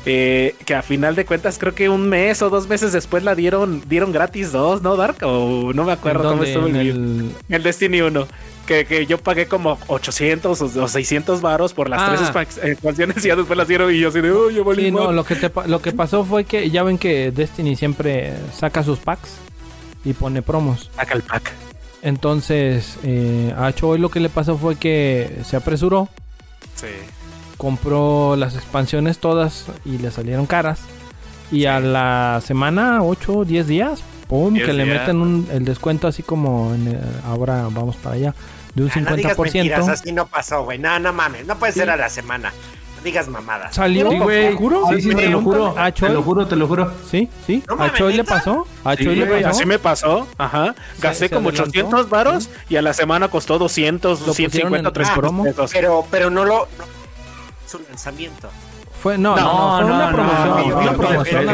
eh, 0.05 0.55
que 0.65 0.75
a 0.75 0.81
final 0.81 1.15
de 1.15 1.25
cuentas 1.25 1.57
creo 1.57 1.73
que 1.73 1.87
un 1.87 2.09
mes 2.09 2.41
o 2.41 2.49
dos 2.49 2.67
meses 2.67 2.91
después 2.91 3.23
la 3.23 3.35
dieron 3.35 3.81
dieron 3.87 4.11
gratis 4.11 4.51
dos, 4.51 4.81
¿no, 4.81 4.97
Dark? 4.97 5.15
O 5.21 5.71
no 5.73 5.85
me 5.85 5.93
acuerdo 5.93 6.23
¿En 6.23 6.29
cómo 6.29 6.43
estuvo 6.43 6.67
el, 6.67 6.75
el- 6.75 7.31
El 7.47 7.63
Destiny 7.63 8.01
1. 8.01 8.27
Que, 8.65 8.85
que 8.85 9.05
yo 9.05 9.17
pagué 9.17 9.47
como 9.47 9.77
800 9.87 10.61
o 10.61 10.83
o 10.83 10.87
600 10.87 11.41
varos 11.41 11.73
por 11.73 11.89
las 11.89 12.01
Ah. 12.01 12.15
tres 12.15 12.21
expa- 12.29 12.63
expansiones 12.69 13.23
y 13.25 13.27
ya 13.27 13.35
después 13.35 13.57
las 13.57 13.67
dieron 13.67 13.93
y 13.93 13.99
yo 13.99 14.07
así 14.07 14.21
de, 14.21 14.31
oh, 14.31 14.49
yo 14.49 14.63
valí 14.63 14.85
Sí, 14.85 14.91
no, 14.91 14.99
madre". 15.01 15.15
lo 15.17 15.25
que, 15.25 15.35
te 15.35 15.51
lo 15.67 15.81
que 15.81 15.91
pasó 15.91 16.23
fue 16.23 16.45
que 16.45 16.69
ya 16.69 16.81
ven 16.83 16.97
que 16.97 17.31
Destiny 17.31 17.75
siempre 17.75 18.33
saca 18.57 18.81
sus 18.83 18.99
packs 18.99 19.31
y 20.05 20.13
pone 20.13 20.41
promos. 20.41 20.89
Saca 20.95 21.13
el 21.13 21.23
pack. 21.23 21.51
Entonces, 22.03 22.97
eh, 23.03 23.53
a 23.57 23.71
Choi 23.73 23.97
lo 23.99 24.09
que 24.09 24.19
le 24.21 24.29
pasó 24.29 24.57
fue 24.57 24.75
que 24.77 25.39
se 25.45 25.57
apresuró, 25.57 26.07
Sí. 26.75 26.87
compró 27.57 28.35
las 28.35 28.55
expansiones 28.55 29.19
todas 29.19 29.65
y 29.85 29.97
le 29.97 30.11
salieron 30.11 30.45
caras. 30.45 30.81
Y 31.51 31.65
a 31.65 31.79
la 31.79 32.41
semana, 32.45 33.03
8 33.03 33.39
o 33.39 33.45
10 33.45 33.67
días, 33.67 34.01
¡pum! 34.33 34.53
10 34.53 34.65
que 34.65 34.73
le 34.73 34.85
meten 34.85 35.21
un- 35.21 35.47
el 35.51 35.65
descuento 35.65 36.07
así 36.07 36.23
como 36.23 36.73
en, 36.73 36.87
eh, 36.87 36.99
ahora 37.25 37.67
vamos 37.71 37.95
para 37.97 38.15
allá, 38.15 38.35
de 38.73 38.83
un 38.83 38.89
Ah, 38.89 38.99
no 39.01 39.15
digas 39.15 39.37
50%. 39.37 39.53
mentiras, 39.53 39.87
así 39.89 40.11
no 40.11 40.25
pasó, 40.27 40.63
güey. 40.63 40.79
No, 40.79 40.97
no 40.99 41.13
mames. 41.13 41.45
No 41.45 41.57
puede 41.57 41.73
ser 41.73 41.89
a 41.89 41.97
la 41.97 42.09
semana. 42.09 42.51
No 42.97 43.03
digas 43.03 43.27
mamadas. 43.27 43.75
Salió, 43.75 44.09
Sí, 44.09 44.17
güey. 44.17 44.49
¿te 44.49 44.55
juro? 44.55 44.87
Sí, 44.89 45.01
sí, 45.01 45.13
te 45.15 45.27
lo 45.29 45.41
juro. 45.41 45.75
A 45.77 45.91
Te 45.91 46.09
lo 46.09 46.23
juro, 46.23 46.47
te 46.47 46.55
lo 46.55 46.67
juro. 46.67 46.91
sí, 47.11 47.29
sí. 47.45 47.63
No 47.67 47.83
a 47.83 47.93
Choi 47.93 48.13
le 48.15 48.23
pasó. 48.23 48.65
A 48.83 48.95
Sí, 48.95 49.03
Choi 49.03 49.15
le 49.15 49.25
pasó. 49.27 49.47
Así 49.49 49.65
me 49.65 49.77
pasó. 49.77 50.27
Ajá. 50.37 50.73
Gasté 50.99 51.27
se 51.27 51.35
como 51.35 51.49
adelantó. 51.49 51.69
800 51.69 52.09
varos 52.09 52.49
y 52.69 52.77
a 52.77 52.81
la 52.81 52.93
semana 52.93 53.27
costó 53.27 53.59
200, 53.59 54.21
Lo 54.21 54.25
pusieron 54.27 54.51
150, 54.51 54.89
en 54.89 54.93
300 54.93 55.21
promo. 55.21 55.43
pesos. 55.43 55.69
Pero, 55.73 56.05
pero 56.09 56.29
no 56.31 56.45
lo. 56.45 56.67
no- 56.77 56.85
su 57.67 57.79
lanzamiento. 57.89 58.49
Fue, 59.01 59.17
no, 59.17 59.35
no, 59.35 59.41
No, 59.41 59.43
no, 59.43 59.77
fue 59.81 59.89
no, 59.89 59.95
una 59.95 60.05
no, 60.09 60.15
promoción. 60.15 60.47
no, 60.47 60.55
no, 60.55 60.65
una 60.77 60.91
no, 60.91 60.97
promoción. 60.97 61.45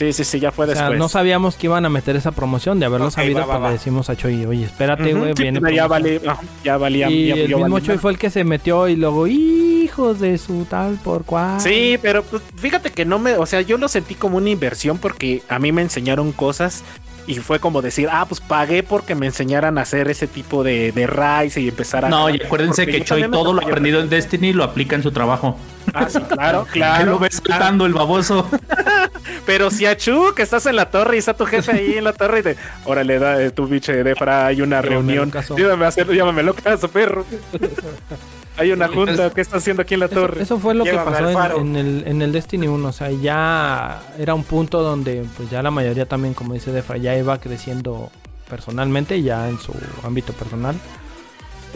No, 0.00 0.04
a 0.04 0.04
no, 0.04 0.04
los 0.04 0.04
fue 0.04 0.04
15 0.04 0.04
después, 0.04 0.04
días 0.04 0.04
ya 0.04 0.04
fue 0.04 0.04
la 0.04 0.04
después, 0.04 0.04
metieron 0.04 0.04
sí. 0.04 0.04
y- 0.04 0.12
Sí, 0.12 0.24
sí, 0.24 0.40
ya 0.40 0.52
fue 0.52 0.64
O 0.66 0.68
sea, 0.72 0.82
después. 0.82 0.98
no 0.98 1.08
sabíamos 1.08 1.56
que 1.56 1.66
iban 1.66 1.84
a 1.84 1.88
meter 1.88 2.16
esa 2.16 2.32
promoción. 2.32 2.78
De 2.80 2.86
haberlo 2.86 3.06
Ok, 3.06 3.12
sabido, 3.12 3.40
va, 3.40 3.46
va, 3.46 3.52
pues 3.54 3.62
va. 3.62 3.66
le 3.68 3.72
decimos 3.74 4.10
a 4.10 4.16
Choi, 4.16 4.46
oye, 4.46 4.64
espérate, 4.64 5.12
güey, 5.14 5.32
sí, 5.36 5.42
viene 5.42 5.60
pero 5.60 5.74
ya 5.74 5.88
promoción". 5.88 6.18
valía, 6.22 6.32
ah, 6.32 6.40
ya 6.64 6.76
valía. 6.76 7.10
Y 7.10 7.26
ya- 7.28 7.34
el 7.34 7.56
mismo 7.56 7.80
Choi 7.80 7.98
fue 7.98 8.12
el 8.12 8.18
que 8.18 8.30
se 8.30 8.44
metió 8.44 8.88
y 8.88 8.96
luego, 8.96 9.26
hijo 9.26 9.66
hijos 9.86 10.18
de 10.20 10.36
su 10.36 10.64
tal 10.68 10.96
por 11.04 11.24
cual. 11.24 11.60
Sí, 11.60 11.96
pero 12.02 12.22
pues, 12.24 12.42
fíjate 12.56 12.90
que 12.90 13.04
no 13.04 13.20
me, 13.20 13.34
o 13.36 13.46
sea, 13.46 13.60
yo 13.60 13.78
lo 13.78 13.86
sentí 13.88 14.14
como 14.16 14.36
una 14.36 14.50
inversión 14.50 14.98
porque 14.98 15.42
a 15.48 15.60
mí 15.60 15.70
me 15.70 15.80
enseñaron 15.80 16.32
cosas 16.32 16.82
y 17.28 17.36
fue 17.36 17.60
como 17.60 17.82
decir, 17.82 18.08
ah, 18.10 18.26
pues 18.28 18.40
pagué 18.40 18.82
porque 18.82 19.14
me 19.14 19.26
enseñaran 19.26 19.78
a 19.78 19.82
hacer 19.82 20.10
ese 20.10 20.26
tipo 20.26 20.64
de, 20.64 20.90
de 20.92 21.06
Rise 21.06 21.60
y 21.60 21.68
empezar 21.68 22.04
a. 22.04 22.08
No, 22.08 22.28
y 22.28 22.42
acuérdense 22.44 22.84
que 22.86 23.04
Choi 23.04 23.30
todo 23.30 23.52
lo 23.52 23.62
aprendido 23.62 24.00
en 24.00 24.08
Destiny 24.10 24.52
lo 24.52 24.64
aplica 24.64 24.96
en 24.96 25.02
su 25.04 25.12
trabajo. 25.12 25.56
Ah, 25.94 26.08
sí, 26.08 26.20
claro, 26.20 26.66
claro. 26.72 27.12
lo 27.12 27.18
ves 27.18 27.42
saltando 27.44 27.86
el 27.86 27.94
baboso. 27.94 28.48
Pero 29.46 29.70
si 29.70 29.86
a 29.86 29.96
Chu, 29.96 30.32
que 30.34 30.42
estás 30.42 30.66
en 30.66 30.76
la 30.76 30.90
torre 30.90 31.16
y 31.16 31.18
está 31.18 31.34
tu 31.34 31.46
jefe 31.46 31.72
ahí 31.72 31.94
en 31.94 32.04
la 32.04 32.12
torre 32.12 32.40
y 32.40 32.42
te. 32.42 32.56
Órale, 32.84 33.18
da 33.18 33.42
eh, 33.42 33.50
tu 33.50 33.66
biche 33.66 34.02
de 34.02 34.14
Fra, 34.14 34.46
hay 34.46 34.60
una 34.62 34.82
reunión. 34.82 35.30
Llámame 35.56 35.84
a 35.84 35.88
hacer, 35.88 36.12
llámame 36.12 36.42
locazo, 36.42 36.88
perro. 36.88 37.24
hay 38.56 38.72
una 38.72 38.88
junta, 38.88 39.30
¿qué 39.30 39.40
está 39.40 39.58
haciendo 39.58 39.82
aquí 39.82 39.94
en 39.94 40.00
la 40.00 40.08
torre? 40.08 40.42
eso 40.42 40.58
fue 40.58 40.74
lo 40.74 40.84
que 40.84 40.90
Llévame 40.90 41.10
pasó 41.10 41.60
en, 41.60 41.76
el, 41.76 42.04
en 42.06 42.22
el 42.22 42.32
Destiny 42.32 42.66
1. 42.66 42.88
O 42.88 42.92
sea, 42.92 43.10
ya 43.10 44.00
era 44.18 44.34
un 44.34 44.44
punto 44.44 44.82
donde 44.82 45.24
pues 45.36 45.50
ya 45.50 45.62
la 45.62 45.70
mayoría 45.70 46.06
también, 46.06 46.34
como 46.34 46.54
dice 46.54 46.72
Defra, 46.72 46.96
ya 46.96 47.16
iba 47.16 47.38
creciendo 47.38 48.10
personalmente, 48.48 49.22
ya 49.22 49.48
en 49.48 49.58
su 49.58 49.72
ámbito 50.04 50.32
personal. 50.32 50.76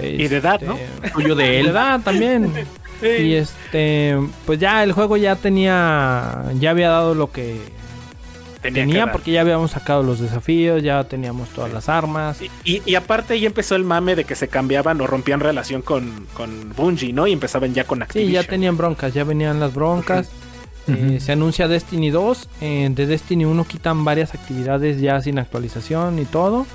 Y 0.02 0.28
de 0.28 0.36
edad, 0.36 0.60
¿no? 0.62 0.76
Este, 0.76 1.10
Tuyo 1.10 1.34
de 1.34 1.44
De 1.44 1.60
él. 1.60 1.66
edad 1.68 2.00
también. 2.00 2.52
Y 3.02 3.34
este, 3.34 4.16
pues 4.46 4.58
ya 4.58 4.82
el 4.82 4.92
juego 4.92 5.16
ya 5.16 5.36
tenía, 5.36 6.44
ya 6.58 6.70
había 6.70 6.90
dado 6.90 7.14
lo 7.14 7.30
que 7.32 7.58
Tenía, 8.62 8.82
tenía, 8.84 9.12
porque 9.12 9.30
ya 9.32 9.40
habíamos 9.40 9.70
sacado 9.70 10.02
los 10.02 10.20
desafíos, 10.20 10.82
ya 10.82 11.02
teníamos 11.04 11.48
todas 11.48 11.72
las 11.72 11.88
armas. 11.88 12.42
Y, 12.42 12.50
y- 12.64 12.82
y 12.84 12.94
aparte 12.94 13.40
ya 13.40 13.46
empezó 13.46 13.74
el 13.74 13.84
mame 13.84 14.14
de 14.16 14.24
que 14.24 14.34
se 14.34 14.48
cambiaban 14.48 15.00
o 15.00 15.06
rompían 15.06 15.40
relación 15.40 15.80
con, 15.80 16.26
con 16.34 16.74
Bungie, 16.76 17.14
¿no? 17.14 17.26
Y 17.26 17.32
empezaban 17.32 17.72
ya 17.72 17.84
con 17.84 17.98
Sí, 18.00 18.02
Activision. 18.02 18.32
ya 18.42 18.46
tenían 18.48 18.76
broncas, 18.76 19.14
ya 19.14 19.24
venían 19.24 19.60
las 19.60 19.72
broncas. 19.72 20.28
Eh, 20.88 21.20
se 21.20 21.32
anuncia 21.32 21.68
Destiny 21.68 22.10
2. 22.10 22.48
eh, 22.60 22.88
de 22.92 23.06
Destiny 23.06 23.46
1 23.46 23.64
quitan 23.64 24.04
varias 24.04 24.34
actividades 24.34 25.00
ya 25.00 25.20
sin 25.22 25.38
actualización 25.38 26.18
y 26.18 26.26
todo. 26.26 26.66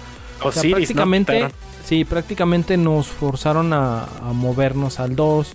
O 0.42 0.52
sea, 0.52 0.62
Osiris, 0.62 0.74
¿no? 0.74 0.76
prácticamente, 0.78 1.48
sí, 1.86 2.04
prácticamente 2.04 2.78
nos 2.78 3.08
forzaron 3.08 3.74
a, 3.74 4.06
a 4.06 4.34
movernos 4.34 5.00
al 5.00 5.16
2. 5.16 5.54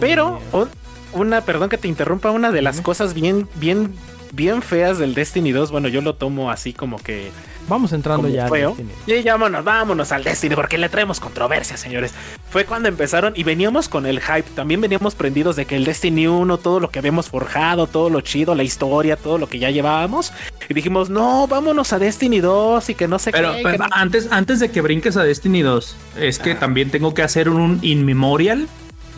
Pero 0.00 0.40
un- 0.52 0.68
una, 1.12 1.40
perdón 1.42 1.68
que 1.68 1.78
te 1.78 1.88
interrumpa, 1.88 2.30
una 2.30 2.50
de 2.50 2.62
las 2.62 2.80
cosas 2.80 3.12
bien, 3.14 3.48
bien, 3.56 3.94
bien 4.32 4.62
feas 4.62 4.98
del 4.98 5.14
Destiny 5.14 5.52
2, 5.52 5.70
bueno, 5.70 5.88
yo 5.88 6.00
lo 6.00 6.14
tomo 6.14 6.50
así 6.50 6.72
como 6.72 6.96
que 6.98 7.30
vamos 7.68 7.92
entrando 7.92 8.26
ya. 8.28 8.48
feo. 8.48 8.74
Y 9.06 9.22
ya 9.22 9.32
vámonos, 9.34 9.62
vámonos 9.62 10.10
al 10.10 10.24
Destiny, 10.24 10.54
porque 10.54 10.78
le 10.78 10.88
traemos 10.88 11.20
controversia, 11.20 11.76
señores. 11.76 12.12
Fue 12.50 12.64
cuando 12.64 12.88
empezaron 12.88 13.34
y 13.36 13.44
veníamos 13.44 13.88
con 13.90 14.06
el 14.06 14.20
hype. 14.20 14.42
También 14.54 14.80
veníamos 14.80 15.14
prendidos 15.14 15.54
de 15.56 15.66
que 15.66 15.76
el 15.76 15.84
Destiny 15.84 16.26
1, 16.26 16.56
todo 16.58 16.80
lo 16.80 16.90
que 16.90 16.98
habíamos 16.98 17.28
forjado, 17.28 17.86
todo 17.86 18.08
lo 18.10 18.20
chido, 18.22 18.54
la 18.54 18.62
historia, 18.62 19.16
todo 19.16 19.36
lo 19.38 19.48
que 19.50 19.58
ya 19.58 19.70
llevábamos. 19.70 20.32
Y 20.68 20.72
dijimos, 20.74 21.10
no, 21.10 21.46
vámonos 21.46 21.92
a 21.92 21.98
Destiny 21.98 22.40
2 22.40 22.88
y 22.88 22.94
que 22.94 23.06
no 23.08 23.18
sé 23.18 23.30
Pero, 23.32 23.52
qué. 23.54 23.60
pero 23.62 23.72
que 23.72 23.78
no- 23.78 23.86
antes, 23.92 24.28
antes 24.30 24.60
de 24.60 24.70
que 24.70 24.80
brinques 24.80 25.16
a 25.18 25.22
Destiny 25.24 25.60
2, 25.60 25.94
es 26.18 26.38
que 26.38 26.54
también 26.54 26.90
tengo 26.90 27.12
que 27.12 27.22
hacer 27.22 27.48
un 27.50 27.78
in 27.82 28.04
memorial 28.06 28.66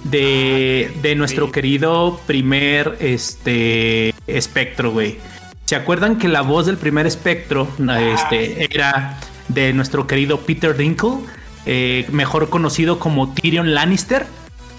de, 0.05 0.93
de 1.03 1.15
nuestro 1.17 1.47
sí. 1.47 1.53
querido 1.53 2.21
primer 2.27 2.97
este 3.01 4.15
espectro, 4.27 4.93
güey. 4.93 5.19
¿Se 5.65 5.77
acuerdan 5.77 6.19
que 6.19 6.29
la 6.29 6.43
voz 6.43 6.67
del 6.67 6.77
primer 6.77 7.07
espectro 7.07 7.69
este, 7.99 8.65
era 8.65 9.19
de 9.49 9.73
nuestro 9.73 10.07
querido 10.07 10.41
Peter 10.41 10.77
Dinkle, 10.77 11.19
eh, 11.67 12.07
mejor 12.13 12.51
conocido 12.51 12.99
como 12.99 13.33
Tyrion 13.35 13.75
Lannister? 13.75 14.27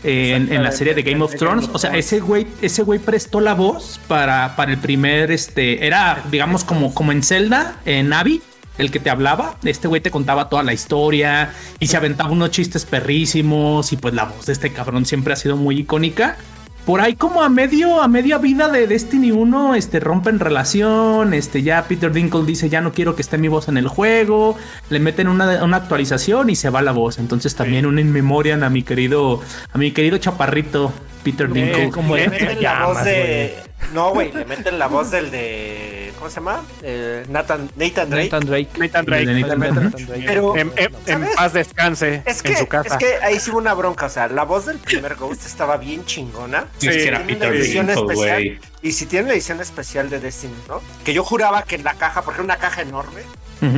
eh, 0.06 0.36
en, 0.36 0.54
en 0.54 0.64
la 0.64 0.72
serie 0.72 0.94
de 0.94 1.02
Game 1.02 1.24
of 1.24 1.36
Thrones. 1.36 1.70
O 1.74 1.80
sea, 1.80 1.98
ese 1.98 2.20
güey, 2.20 2.46
ese 2.62 2.84
güey 2.84 3.00
prestó 3.00 3.42
la 3.42 3.56
voz 3.56 4.00
para, 4.08 4.56
para 4.56 4.72
el 4.72 4.78
primer, 4.78 5.32
este, 5.32 5.86
era, 5.86 6.24
digamos, 6.30 6.64
como, 6.64 6.94
como 6.94 7.12
en 7.12 7.24
Zelda, 7.24 7.78
en 7.86 8.10
Navi, 8.10 8.42
el 8.78 8.92
que 8.92 9.00
te 9.00 9.10
hablaba. 9.10 9.56
Este 9.64 9.88
güey 9.88 10.02
te 10.02 10.12
contaba 10.12 10.50
toda 10.50 10.64
la 10.64 10.74
historia 10.74 11.52
y 11.80 11.88
se 11.88 11.98
aventaba 11.98 12.32
unos 12.32 12.52
chistes 12.52 12.86
perrísimos. 12.86 13.92
Y 13.94 13.98
pues 13.98 14.14
la 14.14 14.26
voz 14.26 14.46
de 14.46 14.54
este 14.54 14.72
cabrón 14.74 15.06
siempre 15.06 15.34
ha 15.34 15.36
sido 15.38 15.56
muy 15.58 15.80
icónica. 15.80 16.38
Por 16.86 17.02
ahí 17.02 17.16
como 17.16 17.42
a 17.42 17.50
medio, 17.50 18.00
a 18.00 18.08
media 18.08 18.38
vida 18.38 18.68
de 18.70 18.86
Destiny 18.86 19.32
1, 19.32 19.74
este, 19.74 20.00
rompen 20.00 20.38
relación, 20.40 21.34
este, 21.34 21.64
ya 21.64 21.84
Peter 21.88 22.14
Dinkle 22.14 22.46
dice, 22.46 22.70
ya 22.70 22.80
no 22.80 22.92
quiero 22.94 23.16
que 23.16 23.24
esté 23.24 23.40
mi 23.40 23.48
voz 23.48 23.70
en 23.70 23.78
el 23.78 23.88
juego, 23.88 24.56
le 24.92 25.00
meten 25.00 25.28
una, 25.28 25.64
una 25.64 25.78
actualización 25.78 26.52
y 26.52 26.56
se 26.56 26.70
va 26.70 26.84
la 26.84 26.92
voz. 26.92 27.18
Entonces 27.18 27.56
también 27.56 27.88
un 27.88 27.98
in 27.98 28.12
memoriam 28.12 28.62
a 28.62 28.70
mi 28.70 28.84
querido, 28.84 29.42
a 29.74 29.78
mi 29.80 29.94
querido 29.94 30.20
chaparrito 30.20 30.94
Peter 31.24 31.52
Dinkle. 31.52 31.90
como 31.90 32.16
le 32.18 32.26
el- 32.26 32.30
meten 32.30 32.48
la 32.50 32.62
llamas, 32.62 32.88
voz 32.98 33.04
de. 33.06 33.56
No, 33.94 34.12
güey, 34.14 34.32
le 34.32 34.46
meten 34.46 34.78
la 34.80 34.88
voz 34.88 35.12
del 35.12 35.32
de. 35.32 36.12
¿Cómo 36.18 36.30
se 36.30 36.36
llama? 36.38 36.64
Eh, 36.82 37.26
Nathan, 37.30 37.70
Nathan 37.76 38.10
Drake. 38.10 38.30
Nathan 38.30 38.46
Drake. 38.48 38.70
Nathan 38.78 39.06
Drake. 39.06 39.26
De 39.26 39.42
Nathan 39.42 39.60
Drake. 39.60 39.74
Nathan 39.76 40.06
Drake. 40.06 40.24
Pero- 40.26 40.56
En, 40.58 40.72
en- 40.78 40.96
en 41.06 41.28
paz 41.36 41.54
descanse 41.54 42.24
Es 42.26 42.42
que, 42.42 42.54
en 42.54 42.58
su 42.58 42.68
casa. 42.68 42.90
es 42.90 42.98
que 42.98 43.16
ahí 43.24 43.40
sí 43.40 43.52
hubo 43.52 43.58
una 43.60 43.74
bronca. 43.74 44.06
O 44.06 44.10
sea, 44.10 44.28
la 44.28 44.44
voz 44.44 44.66
del 44.66 44.78
primer 44.80 45.16
Ghost 45.16 45.46
estaba 45.46 45.78
bien 45.78 46.06
chingona. 46.06 46.68
Sí, 46.78 46.88
es 46.88 46.96
que 46.96 47.08
era 47.10 47.20
Peter 47.26 47.50
una 47.50 47.58
edición 47.60 47.90
especial. 47.90 48.60
Y 48.82 48.92
si 48.94 49.06
tiene 49.06 49.28
la 49.28 49.34
edición 49.34 49.62
especial 49.62 50.10
de 50.10 50.20
Destiny, 50.20 50.54
¿no? 50.68 50.82
Que 51.04 51.14
yo 51.14 51.24
juraba 51.24 51.64
que 51.64 51.76
en 51.76 51.84
la 51.84 51.94
caja, 51.96 52.22
porque 52.22 52.38
era 52.38 52.44
una 52.46 52.58
caja 52.58 52.82
enorme, 52.82 53.22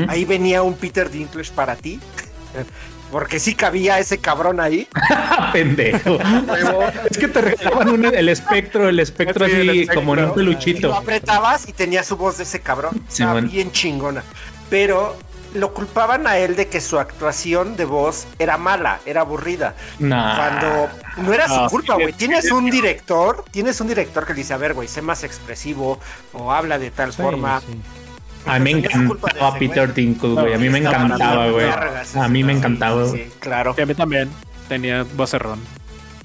ahí 0.08 0.26
venía 0.26 0.64
un 0.64 0.76
Peter 0.76 1.10
Dinklage 1.10 1.52
para 1.54 1.76
ti. 1.76 2.00
Porque 3.12 3.40
sí 3.40 3.56
cabía 3.56 4.00
ese 4.00 4.18
cabrón 4.18 4.60
ahí. 4.60 4.88
pendejo. 5.54 6.18
es 7.10 7.18
que 7.18 7.28
te 7.28 7.42
regalaban 7.42 7.90
un- 7.90 8.06
el 8.06 8.30
espectro, 8.30 8.90
el 8.90 9.00
espectro 9.00 9.46
Sí, 9.46 9.52
así 9.52 9.62
el 9.62 9.70
espectro. 9.70 9.96
como 9.96 10.14
en 10.14 10.20
un 10.20 10.26
Y 10.26 10.28
lo 10.30 10.36
peluchito. 10.36 10.94
apretabas 10.94 11.68
y 11.70 11.74
tenía 11.74 12.04
su 12.04 12.18
voz 12.18 12.38
de 12.38 12.44
ese 12.44 12.60
cabrón. 12.60 12.92
Sí, 13.08 13.24
Estaba 13.24 13.34
bueno. 13.34 13.50
bien 13.50 13.72
chingona. 13.72 14.24
Pero 14.70 15.16
lo 15.54 15.74
culpaban 15.74 16.28
a 16.28 16.38
él 16.38 16.56
de 16.58 16.68
que 16.68 16.82
su 16.82 17.00
actuación 17.00 17.78
de 17.78 17.86
voz 17.86 18.28
era 18.38 18.58
mala, 18.58 19.00
era 19.06 19.22
aburrida. 19.22 19.76
Nah. 20.00 20.36
Cuando 20.36 20.90
no 21.24 21.34
era 21.34 21.48
su 21.48 21.66
culpa, 21.70 21.94
güey. 21.96 22.12
Tienes 22.14 22.52
un 22.52 22.70
director, 22.70 23.46
tienes 23.50 23.80
un 23.80 23.88
director 23.88 24.26
que 24.26 24.34
le 24.34 24.40
dice, 24.40 24.54
a 24.54 24.58
ver, 24.58 24.74
güey, 24.74 24.90
sé 24.90 25.02
más 25.02 25.24
expresivo 25.24 26.00
o 26.34 26.52
habla 26.52 26.78
de 26.78 26.92
tal 26.92 27.14
Sí, 27.14 27.22
forma. 27.22 27.62
sí. 27.62 27.80
A 28.48 28.60
mí 28.60 28.74
me 28.74 28.80
encantaba 28.82 29.50
ese, 29.50 29.60
Peter 29.60 29.84
güey. 29.92 29.96
Dinkle, 30.06 30.30
güey. 30.30 30.54
A 30.54 30.58
mí 30.58 30.70
me 30.70 30.78
Estaba 30.80 31.06
encantaba, 31.06 31.50
güey. 31.50 31.68
A 31.70 32.28
mí 32.28 32.44
me 32.44 32.54
encantaba, 32.54 33.10
Sí, 33.10 33.28
claro. 33.40 33.76
Y 33.78 33.82
a 33.82 33.86
mí 33.86 33.94
también 33.96 34.30
tenía 34.68 35.06
vocerrón. 35.16 35.60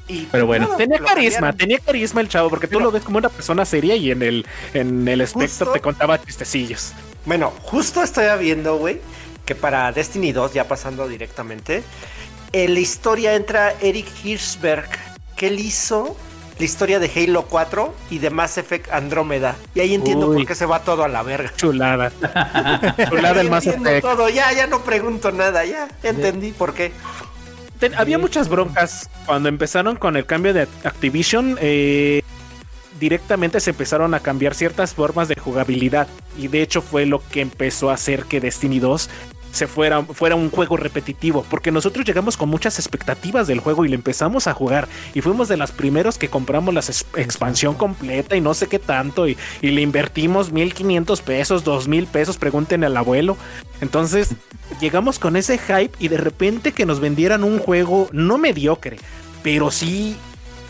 Y- 0.09 0.27
Pero 0.33 0.47
bueno. 0.47 0.69
no, 0.69 0.77
Tenía 0.77 0.99
carisma, 0.99 1.33
cambiaron. 1.49 1.57
tenía 1.59 1.79
carisma 1.79 2.21
el 2.21 2.29
chavo, 2.29 2.51
porque 2.51 2.67
tú 2.67 2.81
lo 2.81 2.91
ves 2.91 3.03
como 3.05 3.19
una 3.19 3.29
persona 3.29 3.65
seria 3.65 3.95
y 3.97 4.11
en 4.11 4.23
el, 4.23 4.47
en 4.75 5.07
el 5.09 5.21
espectro 5.21 5.67
Justo. 5.67 5.73
te 5.73 5.81
contaba 5.81 6.21
chistecillos. 6.23 6.93
Bueno, 7.25 7.53
justo 7.63 8.03
estoy 8.03 8.25
viendo, 8.41 8.77
güey, 8.79 9.01
que 9.47 9.55
para 9.55 9.91
Destiny 9.93 10.33
2, 10.33 10.53
ya 10.55 10.67
pasando 10.67 11.07
directamente, 11.09 11.83
en 12.53 12.75
la 12.75 12.81
historia 12.81 13.35
entra 13.35 13.75
Eric 13.81 14.07
Hirschberg, 14.25 14.89
que 15.37 15.47
él 15.47 15.61
hizo 15.61 16.17
la 16.63 16.67
historia 16.67 17.01
de 17.01 17.11
Halo 17.11 17.47
4 17.47 17.93
y 18.11 18.19
de 18.19 18.31
Mass 18.31 18.57
Effect 18.57 18.89
Andrómeda. 18.93 19.57
Y 19.75 19.81
ahí 19.81 19.95
entiendo 19.95 20.29
Uy. 20.29 20.37
por 20.37 20.47
qué 20.47 20.55
se 20.55 20.65
va 20.65 20.79
todo 20.85 21.03
a 21.03 21.09
la 21.09 21.25
verga. 21.25 21.53
Chulada. 21.57 22.13
Chulada 23.09 23.41
el 23.41 23.49
entiendo 23.53 23.89
Effect. 23.91 24.03
todo, 24.07 24.29
ya, 24.29 24.53
ya 24.53 24.69
no 24.69 24.83
pregunto 24.85 25.33
nada, 25.33 25.65
ya 25.65 25.89
entendí 26.05 26.53
por 26.53 26.73
qué. 26.73 26.93
Ten- 27.81 27.97
había 27.97 28.17
muchas 28.17 28.49
broncas 28.49 29.11
cuando 29.27 29.49
empezaron 29.49 29.97
con 29.97 30.17
el 30.17 30.25
cambio 30.25 30.55
de 30.55 30.69
Activision. 30.85 31.59
eh, 31.61 32.23
directamente 33.01 33.59
se 33.59 33.71
empezaron 33.71 34.15
a 34.15 34.21
cambiar 34.21 34.55
ciertas 34.55 34.95
formas 34.95 35.27
de 35.27 35.35
jugabilidad. 35.35 36.07
Y 36.39 36.47
de 36.47 36.63
hecho 36.63 36.81
fue 36.81 37.07
lo 37.07 37.21
que 37.33 37.41
empezó 37.41 37.91
a 37.91 37.95
hacer 37.95 38.27
que 38.27 38.39
Destiny 38.41 38.79
2 38.79 39.11
se 39.53 39.67
fuera, 39.69 40.03
fuera 40.03 40.35
un 40.35 40.51
juego 40.51 40.77
repetitivo. 40.77 41.45
Porque 41.49 41.71
nosotros 41.71 42.05
llegamos 42.05 42.37
con 42.37 42.49
muchas 42.49 42.79
expectativas 42.79 43.47
del 43.47 43.61
juego 43.61 43.85
y 43.85 43.89
le 43.89 43.95
empezamos 43.95 44.47
a 44.49 44.55
jugar. 44.55 44.89
Y 45.15 45.21
fuimos 45.21 45.47
de 45.49 45.57
los 45.57 45.71
primeros 45.71 46.19
que 46.19 46.29
compramos 46.29 46.75
la 46.75 46.81
expansión 47.21 47.75
completa 47.75 48.35
y 48.35 48.41
no 48.41 48.55
sé 48.55 48.67
qué 48.67 48.79
tanto. 48.79 49.29
Y, 49.29 49.37
y 49.61 49.69
le 49.71 49.83
invertimos 49.83 50.51
1500 50.53 51.21
pesos, 51.23 51.63
2000 51.65 52.07
pesos, 52.07 52.39
pregúntenle 52.39 52.87
al 52.87 52.97
abuelo. 52.97 53.37
Entonces 53.81 54.31
llegamos 54.81 55.19
con 55.19 55.37
ese 55.37 55.59
hype 55.59 55.93
y 55.99 56.09
de 56.09 56.17
repente 56.17 56.73
que 56.73 56.87
nos 56.87 56.99
vendieran 57.01 57.45
un 57.45 57.59
juego 57.59 58.09
no 58.13 58.39
mediocre, 58.39 58.99
pero 59.43 59.71
sí, 59.71 60.17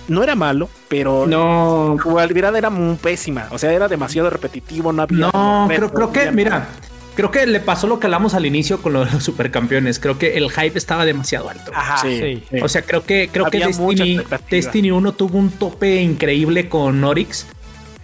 no 0.09 0.23
era 0.25 0.35
malo, 0.35 0.69
pero 0.89 1.27
No, 1.27 1.95
la 1.97 2.03
jugabilidad 2.03 2.57
era 2.57 2.71
muy 2.71 2.97
pésima. 2.97 3.47
O 3.53 3.59
sea, 3.59 3.73
era 3.73 3.87
demasiado 3.89 4.29
repetitivo, 4.31 4.93
no 4.93 5.03
había. 5.03 5.31
no, 5.33 5.69
reto, 5.69 5.91
creo, 5.93 6.11
que, 6.13 6.21
había- 6.21 6.33
mira, 6.33 6.69
creo 7.15 7.31
que 7.31 7.47
le 7.47 7.61
pasó 7.61 7.87
lo 7.87 7.99
que 8.01 8.07
hablamos 8.07 8.35
al 8.35 8.47
inicio 8.47 8.81
con 8.83 8.93
lo 8.93 9.05
de 9.05 9.11
los 9.13 9.23
supercampeones. 9.25 9.99
Creo 9.99 10.19
que 10.19 10.37
el 10.37 10.51
hype 10.51 10.77
estaba 10.79 11.05
demasiado 11.05 11.49
alto. 11.49 11.71
Ajá. 11.75 11.99
Sí, 11.99 12.19
Sí. 12.19 12.43
sí. 12.51 12.57
O 12.63 12.69
sea, 12.69 12.83
creo 12.83 13.05
que, 13.05 13.29
creo 13.33 13.47
que 13.51 13.59
Había 13.63 13.67
Destiny. 13.69 14.21
Destiny 14.51 14.91
1 14.91 15.13
tuvo 15.13 15.39
un 15.39 15.51
tope 15.51 16.01
increíble 16.03 16.69
con 16.69 17.03
Oryx. 17.05 17.47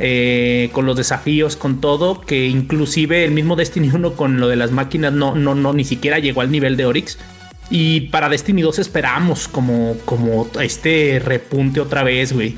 eh, 0.01 0.71
con 0.73 0.87
los 0.87 0.97
desafíos, 0.97 1.57
con 1.57 1.81
todo, 1.81 2.21
que 2.21 2.47
inclusive 2.47 3.25
el 3.25 3.33
mismo 3.33 3.57
Destiny 3.57 3.91
1 3.93 4.13
con 4.13 4.39
lo 4.39 4.47
de 4.47 4.55
las 4.55 4.71
máquinas 4.71 5.13
no, 5.13 5.35
no, 5.35 5.57
no, 5.57 5.73
ni 5.73 5.83
siquiera 5.85 6.21
llegó 6.21 6.41
al 6.41 6.53
nivel 6.53 6.77
de 6.77 6.85
Oryx. 6.87 7.19
Y 7.69 8.03
para 8.03 8.29
Destiny 8.29 8.63
2 8.63 8.79
esperamos 8.79 9.49
como, 9.49 9.97
como 10.05 10.49
este 10.61 11.21
repunte 11.25 11.81
otra 11.81 12.05
vez, 12.05 12.33
güey. 12.33 12.57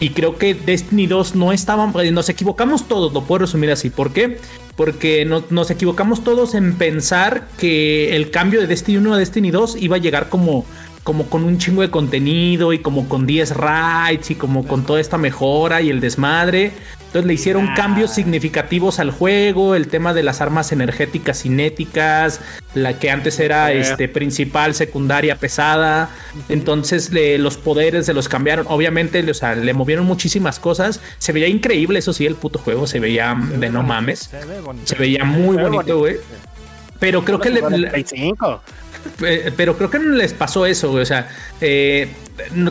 Y 0.00 0.10
creo 0.10 0.38
que 0.38 0.54
Destiny 0.54 1.06
2 1.06 1.34
no 1.34 1.52
estaban. 1.52 1.92
Nos 2.12 2.28
equivocamos 2.28 2.86
todos, 2.86 3.12
lo 3.12 3.24
puedo 3.24 3.40
resumir 3.40 3.70
así. 3.70 3.90
¿Por 3.90 4.12
qué? 4.12 4.38
Porque 4.76 5.24
nos 5.24 5.70
equivocamos 5.70 6.22
todos 6.22 6.54
en 6.54 6.74
pensar 6.74 7.48
que 7.58 8.14
el 8.14 8.30
cambio 8.30 8.60
de 8.60 8.68
Destiny 8.68 8.98
1 8.98 9.14
a 9.14 9.18
Destiny 9.18 9.50
2 9.50 9.76
iba 9.80 9.96
a 9.96 9.98
llegar 9.98 10.28
como 10.28 10.64
como 11.08 11.30
con 11.30 11.44
un 11.44 11.56
chingo 11.56 11.80
de 11.80 11.90
contenido 11.90 12.74
y 12.74 12.80
como 12.80 13.08
con 13.08 13.26
10 13.26 13.56
raids 13.56 14.30
y 14.30 14.34
como 14.34 14.66
con 14.66 14.84
toda 14.84 15.00
esta 15.00 15.16
mejora 15.16 15.80
y 15.80 15.88
el 15.88 16.00
desmadre. 16.00 16.72
Entonces 17.08 17.26
le 17.26 17.32
hicieron 17.32 17.68
cambios 17.74 18.10
significativos 18.10 18.98
al 18.98 19.10
juego, 19.10 19.74
el 19.74 19.88
tema 19.88 20.12
de 20.12 20.22
las 20.22 20.42
armas 20.42 20.72
energéticas 20.72 21.40
cinéticas, 21.40 22.42
la 22.74 22.98
que 22.98 23.10
antes 23.10 23.40
era 23.40 23.72
este, 23.72 24.08
principal, 24.08 24.74
secundaria, 24.74 25.36
pesada. 25.36 26.10
Entonces 26.50 27.10
los 27.38 27.56
poderes 27.56 28.04
se 28.04 28.12
los 28.12 28.28
cambiaron. 28.28 28.66
Obviamente, 28.68 29.28
o 29.30 29.32
sea, 29.34 29.54
le 29.54 29.72
movieron 29.72 30.04
muchísimas 30.04 30.60
cosas. 30.60 31.00
Se 31.16 31.32
veía 31.32 31.48
increíble, 31.48 32.00
eso 32.00 32.12
sí, 32.12 32.26
el 32.26 32.34
puto 32.34 32.58
juego 32.58 32.86
se 32.86 33.00
veía 33.00 33.34
de 33.58 33.70
no 33.70 33.82
mames. 33.82 34.30
Se, 34.84 34.94
veía 34.96 35.24
muy 35.24 35.56
bonito, 35.56 36.00
güey. 36.00 36.16
Pero 37.00 37.24
creo 37.24 37.40
que 37.40 37.48
le, 37.48 37.62
pero 39.56 39.78
creo 39.78 39.90
que 39.90 39.98
no 39.98 40.14
les 40.14 40.34
pasó 40.34 40.66
eso, 40.66 40.90
güey. 40.90 41.04
O 41.04 41.06
sea, 41.06 41.28
eh, 41.62 42.10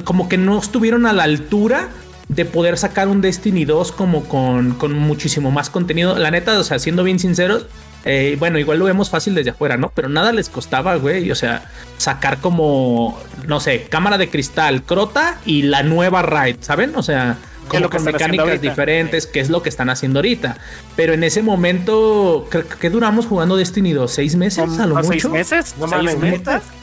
como 0.03 0.29
que 0.29 0.37
no 0.37 0.59
estuvieron 0.59 1.07
a 1.07 1.13
la 1.13 1.23
altura 1.23 1.89
de 2.29 2.45
poder 2.45 2.77
sacar 2.77 3.07
un 3.07 3.21
Destiny 3.21 3.65
2 3.65 3.91
como 3.91 4.25
con, 4.25 4.73
con 4.73 4.93
muchísimo 4.93 5.51
más 5.51 5.69
contenido. 5.69 6.17
La 6.17 6.31
neta, 6.31 6.59
o 6.59 6.63
sea, 6.63 6.79
siendo 6.79 7.03
bien 7.03 7.19
sinceros, 7.19 7.67
eh, 8.05 8.35
bueno, 8.39 8.59
igual 8.59 8.79
lo 8.79 8.85
vemos 8.85 9.09
fácil 9.09 9.35
desde 9.35 9.51
afuera, 9.51 9.77
¿no? 9.77 9.91
Pero 9.93 10.09
nada 10.09 10.31
les 10.31 10.49
costaba, 10.49 10.95
güey. 10.95 11.29
O 11.31 11.35
sea, 11.35 11.69
sacar 11.97 12.39
como, 12.39 13.19
no 13.45 13.59
sé, 13.59 13.87
cámara 13.89 14.17
de 14.17 14.29
cristal, 14.29 14.83
crota 14.83 15.39
y 15.45 15.63
la 15.63 15.83
nueva 15.83 16.21
raid, 16.21 16.57
¿saben? 16.61 16.95
O 16.95 17.03
sea, 17.03 17.37
como 17.67 17.89
con 17.89 18.03
mecánicas 18.03 18.61
diferentes, 18.61 19.27
que 19.27 19.39
es 19.39 19.49
lo 19.49 19.61
que 19.61 19.69
están 19.69 19.89
haciendo 19.89 20.19
ahorita. 20.19 20.57
Pero 20.95 21.13
en 21.13 21.23
ese 21.23 21.41
momento, 21.41 22.47
creo 22.49 22.67
que 22.67 22.89
duramos 22.89 23.25
jugando 23.25 23.55
Destiny 23.55 23.93
2, 23.93 24.11
seis 24.11 24.35
meses 24.35 24.79
a 24.79 24.85
lo 24.85 24.95
mucho. 24.95 25.09
¿Seis 25.09 25.29
meses? 25.29 25.75
No 25.79 25.87
mames, 25.87 26.17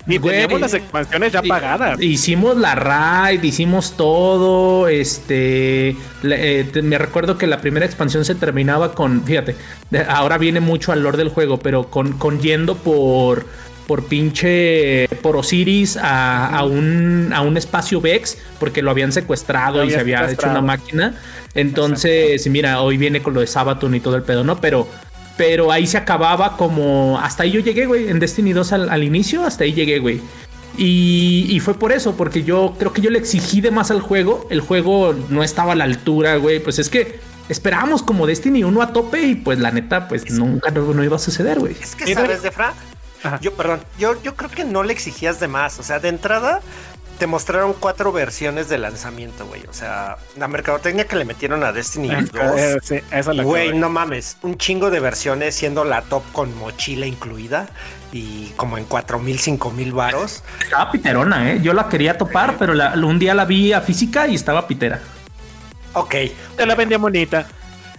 Y 0.06 0.18
teníamos 0.18 0.60
las 0.60 0.74
expansiones 0.74 1.32
ya 1.32 1.42
pagadas. 1.42 2.00
Hicimos 2.00 2.56
la 2.56 2.74
raid, 2.74 3.42
hicimos 3.42 3.96
todo. 3.96 4.88
Este, 4.88 5.96
eh, 6.22 6.82
me 6.82 6.98
recuerdo 6.98 7.38
que 7.38 7.46
la 7.46 7.60
primera 7.60 7.86
expansión 7.86 8.24
se 8.24 8.34
terminaba 8.34 8.94
con, 8.94 9.24
fíjate, 9.24 9.56
ahora 10.08 10.38
viene 10.38 10.60
mucho 10.60 10.92
al 10.92 11.02
lore 11.02 11.18
del 11.18 11.28
juego, 11.28 11.58
pero 11.58 11.90
con, 11.90 12.12
con 12.12 12.40
yendo 12.40 12.76
por 12.76 13.46
por 13.86 14.04
pinche 14.04 15.08
por 15.22 15.36
Osiris 15.36 15.98
a, 16.00 16.64
un, 16.64 17.30
a 17.34 17.42
un 17.42 17.56
espacio 17.56 18.00
Vex 18.00 18.38
porque 18.58 18.82
lo 18.82 18.90
habían 18.90 19.12
secuestrado 19.12 19.84
y 19.84 19.90
se 19.90 20.00
había 20.00 20.30
hecho 20.30 20.48
una 20.48 20.62
máquina. 20.62 21.14
Entonces, 21.54 22.46
mira, 22.48 22.80
hoy 22.80 22.96
viene 22.96 23.22
con 23.22 23.34
lo 23.34 23.40
de 23.40 23.46
Sabaton 23.46 23.94
y 23.94 24.00
todo 24.00 24.16
el 24.16 24.22
pedo, 24.22 24.44
¿no? 24.44 24.60
Pero, 24.60 24.88
pero 25.36 25.70
ahí 25.70 25.86
se 25.86 25.96
acababa 25.96 26.56
como. 26.56 27.18
Hasta 27.20 27.44
ahí 27.44 27.52
yo 27.52 27.60
llegué, 27.60 27.86
güey. 27.86 28.08
En 28.08 28.18
Destiny 28.18 28.52
2 28.52 28.72
al, 28.72 29.04
inicio, 29.04 29.44
hasta 29.44 29.64
ahí 29.64 29.72
llegué, 29.72 29.98
güey. 29.98 30.20
Y, 30.76 31.46
y, 31.48 31.60
fue 31.60 31.74
por 31.74 31.92
eso, 31.92 32.16
porque 32.16 32.42
yo 32.42 32.74
creo 32.76 32.92
que 32.92 33.00
yo 33.00 33.08
le 33.08 33.18
exigí 33.20 33.60
de 33.60 33.70
más 33.70 33.92
al 33.92 34.00
juego. 34.00 34.48
El 34.50 34.60
juego 34.60 35.14
no 35.28 35.44
estaba 35.44 35.72
a 35.72 35.76
la 35.76 35.84
altura, 35.84 36.36
güey. 36.36 36.58
Pues 36.58 36.80
es 36.80 36.90
que 36.90 37.20
esperábamos 37.48 38.02
como 38.02 38.26
Destiny 38.26 38.64
1 38.64 38.82
a 38.82 38.92
tope 38.92 39.22
y 39.22 39.34
pues 39.36 39.58
la 39.58 39.70
neta, 39.70 40.08
pues 40.08 40.30
nunca 40.30 40.70
no, 40.70 41.04
iba 41.04 41.16
a 41.16 41.20
suceder, 41.20 41.60
güey. 41.60 41.76
Es 41.80 41.94
que 41.94 42.12
sabes, 42.12 42.42
de 42.42 42.50
Yo, 43.40 43.54
perdón, 43.54 43.80
yo, 43.98 44.20
yo 44.22 44.34
creo 44.34 44.50
que 44.50 44.64
no 44.64 44.82
le 44.82 44.92
exigías 44.92 45.40
de 45.40 45.48
más. 45.48 45.78
O 45.78 45.82
sea, 45.82 45.98
de 45.98 46.08
entrada 46.08 46.60
te 47.18 47.26
mostraron 47.26 47.74
cuatro 47.74 48.12
versiones 48.12 48.68
de 48.68 48.78
lanzamiento, 48.78 49.46
güey. 49.46 49.62
O 49.68 49.72
sea, 49.72 50.16
la 50.36 50.48
mercadotecnia 50.48 51.06
que 51.06 51.16
le 51.16 51.24
metieron 51.24 51.62
a 51.62 51.72
Destiny 51.72 52.08
2. 52.08 52.30
Eh, 52.56 52.76
sí, 52.82 53.00
güey, 53.42 53.76
no 53.76 53.88
mames. 53.88 54.36
Un 54.42 54.58
chingo 54.58 54.90
de 54.90 55.00
versiones 55.00 55.54
siendo 55.54 55.84
la 55.84 56.02
top 56.02 56.24
con 56.32 56.56
mochila 56.58 57.06
incluida 57.06 57.68
y 58.12 58.48
como 58.56 58.78
en 58.78 58.84
cuatro 58.84 59.18
mil, 59.18 59.38
cinco 59.38 59.70
mil 59.70 59.92
varos. 59.92 60.42
Estaba 60.60 60.90
piterona, 60.90 61.52
¿eh? 61.52 61.60
Yo 61.62 61.72
la 61.72 61.88
quería 61.88 62.18
topar, 62.18 62.56
pero 62.58 62.74
un 63.06 63.18
día 63.18 63.34
la 63.34 63.44
vi 63.44 63.72
a 63.72 63.80
física 63.80 64.26
y 64.26 64.34
estaba 64.34 64.66
pitera. 64.66 65.00
Ok. 65.94 66.14
Te 66.56 66.66
la 66.66 66.74
vendía 66.74 66.98
bonita. 66.98 67.46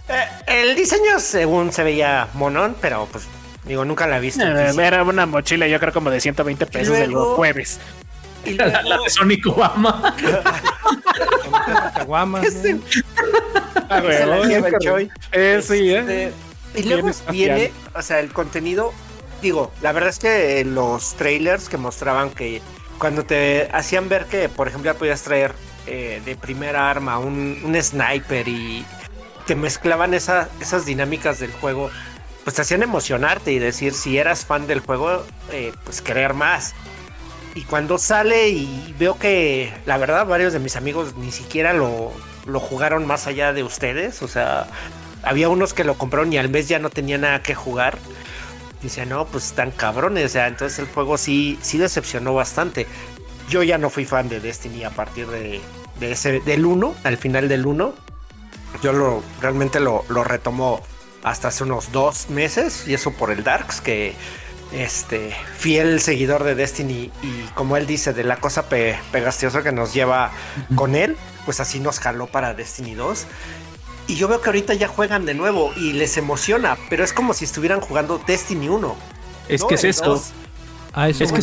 Eh, 0.08 0.26
el 0.48 0.76
diseño 0.76 1.20
según 1.20 1.72
se 1.72 1.84
veía 1.84 2.28
monón, 2.34 2.76
pero 2.80 3.08
pues 3.12 3.26
Digo, 3.66 3.86
nunca 3.86 4.08
la 4.08 4.18
he 4.18 4.20
visto. 4.20 4.46
Eh, 4.46 4.74
era 4.78 5.04
una 5.04 5.26
mochila, 5.26 5.68
yo 5.68 5.80
creo 5.80 5.94
como 5.94 6.12
de 6.12 6.22
120 6.22 6.66
pesos 6.68 6.98
de 6.98 7.08
los 7.08 7.36
jueves. 7.36 7.80
Y 8.46 8.52
la, 8.54 8.82
de 8.82 9.10
Sonic 9.10 9.48
Obama. 9.48 10.16
eh, 15.32 15.62
sí, 15.64 15.94
¿eh? 15.94 16.32
Y 16.76 16.84
luego 16.84 17.10
viene, 17.32 17.72
o 17.94 18.02
sea, 18.02 18.20
el 18.20 18.32
contenido. 18.32 18.94
Digo, 19.42 19.72
la 19.82 19.92
verdad 19.92 20.10
es 20.10 20.20
que 20.20 20.64
los 20.66 21.16
trailers 21.16 21.70
que 21.70 21.78
mostraban 21.78 22.32
que 22.32 22.62
cuando 22.98 23.26
te 23.26 23.70
hacían 23.74 24.10
ver 24.10 24.26
que, 24.26 24.50
por 24.50 24.68
ejemplo, 24.68 24.92
ya 24.92 24.98
podías 24.98 25.22
traer 25.24 25.54
eh, 25.88 26.22
de 26.26 26.36
primera 26.36 26.90
arma 26.90 27.20
un, 27.20 27.62
un 27.64 27.82
sniper 27.82 28.48
y 28.48 28.86
te 29.46 29.56
mezclaban 29.56 30.14
esa, 30.14 30.50
esas 30.60 30.86
dinámicas 30.86 31.40
del 31.40 31.52
juego 31.52 31.92
pues 32.46 32.56
te 32.56 32.62
hacían 32.62 32.84
emocionarte 32.84 33.52
y 33.52 33.60
decir 33.60 33.94
si 33.94 34.20
eras 34.20 34.46
fan 34.46 34.68
del 34.68 34.80
juego, 34.80 35.26
eh, 35.52 35.74
pues 35.84 36.02
querer 36.02 36.36
más. 36.36 36.76
Y 37.56 37.64
cuando 37.64 37.98
sale 37.98 38.50
y 38.50 38.96
veo 39.00 39.18
que 39.18 39.74
la 39.88 39.98
verdad 39.98 40.28
varios 40.28 40.54
de 40.54 40.60
mis 40.60 40.76
amigos 40.76 41.16
ni 41.18 41.32
siquiera 41.32 41.74
lo, 41.74 42.14
lo 42.46 42.60
jugaron 42.60 43.08
más 43.08 43.26
allá 43.26 43.52
de 43.52 43.64
ustedes, 43.64 44.22
o 44.22 44.28
sea, 44.28 44.68
había 45.24 45.50
unos 45.50 45.74
que 45.74 45.84
lo 45.84 45.96
compraron 45.96 46.32
y 46.32 46.38
al 46.38 46.50
mes 46.50 46.68
ya 46.68 46.78
no 46.78 46.92
tenía 46.92 47.18
nada 47.18 47.42
que 47.42 47.56
jugar. 47.56 47.98
Dice, 48.84 49.08
no, 49.08 49.26
pues 49.26 49.46
están 49.48 49.72
cabrones, 49.72 50.26
o 50.26 50.30
sea, 50.30 50.48
entonces 50.48 50.78
el 50.78 50.86
juego 50.86 51.18
sí, 51.18 51.58
sí 51.64 51.80
decepcionó 51.80 52.36
bastante. 52.36 52.86
Yo 53.50 53.64
ya 53.64 53.80
no 53.80 53.90
fui 53.90 54.06
fan 54.06 54.30
de 54.30 54.40
Destiny 54.40 54.84
a 54.84 54.92
partir 54.92 55.26
de, 55.28 55.62
ese, 56.00 56.42
del 56.42 56.64
1, 56.64 56.94
al 57.04 57.18
final 57.18 57.48
del 57.48 57.66
1. 57.66 57.96
Yo 58.84 58.94
lo, 58.94 59.24
realmente 59.42 59.80
lo, 59.80 60.06
lo 60.10 60.24
retomo 60.24 60.84
hasta 61.26 61.48
hace 61.48 61.64
unos 61.64 61.92
dos 61.92 62.30
meses, 62.30 62.88
y 62.88 62.94
eso 62.94 63.10
por 63.12 63.32
el 63.32 63.44
Darks, 63.44 63.82
que 63.82 64.14
este 64.72 65.36
fiel 65.58 66.00
seguidor 66.00 66.44
de 66.44 66.54
Destiny 66.54 67.12
y 67.24 67.42
como 67.56 67.78
él 67.78 67.88
dice, 67.88 68.14
de 68.14 68.24
la 68.24 68.38
cosa 68.38 68.70
pegastiosa 68.70 69.64
que 69.64 69.72
nos 69.72 69.94
lleva 69.94 70.32
con 70.76 70.96
él, 70.96 71.18
pues 71.46 71.60
así 71.60 71.80
nos 71.80 72.00
jaló 72.00 72.28
para 72.28 72.54
Destiny 72.54 72.94
2. 72.94 73.26
Y 74.08 74.18
yo 74.18 74.28
veo 74.28 74.40
que 74.40 74.50
ahorita 74.50 74.76
ya 74.76 74.88
juegan 74.88 75.26
de 75.26 75.34
nuevo 75.34 75.74
y 75.76 75.94
les 75.94 76.16
emociona, 76.18 76.78
pero 76.92 77.04
es 77.04 77.12
como 77.12 77.34
si 77.34 77.46
estuvieran 77.46 77.82
jugando 77.82 78.22
Destiny 78.28 78.70
1. 78.70 78.96
Es 79.50 79.64
que 79.64 79.76
es 79.76 79.84
eso. 79.84 80.24
Ah, 80.94 81.10
es 81.10 81.18
que 81.18 81.42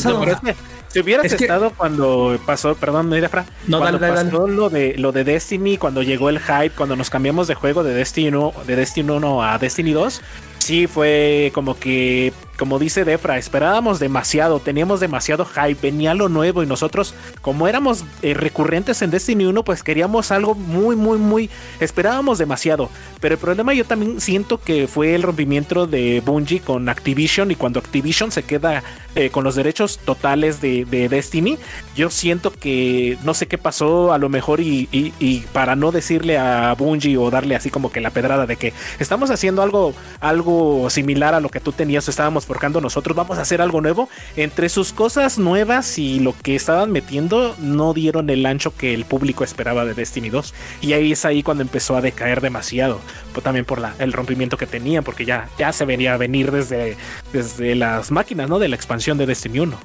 si 0.93 1.01
hubieras 1.01 1.33
estado 1.33 1.73
cuando 1.77 2.39
pasó, 2.45 2.75
perdón, 2.75 3.09
no 3.09 3.29
Fra, 3.29 3.47
no, 3.67 3.79
cuando 3.79 3.99
pasó 3.99 4.47
lo 4.47 4.69
de 4.69 4.95
lo 4.99 5.13
de 5.13 5.25
Destiny, 5.25 5.79
cuando 5.79 6.03
llegó 6.03 6.29
el 6.29 6.39
hype, 6.39 6.71
cuando 6.71 6.97
nos 6.97 7.09
cambiamos 7.09 7.49
de 7.49 7.55
juego 7.55 7.83
de 7.83 7.95
Destiny 7.95 8.29
1, 8.29 8.53
de 8.67 8.77
Destiny 8.77 9.11
1 9.11 9.43
a 9.43 9.59
Destiny 9.59 9.93
2, 9.93 10.21
sí 10.59 10.87
fue 10.87 11.51
como 11.55 11.79
que 11.79 12.33
como 12.59 12.79
dice 12.79 13.05
Defra, 13.05 13.39
esperábamos 13.39 13.99
demasiado, 13.99 14.61
teníamos 14.61 15.01
demasiado 15.01 15.45
hype, 15.45 15.79
venía 15.81 16.15
lo 16.15 16.29
nuevo 16.29 16.63
y 16.63 16.67
nosotros, 16.67 17.15
como 17.41 17.67
éramos 17.67 18.05
eh, 18.23 18.35
recurrentes 18.35 19.03
en 19.03 19.11
Destiny 19.11 19.47
1, 19.47 19.65
pues 19.65 19.83
queríamos 19.83 20.31
algo 20.31 20.55
muy, 20.55 20.95
muy, 20.95 21.19
muy, 21.19 21.51
esperábamos 21.81 22.39
demasiado. 22.39 22.91
Pero 23.21 23.35
el 23.35 23.41
problema 23.41 23.75
yo 23.75 23.85
también 23.85 24.21
siento 24.21 24.61
que 24.61 24.87
fue 24.87 25.15
el 25.15 25.23
rompimiento 25.23 25.87
de 25.87 26.23
Bungie 26.25 26.61
con 26.61 26.89
Activision 26.89 27.51
y 27.51 27.57
cuando 27.57 27.81
Activision 27.81 28.31
se 28.31 28.43
queda 28.43 28.83
eh, 29.15 29.31
con 29.31 29.45
los 29.45 29.55
derechos 29.55 29.99
totales 29.99 30.61
de, 30.61 30.83
Destiny, 31.09 31.59
yo 31.97 32.11
siento 32.11 32.53
que 32.53 33.19
no 33.25 33.35
sé 33.35 33.47
qué 33.47 33.59
pasó 33.59 34.13
a 34.13 34.19
lo 34.19 34.29
mejor 34.29 34.61
y, 34.61 34.89
y, 34.93 35.41
para 35.53 35.75
no 35.75 35.91
decirle 35.91 36.39
a 36.39 36.75
Bungie 36.75 37.17
o 37.17 37.31
darle 37.31 37.57
así 37.57 37.71
como 37.71 37.91
que 37.91 38.01
la 38.01 38.11
pedrada 38.11 38.47
de 38.47 38.57
que 38.57 38.73
estamos 38.99 39.31
haciendo 39.31 39.63
algo, 39.63 39.95
algo 40.21 40.89
similar 40.91 41.35
a 41.35 41.41
lo 41.41 41.49
que 41.49 41.61
tú 41.61 41.73
tenías, 41.73 42.09
estábamos 42.09 42.42
forjando 42.47 42.81
nosotros, 42.81 43.17
vamos 43.17 43.39
a 43.39 43.43
hacer 43.43 43.61
algo 43.61 43.81
nuevo. 43.81 44.09
Entre 44.37 44.69
sus 44.69 44.93
cosas 44.93 45.39
nuevas 45.39 45.99
y 45.99 46.21
lo 46.21 46.35
que 46.43 46.55
estaban 46.55 46.93
metiendo, 46.93 47.55
no 47.59 47.95
dieron 47.95 48.31
el 48.31 48.45
ancho 48.47 48.75
que 48.77 48.95
el 48.95 49.05
público 49.05 49.45
esperaba 49.45 49.85
de 49.85 49.95
Destiny 49.95 50.31
2. 50.31 50.55
Y 50.81 50.93
ahí 50.93 51.13
es 51.13 51.25
ahí 51.25 51.43
cuando 51.43 51.63
empezó 51.63 51.97
a 51.97 52.01
decaer 52.01 52.41
demasiado. 52.41 53.01
Pues 53.33 53.45
también 53.45 53.65
por 53.65 53.81
la, 53.81 53.95
el 53.99 54.13
rompimiento 54.13 54.57
que 54.57 54.67
tenían, 54.67 55.05
porque 55.05 55.25
ya, 55.25 55.49
ya 55.59 55.73
se 55.73 55.85
venía 55.85 56.15
a 56.15 56.17
venir 56.17 56.51
desde, 56.51 56.97
desde 57.33 57.75
las 57.75 58.11
máquinas, 58.11 58.49
¿no? 58.49 58.59
De 58.59 58.69
la 58.69 58.77
expansión 58.77 59.19
de 59.19 59.27
Destiny 59.27 59.61
1. 59.61 59.79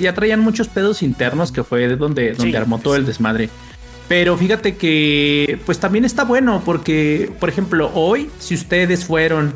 ya 0.00 0.14
traían 0.14 0.40
muchos 0.40 0.68
pedos 0.68 1.02
internos 1.02 1.52
que 1.52 1.64
fue 1.64 1.96
donde, 1.96 2.32
donde 2.32 2.56
armó 2.56 2.78
todo 2.78 2.96
el 2.96 3.06
desmadre. 3.06 3.48
Pero 4.08 4.36
fíjate 4.36 4.76
que 4.76 5.58
pues 5.64 5.78
también 5.78 6.04
está 6.04 6.24
bueno 6.24 6.62
porque, 6.64 7.32
por 7.40 7.48
ejemplo, 7.48 7.90
hoy, 7.94 8.30
si 8.38 8.54
ustedes 8.54 9.06
fueron 9.06 9.54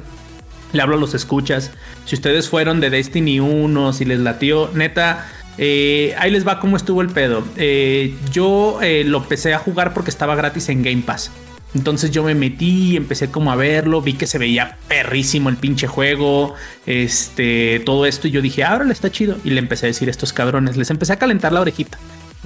Le 0.73 0.83
hablo 0.83 0.97
a 0.97 1.01
los 1.01 1.15
escuchas. 1.15 1.71
Si 2.05 2.15
ustedes 2.15 2.49
fueron 2.49 2.81
de 2.81 2.91
Destiny 2.91 3.41
1, 3.41 3.93
si 3.93 4.05
les 4.05 4.21
latió, 4.21 4.71
neta, 4.75 5.27
eh, 5.59 6.15
ahí 6.19 6.31
les 6.31 6.47
va 6.47 6.61
cómo 6.61 6.77
estuvo 6.77 7.03
el 7.03 7.09
pedo. 7.09 7.45
Eh, 7.57 8.15
yo 8.33 8.79
eh, 8.83 9.05
lo 9.05 9.19
empecé 9.19 9.55
a 9.55 9.59
jugar 9.59 9.95
porque 9.95 10.11
estaba 10.11 10.35
gratis 10.35 10.69
en 10.69 10.83
Game 10.83 11.03
Pass. 11.03 11.31
Entonces 11.75 12.11
yo 12.11 12.23
me 12.23 12.35
metí, 12.35 12.97
empecé 12.97 13.31
como 13.31 13.53
a 13.53 13.57
verlo, 13.57 14.01
vi 14.01 14.15
que 14.15 14.27
se 14.27 14.39
veía 14.39 14.79
perrísimo 14.89 15.51
el 15.51 15.57
pinche 15.57 15.87
juego, 15.87 16.55
este, 16.87 17.83
todo 17.85 18.07
esto 18.07 18.29
y 18.29 18.31
yo 18.31 18.41
dije, 18.41 18.65
ahora 18.65 18.85
le 18.85 18.95
está 18.95 19.11
chido 19.11 19.37
y 19.45 19.51
le 19.51 19.59
empecé 19.59 19.87
a 19.87 19.89
decir 19.89 20.09
a 20.09 20.11
estos 20.11 20.33
cabrones, 20.33 20.79
les 20.79 20.89
empecé 20.91 21.13
a 21.13 21.17
calentar 21.17 21.53
la 21.53 21.61
orejita. 21.61 21.99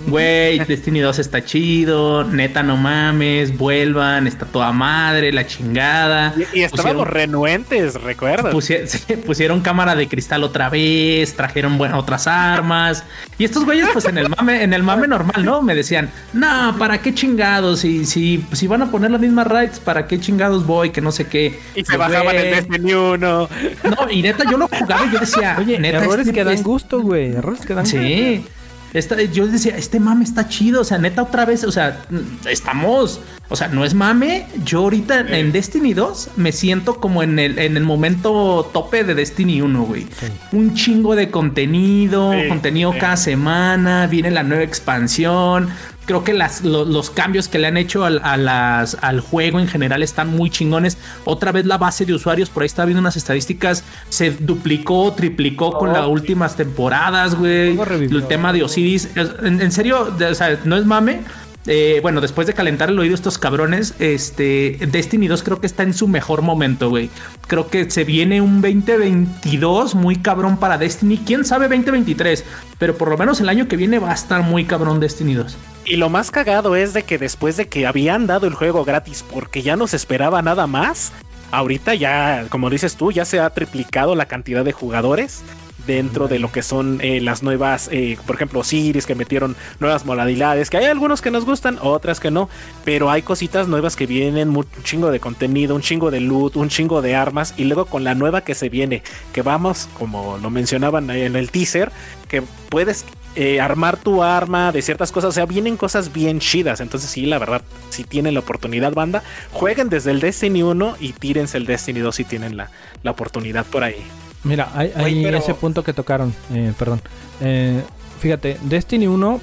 Güey, 0.07 0.59
Destiny 0.61 1.01
2 1.01 1.19
está 1.19 1.45
chido, 1.45 2.25
neta 2.25 2.63
no 2.63 2.77
mames, 2.77 3.57
vuelvan, 3.57 4.27
está 4.27 4.47
toda 4.47 4.73
madre, 4.73 5.33
la 5.33 5.47
chingada. 5.47 6.35
Y, 6.37 6.61
y 6.61 6.63
estábamos 6.63 7.07
renuentes, 7.07 8.01
¿recuerdas? 8.01 8.53
Pusieron, 8.53 8.89
pusieron, 9.27 9.61
cámara 9.61 9.95
de 9.95 10.09
cristal 10.09 10.43
otra 10.43 10.71
vez, 10.71 11.35
trajeron 11.35 11.77
bueno, 11.77 11.99
otras 11.99 12.27
armas. 12.27 13.05
Y 13.39 13.45
estos 13.45 13.65
güeyes, 13.65 13.89
pues 13.93 14.07
en 14.07 14.19
el 14.19 14.29
mame, 14.31 14.63
en 14.63 14.73
el 14.73 14.83
mame 14.83 15.07
normal, 15.07 15.45
¿no? 15.45 15.63
Me 15.63 15.75
decían, 15.75 16.11
no, 16.33 16.77
¿para 16.79 17.03
qué 17.03 17.15
chingados? 17.15 17.81
Si, 17.81 18.07
si, 18.07 18.45
si 18.53 18.67
van 18.67 18.83
a 18.83 18.91
poner 18.91 19.11
las 19.11 19.21
mismas 19.21 19.47
raids, 19.47 19.81
¿para 19.81 20.07
qué 20.07 20.19
chingados 20.19 20.67
voy? 20.67 20.91
Que 20.91 21.01
no 21.01 21.13
sé 21.13 21.27
qué. 21.27 21.59
Y 21.75 21.85
se 21.85 21.97
bajaban 21.97 22.37
el 22.37 22.55
Destiny 22.55 22.95
1. 22.95 23.21
No, 23.21 24.11
y 24.11 24.23
neta, 24.23 24.45
yo 24.51 24.57
lo 24.57 24.69
jugaba 24.69 25.07
y 25.07 25.13
yo 25.13 25.21
decía, 25.21 25.57
oye, 25.59 25.79
neta, 25.79 25.99
errores 25.99 26.27
este, 26.27 26.33
que 26.33 26.45
dan 26.45 26.63
gusto, 26.63 27.01
güey. 27.01 27.35
Errores 27.35 27.61
que 27.67 27.75
dan 27.75 27.85
gusto. 27.85 27.99
Sí. 27.99 28.45
Esta, 28.93 29.21
yo 29.23 29.47
decía, 29.47 29.77
este 29.77 30.01
mame 30.01 30.25
está 30.25 30.49
chido, 30.49 30.81
o 30.81 30.85
sea, 30.85 30.99
neta 30.99 31.23
otra 31.23 31.45
vez, 31.45 31.65
o 31.65 31.71
sea, 31.71 32.03
estamos, 32.49 33.21
o 33.49 33.57
sea, 33.57 33.69
no 33.69 33.85
es 33.85 33.95
mame, 33.95 34.47
yo 34.65 34.81
ahorita 34.81 35.21
en 35.21 35.53
Destiny 35.53 35.95
2 35.95 36.31
me 36.37 36.51
siento 36.51 36.97
como 36.97 37.23
en 37.23 37.39
el, 37.39 37.59
en 37.59 37.77
el 37.77 37.85
momento 37.85 38.69
tope 38.73 39.05
de 39.05 39.15
Destiny 39.15 39.61
1, 39.61 39.83
güey. 39.85 40.03
Sí. 40.03 40.27
Un 40.53 40.75
chingo 40.75 41.15
de 41.15 41.31
contenido, 41.31 42.33
contenido 42.49 42.93
cada 42.99 43.17
semana, 43.17 44.09
viene 44.09 44.31
la 44.31 44.43
nueva 44.43 44.65
expansión. 44.65 45.69
Creo 46.11 46.25
que 46.25 46.33
las, 46.33 46.65
lo, 46.65 46.85
los 46.85 47.09
cambios 47.09 47.47
que 47.47 47.61
le 47.61 47.69
han 47.69 47.77
hecho 47.77 48.05
al, 48.05 48.21
a 48.25 48.37
las, 48.37 48.97
al 49.01 49.21
juego 49.21 49.61
en 49.61 49.69
general 49.69 50.03
están 50.03 50.27
muy 50.35 50.51
chingones. 50.51 50.99
Otra 51.25 51.53
vez 51.53 51.67
la 51.67 51.79
base 51.79 52.05
de 52.05 52.13
usuarios, 52.13 52.51
por 52.51 52.65
ahí 52.65 52.67
estaba 52.67 52.87
viendo 52.87 53.01
unas 53.01 53.17
estadísticas, 53.17 53.85
se 54.09 54.33
duplicó, 54.33 55.13
triplicó 55.13 55.69
oh, 55.69 55.79
con 55.79 55.93
las 55.93 56.09
últimas 56.09 56.57
temporadas, 56.57 57.37
güey. 57.37 57.79
El 57.79 58.25
tema 58.27 58.53
de 58.53 58.65
Osiris. 58.65 59.11
En, 59.15 59.61
en 59.61 59.71
serio, 59.71 60.13
o 60.29 60.35
sea, 60.35 60.59
no 60.65 60.77
es 60.77 60.85
mame. 60.85 61.21
Eh, 61.67 62.01
bueno, 62.03 62.21
después 62.21 62.49
de 62.49 62.55
calentar 62.55 62.89
el 62.89 62.99
oído 62.99 63.15
estos 63.15 63.39
cabrones, 63.39 63.95
este 64.01 64.79
Destiny 64.91 65.29
2 65.29 65.45
creo 65.45 65.61
que 65.61 65.69
está 65.69 65.85
en 65.85 65.95
su 65.95 66.09
mejor 66.09 66.43
momento, 66.43 66.89
güey. 66.89 67.09
Creo 67.47 67.69
que 67.69 67.89
se 67.89 68.03
viene 68.03 68.41
un 68.41 68.63
2022 68.63 69.95
muy 69.95 70.17
cabrón 70.17 70.57
para 70.57 70.77
Destiny. 70.77 71.19
Quién 71.19 71.45
sabe 71.45 71.69
2023, 71.69 72.45
pero 72.81 72.99
por 72.99 73.11
lo 73.11 73.17
menos 73.17 73.41
el 73.41 73.49
año 73.49 73.69
que 73.69 73.77
viene 73.77 74.01
va 74.01 74.11
a 74.11 74.15
estar 74.15 74.43
muy 74.43 74.65
cabrón 74.65 74.99
Destiny 74.99 75.35
2. 75.35 75.57
Y 75.85 75.97
lo 75.97 76.09
más 76.09 76.31
cagado 76.31 76.77
es 76.77 76.93
de 76.93 77.03
que 77.03 77.19
después 77.19 77.57
de 77.57 77.69
que 77.69 77.87
habían 77.87 78.27
dado 78.27 78.47
el 78.47 78.55
juego 78.55 78.85
gratis 78.85 79.25
porque 79.29 79.63
ya 79.63 79.77
no 79.77 79.87
se 79.87 79.97
esperaba 79.97 80.43
nada 80.43 80.67
más, 80.67 81.13
ahorita 81.51 81.95
ya, 81.95 82.47
como 82.49 82.71
dices 82.71 82.97
tú, 82.97 83.13
ya 83.13 83.25
se 83.25 83.41
ha 83.41 83.51
triplicado 83.51 84.15
la 84.15 84.27
cantidad 84.27 84.65
de 84.65 84.73
jugadores 84.73 85.43
dentro 85.87 86.29
de 86.29 86.39
lo 86.39 86.53
que 86.53 86.63
son 86.63 87.01
eh, 87.03 87.21
las 87.21 87.43
nuevas, 87.43 87.89
eh, 87.91 88.17
por 88.27 88.37
ejemplo, 88.37 88.63
series 88.63 89.07
que 89.07 89.15
metieron 89.15 89.57
nuevas 89.81 90.05
modalidades, 90.05 90.71
que 90.71 90.77
hay 90.77 90.85
algunos 90.85 91.21
que 91.21 91.31
nos 91.31 91.45
gustan, 91.45 91.79
otras 91.81 92.21
que 92.21 92.31
no, 92.31 92.49
pero 92.85 93.11
hay 93.11 93.23
cositas 93.23 93.67
nuevas 93.67 93.97
que 93.97 94.07
vienen, 94.07 94.57
un 94.57 94.67
chingo 94.85 95.11
de 95.11 95.19
contenido, 95.19 95.75
un 95.75 95.83
chingo 95.83 96.11
de 96.11 96.21
loot, 96.21 96.57
un 96.57 96.69
chingo 96.69 97.03
de 97.03 97.17
armas, 97.17 97.55
y 97.57 97.65
luego 97.65 97.87
con 97.87 98.05
la 98.05 98.15
nueva 98.15 98.43
que 98.43 98.55
se 98.55 98.69
viene, 98.69 99.03
que 99.33 99.43
vamos, 99.43 99.89
como 99.99 100.39
lo 100.39 100.51
mencionaban 100.51 101.11
en 101.11 101.35
el 101.35 101.51
teaser, 101.51 101.91
que 102.29 102.43
puedes 102.69 103.05
eh, 103.37 103.61
armar 103.61 103.97
tu 103.97 104.23
arma 104.23 104.73
de 104.73 104.83
ciertas 104.83 105.13
cosas, 105.13 105.29
o 105.29 105.33
sea, 105.33 105.47
vienen 105.47 105.77
cosas 105.77 106.13
bien 106.13 106.41
chidas, 106.41 106.81
entonces 106.81 107.11
sí, 107.11 107.27
la 107.27 107.39
verdad, 107.39 107.63
si 107.91 108.05
tienen 108.05 108.35
la 108.35 108.41
oportunidad, 108.41 108.93
banda, 108.93 109.23
jueguen 109.53 109.89
desde 109.89 110.11
el 110.11 110.21
Destiny 110.21 110.63
1 110.63 110.97
y 111.01 111.13
tírense 111.13 111.59
el 111.59 111.67
Destiny 111.67 112.01
2 112.01 112.15
si 112.15 112.25
tienen 112.25 112.57
la, 112.57 112.71
la 113.03 113.11
oportunidad 113.11 113.65
por 113.67 113.85
ahí. 113.85 114.03
Mira, 114.43 114.71
hay, 114.75 114.93
hay 114.95 115.05
Oye, 115.05 115.23
pero... 115.25 115.39
ese 115.39 115.55
punto 115.55 115.85
que 115.85 115.93
tocaron, 115.93 116.35
eh, 116.53 116.73
perdón. 116.79 117.01
Eh, 117.41 117.83
fíjate, 118.21 118.59
Destiny 118.63 119.07
1 119.07 119.41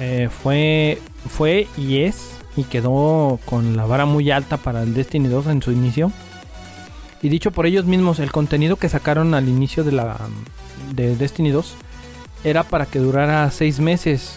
eh, 0.00 0.28
fue, 0.30 1.00
fue 1.28 1.66
y 1.76 2.02
es 2.02 2.30
y 2.56 2.64
quedó 2.64 3.38
con 3.44 3.76
la 3.76 3.84
vara 3.84 4.06
muy 4.06 4.30
alta 4.30 4.56
para 4.56 4.82
el 4.82 4.94
Destiny 4.94 5.28
2 5.28 5.48
en 5.48 5.62
su 5.62 5.72
inicio. 5.72 6.12
Y 7.22 7.28
dicho 7.28 7.50
por 7.50 7.66
ellos 7.66 7.86
mismos, 7.86 8.18
el 8.18 8.30
contenido 8.30 8.76
que 8.76 8.88
sacaron 8.88 9.34
al 9.34 9.48
inicio 9.48 9.84
de 9.84 9.92
la 9.92 10.16
de 10.94 11.16
Destiny 11.16 11.50
2 11.50 11.74
era 12.46 12.62
para 12.62 12.86
que 12.86 13.00
durara 13.00 13.50
seis 13.50 13.80
meses. 13.80 14.36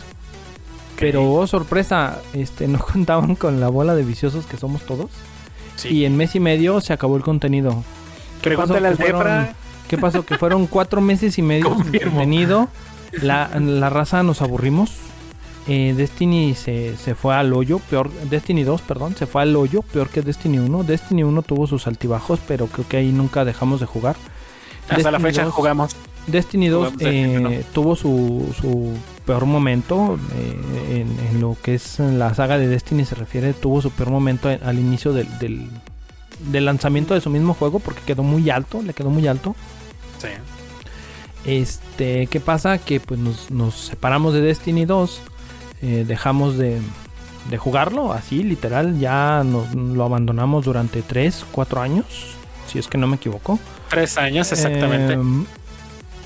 Okay. 0.95 1.11
Pero 1.11 1.31
oh, 1.31 1.45
sorpresa, 1.45 2.19
este, 2.33 2.67
no 2.67 2.79
contaban 2.93 3.35
con 3.35 3.59
la 3.59 3.69
bola 3.69 3.95
de 3.95 4.03
viciosos 4.03 4.47
que 4.47 4.57
somos 4.57 4.81
todos. 4.81 5.11
Sí. 5.75 5.89
Y 5.89 6.05
en 6.05 6.17
mes 6.17 6.35
y 6.35 6.39
medio 6.39 6.81
se 6.81 6.91
acabó 6.91 7.15
el 7.15 7.23
contenido. 7.23 7.83
Pregúntale 8.41 8.87
al 8.87 8.97
Debra. 8.97 9.53
¿Qué 9.87 9.97
pasó? 9.97 10.25
Que 10.25 10.37
fueron 10.37 10.67
cuatro 10.67 11.01
meses 11.01 11.37
y 11.37 11.41
medio 11.41 11.75
sin 11.75 11.99
contenido. 11.99 12.67
La, 13.23 13.49
la, 13.59 13.89
raza 13.89 14.21
nos 14.21 14.43
aburrimos. 14.43 14.91
Eh, 15.67 15.95
Destiny 15.97 16.53
se, 16.53 16.95
se, 16.95 17.15
fue 17.15 17.33
al 17.33 17.51
hoyo, 17.53 17.79
peor. 17.79 18.11
Destiny 18.29 18.63
2, 18.63 18.81
perdón, 18.81 19.15
se 19.15 19.25
fue 19.25 19.41
al 19.41 19.55
hoyo, 19.55 19.81
peor 19.81 20.09
que 20.09 20.21
Destiny 20.21 20.59
1. 20.59 20.83
Destiny 20.83 21.23
1 21.23 21.41
tuvo 21.41 21.65
sus 21.65 21.87
altibajos, 21.87 22.39
pero 22.47 22.67
creo 22.67 22.87
que 22.87 22.97
ahí 22.97 23.11
nunca 23.11 23.45
dejamos 23.45 23.79
de 23.79 23.87
jugar. 23.87 24.15
Hasta 24.83 24.97
Destiny 24.97 25.11
la 25.11 25.19
fecha 25.19 25.43
2, 25.43 25.53
jugamos. 25.55 25.95
Destiny 26.31 26.67
2 26.67 26.93
eh, 26.99 27.39
no. 27.41 27.49
tuvo 27.73 27.95
su, 27.95 28.53
su, 28.59 28.93
peor 29.25 29.45
momento 29.45 30.17
eh, 30.35 31.01
en, 31.01 31.27
en, 31.27 31.41
lo 31.41 31.55
que 31.61 31.75
es 31.75 31.99
la 31.99 32.33
saga 32.33 32.57
de 32.57 32.67
Destiny 32.67 33.05
se 33.05 33.15
refiere. 33.15 33.53
Tuvo 33.53 33.81
su 33.81 33.91
peor 33.91 34.09
momento 34.09 34.49
al 34.49 34.79
inicio 34.79 35.13
del, 35.13 35.27
del, 35.39 35.67
del 36.51 36.65
lanzamiento 36.65 37.13
de 37.13 37.21
su 37.21 37.29
mismo 37.29 37.53
juego 37.53 37.79
porque 37.79 38.01
quedó 38.05 38.23
muy 38.23 38.49
alto, 38.49 38.81
le 38.81 38.93
quedó 38.93 39.09
muy 39.09 39.27
alto. 39.27 39.55
Sí. 40.19 40.29
Este, 41.45 42.27
¿qué 42.27 42.39
pasa? 42.39 42.77
Que 42.77 42.99
pues 42.99 43.19
nos, 43.19 43.49
nos 43.51 43.75
separamos 43.75 44.33
de 44.33 44.41
Destiny 44.41 44.85
2, 44.85 45.21
eh, 45.81 46.05
dejamos 46.07 46.57
de, 46.57 46.79
de, 47.49 47.57
jugarlo, 47.57 48.11
así 48.11 48.43
literal, 48.43 48.99
ya 48.99 49.43
nos, 49.45 49.73
lo 49.73 50.03
abandonamos 50.03 50.65
durante 50.65 51.01
3, 51.01 51.45
4 51.51 51.81
años, 51.81 52.05
si 52.67 52.79
es 52.79 52.87
que 52.87 52.97
no 52.97 53.07
me 53.07 53.15
equivoco. 53.15 53.57
3 53.89 54.17
años 54.17 54.51
exactamente. 54.51 55.13
Eh, 55.13 55.45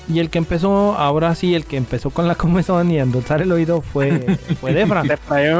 y 0.08 0.18
el 0.18 0.30
que 0.30 0.38
empezó, 0.38 0.94
ahora 0.96 1.34
sí, 1.34 1.54
el 1.54 1.64
que 1.64 1.76
empezó 1.76 2.10
con 2.10 2.28
la 2.28 2.34
comezón 2.36 2.90
y 2.90 2.98
a 2.98 3.02
endulzar 3.02 3.42
el 3.42 3.52
oído 3.52 3.80
fue, 3.80 4.38
fue 4.60 4.72
Defra. 4.74 5.02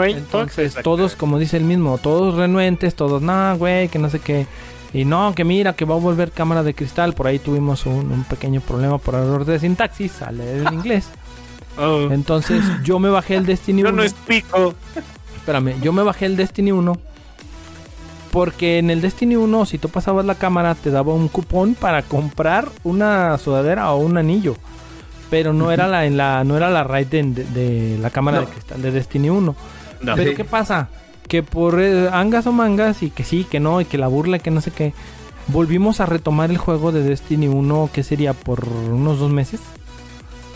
Entonces, 0.07 0.77
todos, 0.83 1.17
como 1.17 1.39
dice 1.39 1.57
el 1.57 1.65
mismo, 1.65 1.99
todos 1.99 2.35
renuentes, 2.35 2.95
todos, 2.95 3.23
nah, 3.23 3.55
güey, 3.55 3.89
que 3.89 3.99
no 3.99 4.11
sé 4.11 4.21
qué. 4.21 4.47
Y 4.93 5.05
no, 5.05 5.35
que 5.35 5.43
mira, 5.43 5.73
que 5.73 5.85
va 5.85 5.97
a 5.97 5.99
volver 5.99 6.31
cámara 6.31 6.63
de 6.63 6.73
cristal. 6.73 7.15
Por 7.15 7.27
ahí 7.27 7.41
tuvimos 7.41 7.85
un, 7.85 8.13
un 8.13 8.25
pequeño 8.25 8.61
problema 8.61 8.99
por 8.99 9.17
error 9.17 9.45
de 9.45 9.59
sintaxis, 9.59 10.13
sale 10.13 10.59
el 10.59 10.63
inglés. 10.73 11.09
Oh. 11.77 12.09
Entonces 12.13 12.63
yo 12.85 13.01
me 13.01 13.09
bajé 13.09 13.35
el 13.35 13.47
Destiny 13.47 13.83
1. 13.83 13.91
No, 13.91 13.97
no 13.97 14.03
es 14.05 14.15
pico. 14.15 14.75
Espérame, 15.37 15.81
yo 15.83 15.93
me 15.93 16.03
bajé 16.03 16.27
el 16.27 16.37
Destiny 16.37 16.71
1. 16.71 16.97
Porque 18.35 18.79
en 18.79 18.91
el 18.91 19.01
Destiny 19.01 19.37
1, 19.37 19.65
si 19.65 19.79
tú 19.79 19.89
pasabas 19.89 20.27
la 20.27 20.35
cámara, 20.35 20.75
te 20.75 20.91
daba 20.91 21.15
un 21.15 21.29
cupón 21.29 21.75
para 21.75 22.03
comprar 22.03 22.69
una 22.83 23.39
sudadera 23.39 23.91
o 23.93 23.99
un 23.99 24.19
anillo. 24.19 24.57
Pero 25.31 25.55
no 25.55 25.73
era 25.73 25.89
la, 25.89 26.05
en 26.05 26.19
la, 26.19 26.45
no 26.45 26.57
era 26.57 26.69
la 26.69 26.85
raid 26.85 27.07
de, 27.07 27.23
de, 27.23 27.45
de 27.45 27.99
la 27.99 28.11
cámara 28.11 28.41
no. 28.41 28.47
de 28.47 28.53
cristal 28.53 28.83
de 28.83 28.91
Destiny 28.91 29.31
1. 29.31 29.57
No, 30.03 30.15
Pero 30.15 30.31
sí. 30.33 30.37
¿qué 30.37 30.45
pasa? 30.45 30.91
que 31.29 31.43
por 31.43 31.81
eh, 31.81 32.09
angas 32.13 32.47
o 32.47 32.53
mangas 32.53 33.03
y 33.03 33.11
que 33.11 33.25
sí, 33.25 33.45
que 33.45 33.61
no, 33.61 33.81
y 33.81 33.85
que 33.85 33.99
la 33.99 34.09
burla, 34.09 34.39
que 34.39 34.51
no 34.51 34.61
sé 34.61 34.71
qué, 34.71 34.95
volvimos 35.49 36.01
a 36.01 36.07
retomar 36.07 36.51
el 36.51 36.59
juego 36.59 36.93
de 36.93 37.03
Destiny 37.03 37.49
1, 37.49 37.91
que 37.93 38.03
sería 38.03 38.35
por 38.35 38.69
unos 38.69 39.19
dos 39.19 39.31
meses. 39.31 39.61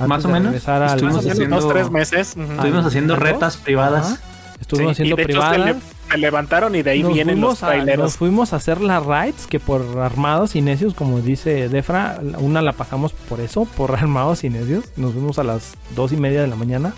Más 0.07 0.25
o 0.25 0.29
menos. 0.29 0.55
Estuvimos 0.55 1.25
al... 1.25 1.31
haciendo 1.31 1.57
unos 1.57 1.69
tres 1.69 1.91
meses. 1.91 2.35
Uh 2.37 2.41
-huh. 2.41 2.53
Estuvimos 2.53 2.87
haciendo 2.87 3.17
retas 3.17 3.57
privadas. 3.57 4.07
Ajá. 4.13 4.21
Estuvimos 4.61 4.97
sí, 4.97 5.03
haciendo 5.03 5.17
privadas. 5.17 5.77
Se 6.11 6.19
levantaron 6.19 6.75
y 6.75 6.83
de 6.83 6.91
ahí 6.91 7.03
nos 7.03 7.13
vienen 7.13 7.41
los 7.41 7.59
traileros. 7.59 8.05
Nos 8.05 8.17
fuimos 8.17 8.53
a 8.53 8.57
hacer 8.57 8.81
las 8.81 9.05
raids 9.05 9.47
que 9.47 9.61
por 9.61 9.99
armados 9.99 10.57
y 10.57 10.63
necios, 10.63 10.95
como 10.95 11.21
dice 11.21 11.69
Defra, 11.69 12.21
una 12.39 12.63
la 12.63 12.73
pasamos 12.73 13.13
por 13.13 13.41
eso, 13.41 13.65
por 13.65 13.93
armados 13.97 14.45
y 14.45 14.51
necios. 14.51 14.85
Nos 14.97 15.13
fuimos 15.13 15.39
a 15.39 15.45
las 15.45 15.75
dos 15.95 16.13
y 16.13 16.17
media 16.17 16.41
de 16.41 16.47
la 16.49 16.57
mañana, 16.57 16.95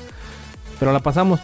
pero 0.78 0.92
la 0.92 1.00
pasamos. 1.00 1.40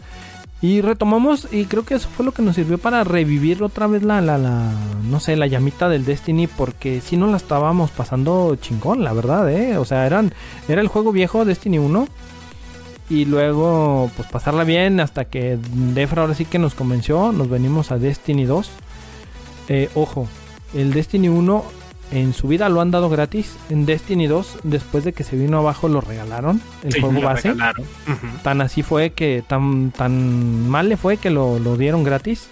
Y 0.63 0.81
retomamos 0.81 1.49
y 1.53 1.67
creo 1.67 1.85
que 1.85 1.95
eso 1.95 2.09
fue 2.09 2.25
lo 2.25 2.33
que 2.33 2.41
nos 2.41 2.55
sirvió 2.55 2.79
para 2.79 3.05
revivir 3.05 3.63
otra 3.63 3.87
vez 3.87 4.03
la, 4.03 4.23
la, 4.23 4.39
la 4.39 4.73
no 5.05 5.21
sé, 5.21 5.37
la 5.37 5.47
llamita 5.47 5.91
del 5.91 6.07
Destiny 6.07 6.47
porque 6.47 7.03
si 7.03 7.19
no 7.19 7.27
la 7.27 7.37
estábamos 7.37 7.91
pasando 7.91 8.57
chingón, 8.57 9.05
la 9.05 9.13
verdad, 9.13 9.51
¿eh? 9.51 9.77
O 9.77 9.85
sea, 9.85 10.07
eran, 10.07 10.33
era 10.67 10.81
el 10.81 10.89
juego 10.89 11.13
viejo 11.13 11.45
Destiny 11.45 11.79
1 11.79 12.09
y 13.09 13.25
luego 13.25 14.11
pues 14.17 14.29
pasarla 14.29 14.65
bien 14.65 15.01
hasta 15.01 15.25
que 15.27 15.59
Defra 15.95 16.23
ahora 16.23 16.35
sí 16.35 16.45
que 16.45 16.59
nos 16.59 16.75
convenció, 16.75 17.33
nos 17.33 17.49
venimos 17.49 17.91
a 17.93 17.99
Destiny 17.99 18.45
2. 18.45 18.71
Eh, 19.69 19.91
ojo, 19.95 20.29
el 20.75 20.93
Destiny 20.93 21.29
1 21.29 21.65
en 22.13 22.35
su 22.35 22.49
vida 22.49 22.69
lo 22.69 22.81
han 22.81 22.91
dado 22.91 23.09
gratis. 23.09 23.57
En 23.71 23.87
Destiny 23.87 24.27
2, 24.27 24.59
después 24.65 25.05
de 25.05 25.13
que 25.13 25.25
se 25.25 25.37
vino 25.37 25.59
abajo, 25.59 25.89
lo 25.89 26.01
regalaron. 26.01 26.61
El 26.85 26.93
Sí, 26.93 27.01
juego 27.01 27.21
base. 27.21 27.53
Tan 28.43 28.61
así 28.61 28.83
fue 28.83 29.11
que 29.11 29.43
tan, 29.47 29.91
tan 29.91 30.69
mal 30.69 30.89
le 30.89 30.97
fue 30.97 31.17
que 31.17 31.31
lo, 31.31 31.59
lo 31.59 31.77
dieron 31.77 32.05
gratis. 32.05 32.49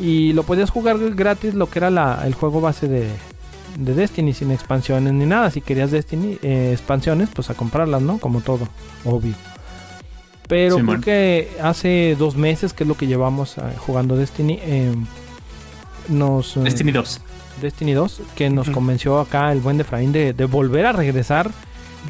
Y 0.00 0.32
lo 0.32 0.44
podías 0.44 0.70
jugar 0.70 0.98
gratis 1.14 1.54
lo 1.54 1.68
que 1.68 1.78
era 1.80 1.90
la, 1.90 2.22
el 2.24 2.34
juego 2.34 2.60
base 2.60 2.88
de, 2.88 3.08
de 3.76 3.94
Destiny, 3.94 4.32
sin 4.34 4.50
expansiones 4.50 5.12
ni 5.12 5.26
nada. 5.26 5.50
Si 5.50 5.60
querías 5.60 5.90
Destiny, 5.90 6.38
eh, 6.42 6.70
expansiones, 6.72 7.28
pues 7.34 7.50
a 7.50 7.54
comprarlas, 7.54 8.02
¿no? 8.02 8.18
Como 8.18 8.40
todo, 8.40 8.68
obvio. 9.04 9.34
Pero 10.50 10.76
Simón. 10.76 11.00
creo 11.00 11.04
que 11.04 11.48
hace 11.62 12.14
dos 12.18 12.36
meses, 12.36 12.74
que 12.74 12.84
es 12.84 12.88
lo 12.88 12.96
que 12.96 13.06
llevamos 13.06 13.56
eh, 13.56 13.62
jugando 13.78 14.16
Destiny, 14.16 14.58
eh, 14.62 14.92
nos... 16.08 16.56
eh, 16.56 16.60
Destiny 16.60 16.92
2. 16.92 17.20
Destiny 17.62 17.92
2, 17.92 18.22
que 18.34 18.50
nos 18.50 18.68
convenció 18.70 19.18
acá 19.20 19.52
el 19.52 19.60
buen 19.60 19.76
de 19.76 19.82
Efraín 19.82 20.12
de, 20.12 20.32
de 20.32 20.44
volver 20.46 20.86
a 20.86 20.92
regresar. 20.92 21.50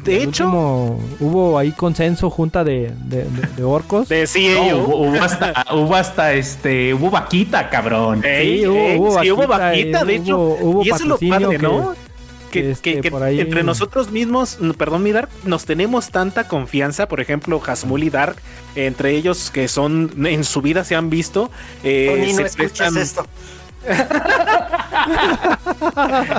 De 0.05 0.23
El 0.23 0.29
hecho- 0.29 0.45
último- 0.45 0.99
hubo 1.19 1.57
ahí 1.57 1.71
consenso, 1.73 2.29
junta 2.29 2.63
de, 2.63 2.93
de- 3.03 3.25
de- 3.25 3.47
de 3.57 3.63
orcos. 3.63 4.07
De 4.09 4.25
No, 4.55 4.77
hubo, 4.77 4.95
hubo 5.09 5.21
hasta, 5.21 5.65
hubo 5.73 5.95
hasta 5.95 6.33
este, 6.33 6.93
hubo 6.93 7.09
vaquita, 7.11 7.69
cabrón. 7.69 8.21
Sí, 8.23 8.65
hubo- 8.65 8.95
hubo 9.09 9.21
sí, 9.21 9.31
hubo 9.31 9.45
vaquita, 9.47 9.57
vaquita, 9.67 10.05
de 10.05 10.13
eh, 10.13 10.15
hecho. 10.15 10.57
y 10.83 10.87
eso 10.89 10.95
es 10.95 11.05
lo 11.05 11.17
padre, 11.19 11.57
que- 11.57 11.63
¿no? 11.63 11.93
Que, 12.51 12.71
este, 12.71 12.95
que- 12.95 13.01
que 13.01 13.11
por 13.11 13.23
ahí- 13.23 13.39
entre 13.39 13.63
nosotros 13.63 14.11
mismos, 14.11 14.57
perdón, 14.77 15.03
mi 15.03 15.11
Dark, 15.11 15.29
nos 15.45 15.65
tenemos 15.65 16.09
tanta 16.11 16.47
confianza. 16.47 17.07
Por 17.07 17.19
ejemplo, 17.21 17.61
Hasmul 17.65 18.03
y 18.03 18.09
Dark, 18.09 18.35
entre 18.75 19.11
ellos 19.15 19.49
que 19.51 19.67
son 19.67 20.25
en 20.25 20.43
su 20.43 20.61
vida 20.61 20.83
se 20.83 20.95
han 20.95 21.09
visto. 21.09 21.49
eh, 21.83 22.07
Tony, 22.09 22.33
no 22.33 22.43
prestan- 22.49 22.97
esto. 22.97 23.25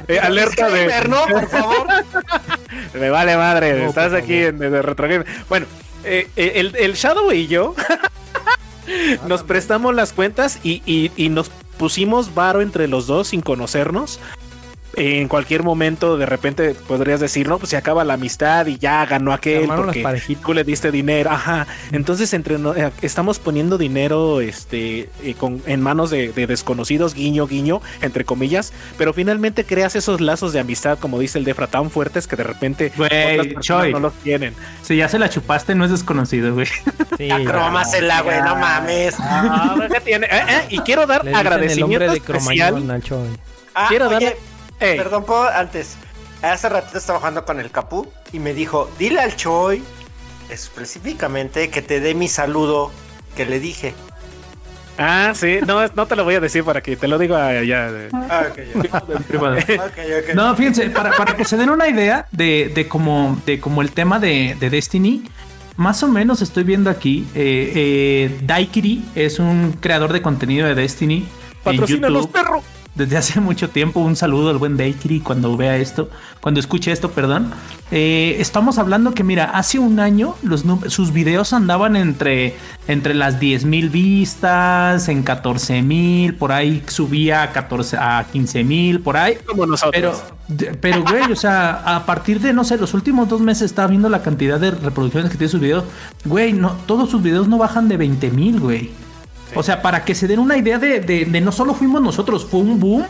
eh, 0.09 0.19
alerta 0.23 0.69
de. 0.69 1.09
No, 1.09 1.27
por 1.27 1.49
favor. 1.49 1.87
Me 2.95 3.11
vale 3.11 3.37
madre, 3.37 3.79
No, 3.81 3.89
estás 3.89 4.13
aquí 4.13 4.35
en 4.35 4.59
de 4.59 4.83
Retro 4.83 5.09
Game. 5.09 5.25
Bueno, 5.49 5.67
eh, 6.05 6.29
eh, 6.37 6.53
el, 6.57 6.77
el 6.77 6.95
Shadow 6.95 7.33
y 7.33 7.47
yo 7.47 7.75
nos 9.29 9.43
prestamos 9.43 9.95
las 9.95 10.13
cuentas 10.13 10.59
y, 10.63 10.83
y- 10.87 11.11
y 11.17 11.29
nos 11.29 11.51
pusimos 11.79 12.35
varo 12.35 12.61
entre 12.61 12.89
los 12.89 13.07
dos 13.07 13.29
sin 13.29 13.41
conocernos. 13.41 14.21
En 14.95 15.27
cualquier 15.29 15.63
momento, 15.63 16.19
de 16.19 16.27
repente 16.27 16.75
podrías 16.75 17.19
decir, 17.19 17.49
no, 17.49 17.59
pues 17.59 17.71
se 17.71 17.79
acaba 17.79 18.05
la 18.05 18.15
amistad 18.15 18.67
y 18.67 18.77
ya 18.77 19.07
ganó 19.07 19.33
aquel 19.33 19.67
porque 19.69 20.03
parejitas. 20.03 20.45
tú 20.45 20.53
le 20.53 20.65
diste 20.65 20.91
dinero. 20.91 21.31
Ajá. 21.31 21.67
Entonces, 21.93 22.35
entre 22.35 22.59
no- 22.59 22.75
eh, 22.75 22.91
estamos 23.01 23.39
poniendo 23.39 23.79
dinero 23.79 24.41
este, 24.43 25.09
eh, 25.23 25.35
con, 25.39 25.63
en 25.67 25.81
manos 25.81 26.11
de, 26.11 26.33
de 26.33 26.47
desconocidos, 26.47 27.15
guiño, 27.15 27.47
guiño, 27.47 27.81
entre 28.03 28.27
comillas. 28.27 28.75
Pero 28.99 29.15
finalmente 29.15 29.65
creas 29.65 29.97
esos 29.97 30.21
lazos 30.21 30.53
de 30.53 30.61
amistad, 30.61 30.99
como 30.99 31.19
dice 31.19 31.39
el 31.39 31.45
Defra, 31.45 31.69
tan 31.69 31.91
fuertes 31.91 32.27
que 32.27 32.37
de 32.37 32.45
repente 32.45 32.93
Choy. 33.61 33.93
no 33.93 34.01
los 34.01 34.13
tienen. 34.23 34.55
Si 34.83 34.97
ya 34.97 35.09
se 35.09 35.19
la 35.19 35.31
chupaste, 35.31 35.75
no 35.75 35.87
es 35.87 35.91
desconocido, 35.91 36.53
güey. 36.53 36.67
Sí, 37.17 37.29
Ya 37.29 37.43
crómasela, 37.45 38.21
güey, 38.21 38.43
no 38.43 38.57
mames. 38.57 39.15
Ah, 39.19 39.77
¿qué 39.91 40.01
tiene? 40.01 40.27
Eh, 40.27 40.31
eh, 40.49 40.61
y 40.69 40.79
quiero 40.81 41.07
dar 41.07 41.25
le 41.25 41.31
dicen 41.31 41.41
el 41.41 41.47
agradecimiento 41.47 42.13
especial. 42.13 43.01
Ah, 43.75 43.87
Quiero 43.89 44.09
oye, 44.09 44.15
darle. 44.15 44.37
Ey, 44.83 44.97
Perdón, 44.99 45.25
puedo 45.25 45.49
antes. 45.49 45.97
Hace 46.43 46.69
ratito 46.69 46.99
estaba 46.99 47.19
jugando 47.21 47.45
con 47.45 47.61
el 47.61 47.71
Capú 47.71 48.07
y 48.33 48.39
me 48.41 48.53
dijo, 48.53 48.91
dile 48.99 49.21
al 49.21 49.37
Choi 49.37 49.83
específicamente 50.51 51.71
que 51.71 51.83
te 51.83 52.01
dé 52.01 52.15
mi 52.15 52.29
saludo 52.29 52.91
que 53.37 53.47
le 53.47 53.61
dije. 53.61 53.95
Ah, 54.99 55.33
sí, 55.35 55.59
no, 55.67 55.87
no 55.95 56.07
te 56.07 56.17
lo 56.17 56.25
voy 56.25 56.35
a 56.35 56.41
decir 56.41 56.65
para 56.65 56.83
que 56.83 56.97
te 56.97 57.09
lo 57.09 57.19
digo 57.19 57.35
allá. 57.37 57.91
de- 57.91 58.09
Ah. 58.13 58.47
Ok, 58.53 58.59
ok. 60.29 60.35
No, 60.35 60.55
fíjense, 60.55 60.91
para, 60.91 61.13
para 61.17 61.35
que 61.37 61.45
se 61.45 61.57
den 61.57 61.71
una 61.71 61.89
idea 61.89 62.27
de, 62.31 62.71
de 62.75 62.89
cómo, 62.89 63.41
de 63.47 63.59
cómo 63.61 63.81
el 63.83 63.93
tema 63.93 64.19
de, 64.19 64.57
de 64.61 64.69
Destiny, 64.69 65.23
más 65.77 66.03
o 66.03 66.09
menos 66.09 66.43
estoy 66.43 66.65
viendo 66.65 66.91
aquí, 66.91 67.27
eh, 67.35 67.73
eh, 67.75 68.39
Daikiri 68.43 69.05
es 69.15 69.39
un 69.39 69.73
creador 69.81 70.13
de 70.13 70.21
contenido 70.21 70.67
de 70.69 70.75
Destiny. 70.75 71.17
en 71.19 71.27
Patrocínanos, 71.65 72.27
YouTube. 72.27 72.33
Desde 72.95 73.17
hace 73.17 73.41
mucho 73.41 73.71
tiempo. 73.71 74.01
Un 74.01 74.17
saludo 74.17 74.51
al 74.51 74.59
buen 74.59 74.77
Daikiri 74.77 75.21
cuando 75.21 75.57
vea 75.57 75.77
esto, 75.77 76.11
cuando 76.41 76.61
escuche 76.61 76.93
esto, 76.93 77.11
perdón. 77.11 77.53
Eh, 77.91 78.37
estamos 78.39 78.79
hablando 78.79 79.13
que, 79.13 79.23
mira, 79.23 79.45
hace 79.45 79.79
un 79.79 80.01
año 80.01 80.35
los 80.43 80.65
sus 80.89 81.13
videos 81.13 81.53
andaban 81.53 81.97
entre, 81.97 82.57
entre 82.89 83.15
las 83.15 83.39
10 83.39 83.65
mil 83.67 83.91
vistas, 83.91 85.09
en 85.09 85.23
14 85.23 85.83
mil, 85.83 86.35
por 86.35 86.53
ahí 86.53 86.83
subía 86.87 87.43
a, 87.43 87.53
14, 87.53 87.97
a 87.99 88.27
15 88.33 88.65
mil, 88.65 89.01
por 89.01 89.17
ahí. 89.17 89.37
Como 89.47 89.67
nosotros. 89.67 90.23
Pero, 90.49 90.73
pero, 90.81 91.03
güey, 91.03 91.33
o 91.33 91.37
sea, 91.37 91.83
a 91.97 92.07
partir 92.07 92.41
de, 92.41 92.53
no 92.53 92.65
sé, 92.65 92.79
los 92.79 92.95
últimos 92.95 93.29
dos 93.29 93.41
meses 93.41 93.63
estaba 93.63 93.89
viendo 93.89 94.09
la 94.09 94.23
cantidad 94.23 94.59
de 94.59 94.71
reproducciones 94.71 95.31
que 95.31 95.37
tiene 95.37 95.51
sus 95.51 95.61
videos. 95.61 95.85
Güey, 96.25 96.53
no, 96.53 96.73
todos 96.87 97.11
sus 97.11 97.23
videos 97.23 97.49
no 97.49 97.59
bajan 97.59 97.89
de 97.89 97.97
20 97.97 98.31
mil, 98.31 98.61
güey. 98.61 98.91
O 99.55 99.63
sea, 99.63 99.83
para 99.83 100.05
que 100.05 100.15
se 100.15 100.27
den 100.27 100.39
una 100.39 100.57
idea 100.57 100.79
de, 100.79 101.01
de- 101.01 101.25
de 101.25 101.41
no 101.41 101.53
solo 101.53 101.75
fuimos 101.75 102.01
nosotros, 102.03 102.47
fue 102.51 102.61
un 102.61 102.79
boom 102.81 103.05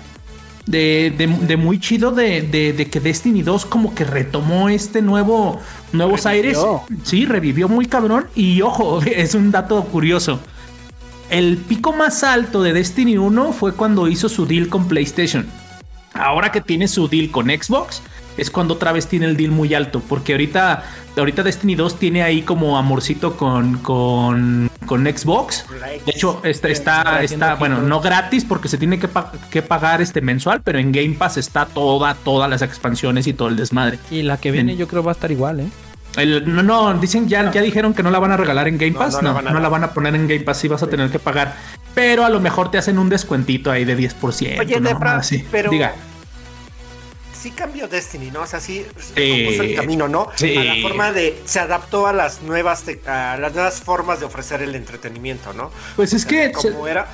de, 0.67 1.13
de- 1.17 1.27
de 1.27 1.57
muy 1.57 1.79
chido 1.81 2.11
de, 2.13 2.43
de- 2.43 2.73
de 2.73 2.87
que 2.91 3.01
Destiny 3.01 3.43
2 3.43 3.67
como 3.67 3.95
que 3.95 4.05
retomó 4.05 4.69
este 4.69 5.03
nuevo, 5.03 5.61
nuevos 5.93 6.27
aires. 6.27 6.57
Revivió. 6.59 6.83
Sí, 7.05 7.27
revivió 7.27 7.69
muy 7.69 7.87
cabrón. 7.87 8.27
Y 8.35 8.63
ojo, 8.63 9.01
es 9.07 9.35
un 9.35 9.51
dato 9.51 9.83
curioso. 9.85 10.41
El 11.31 11.57
pico 11.57 11.93
más 11.93 12.25
alto 12.25 12.63
de 12.63 12.73
Destiny 12.73 13.17
1 13.17 13.53
fue 13.53 13.75
cuando 13.75 14.07
hizo 14.09 14.29
su 14.29 14.45
deal 14.47 14.69
con 14.69 14.87
PlayStation. 14.89 15.47
Ahora 16.15 16.53
que 16.53 16.61
tiene 16.61 16.89
su 16.89 17.09
deal 17.09 17.31
con 17.31 17.47
Xbox, 17.47 18.03
es 18.37 18.51
cuando 18.51 18.75
otra 18.75 18.93
vez 18.93 19.07
tiene 19.07 19.25
el 19.27 19.37
deal 19.37 19.51
muy 19.51 19.73
alto. 19.73 20.03
Porque 20.07 20.33
ahorita, 20.33 20.83
ahorita 21.17 21.43
Destiny 21.43 21.75
2 21.75 21.99
tiene 21.99 22.23
ahí 22.23 22.43
como 22.43 22.77
amorcito 22.77 23.37
con, 23.39 23.79
con, 23.79 24.71
con 24.87 25.05
Xbox. 25.05 25.65
De 26.05 26.13
hecho, 26.13 26.41
está, 26.45 26.69
está, 26.69 27.01
haciendo 27.19 27.47
está 27.47 27.55
bueno, 27.57 27.81
no 27.81 28.01
gratis 28.01 28.45
porque 28.45 28.69
se 28.69 28.79
tiene 28.79 28.99
que, 28.99 29.09
pa- 29.09 29.33
que 29.51 29.63
pagar 29.63 30.01
este 30.03 30.21
mensual, 30.21 30.61
pero 30.63 30.79
en 30.79 30.93
Game 30.93 31.15
Pass 31.19 31.37
está 31.37 31.67
toda, 31.67 32.15
todas 32.15 32.49
las 32.51 32.63
expansiones 32.63 33.27
y 33.27 33.33
todo 33.33 33.49
el 33.49 33.57
desmadre. 33.57 33.99
Y 34.11 34.23
la 34.23 34.37
que 34.39 34.51
viene 34.51 34.73
En- 34.73 34.79
yo 34.79 34.89
creo 34.89 35.03
va 35.03 35.13
a 35.13 35.15
estar 35.15 35.31
igual, 35.31 35.61
¿eh? 35.61 35.69
El- 36.17 36.55
no, 36.55 36.63
no, 36.63 36.93
dicen 36.95 37.27
ya, 37.29 37.51
ya 37.51 37.63
dijeron 37.63 37.95
que 37.95 38.03
no 38.03 38.11
la 38.11 38.19
van 38.19 38.33
a 38.33 38.37
regalar 38.37 38.69
en 38.69 38.77
Game 38.77 38.93
Pass. 38.93 39.15
no 39.15 39.23
No, 39.23 39.29
la 39.29 39.33
van 39.35 39.49
a 39.49 39.53
la 39.55 39.61
dar. 39.61 39.71
van 39.71 39.85
a 39.85 39.93
poner 39.95 40.15
en 40.15 40.29
Game 40.29 40.41
Pass, 40.43 40.59
sí 40.59 40.69
vas 40.69 40.83
a 40.83 40.87
tener 40.87 41.09
que 41.11 41.19
pagar. 41.19 41.55
Pero 41.95 42.25
a 42.25 42.29
lo 42.31 42.41
mejor 42.41 42.71
te 42.71 42.79
hacen 42.79 42.99
un 42.99 43.09
descuentito 43.09 43.71
ahí 43.71 43.85
de 43.85 43.97
10%. 43.97 44.61
Oye, 44.61 44.79
Así. 45.05 45.45
pero 45.51 45.71
Diga. 45.71 45.95
Sí 47.43 47.51
cambió 47.51 47.89
Destiny, 47.89 48.31
¿no? 48.31 48.43
O 48.43 48.47
sea, 48.47 48.61
sí 48.61 48.87
el 49.17 49.75
camino, 49.75 50.09
¿no? 50.09 50.29
Sí. 50.37 50.57
A 50.57 50.65
la 50.65 50.75
forma 50.83 51.13
de 51.13 51.41
se 51.45 51.59
adaptó 51.61 52.07
a 52.07 52.13
las 52.13 52.43
nuevas 52.43 52.83
te- 52.85 53.01
a 53.07 53.37
las 53.37 53.53
nuevas 53.53 53.81
formas 53.83 54.21
de 54.21 54.27
ofrecer 54.27 54.63
el 54.63 54.75
entretenimiento, 54.75 55.53
¿no? 55.53 55.71
Pues 55.97 56.13
es 56.13 56.25
que 56.25 56.53
se- 56.55 56.71
como 56.73 56.87
era 56.87 57.09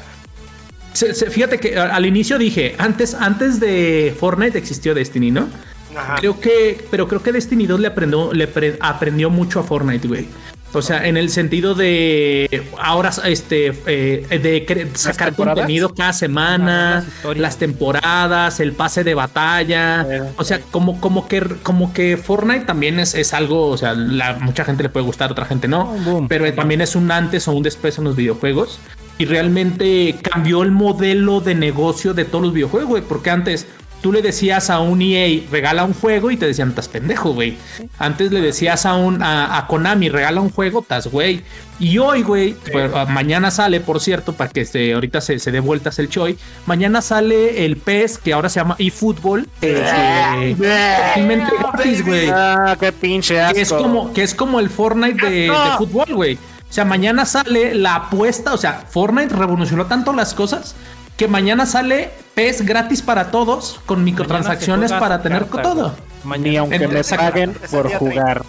se- 0.93 1.15
se- 1.15 1.31
fíjate 1.31 1.59
que 1.59 1.79
al 1.79 2.05
inicio 2.07 2.39
dije, 2.39 2.75
antes, 2.79 3.15
antes 3.15 3.61
de 3.61 4.15
Fortnite 4.19 4.59
existió 4.59 4.95
Destiny, 4.95 5.31
¿no? 5.31 5.49
Ajá. 5.97 6.17
Creo 6.17 6.41
que, 6.41 6.85
pero 6.91 7.09
creo 7.09 7.23
que 7.23 7.33
Destiny 7.33 7.67
2 7.67 7.81
le 7.81 7.87
aprendió, 7.89 8.33
le 8.33 8.47
pre- 8.49 8.77
aprendió 8.81 9.31
mucho 9.31 9.61
a 9.61 9.63
Fortnite, 9.63 10.07
güey. 10.09 10.29
O 10.75 10.83
sea, 10.83 11.07
en 11.07 11.17
el 11.17 11.31
sentido 11.31 11.75
de 11.75 12.63
ahora 12.79 13.11
este 13.25 13.73
eh, 13.87 14.27
de 14.29 14.91
sacar 14.95 15.35
contenido 15.35 15.95
cada 15.95 16.13
semana, 16.13 16.97
Las 16.97 17.09
historias. 17.09 17.41
las 17.41 17.57
temporadas, 17.57 18.61
el 18.61 18.73
pase 18.73 19.03
de 19.03 19.15
batalla. 19.15 20.07
Eh, 20.09 20.33
o 20.37 20.45
sea, 20.45 20.61
como, 20.71 21.01
como 21.01 21.27
que 21.27 21.41
como 21.63 21.93
que 21.95 22.19
Fortnite 22.19 22.67
también 22.67 23.01
es, 23.01 23.15
es 23.15 23.33
algo, 23.33 23.69
o 23.69 23.79
sea, 23.79 23.95
la, 23.95 24.35
mucha 24.35 24.65
gente 24.65 24.83
le 24.83 24.91
puede 24.91 25.07
gustar, 25.07 25.33
otra 25.33 25.47
gente 25.47 25.69
no. 25.69 25.87
Boom. 25.87 26.29
Pero 26.29 26.53
también 26.53 26.83
es 26.83 26.95
un 26.95 27.11
antes 27.11 27.49
o 27.49 27.53
un 27.53 27.63
después 27.63 27.97
en 27.99 28.05
los 28.05 28.17
videojuegos. 28.17 28.79
Y 29.17 29.25
realmente 29.25 30.17
cambió 30.23 30.63
el 30.63 30.71
modelo 30.71 31.41
de 31.41 31.57
negocio 31.57 32.15
de 32.15 32.25
todos 32.25 32.45
los 32.45 32.55
videojuegos, 32.55 32.89
güey. 32.89 33.03
Porque 33.03 33.31
antes 33.31 33.67
tú 34.01 34.13
le 34.13 34.23
decías 34.23 34.71
a 34.71 34.81
un 34.81 35.03
EA, 35.03 35.43
regala 35.51 35.85
un 35.85 35.95
juego 35.95 36.31
y 36.31 36.37
te 36.37 36.47
decían, 36.47 36.71
estás 36.71 36.89
pendejo, 36.89 37.33
güey. 37.35 37.57
Antes 37.99 38.33
le 38.33 38.41
decías 38.41 38.87
a 38.87 38.95
un 38.95 39.23
a, 39.23 39.57
a 39.59 39.67
Konami, 39.67 40.09
regala 40.09 40.41
un 40.41 40.51
juego, 40.51 40.81
estás 40.81 41.07
güey. 41.09 41.43
Y 41.81 41.99
hoy, 41.99 42.23
güey, 42.23 42.55
pues, 42.73 42.91
ah, 42.93 43.07
mañana 43.07 43.51
sale, 43.53 43.79
por 43.81 44.01
cierto, 44.01 44.33
para 44.33 44.51
que 44.51 44.65
se, 44.65 44.93
ahorita 44.95 45.21
se, 45.21 45.39
se 45.39 45.53
dé 45.53 45.61
vueltas 45.61 45.99
el 46.01 46.09
Choi. 46.09 46.37
Mañana 46.67 47.01
sale 47.03 47.65
el 47.65 47.77
PES, 47.77 48.19
que 48.19 48.33
ahora 48.33 48.49
se 48.49 48.59
llama 48.61 48.75
eFootball. 48.79 49.47
eh, 49.63 50.57
totalmente 50.59 51.53
gratis, 51.59 52.05
güey 52.05 52.29
Ah, 52.31 52.77
qué 52.79 52.93
pinche 52.93 53.35
que 53.35 53.41
asco. 53.41 53.59
es 53.61 53.73
como 53.73 54.13
que 54.13 54.23
es 54.23 54.35
como 54.35 54.61
el 54.61 54.71
Fortnite 54.71 55.25
de, 55.27 55.41
de 55.43 55.53
fútbol, 55.79 56.15
güey. 56.15 56.35
O 56.35 56.73
sea, 56.73 56.85
mañana 56.85 57.25
sale 57.25 57.75
la 57.75 57.95
apuesta, 57.95 58.53
o 58.53 58.59
sea, 58.59 58.85
Fortnite 58.91 59.35
revolucionó 59.35 59.87
tanto 59.87 60.13
las 60.13 60.35
cosas 60.35 60.75
que 61.19 61.29
mañana 61.29 61.67
sale 61.67 62.11
PES 62.35 62.65
gratis 62.65 63.03
para 63.03 63.31
todos 63.31 63.81
con 63.85 64.05
microtransacciones 64.05 64.91
Mañana 64.93 65.01
para 65.01 65.21
tener 65.23 65.47
carta, 65.47 65.63
todo. 65.63 65.83
güey. 65.83 65.93
Ni 66.23 66.29
Mañana. 66.57 66.61
aunque 66.61 66.89
me 66.89 67.05
paguen 67.05 67.53
por 67.71 67.93
jugar. 67.93 68.43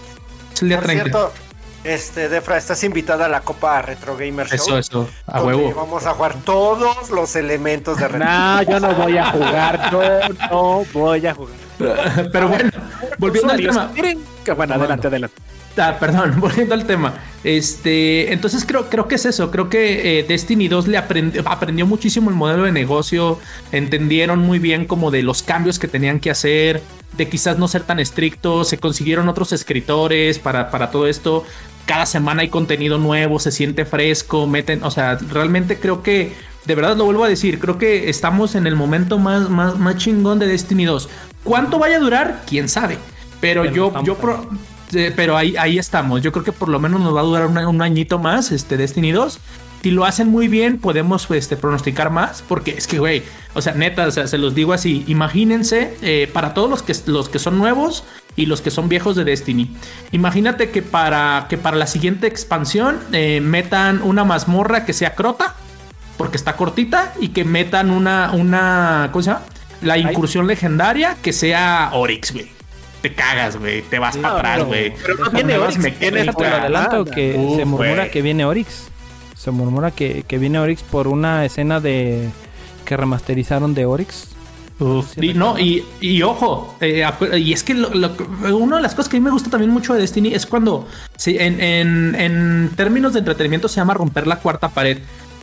Es 0.53 0.61
el 0.61 0.69
día 0.69 0.77
Por 0.77 0.85
30. 0.85 1.03
cierto, 1.03 1.33
este, 1.83 2.29
Defra, 2.29 2.57
estás 2.57 2.83
invitada 2.83 3.25
a 3.25 3.29
la 3.29 3.41
Copa 3.41 3.81
Retro 3.81 4.15
Gamer 4.15 4.47
Show. 4.47 4.55
Eso, 4.55 4.77
eso, 4.77 5.09
a 5.25 5.41
huevo. 5.41 5.73
Vamos 5.75 6.05
a 6.05 6.11
jugar 6.13 6.35
todos 6.45 7.09
los 7.09 7.35
elementos 7.35 7.97
de 7.97 8.07
retro. 8.07 8.27
No, 8.27 8.61
yo 8.63 8.79
no 8.79 8.93
voy 8.93 9.17
a 9.17 9.31
jugar, 9.31 9.91
yo 9.91 10.01
no 10.51 10.85
voy 10.93 11.25
a 11.25 11.33
jugar. 11.33 11.55
Pero 12.31 12.49
bueno, 12.49 12.69
volviendo 13.17 13.51
al 13.53 13.61
tema. 13.61 13.91
miren, 13.95 14.23
que 14.45 14.51
bueno, 14.51 14.75
adelante, 14.75 15.07
adelante. 15.07 15.35
Ah, 15.77 15.97
perdón, 15.99 16.35
volviendo 16.39 16.73
al 16.73 16.85
tema. 16.85 17.13
Este, 17.43 18.33
entonces 18.33 18.65
creo, 18.65 18.89
creo 18.89 19.07
que 19.07 19.15
es 19.15 19.25
eso. 19.25 19.49
Creo 19.51 19.69
que 19.69 20.19
eh, 20.19 20.23
Destiny 20.27 20.67
2 20.67 20.87
le 20.87 20.97
aprend- 20.99 21.41
aprendió 21.45 21.85
muchísimo 21.87 22.29
el 22.29 22.35
modelo 22.35 22.63
de 22.63 22.71
negocio. 22.71 23.39
Entendieron 23.71 24.39
muy 24.39 24.59
bien 24.59 24.85
como 24.85 25.11
de 25.11 25.23
los 25.23 25.41
cambios 25.41 25.79
que 25.79 25.87
tenían 25.87 26.19
que 26.19 26.31
hacer, 26.31 26.81
de 27.17 27.29
quizás 27.29 27.57
no 27.57 27.67
ser 27.67 27.83
tan 27.83 27.99
estrictos. 27.99 28.67
Se 28.69 28.77
consiguieron 28.77 29.29
otros 29.29 29.53
escritores 29.53 30.39
para, 30.39 30.69
para 30.71 30.91
todo 30.91 31.07
esto. 31.07 31.45
Cada 31.85 32.05
semana 32.05 32.41
hay 32.41 32.49
contenido 32.49 32.97
nuevo, 32.97 33.39
se 33.39 33.51
siente 33.51 33.83
fresco, 33.85 34.45
meten, 34.45 34.83
o 34.83 34.91
sea, 34.91 35.17
realmente 35.31 35.79
creo 35.79 36.03
que, 36.03 36.33
de 36.65 36.75
verdad 36.75 36.95
lo 36.95 37.05
vuelvo 37.05 37.23
a 37.23 37.27
decir, 37.29 37.57
creo 37.57 37.79
que 37.79 38.11
estamos 38.11 38.53
en 38.53 38.67
el 38.67 38.75
momento 38.75 39.17
más, 39.17 39.49
más, 39.49 39.79
más 39.79 39.95
chingón 39.97 40.37
de 40.37 40.45
Destiny 40.45 40.85
2. 40.85 41.09
¿Cuánto 41.43 41.79
vaya 41.79 41.95
a 41.97 41.99
durar? 41.99 42.43
¿Quién 42.47 42.69
sabe? 42.69 42.99
Pero, 43.41 43.63
Pero 43.63 43.73
yo, 43.73 44.03
yo, 44.03 44.15
pro- 44.17 44.47
eh, 44.93 45.13
pero 45.15 45.37
ahí, 45.37 45.55
ahí 45.57 45.77
estamos. 45.77 46.21
Yo 46.21 46.31
creo 46.31 46.43
que 46.43 46.51
por 46.51 46.69
lo 46.69 46.79
menos 46.79 47.01
nos 47.01 47.15
va 47.15 47.21
a 47.21 47.23
durar 47.23 47.47
un, 47.47 47.57
un 47.57 47.81
añito 47.81 48.19
más, 48.19 48.51
este 48.51 48.77
Destiny 48.77 49.11
2. 49.11 49.39
Si 49.81 49.91
lo 49.91 50.03
hacen 50.03 50.27
muy 50.27 50.49
bien, 50.49 50.77
podemos 50.77 51.29
este, 51.31 51.55
pronosticar 51.55 52.09
más. 52.09 52.43
Porque 52.47 52.71
es 52.71 52.87
que, 52.87 52.99
güey, 52.99 53.23
o 53.53 53.61
sea, 53.61 53.73
neta, 53.73 54.07
o 54.07 54.11
sea, 54.11 54.27
se 54.27 54.37
los 54.37 54.53
digo 54.55 54.73
así. 54.73 55.05
Imagínense, 55.07 55.95
eh, 56.01 56.29
para 56.31 56.53
todos 56.53 56.69
los 56.69 56.83
que, 56.83 56.93
los 57.05 57.29
que 57.29 57.39
son 57.39 57.57
nuevos 57.57 58.03
y 58.35 58.45
los 58.45 58.61
que 58.61 58.71
son 58.71 58.89
viejos 58.89 59.15
de 59.15 59.23
Destiny. 59.23 59.75
Imagínate 60.11 60.69
que 60.69 60.81
para, 60.81 61.45
que 61.49 61.57
para 61.57 61.77
la 61.77 61.87
siguiente 61.87 62.27
expansión 62.27 62.99
eh, 63.13 63.41
metan 63.41 64.01
una 64.01 64.23
mazmorra 64.25 64.85
que 64.85 64.93
sea 64.93 65.15
crota, 65.15 65.55
porque 66.17 66.37
está 66.37 66.57
cortita, 66.57 67.13
y 67.19 67.29
que 67.29 67.45
metan 67.45 67.89
una, 67.89 68.31
una, 68.33 69.09
¿cómo 69.11 69.23
se 69.23 69.31
llama? 69.31 69.45
La 69.81 69.97
incursión 69.97 70.45
legendaria 70.45 71.15
que 71.21 71.31
sea 71.31 71.91
Oryx, 71.93 72.33
güey. 72.33 72.58
Te 73.01 73.13
cagas, 73.13 73.57
güey. 73.57 73.81
Te 73.83 73.97
vas 73.99 74.17
para 74.17 74.37
atrás, 74.37 74.63
güey. 74.65 74.93
Pero 75.01 75.15
no 75.15 75.29
viene 75.31 75.57
viene 75.57 75.77
mecánicas. 75.77 76.35
Te 76.35 76.49
lo 76.49 76.55
adelanto 76.55 77.05
que 77.05 77.35
Uf, 77.37 77.57
se 77.57 77.65
murmura 77.65 78.11
que 78.11 78.21
viene 78.21 78.45
Oryx. 78.45 78.87
Se 79.37 79.51
murmura 79.51 79.91
que, 79.91 80.23
que 80.27 80.37
viene 80.37 80.59
Oryx 80.59 80.83
por 80.83 81.07
una 81.07 81.45
escena 81.45 81.79
de 81.79 82.29
que 82.85 82.97
remasterizaron 82.97 83.73
de. 83.73 83.85
Uf, 83.85 85.13
Sí, 85.13 85.31
y 85.31 85.33
no, 85.33 85.59
y, 85.59 85.83
y 85.99 86.21
ojo, 86.21 86.75
eh, 86.79 87.05
y 87.37 87.51
es 87.51 87.63
que 87.63 87.73
lo- 87.73 87.89
lo- 87.93 88.15
una 88.57 88.77
de 88.77 88.81
las 88.81 88.95
cosas 88.95 89.09
que 89.09 89.17
a 89.17 89.19
mí 89.19 89.23
me 89.25 89.29
gusta 89.31 89.49
también 89.49 89.71
mucho 89.71 89.93
de 89.93 89.99
Destiny 89.99 90.33
es 90.33 90.45
cuando, 90.45 90.87
sí, 91.17 91.35
en, 91.37 91.59
en- 91.61 92.15
en 92.15 92.71
términos 92.77 93.11
de 93.11 93.19
entretenimiento 93.19 93.67
se 93.67 93.75
llama 93.75 93.93
romper 93.93 94.25
la 94.25 94.37
cuarta 94.37 94.69
pared, 94.69 94.99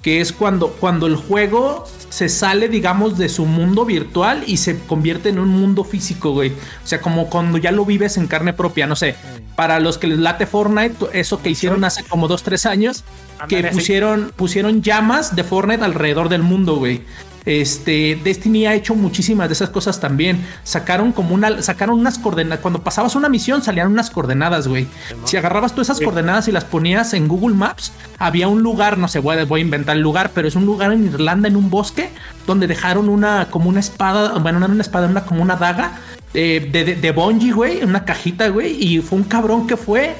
que 0.06 0.20
es 0.20 0.32
cuando, 0.32 0.68
cuando 0.68 1.08
el 1.08 1.16
juego 1.16 1.84
se 2.10 2.28
sale, 2.28 2.68
digamos, 2.68 3.18
de 3.18 3.28
su 3.28 3.44
mundo 3.44 3.84
virtual 3.84 4.44
y 4.46 4.58
se 4.58 4.78
convierte 4.78 5.30
en 5.30 5.40
un 5.40 5.48
mundo 5.48 5.82
físico, 5.82 6.30
güey. 6.30 6.50
O 6.50 6.86
sea, 6.86 7.00
como 7.00 7.28
cuando 7.28 7.58
ya 7.58 7.72
lo 7.72 7.84
vives 7.84 8.16
en 8.16 8.28
carne 8.28 8.52
propia, 8.52 8.86
no 8.86 8.94
sé. 8.94 9.16
Para 9.56 9.80
los 9.80 9.98
que 9.98 10.06
les 10.06 10.20
late 10.20 10.46
Fortnite, 10.46 11.06
eso 11.12 11.42
que 11.42 11.50
hicieron 11.50 11.82
hace 11.82 12.04
como 12.04 12.28
dos, 12.28 12.44
tres 12.44 12.66
años, 12.66 13.02
que 13.48 13.64
pusieron, 13.64 14.32
pusieron 14.36 14.80
llamas 14.80 15.34
de 15.34 15.42
Fortnite 15.42 15.82
alrededor 15.82 16.28
del 16.28 16.44
mundo, 16.44 16.76
güey. 16.76 17.02
Este, 17.46 18.20
Destiny 18.22 18.66
ha 18.66 18.74
hecho 18.74 18.96
muchísimas 18.96 19.48
de 19.48 19.54
esas 19.54 19.70
cosas 19.70 20.00
también. 20.00 20.44
Sacaron 20.64 21.12
como 21.12 21.34
una, 21.34 21.62
sacaron 21.62 21.98
unas 21.98 22.18
coordenadas. 22.18 22.60
Cuando 22.60 22.82
pasabas 22.82 23.14
una 23.14 23.28
misión 23.28 23.62
salían 23.62 23.86
unas 23.86 24.10
coordenadas, 24.10 24.66
güey. 24.66 24.88
Si 25.24 25.36
agarrabas 25.36 25.74
tú 25.74 25.80
esas 25.80 26.00
coordenadas 26.00 26.48
y 26.48 26.52
las 26.52 26.64
ponías 26.64 27.14
en 27.14 27.28
Google 27.28 27.54
Maps, 27.54 27.92
había 28.18 28.48
un 28.48 28.62
lugar, 28.62 28.98
no 28.98 29.06
sé, 29.06 29.20
voy 29.20 29.38
a, 29.38 29.44
voy 29.44 29.60
a 29.60 29.64
inventar 29.64 29.96
el 29.96 30.02
lugar, 30.02 30.32
pero 30.34 30.48
es 30.48 30.56
un 30.56 30.66
lugar 30.66 30.92
en 30.92 31.06
Irlanda, 31.06 31.48
en 31.48 31.56
un 31.56 31.70
bosque, 31.70 32.10
donde 32.46 32.66
dejaron 32.66 33.08
una, 33.08 33.46
como 33.48 33.68
una 33.68 33.80
espada, 33.80 34.38
bueno, 34.38 34.58
no 34.58 34.66
era 34.66 34.74
una 34.74 34.82
espada, 34.82 35.06
una 35.06 35.24
como 35.24 35.40
una 35.40 35.54
daga 35.54 35.92
eh, 36.34 36.68
de, 36.70 36.84
de, 36.84 36.96
de 36.96 37.10
Bungie, 37.12 37.52
güey, 37.52 37.84
una 37.84 38.04
cajita, 38.04 38.48
güey. 38.48 38.76
Y 38.82 38.98
fue 39.00 39.18
un 39.18 39.24
cabrón 39.24 39.68
que 39.68 39.76
fue 39.76 40.16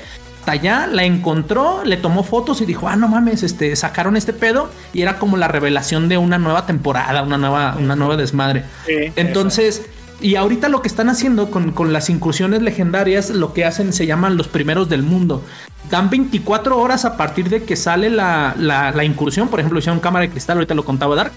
hasta 0.47 0.53
allá, 0.53 0.87
la 0.87 1.03
encontró, 1.03 1.83
le 1.85 1.97
tomó 1.97 2.23
fotos 2.23 2.61
y 2.61 2.67
dijo, 2.67 2.89
ah, 2.89 2.95
no 2.95 3.09
mames, 3.09 3.43
este, 3.43 3.75
sacaron 3.75 4.17
este 4.17 4.33
pedo 4.33 4.71
y 4.93 5.03
era 5.03 5.19
como 5.19 5.37
la 5.37 5.49
revelación 5.49 6.09
de 6.09 6.19
una 6.19 6.39
nueva 6.39 6.67
temporada, 6.67 7.23
una 7.23 7.37
nueva, 7.37 7.77
una 7.77 7.97
nueva 7.97 8.17
desmadre. 8.17 8.63
Sí, 8.87 9.13
Entonces, 9.17 9.87
y 10.21 10.37
ahorita 10.37 10.69
lo 10.69 10.83
que 10.83 10.89
están 10.89 11.09
haciendo 11.09 11.51
con, 11.51 11.73
con 11.73 11.93
las 11.93 12.11
incursiones 12.11 12.63
legendarias, 12.63 13.31
lo 13.31 13.53
que 13.55 13.65
hacen 13.65 13.93
se 13.93 14.07
llaman 14.07 14.37
los 14.37 14.47
primeros 14.47 14.89
del 14.89 15.03
mundo. 15.03 15.43
Dan 15.91 16.11
24 16.11 16.79
horas 16.79 17.05
a 17.05 17.17
partir 17.17 17.49
de 17.49 17.65
que 17.65 17.75
sale 17.75 18.09
la, 18.09 18.55
la, 18.57 18.93
la 18.93 19.03
incursión, 19.03 19.49
por 19.49 19.59
ejemplo, 19.59 19.81
hicieron 19.81 19.99
cámara 19.99 20.27
de 20.27 20.31
cristal, 20.31 20.59
ahorita 20.59 20.75
lo 20.75 20.85
contaba 20.85 21.17
Dark. 21.17 21.33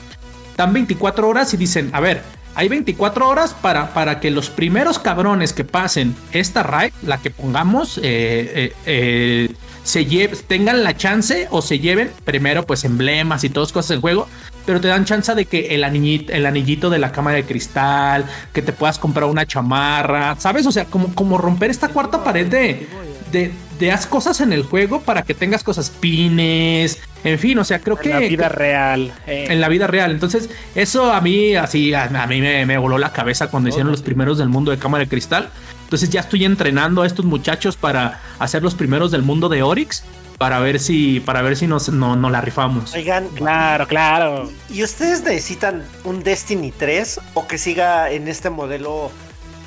Dan 0.56 0.72
24 0.72 1.28
horas 1.28 1.52
y 1.56 1.58
dicen, 1.58 1.90
a 1.94 2.00
ver, 2.00 2.22
hay 2.60 2.68
24 2.68 3.26
horas 3.26 3.54
para, 3.62 3.94
para 3.94 4.20
que 4.20 4.32
los 4.32 4.50
primeros 4.50 5.00
cabrones 5.00 5.54
que 5.54 5.64
pasen 5.64 6.14
esta 6.34 6.62
raid, 6.62 6.92
la 7.04 7.18
que 7.20 7.30
pongamos, 7.32 7.98
eh, 8.00 8.02
eh, 8.04 8.74
eh, 8.86 9.52
se 9.84 10.06
lle- 10.06 10.36
tengan 10.46 10.84
la 10.84 10.98
chance 10.98 11.48
o 11.52 11.62
se 11.62 11.80
lleven 11.80 12.12
primero 12.26 12.66
pues 12.66 12.84
emblemas 12.84 13.46
y 13.46 13.50
todas 13.50 13.72
cosas 13.72 13.90
del 13.92 14.02
juego, 14.02 14.28
pero 14.66 14.82
te 14.82 14.90
dan 14.90 15.06
chance 15.06 15.34
de 15.36 15.46
que 15.46 15.74
el 15.74 15.86
anillito, 15.86 16.34
el 16.34 16.46
anillito 16.46 16.90
de 16.90 17.00
la 17.00 17.14
cámara 17.14 17.38
de 17.38 17.46
cristal, 17.46 18.26
que 18.52 18.62
te 18.62 18.74
puedas 18.74 19.00
comprar 19.00 19.30
una 19.30 19.46
chamarra, 19.46 20.36
¿sabes? 20.38 20.66
O 20.68 20.72
sea, 20.74 20.84
como, 20.84 21.16
como 21.16 21.38
romper 21.38 21.72
esta 21.72 21.88
cuarta 21.88 22.22
pared 22.26 22.48
de, 22.48 22.88
de, 23.32 23.52
de 23.80 23.92
haz 23.92 24.06
cosas 24.06 24.42
en 24.42 24.54
el 24.54 24.64
juego 24.64 25.02
para 25.02 25.24
que 25.24 25.34
tengas 25.34 25.64
cosas 25.64 25.90
pines, 25.90 27.00
en 27.24 27.40
fin, 27.40 27.58
o 27.60 27.64
sea, 27.64 27.80
creo 27.80 27.98
En 27.98 28.04
que 28.04 28.10
la 28.10 28.20
vida 28.20 28.50
real. 28.50 29.14
eh. 29.28 29.48
en 29.50 29.60
la 29.62 29.68
vida 29.70 29.88
real. 29.88 30.12
Entonces, 30.12 30.50
eso 30.76 31.12
a 31.12 31.22
mí, 31.22 31.56
así, 31.56 31.94
a, 31.94 32.04
a 32.06 32.28
mí 32.28 32.42
me, 32.42 32.66
me 32.66 32.78
voló 32.78 32.98
la 32.98 33.12
cabeza 33.12 33.48
cuando 33.48 33.70
hicieron 33.70 33.92
los 33.92 34.02
primeros 34.02 34.38
del 34.38 34.50
mundo 34.50 34.72
de 34.72 34.78
cámara 34.78 35.04
de 35.04 35.10
cristal. 35.10 35.50
Entonces, 35.84 36.10
ya 36.10 36.20
estoy 36.22 36.46
entrenando 36.46 37.02
a 37.02 37.08
estos 37.08 37.26
muchachos 37.26 37.76
para 37.76 38.22
hacer 38.40 38.62
los 38.64 38.76
primeros 38.76 39.12
del 39.12 39.24
mundo 39.24 39.50
de 39.50 39.64
Oryx. 39.64 40.04
Para 40.38 40.60
ver 40.60 40.80
si, 40.80 41.20
para 41.20 41.42
ver 41.42 41.58
si 41.58 41.68
nos, 41.68 41.90
no, 41.90 42.16
no 42.16 42.30
la 42.30 42.40
rifamos. 42.40 42.94
Oigan, 42.94 43.28
Claro, 43.36 43.86
claro. 43.88 44.50
¿y 44.70 44.84
ustedes 44.84 45.22
necesitan 45.22 45.84
un 46.06 46.24
Destiny 46.24 46.72
3 46.72 47.20
o 47.34 47.46
que 47.46 47.58
siga 47.58 48.10
en 48.10 48.30
este 48.30 48.50
modelo 48.50 49.12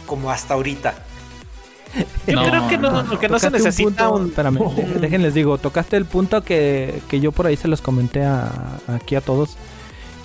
como 0.06 0.30
hasta 0.30 0.55
ahorita? 0.55 0.94
Yo 2.27 2.35
No, 2.36 2.43
creo 2.44 2.69
que 2.69 2.78
no, 2.78 3.19
que 3.20 3.28
no 3.28 3.39
se 3.39 3.51
necesita 3.51 4.09
punto- 4.09 4.14
un. 4.14 4.27
Espérame, 4.28 4.59
déjenles 5.01 5.35
digo, 5.35 5.59
tocaste 5.59 5.97
el 5.97 6.05
punto 6.06 6.43
que, 6.43 7.02
que 7.09 7.20
yo 7.20 7.32
por 7.32 7.47
ahí 7.47 7.56
se 7.56 7.69
los 7.69 7.81
comenté 7.82 8.24
a- 8.24 8.78
aquí 8.89 9.14
a 9.14 9.20
todos. 9.20 9.56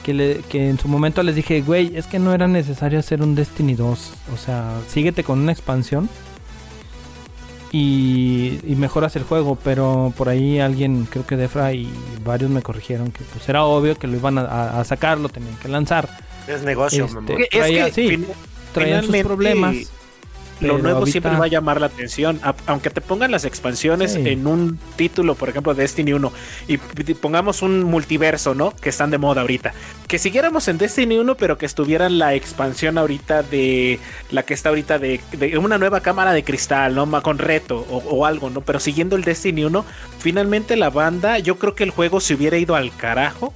Que, 0.03 0.13
le- 0.13 0.37
que 0.49 0.69
en 0.69 0.79
su 0.79 0.87
momento 0.87 1.21
les 1.23 1.35
dije, 1.35 1.61
güey, 1.61 1.97
es 1.97 2.07
que 2.07 2.17
no 2.19 2.33
era 2.33 2.47
necesario 2.47 2.99
hacer 2.99 3.21
un 3.21 3.35
Destiny 3.35 3.73
2. 3.75 4.13
O 4.33 4.37
sea, 4.37 4.75
síguete 4.87 5.23
con 5.25 5.39
una 5.39 5.51
expansión 5.51 6.07
y, 7.71 8.59
y 8.65 8.75
mejoras 8.75 9.15
el 9.15 9.23
juego. 9.23 9.57
Pero 9.63 10.13
por 10.17 10.29
ahí 10.29 10.59
alguien, 10.59 11.05
creo 11.09 11.25
que 11.25 11.35
Defra 11.35 11.73
y 11.73 11.89
varios 12.23 12.49
me 12.49 12.61
corrigieron 12.61 13.11
que 13.11 13.23
pues 13.33 13.47
era 13.49 13.63
obvio 13.65 13.95
que 13.95 14.07
lo 14.07 14.15
iban 14.15 14.37
a, 14.37 14.79
a- 14.79 14.83
sacar, 14.85 15.17
lo 15.19 15.29
tenían 15.29 15.55
que 15.57 15.67
lanzar. 15.67 16.09
Es 16.47 16.63
negocio, 16.63 17.05
Este. 17.05 17.43
Es 17.43 17.49
traía- 17.49 17.85
que 17.87 17.91
sí, 17.91 18.07
fin- 18.09 18.27
Traían 18.73 19.03
sus 19.03 19.11
finalmente, 19.15 19.87
Lo 20.59 20.77
nuevo 20.79 20.99
ahorita- 20.99 21.11
siempre 21.11 21.37
va 21.37 21.45
a 21.45 21.47
llamar 21.47 21.79
la 21.79 21.87
atención. 21.87 22.39
A- 22.43 22.55
Aunque 22.65 22.89
te 22.89 23.01
pongan 23.01 23.31
las 23.31 23.45
expansiones 23.45 24.13
Sí. 24.13 24.23
en 24.25 24.47
un 24.47 24.79
título, 24.95 25.35
por 25.35 25.49
ejemplo, 25.49 25.73
Destiny 25.73 26.13
1, 26.13 26.31
y 26.67 26.77
pongamos 26.77 27.61
un 27.61 27.83
multiverso, 27.83 28.55
¿no? 28.55 28.71
Que 28.75 28.89
están 28.89 29.11
de 29.11 29.17
moda 29.17 29.41
ahorita. 29.41 29.73
Que 30.07 30.17
siguiéramos 30.19 30.67
en 30.67 30.77
Destiny 30.77 31.17
1, 31.17 31.35
pero 31.35 31.57
que 31.57 31.65
estuviera 31.65 32.09
la 32.09 32.33
expansión 32.33 32.97
ahorita 32.97 33.43
de 33.43 33.99
la 34.31 34.43
que 34.43 34.53
está 34.53 34.69
ahorita 34.69 34.99
de, 34.99 35.19
de 35.33 35.57
una 35.57 35.77
nueva 35.77 36.01
cámara 36.01 36.33
de 36.33 36.43
cristal, 36.43 36.95
¿no? 36.95 37.05
Ma- 37.05 37.21
Con 37.21 37.37
reto 37.37 37.85
o, 37.89 37.97
o 37.97 38.25
algo, 38.25 38.49
¿no? 38.49 38.61
Pero 38.61 38.79
siguiendo 38.79 39.15
el 39.15 39.23
Destiny 39.23 39.65
1, 39.65 39.85
finalmente 40.19 40.75
la 40.77 40.89
banda, 40.89 41.39
yo 41.39 41.57
creo 41.57 41.75
que 41.75 41.83
el 41.83 41.91
juego 41.91 42.19
se 42.19 42.33
hubiera 42.33 42.57
ido 42.57 42.75
al 42.75 42.95
carajo 42.95 43.53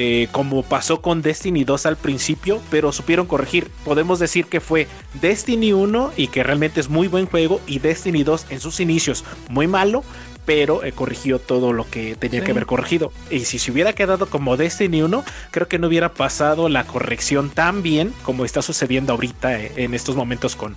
eh, 0.00 0.28
como 0.32 0.62
pasó 0.62 1.02
con 1.02 1.20
Destiny 1.22 1.64
2 1.64 1.84
al 1.86 1.96
principio, 1.96 2.62
pero 2.70 2.92
supieron 2.92 3.26
corregir. 3.26 3.68
Podemos 3.84 4.20
decir 4.20 4.46
que 4.46 4.60
fue 4.60 4.86
Destiny 5.20 5.72
1 5.72 6.12
y 6.16 6.28
que 6.28 6.42
realmente 6.44 6.78
es 6.80 6.88
muy 6.88 7.08
buen 7.08 7.26
juego 7.26 7.60
y 7.66 7.80
Destiny 7.80 8.22
2 8.22 8.46
en 8.50 8.60
sus 8.60 8.78
inicios 8.78 9.24
muy 9.48 9.66
malo, 9.66 10.04
pero 10.46 10.82
eh, 10.84 10.92
corrigió 10.92 11.38
todo 11.40 11.72
lo 11.74 11.84
que 11.90 12.14
tenía 12.14 12.40
Sí. 12.40 12.46
que 12.46 12.52
haber 12.52 12.64
corregido. 12.66 13.12
Y 13.28 13.40
si 13.40 13.58
se 13.58 13.70
hubiera 13.72 13.92
quedado 13.92 14.26
como 14.30 14.56
Destiny 14.56 15.02
1, 15.02 15.24
creo 15.50 15.66
que 15.68 15.78
no 15.80 15.88
hubiera 15.88 16.14
pasado 16.14 16.68
la 16.68 16.84
corrección 16.84 17.50
tan 17.50 17.82
bien 17.82 18.14
como 18.22 18.44
está 18.46 18.62
sucediendo 18.62 19.12
ahorita 19.12 19.60
eh, 19.60 19.72
en 19.76 19.92
estos 19.94 20.14
momentos 20.16 20.54
con, 20.56 20.74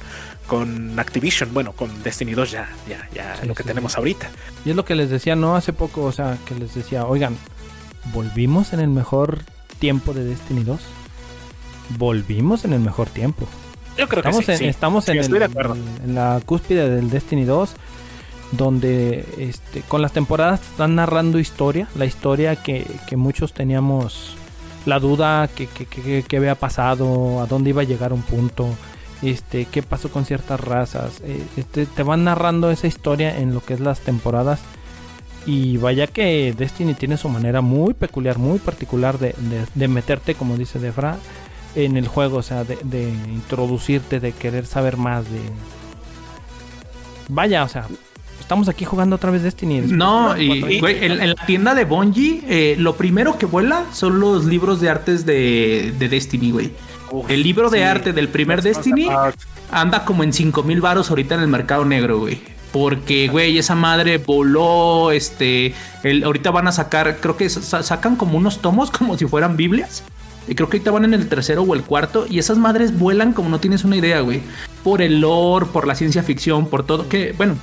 con 0.48 1.00
Activision. 1.00 1.54
Bueno, 1.54 1.72
con 1.74 2.04
Destiny 2.04 2.34
2 2.34 2.52
ya, 2.52 2.70
ya, 2.90 3.08
ya 3.14 3.38
Sí, 3.40 3.48
lo 3.48 3.54
que 3.54 3.64
sí, 3.64 3.68
tenemos 3.68 3.96
ahorita. 3.98 4.30
Y 4.66 4.72
es 4.72 4.76
lo 4.76 4.84
que 4.84 4.96
les 4.96 5.10
decía, 5.10 5.36
no 5.38 5.56
hace 5.56 5.72
poco, 5.74 6.02
o 6.04 6.12
sea, 6.12 6.38
que 6.46 6.56
les 6.56 6.74
decía, 6.76 7.06
oigan, 7.06 7.38
¿volvimos 8.14 8.74
en 8.74 8.80
el 8.80 8.90
mejor 8.90 9.40
tiempo 9.80 10.14
de 10.14 10.24
Destiny 10.24 10.64
2? 10.64 10.80
Volvimos 11.98 12.66
en 12.66 12.74
el 12.74 12.80
mejor 12.80 13.10
tiempo. 13.10 13.48
Yo 13.98 14.08
creo 14.08 14.20
Estamos 14.22 14.40
que 14.40 14.46
sí. 14.46 14.52
en, 14.52 14.58
sí. 14.60 14.66
estamos 14.68 15.06
Sí, 15.06 15.12
en, 15.12 15.18
el- 15.20 16.16
la 16.16 16.40
cúspide 16.46 16.90
del 16.90 17.10
Destiny 17.10 17.44
2. 17.44 17.74
donde 18.54 19.26
este, 19.38 19.82
con 19.82 20.02
las 20.02 20.12
temporadas 20.12 20.60
están 20.62 20.96
narrando 20.96 21.40
historia, 21.40 21.88
la 21.96 22.06
historia 22.06 22.58
que, 22.58 22.86
que 23.08 23.16
muchos 23.16 23.54
teníamos 23.54 24.36
la 24.86 25.00
duda 25.00 25.48
que, 25.48 25.68
que, 25.68 25.86
que, 25.86 26.24
que, 26.24 26.38
había 26.38 26.56
pasado, 26.56 27.40
a 27.42 27.46
dónde 27.46 27.70
iba 27.70 27.82
a 27.82 27.86
llegar 27.86 28.12
un 28.12 28.24
punto, 28.24 28.68
este, 29.22 29.66
qué 29.66 29.84
pasó 29.84 30.10
con 30.12 30.26
ciertas 30.26 30.60
razas. 30.60 31.22
Eh, 31.24 31.42
este, 31.56 31.86
te 31.86 32.04
van 32.04 32.24
narrando 32.26 32.72
esa 32.72 32.88
historia 32.88 33.38
en 33.38 33.54
lo 33.54 33.62
que 33.64 33.74
es 33.74 33.80
las 33.80 34.00
temporadas. 34.02 34.60
Y 35.46 35.78
vaya 35.78 36.08
que 36.08 36.54
Destiny 36.56 36.94
tiene 36.94 37.18
su 37.18 37.28
manera 37.28 37.62
muy 37.62 37.94
peculiar, 37.94 38.38
muy 38.38 38.60
particular 38.60 39.18
de, 39.18 39.30
de, 39.38 39.66
de 39.74 39.88
meterte, 39.88 40.36
como 40.36 40.56
dice 40.56 40.78
Defra, 40.78 41.18
en 41.76 41.98
el 41.98 42.08
juego, 42.08 42.38
o 42.38 42.44
sea, 42.44 42.64
de, 42.64 42.78
de, 42.84 43.10
introducirte, 43.10 44.20
de 44.20 44.34
querer 44.34 44.66
saber 44.66 44.98
más, 44.98 45.26
de... 45.26 45.40
Vaya, 47.28 47.64
o 47.64 47.68
sea, 47.68 47.88
estamos 48.40 48.68
aquí 48.68 48.86
jugando 48.86 49.16
otra 49.16 49.32
vez 49.32 49.42
Destiny. 49.42 49.82
No, 49.82 50.38
y, 50.38 50.80
güey, 50.80 51.06
en, 51.06 51.22
en, 51.22 51.30
la 51.30 51.46
tienda 51.46 51.74
de 51.74 51.86
Bungie, 51.86 52.44
eh, 52.48 52.76
lo 52.78 52.96
primero 52.96 53.38
que 53.38 53.46
vuela 53.46 53.86
son 53.94 54.20
los 54.20 54.46
libros 54.46 54.82
de 54.82 54.90
artes 54.90 55.26
de, 55.26 55.94
de 55.98 56.10
Destiny, 56.10 56.52
güey. 56.52 56.72
El 57.30 57.44
libro 57.44 57.70
de 57.70 57.80
sí, 57.80 57.84
arte 57.84 58.14
del 58.14 58.30
primer 58.30 58.62
Destiny 58.62 59.10
anda 59.72 60.06
como 60.06 60.24
en 60.24 60.34
5 60.34 60.64
mil 60.64 60.82
varos 60.82 61.10
ahorita 61.10 61.36
en 61.36 61.42
el 61.42 61.48
mercado 61.48 61.86
negro, 61.86 62.20
güey. 62.20 62.40
Porque, 62.72 63.28
güey, 63.28 63.58
esa 63.58 63.76
madre 63.76 64.18
voló, 64.18 65.12
este, 65.12 65.74
el, 66.04 66.24
ahorita 66.24 66.52
van 66.52 66.68
a 66.68 66.72
sacar, 66.72 67.18
creo 67.20 67.36
que 67.36 67.50
sacan 67.50 68.16
como 68.16 68.38
unos 68.38 68.60
tomos 68.60 68.92
como 68.98 69.18
si 69.18 69.26
fueran 69.26 69.58
Biblias. 69.58 70.04
Y 70.48 70.56
creo 70.56 70.70
que 70.70 70.78
ahorita 70.78 70.92
van 70.92 71.06
en 71.06 71.14
el 71.14 71.30
tercero 71.30 71.62
o 71.64 71.76
el 71.76 71.84
cuarto. 71.84 72.26
Y 72.30 72.40
esas 72.40 72.58
madres 72.58 72.98
vuelan 72.98 73.34
como 73.34 73.50
no 73.50 73.60
tienes 73.60 73.84
una 73.84 73.96
idea, 73.96 74.22
güey. 74.22 74.42
Por 74.84 75.02
el 75.02 75.22
lore, 75.22 75.68
por 75.68 75.86
la 75.86 75.96
ciencia 75.96 76.24
ficción, 76.24 76.68
por 76.68 76.84
todo. 76.84 77.08
Que, 77.08 77.34
bueno, 77.38 77.58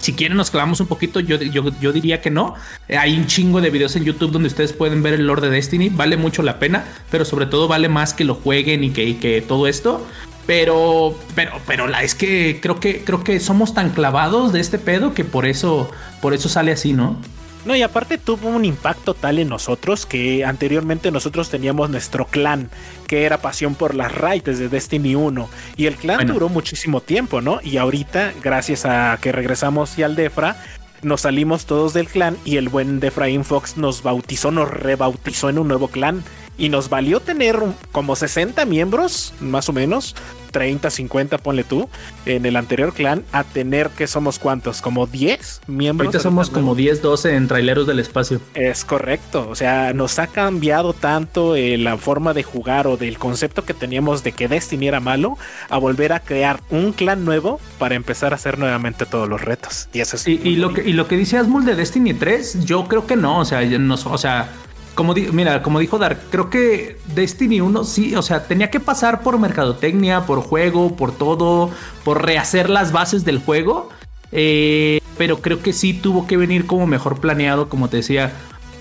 si 0.00 0.14
quieren 0.14 0.36
nos 0.36 0.50
clavamos 0.50 0.80
un 0.80 0.86
poquito, 0.86 1.20
yo, 1.20 1.36
yo, 1.36 1.70
yo, 1.80 1.92
diría 1.92 2.20
que 2.20 2.30
no. 2.30 2.54
Hay 2.88 3.16
un 3.16 3.26
chingo 3.26 3.60
de 3.60 3.70
videos 3.70 3.94
en 3.96 4.04
YouTube 4.04 4.32
donde 4.32 4.48
ustedes 4.48 4.72
pueden 4.72 5.02
ver 5.02 5.14
el 5.14 5.26
lore 5.26 5.42
de 5.42 5.50
Destiny. 5.50 5.90
Vale 5.90 6.16
mucho 6.16 6.42
la 6.42 6.58
pena, 6.58 6.84
pero 7.10 7.24
sobre 7.24 7.46
todo 7.46 7.68
vale 7.68 7.88
más 7.88 8.14
que 8.14 8.24
lo 8.24 8.34
jueguen 8.34 8.82
y 8.82 8.90
que, 8.90 9.04
y 9.04 9.14
que 9.14 9.42
todo 9.42 9.66
esto. 9.66 10.04
Pero, 10.50 11.14
pero, 11.36 11.60
pero 11.64 11.86
la, 11.86 12.02
es 12.02 12.16
que 12.16 12.58
creo 12.60 12.80
que 12.80 13.04
creo 13.04 13.22
que 13.22 13.38
somos 13.38 13.72
tan 13.72 13.90
clavados 13.90 14.52
de 14.52 14.58
este 14.58 14.80
pedo 14.80 15.14
que 15.14 15.24
por 15.24 15.46
eso, 15.46 15.88
por 16.20 16.34
eso 16.34 16.48
sale 16.48 16.72
así, 16.72 16.92
¿no? 16.92 17.16
No, 17.64 17.76
y 17.76 17.82
aparte 17.82 18.18
tuvo 18.18 18.48
un 18.48 18.64
impacto 18.64 19.14
tal 19.14 19.38
en 19.38 19.48
nosotros 19.48 20.06
que 20.06 20.44
anteriormente 20.44 21.12
nosotros 21.12 21.50
teníamos 21.50 21.88
nuestro 21.88 22.26
clan, 22.26 22.68
que 23.06 23.26
era 23.26 23.38
pasión 23.40 23.76
por 23.76 23.94
las 23.94 24.12
raids 24.12 24.58
de 24.58 24.68
Destiny 24.68 25.14
1. 25.14 25.48
Y 25.76 25.86
el 25.86 25.94
clan 25.94 26.16
bueno. 26.16 26.32
duró 26.34 26.48
muchísimo 26.48 27.00
tiempo, 27.00 27.40
¿no? 27.40 27.60
Y 27.62 27.76
ahorita, 27.76 28.32
gracias 28.42 28.86
a 28.86 29.16
que 29.22 29.30
regresamos 29.30 29.96
y 30.00 30.02
al 30.02 30.16
Defra, 30.16 30.56
nos 31.02 31.20
salimos 31.20 31.64
todos 31.64 31.92
del 31.94 32.08
clan 32.08 32.36
y 32.44 32.56
el 32.56 32.68
buen 32.68 32.98
Defraín 32.98 33.44
Fox 33.44 33.76
nos 33.76 34.02
bautizó, 34.02 34.50
nos 34.50 34.68
rebautizó 34.68 35.48
en 35.48 35.60
un 35.60 35.68
nuevo 35.68 35.86
clan. 35.86 36.24
Y 36.60 36.68
nos 36.68 36.90
valió 36.90 37.20
tener 37.20 37.58
como 37.90 38.14
60 38.14 38.66
miembros, 38.66 39.32
más 39.40 39.70
o 39.70 39.72
menos, 39.72 40.14
30, 40.50 40.90
50, 40.90 41.38
ponle 41.38 41.64
tú, 41.64 41.88
en 42.26 42.44
el 42.44 42.56
anterior 42.56 42.92
clan, 42.92 43.24
a 43.32 43.44
tener 43.44 43.88
que 43.88 44.06
somos 44.06 44.38
cuántos, 44.38 44.82
como 44.82 45.06
10 45.06 45.62
miembros. 45.66 46.08
Ahorita 46.08 46.22
somos 46.22 46.50
como 46.50 46.74
10, 46.74 47.00
12 47.00 47.34
en 47.34 47.48
traileros 47.48 47.86
del 47.86 47.98
espacio. 47.98 48.42
Es 48.54 48.84
correcto, 48.84 49.48
o 49.48 49.54
sea, 49.54 49.94
nos 49.94 50.18
ha 50.18 50.26
cambiado 50.26 50.92
tanto 50.92 51.56
eh, 51.56 51.78
la 51.78 51.96
forma 51.96 52.34
de 52.34 52.42
jugar 52.42 52.86
o 52.86 52.96
del 52.96 53.18
concepto 53.18 53.64
que 53.64 53.74
teníamos 53.74 54.22
de 54.22 54.32
que 54.32 54.46
Destiny 54.46 54.88
era 54.88 55.00
malo, 55.00 55.38
a 55.70 55.78
volver 55.78 56.12
a 56.12 56.20
crear 56.20 56.60
un 56.70 56.92
clan 56.92 57.24
nuevo 57.24 57.58
para 57.78 57.94
empezar 57.94 58.32
a 58.32 58.36
hacer 58.36 58.58
nuevamente 58.58 59.06
todos 59.06 59.28
los 59.28 59.40
retos. 59.40 59.88
Y 59.94 60.00
eso 60.00 60.16
es. 60.16 60.28
Y, 60.28 60.40
y 60.44 60.56
lo, 60.56 60.74
que, 60.74 60.86
y 60.86 60.92
lo 60.92 61.08
que 61.08 61.16
dice 61.16 61.38
Asmul 61.38 61.64
de 61.64 61.74
Destiny 61.74 62.12
3, 62.12 62.66
yo 62.66 62.86
creo 62.86 63.06
que 63.06 63.16
no, 63.16 63.38
o 63.38 63.44
sea, 63.46 63.62
nos, 63.62 64.04
o 64.04 64.18
sea 64.18 64.50
como 64.94 65.14
mira, 65.14 65.62
como 65.62 65.78
dijo 65.78 65.98
Dark, 65.98 66.18
creo 66.30 66.50
que 66.50 66.98
Destiny 67.14 67.60
1 67.60 67.84
sí, 67.84 68.14
o 68.14 68.22
sea, 68.22 68.44
tenía 68.44 68.70
que 68.70 68.80
pasar 68.80 69.22
por 69.22 69.38
mercadotecnia, 69.38 70.26
por 70.26 70.40
juego, 70.40 70.96
por 70.96 71.12
todo, 71.12 71.70
por 72.04 72.24
rehacer 72.24 72.68
las 72.68 72.92
bases 72.92 73.24
del 73.24 73.38
juego. 73.38 73.88
Eh, 74.32 75.00
pero 75.16 75.40
creo 75.40 75.60
que 75.62 75.72
sí 75.72 75.92
tuvo 75.92 76.26
que 76.26 76.36
venir 76.36 76.66
como 76.66 76.86
mejor 76.86 77.20
planeado, 77.20 77.68
como 77.68 77.88
te 77.88 77.98
decía, 77.98 78.32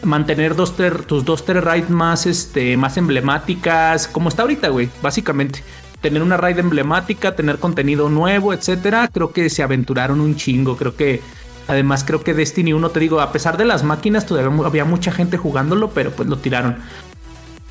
mantener 0.04 0.56
dos, 0.56 0.76
tus 1.08 1.26
dos 1.26 1.46
ter 1.46 1.64
raids 1.64 1.90
más, 1.90 2.26
este, 2.26 2.78
más 2.78 2.98
emblemáticas, 2.98 4.08
como 4.08 4.30
está 4.30 4.44
ahorita, 4.44 4.70
güey, 4.70 4.90
básicamente. 5.02 5.64
Tener 6.02 6.22
una 6.24 6.38
raid 6.38 6.60
emblemática, 6.60 7.36
tener 7.36 7.60
contenido 7.60 8.10
nuevo, 8.10 8.54
etcétera. 8.54 9.10
Creo 9.12 9.34
que 9.34 9.50
se 9.50 9.64
aventuraron 9.64 10.22
un 10.22 10.38
chingo. 10.38 10.78
Creo 10.78 10.96
que 10.96 11.22
Además, 11.70 12.04
creo 12.04 12.24
que 12.24 12.34
Destiny 12.34 12.74
1, 12.74 12.90
te 12.90 13.00
digo, 13.00 13.22
a 13.22 13.32
pesar 13.32 13.56
de 13.56 13.64
las 13.64 13.84
máquinas, 13.84 14.26
todavía 14.26 14.52
había 14.66 14.86
mucha 14.86 15.12
gente 15.12 15.38
jugándolo, 15.38 15.92
pero 15.92 16.12
pues 16.12 16.28
lo 16.28 16.38
tiraron. 16.40 16.78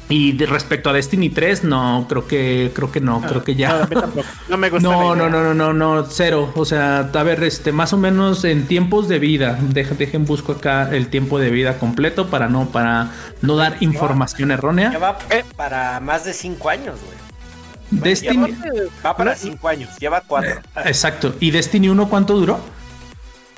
Y 0.09 0.33
de 0.33 0.47
respecto 0.47 0.89
a 0.89 0.93
Destiny 0.95 1.29
3, 1.29 1.65
no, 1.65 2.07
creo 2.09 2.27
que, 2.27 2.71
creo 2.75 2.91
que 2.91 3.01
no, 3.01 3.21
no 3.21 3.27
creo 3.27 3.45
que 3.45 3.57
ya. 3.57 3.87
No, 3.91 4.23
no 4.49 4.57
me 4.57 4.71
gusta. 4.71 4.89
No, 4.89 5.15
no, 5.15 5.29
no, 5.29 5.43
no, 5.43 5.53
no, 5.53 5.73
no, 5.75 6.07
cero. 6.09 6.51
O 6.55 6.65
sea, 6.65 7.11
a 7.13 7.23
ver, 7.25 7.43
este, 7.43 7.73
más 7.73 7.93
o 7.93 7.99
menos 7.99 8.45
en 8.45 8.67
tiempos 8.67 9.09
de 9.09 9.19
vida. 9.19 9.59
Dejen, 9.61 9.99
dejen 9.99 10.25
busco 10.25 10.53
acá 10.53 10.89
el 10.95 11.09
tiempo 11.09 11.39
de 11.39 11.51
vida 11.51 11.77
completo 11.79 12.29
para 12.29 12.49
no, 12.49 12.71
para 12.71 13.11
no 13.43 13.57
dar 13.57 13.77
información 13.81 14.51
errónea. 14.51 14.93
Ya 14.93 14.99
va 14.99 15.19
para 15.57 16.01
más 16.01 16.25
de 16.25 16.33
5 16.33 16.69
años, 16.71 16.97
güey. 17.05 17.19
Destiny 17.91 18.55
va 19.05 19.17
para 19.17 19.35
5 19.35 19.69
años, 19.69 19.91
lleva 19.99 20.23
4. 20.27 20.61
Exacto. 20.85 21.35
¿Y 21.41 21.51
Destiny 21.51 21.89
1 21.89 22.09
cuánto 22.09 22.35
duró? 22.35 22.61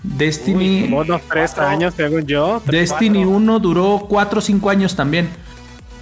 Destiny. 0.03 0.83
Uy, 0.83 0.83
como 0.83 0.99
unos 1.01 1.23
3 1.29 1.59
años, 1.59 1.95
según 1.97 2.27
yo. 2.27 2.63
Destiny 2.67 3.25
1 3.25 3.59
duró 3.59 4.07
4 4.09 4.39
o 4.39 4.43
5 4.43 4.71
años 4.71 4.97
también. 4.97 5.29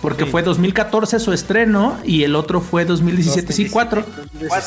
Porque 0.00 0.24
sí. 0.24 0.30
fue 0.30 0.42
2014 0.42 1.18
su 1.18 1.32
estreno 1.32 1.98
y 2.04 2.22
el 2.22 2.36
otro 2.36 2.60
fue 2.60 2.84
2017. 2.84 3.48
2017 3.48 3.52
sí, 3.52 3.70
4. 3.70 4.04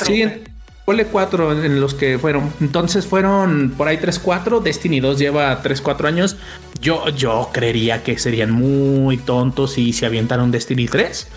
Sí, 0.05 0.43
ponle 0.85 1.05
4 1.05 1.63
en 1.63 1.79
los 1.79 1.93
que 1.93 2.19
fueron. 2.19 2.51
Entonces 2.59 3.05
fueron 3.05 3.73
por 3.77 3.87
ahí 3.87 3.97
3, 3.97 4.19
4. 4.19 4.59
Destiny 4.59 4.99
2 4.99 5.17
lleva 5.17 5.61
3, 5.61 5.81
4 5.81 6.07
años. 6.07 6.37
Yo, 6.81 7.07
yo 7.09 7.49
creería 7.53 8.03
que 8.03 8.17
serían 8.19 8.51
muy 8.51 9.17
tontos 9.17 9.73
si 9.73 9.93
se 9.93 10.05
avientaron 10.05 10.51
Destiny 10.51 10.87
3. 10.87 11.27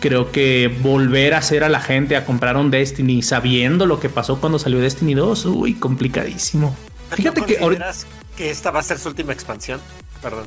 Creo 0.00 0.30
que 0.32 0.72
volver 0.80 1.34
a 1.34 1.38
hacer 1.38 1.64
a 1.64 1.68
la 1.68 1.80
gente 1.80 2.16
a 2.16 2.24
comprar 2.24 2.56
un 2.56 2.70
Destiny 2.70 3.22
sabiendo 3.22 3.86
lo 3.86 4.00
que 4.00 4.08
pasó 4.08 4.40
cuando 4.40 4.58
salió 4.58 4.80
Destiny 4.80 5.14
2, 5.14 5.46
uy, 5.46 5.74
complicadísimo. 5.74 6.74
Fíjate 7.12 7.42
que 7.42 7.58
ahorita 7.58 7.92
que 8.36 8.50
esta 8.50 8.70
va 8.70 8.80
a 8.80 8.82
ser 8.82 8.98
su 8.98 9.08
última 9.08 9.32
expansión. 9.32 9.80
Perdón. 10.22 10.46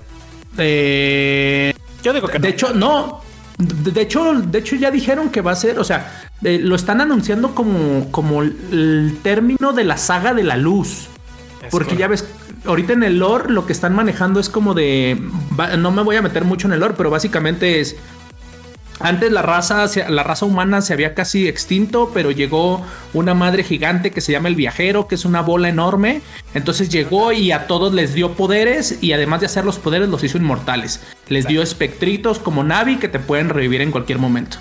Eh, 0.57 1.73
Yo 2.03 2.13
digo 2.13 2.27
que 2.27 2.39
de 2.39 2.47
no. 2.49 2.53
hecho 2.53 2.73
no. 2.73 3.21
De, 3.57 3.91
de, 3.91 4.01
hecho, 4.01 4.33
de 4.33 4.59
hecho 4.59 4.75
ya 4.75 4.89
dijeron 4.89 5.29
que 5.29 5.41
va 5.41 5.51
a 5.51 5.55
ser, 5.55 5.77
o 5.77 5.83
sea, 5.83 6.29
eh, 6.43 6.59
lo 6.59 6.75
están 6.75 6.99
anunciando 6.99 7.53
como, 7.53 8.11
como 8.11 8.41
el 8.41 9.19
término 9.21 9.71
de 9.73 9.83
la 9.83 9.97
saga 9.97 10.33
de 10.33 10.43
la 10.43 10.57
luz. 10.57 11.07
Es 11.61 11.69
porque 11.69 11.95
correcto. 11.95 11.95
ya 11.99 12.07
ves, 12.07 12.25
ahorita 12.65 12.93
en 12.93 13.03
el 13.03 13.19
lore 13.19 13.51
lo 13.51 13.67
que 13.67 13.73
están 13.73 13.93
manejando 13.93 14.39
es 14.39 14.49
como 14.49 14.73
de, 14.73 15.21
no 15.77 15.91
me 15.91 16.01
voy 16.01 16.15
a 16.15 16.21
meter 16.23 16.43
mucho 16.43 16.67
en 16.67 16.73
el 16.73 16.79
lore, 16.79 16.95
pero 16.97 17.11
básicamente 17.11 17.79
es 17.81 17.95
antes 18.99 19.31
la 19.31 19.41
raza, 19.41 19.87
la 20.09 20.23
raza 20.23 20.45
humana 20.45 20.81
se 20.81 20.93
había 20.93 21.13
casi 21.15 21.47
extinto, 21.47 22.11
pero 22.13 22.31
llegó 22.31 22.85
una 23.13 23.33
madre 23.33 23.63
gigante 23.63 24.11
que 24.11 24.21
se 24.21 24.31
llama 24.31 24.49
el 24.49 24.55
viajero, 24.55 25.07
que 25.07 25.15
es 25.15 25.25
una 25.25 25.41
bola 25.41 25.69
enorme. 25.69 26.21
Entonces 26.53 26.89
llegó 26.89 27.31
y 27.31 27.51
a 27.51 27.67
todos 27.67 27.93
les 27.93 28.13
dio 28.13 28.33
poderes 28.33 28.99
y 29.01 29.13
además 29.13 29.39
de 29.39 29.47
hacer 29.47 29.65
los 29.65 29.79
poderes 29.79 30.09
los 30.09 30.23
hizo 30.23 30.37
inmortales. 30.37 31.01
Les 31.29 31.47
dio 31.47 31.61
espectritos 31.61 32.39
como 32.39 32.63
Navi 32.63 32.97
que 32.97 33.07
te 33.07 33.19
pueden 33.19 33.49
revivir 33.49 33.81
en 33.81 33.91
cualquier 33.91 34.19
momento. 34.19 34.57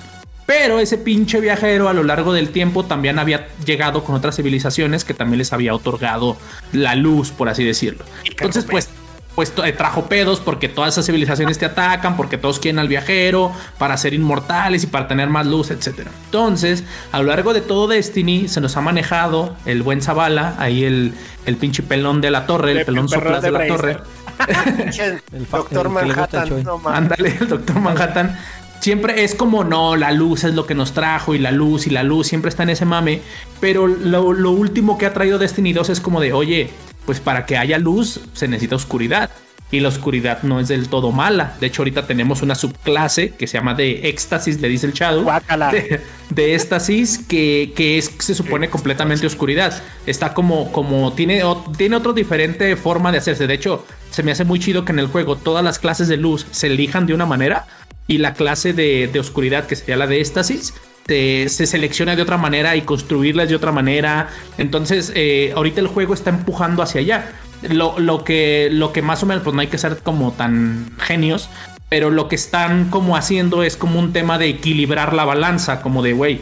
Pero 0.46 0.80
ese 0.80 0.98
pinche 0.98 1.40
viajero 1.40 1.88
a 1.88 1.92
lo 1.92 2.02
largo 2.02 2.32
del 2.32 2.48
tiempo 2.48 2.84
también 2.84 3.20
había 3.20 3.46
llegado 3.64 4.02
con 4.02 4.16
otras 4.16 4.34
civilizaciones 4.34 5.04
que 5.04 5.14
también 5.14 5.38
les 5.38 5.52
había 5.52 5.74
otorgado 5.74 6.36
la 6.72 6.96
luz, 6.96 7.30
por 7.30 7.48
así 7.48 7.62
decirlo. 7.62 8.04
Entonces, 8.24 8.64
pues 8.68 8.88
pues 9.34 9.54
trajo 9.76 10.06
pedos 10.06 10.40
porque 10.40 10.68
todas 10.68 10.94
esas 10.94 11.06
civilizaciones 11.06 11.58
te 11.58 11.66
atacan, 11.66 12.16
porque 12.16 12.36
todos 12.36 12.58
quieren 12.58 12.78
al 12.78 12.88
viajero 12.88 13.52
para 13.78 13.96
ser 13.96 14.12
inmortales 14.14 14.84
y 14.84 14.86
para 14.86 15.08
tener 15.08 15.28
más 15.28 15.46
luz, 15.46 15.70
etcétera. 15.70 16.10
Entonces, 16.26 16.84
a 17.12 17.18
lo 17.20 17.26
largo 17.26 17.54
de 17.54 17.60
todo 17.60 17.88
Destiny 17.88 18.48
se 18.48 18.60
nos 18.60 18.76
ha 18.76 18.80
manejado 18.80 19.56
el 19.66 19.82
buen 19.82 20.02
Zavala, 20.02 20.56
ahí 20.58 20.84
el, 20.84 21.14
el 21.46 21.56
pinche 21.56 21.82
pelón 21.82 22.20
de 22.20 22.30
la 22.30 22.46
torre, 22.46 22.72
el, 22.72 22.78
el 22.78 22.84
pelón 22.84 23.08
soplas 23.08 23.42
de, 23.42 23.50
de 23.50 23.58
la 23.58 23.66
torre. 23.66 23.98
el, 25.32 25.46
doctor 25.50 25.88
Manhattan. 25.88 26.64
No, 26.64 26.80
Ándale, 26.86 27.36
el 27.40 27.48
doctor 27.48 27.80
Manhattan. 27.80 28.38
Siempre 28.80 29.24
es 29.24 29.34
como, 29.34 29.62
no, 29.62 29.94
la 29.94 30.10
luz 30.10 30.44
es 30.44 30.54
lo 30.54 30.66
que 30.66 30.74
nos 30.74 30.92
trajo 30.92 31.34
y 31.34 31.38
la 31.38 31.50
luz 31.50 31.86
y 31.86 31.90
la 31.90 32.02
luz 32.02 32.28
siempre 32.28 32.48
está 32.48 32.62
en 32.62 32.70
ese 32.70 32.86
mame. 32.86 33.20
Pero 33.60 33.86
lo, 33.86 34.32
lo 34.32 34.50
último 34.52 34.96
que 34.96 35.04
ha 35.04 35.12
traído 35.12 35.38
Destiny 35.38 35.74
2 35.74 35.90
es 35.90 36.00
como 36.00 36.18
de, 36.20 36.32
oye, 36.32 36.70
pues 37.10 37.18
para 37.18 37.44
que 37.44 37.56
haya 37.56 37.76
luz 37.76 38.20
se 38.34 38.46
necesita 38.46 38.76
oscuridad. 38.76 39.30
y 39.72 39.80
la 39.80 39.88
oscuridad 39.88 40.44
no 40.44 40.60
es 40.60 40.68
del 40.68 40.88
todo 40.88 41.10
mala. 41.10 41.56
De 41.58 41.66
hecho, 41.66 41.82
ahorita 41.82 42.06
tenemos 42.06 42.40
una 42.42 42.54
subclase 42.54 43.30
que 43.30 43.48
se 43.48 43.58
llama 43.58 43.74
de 43.74 44.08
éxtasis, 44.08 44.60
le 44.60 44.68
dice 44.68 44.86
el 44.86 44.92
Shadow. 44.92 45.28
De, 45.72 46.00
de, 46.30 46.54
éxtasis 46.54 47.18
que, 47.18 47.72
que 47.74 47.98
es, 47.98 48.12
se 48.20 48.36
supone 48.36 48.70
completamente 48.70 49.26
oscuridad. 49.26 49.82
Está 50.06 50.34
como, 50.34 50.70
como 50.70 51.12
tiene, 51.14 51.42
tiene 51.76 51.96
otra 51.96 52.12
diferente 52.12 52.76
forma 52.76 53.10
de 53.10 53.18
hacerse. 53.18 53.48
De 53.48 53.54
hecho, 53.54 53.84
se 54.12 54.22
me 54.22 54.30
hace 54.30 54.44
muy 54.44 54.60
chido 54.60 54.84
que 54.84 54.92
en 54.92 55.00
el 55.00 55.08
juego 55.08 55.34
todas 55.34 55.64
las 55.64 55.80
clases 55.80 56.06
de 56.06 56.16
luz 56.16 56.46
se 56.52 56.68
elijan 56.68 57.06
de 57.06 57.14
una 57.14 57.26
manera 57.26 57.66
y 58.06 58.18
la 58.18 58.34
clase 58.34 58.72
de, 58.72 59.10
de 59.12 59.18
oscuridad, 59.18 59.66
que 59.66 59.74
sería 59.74 59.96
la 59.96 60.06
de 60.06 60.20
éxtasis, 60.20 60.74
se 61.10 61.66
selecciona 61.66 62.16
de 62.16 62.22
otra 62.22 62.36
manera 62.36 62.76
y 62.76 62.82
construirlas 62.82 63.48
de 63.48 63.56
otra 63.56 63.72
manera. 63.72 64.28
Entonces, 64.58 65.12
eh, 65.14 65.52
ahorita 65.56 65.80
el 65.80 65.88
juego 65.88 66.14
está 66.14 66.30
empujando 66.30 66.82
hacia 66.82 67.00
allá. 67.00 67.32
Lo, 67.62 68.24
que, 68.24 68.68
lo 68.72 68.92
que 68.92 69.02
más 69.02 69.22
o 69.22 69.26
menos, 69.26 69.42
pues 69.42 69.54
no 69.54 69.60
hay 69.60 69.66
que 69.66 69.76
ser 69.76 69.98
como 69.98 70.32
tan 70.32 70.92
genios, 70.98 71.50
pero 71.90 72.10
lo 72.10 72.28
que 72.28 72.36
están 72.36 72.88
como 72.88 73.16
haciendo 73.16 73.62
es 73.62 73.76
como 73.76 73.98
un 73.98 74.12
tema 74.12 74.38
de 74.38 74.48
equilibrar 74.48 75.12
la 75.12 75.24
balanza, 75.24 75.82
como 75.82 76.02
de, 76.02 76.14
güey, 76.14 76.40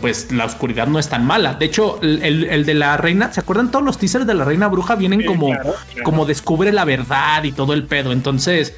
pues 0.00 0.32
la 0.32 0.46
oscuridad 0.46 0.86
no 0.86 0.98
es 0.98 1.08
tan 1.08 1.26
mala. 1.26 1.54
De 1.54 1.66
hecho, 1.66 1.98
el, 2.00 2.64
de 2.64 2.74
la 2.74 2.96
reina, 2.96 3.32
¿se 3.32 3.40
acuerdan 3.40 3.70
todos 3.70 3.84
los 3.84 3.98
teasers 3.98 4.26
de 4.26 4.34
la 4.34 4.44
reina 4.44 4.68
bruja? 4.68 4.94
Vienen 4.94 5.24
como, 5.26 5.50
como 6.02 6.24
descubre 6.24 6.72
la 6.72 6.84
verdad 6.84 7.44
y 7.44 7.52
todo 7.52 7.74
el 7.74 7.84
pedo. 7.84 8.12
Entonces, 8.12 8.74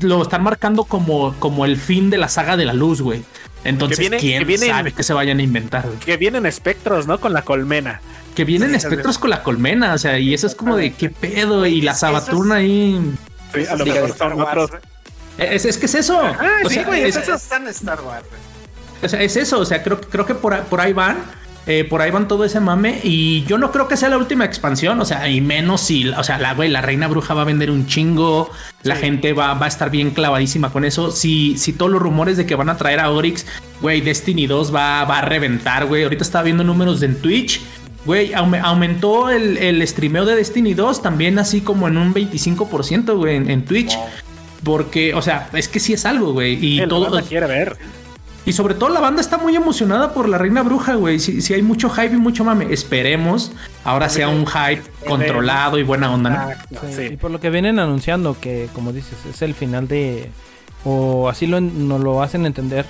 lo 0.00 0.22
están 0.22 0.42
marcando 0.42 0.84
como, 0.84 1.34
como 1.38 1.64
el 1.64 1.76
fin 1.76 2.10
de 2.10 2.18
la 2.18 2.28
saga 2.28 2.56
de 2.56 2.64
la 2.64 2.72
luz, 2.72 3.00
güey. 3.00 3.22
Entonces, 3.68 4.10
¿quién 4.18 4.40
que 4.40 4.44
vienen, 4.44 4.68
sabe 4.68 4.92
que 4.92 5.02
se 5.02 5.12
vayan 5.12 5.38
a 5.38 5.42
inventar? 5.42 5.88
Que 6.04 6.16
vienen 6.16 6.46
espectros, 6.46 7.06
¿no? 7.06 7.20
Con 7.20 7.32
la 7.32 7.42
colmena. 7.42 8.00
Que 8.34 8.44
vienen 8.44 8.74
espectros 8.74 9.18
con 9.18 9.30
la 9.30 9.42
colmena, 9.42 9.94
o 9.94 9.98
sea, 9.98 10.18
y 10.18 10.32
eso 10.32 10.46
es 10.46 10.54
como 10.54 10.76
de 10.76 10.92
qué 10.92 11.10
pedo, 11.10 11.66
y 11.66 11.80
la 11.80 11.94
sabaturna 11.94 12.56
ahí. 12.56 13.00
Sí, 13.52 13.66
a 13.66 13.76
lo 13.76 13.84
mejor 13.84 14.16
son 14.16 14.40
otros. 14.40 14.70
Es, 15.38 15.64
es, 15.64 15.78
que 15.78 15.86
es 15.86 15.94
eso. 15.94 16.20
Ah, 16.20 16.60
o 16.64 16.68
sí, 16.68 16.82
güey, 16.84 17.04
es, 17.04 17.16
eso 17.16 17.34
está 17.34 17.56
en 17.56 17.68
Star 17.68 18.00
Wars, 18.00 18.26
O 19.02 19.08
sea, 19.08 19.22
es 19.22 19.36
eso, 19.36 19.60
o 19.60 19.64
sea, 19.64 19.82
creo, 19.82 20.00
creo 20.00 20.26
que 20.26 20.34
por, 20.34 20.60
por 20.64 20.80
ahí 20.80 20.92
van. 20.92 21.18
Eh, 21.70 21.84
por 21.84 22.00
ahí 22.00 22.10
van 22.10 22.26
todo 22.26 22.46
ese 22.46 22.60
mame. 22.60 22.98
Y 23.04 23.44
yo 23.44 23.58
no 23.58 23.70
creo 23.70 23.88
que 23.88 23.98
sea 23.98 24.08
la 24.08 24.16
última 24.16 24.46
expansión. 24.46 24.98
O 25.02 25.04
sea, 25.04 25.28
y 25.28 25.42
menos 25.42 25.82
si, 25.82 26.08
o 26.08 26.24
sea, 26.24 26.38
la, 26.38 26.54
güey, 26.54 26.70
la 26.70 26.80
reina 26.80 27.08
bruja 27.08 27.34
va 27.34 27.42
a 27.42 27.44
vender 27.44 27.70
un 27.70 27.86
chingo. 27.86 28.50
La 28.84 28.96
gente 28.96 29.34
va, 29.34 29.52
va, 29.52 29.66
a 29.66 29.68
estar 29.68 29.90
bien 29.90 30.12
clavadísima 30.12 30.72
con 30.72 30.86
eso. 30.86 31.10
Si, 31.10 31.58
si 31.58 31.74
todos 31.74 31.92
los 31.92 32.00
rumores 32.00 32.38
de 32.38 32.46
que 32.46 32.54
van 32.54 32.70
a 32.70 32.78
traer 32.78 33.00
a 33.00 33.10
Oryx, 33.10 33.44
güey, 33.82 34.00
Destiny 34.00 34.46
2 34.46 34.74
va, 34.74 35.04
va 35.04 35.18
a 35.18 35.22
reventar, 35.22 35.84
güey. 35.84 36.04
Ahorita 36.04 36.24
estaba 36.24 36.44
viendo 36.44 36.64
números 36.64 37.02
en 37.02 37.20
Twitch. 37.20 37.60
Güey, 38.06 38.32
aumentó 38.32 39.28
el, 39.28 39.58
el, 39.58 39.86
streameo 39.86 40.24
de 40.24 40.36
Destiny 40.36 40.72
2 40.72 41.02
también 41.02 41.38
así 41.38 41.60
como 41.60 41.88
en 41.88 41.98
un 41.98 42.14
25%, 42.14 43.14
güey, 43.14 43.36
en, 43.36 43.64
Twitch. 43.66 43.98
Porque, 44.64 45.12
o 45.12 45.20
sea, 45.20 45.50
es 45.52 45.68
que 45.68 45.80
sí 45.80 45.92
es 45.92 46.06
algo, 46.06 46.32
güey. 46.32 46.58
Y 46.60 46.86
todo. 46.88 47.22
quiere 47.24 47.46
ver. 47.46 47.76
Y 48.48 48.54
sobre 48.54 48.74
todo 48.74 48.88
la 48.88 49.00
banda 49.00 49.20
está 49.20 49.36
muy 49.36 49.54
emocionada 49.54 50.14
por 50.14 50.26
la 50.26 50.38
Reina 50.38 50.62
Bruja, 50.62 50.94
güey. 50.94 51.18
Si, 51.18 51.52
hay 51.52 51.60
mucho 51.60 51.90
hype 51.90 52.14
y 52.14 52.16
mucho 52.16 52.44
mame, 52.44 52.72
esperemos 52.72 53.52
ahora 53.84 54.08
sea 54.08 54.30
un 54.30 54.46
hype 54.46 54.82
controlado 55.06 55.76
y 55.78 55.82
buena 55.82 56.10
onda, 56.10 56.56
¿no? 56.70 56.80
Sí, 56.90 57.02
Y 57.12 57.16
por 57.18 57.30
lo 57.30 57.40
que 57.40 57.50
vienen 57.50 57.78
anunciando, 57.78 58.40
que 58.40 58.70
como 58.72 58.94
dices, 58.94 59.18
es 59.28 59.42
el 59.42 59.54
final 59.54 59.86
de. 59.86 60.30
O 60.82 61.28
así 61.28 61.46
lo, 61.46 61.60
nos 61.60 62.00
lo 62.00 62.22
hacen 62.22 62.46
entender 62.46 62.86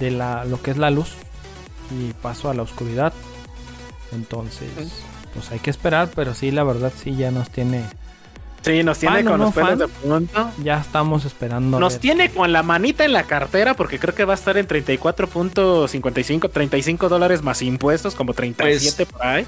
de 0.00 0.10
la, 0.10 0.44
lo 0.44 0.60
que 0.60 0.70
es 0.72 0.76
la 0.76 0.90
luz 0.90 1.14
y 1.98 2.12
paso 2.12 2.50
a 2.50 2.54
la 2.54 2.60
oscuridad. 2.60 3.14
Entonces, 4.12 4.68
pues 5.32 5.50
hay 5.50 5.60
que 5.60 5.70
esperar, 5.70 6.10
pero 6.14 6.34
sí, 6.34 6.50
la 6.50 6.62
verdad, 6.62 6.92
sí 6.94 7.16
ya 7.16 7.30
nos 7.30 7.48
tiene 7.48 7.84
Sí, 8.62 8.82
nos 8.82 8.98
tiene 8.98 9.24
con 9.24 9.40
los 9.40 9.54
pelos 9.54 9.78
de 9.78 9.88
punto. 9.88 10.50
Ya 10.62 10.78
estamos 10.78 11.24
esperando. 11.24 11.80
Nos 11.80 11.98
tiene 11.98 12.30
con 12.30 12.52
la 12.52 12.62
manita 12.62 13.04
en 13.04 13.12
la 13.12 13.24
cartera 13.24 13.74
porque 13.74 13.98
creo 13.98 14.14
que 14.14 14.24
va 14.24 14.34
a 14.34 14.36
estar 14.36 14.56
en 14.58 14.68
34.55, 14.68 16.50
35 16.50 17.08
dólares 17.08 17.42
más 17.42 17.62
impuestos, 17.62 18.14
como 18.14 18.34
37 18.34 19.06
pues, 19.06 19.12
por 19.12 19.26
ahí. 19.26 19.46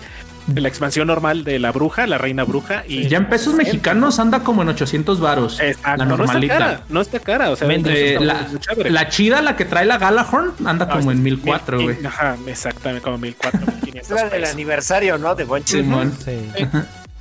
La 0.54 0.68
expansión 0.68 1.06
normal 1.06 1.44
de 1.44 1.60
la 1.60 1.70
bruja, 1.70 2.06
la 2.06 2.18
reina 2.18 2.42
bruja. 2.44 2.82
Y 2.88 3.06
ya 3.08 3.18
en 3.18 3.28
pesos 3.28 3.54
mexicanos 3.54 4.18
anda 4.18 4.40
como 4.40 4.62
en 4.62 4.70
800 4.70 5.20
varos. 5.20 5.60
La 5.84 6.04
normalita. 6.04 6.28
No 6.28 6.40
está 6.40 6.58
cara, 6.58 6.84
no 6.88 7.00
está 7.00 7.20
cara. 7.20 7.50
O 7.50 7.56
sea, 7.56 7.68
la, 7.68 9.08
chida, 9.08 9.40
la 9.42 9.56
que 9.56 9.64
trae 9.64 9.84
la 9.84 9.98
Galahorn, 9.98 10.54
anda 10.64 10.88
como 10.88 11.10
ah, 11.10 11.12
en 11.12 11.22
1004, 11.22 11.82
güey. 11.82 12.04
Ajá, 12.04 12.36
exactamente, 12.46 13.04
como 13.04 13.18
1400, 13.18 13.74
1500. 13.84 14.10
Es 14.10 14.24
la 14.24 14.30
del 14.30 14.44
aniversario, 14.46 15.18
¿no? 15.18 15.34
De 15.34 15.44
Bon 15.44 15.64
Simón. 15.64 16.12
Sí. 16.24 16.50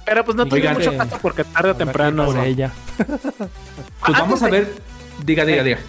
Pero 0.05 0.25
pues 0.25 0.35
no 0.35 0.45
tiene 0.45 0.73
mucho 0.73 0.95
caso 0.97 1.19
porque 1.21 1.43
tarde 1.43 1.71
o 1.71 1.75
temprano. 1.75 2.25
Por 2.25 2.39
ella. 2.39 2.71
pues 2.97 4.17
vamos 4.17 4.41
a 4.43 4.49
ver. 4.49 4.73
Diga, 5.23 5.45
diga, 5.45 5.63
diga. 5.63 5.79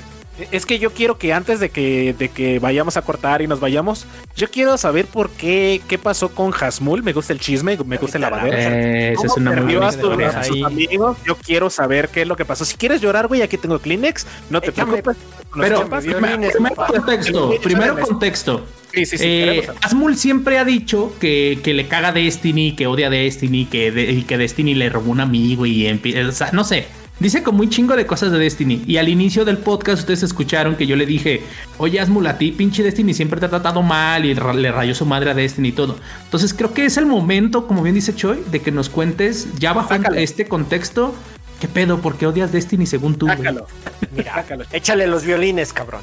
Es 0.50 0.64
que 0.64 0.78
yo 0.78 0.92
quiero 0.92 1.18
que 1.18 1.32
antes 1.32 1.60
de 1.60 1.68
que, 1.68 2.14
de 2.18 2.30
que 2.30 2.58
vayamos 2.58 2.96
a 2.96 3.02
cortar 3.02 3.42
y 3.42 3.46
nos 3.46 3.60
vayamos, 3.60 4.06
yo 4.34 4.50
quiero 4.50 4.78
saber 4.78 5.06
por 5.06 5.28
qué, 5.30 5.82
qué 5.88 5.98
pasó 5.98 6.30
con 6.30 6.52
Hasmul. 6.58 7.02
Me 7.02 7.12
gusta 7.12 7.34
el 7.34 7.38
chisme, 7.38 7.76
me 7.84 7.98
gusta 7.98 8.16
el 8.16 8.22
lavadero. 8.22 8.56
Eh, 8.56 9.12
esa 9.12 9.26
es 9.26 9.36
una 9.36 9.52
muy 9.52 9.76
buena 9.76 10.40
amigos. 10.66 11.18
Yo 11.26 11.36
quiero 11.36 11.68
saber 11.68 12.08
qué 12.08 12.22
es 12.22 12.28
lo 12.28 12.36
que 12.36 12.46
pasó. 12.46 12.64
Si 12.64 12.76
quieres 12.76 13.02
llorar, 13.02 13.28
güey, 13.28 13.42
aquí 13.42 13.58
tengo 13.58 13.78
Kleenex. 13.78 14.26
No 14.48 14.60
te 14.62 14.72
preocupes. 14.72 15.16
Pero, 15.54 15.88
primero 15.88 16.86
contexto. 16.86 17.54
Primero 17.62 17.98
contexto. 18.00 18.66
Sí, 18.92 19.06
sí, 19.06 19.16
sí, 19.16 19.24
eh, 19.26 19.68
Asmul 19.80 20.16
siempre 20.16 20.58
ha 20.58 20.64
dicho 20.64 21.14
que, 21.18 21.58
que, 21.62 21.72
le 21.72 21.88
caga 21.88 22.12
Destiny, 22.12 22.72
que 22.72 22.86
odia 22.86 23.08
Destiny, 23.08 23.64
que, 23.64 23.88
y 23.88 24.22
que 24.22 24.36
Destiny 24.36 24.74
le 24.74 24.90
robó 24.90 25.10
un 25.10 25.20
amigo 25.20 25.64
y 25.64 25.86
empieza. 25.86 26.28
O 26.28 26.32
sea, 26.32 26.50
no 26.52 26.64
sé. 26.64 26.86
Dice 27.18 27.42
como 27.44 27.60
un 27.60 27.70
chingo 27.70 27.94
de 27.94 28.04
cosas 28.04 28.32
de 28.32 28.38
Destiny. 28.38 28.82
Y 28.86 28.96
al 28.96 29.08
inicio 29.08 29.44
del 29.44 29.58
podcast 29.58 30.00
ustedes 30.00 30.24
escucharon 30.24 30.74
que 30.74 30.86
yo 30.88 30.96
le 30.96 31.06
dije, 31.06 31.42
oye 31.78 32.00
Asmul, 32.00 32.26
a 32.26 32.36
ti 32.36 32.50
pinche 32.50 32.82
Destiny 32.82 33.14
siempre 33.14 33.38
te 33.38 33.46
ha 33.46 33.48
tratado 33.48 33.80
mal 33.80 34.24
y 34.24 34.34
le 34.34 34.72
rayó 34.72 34.94
su 34.94 35.06
madre 35.06 35.30
a 35.30 35.34
Destiny 35.34 35.68
y 35.68 35.72
todo. 35.72 35.98
Entonces 36.24 36.52
creo 36.52 36.74
que 36.74 36.84
es 36.84 36.96
el 36.96 37.06
momento, 37.06 37.68
como 37.68 37.82
bien 37.82 37.94
dice 37.94 38.14
Choi, 38.14 38.42
de 38.50 38.60
que 38.60 38.72
nos 38.72 38.88
cuentes 38.88 39.46
ya 39.58 39.72
bajo 39.72 39.94
este 40.16 40.46
contexto 40.46 41.14
¿Qué 41.62 41.68
pedo? 41.68 42.00
¿Por 42.00 42.16
qué 42.16 42.26
odias 42.26 42.50
Destiny 42.50 42.86
según 42.86 43.14
tú? 43.14 43.28
Sácalo. 43.28 43.68
Mira, 44.10 44.44
échale 44.72 45.06
los 45.06 45.22
violines, 45.22 45.72
cabrón. 45.72 46.02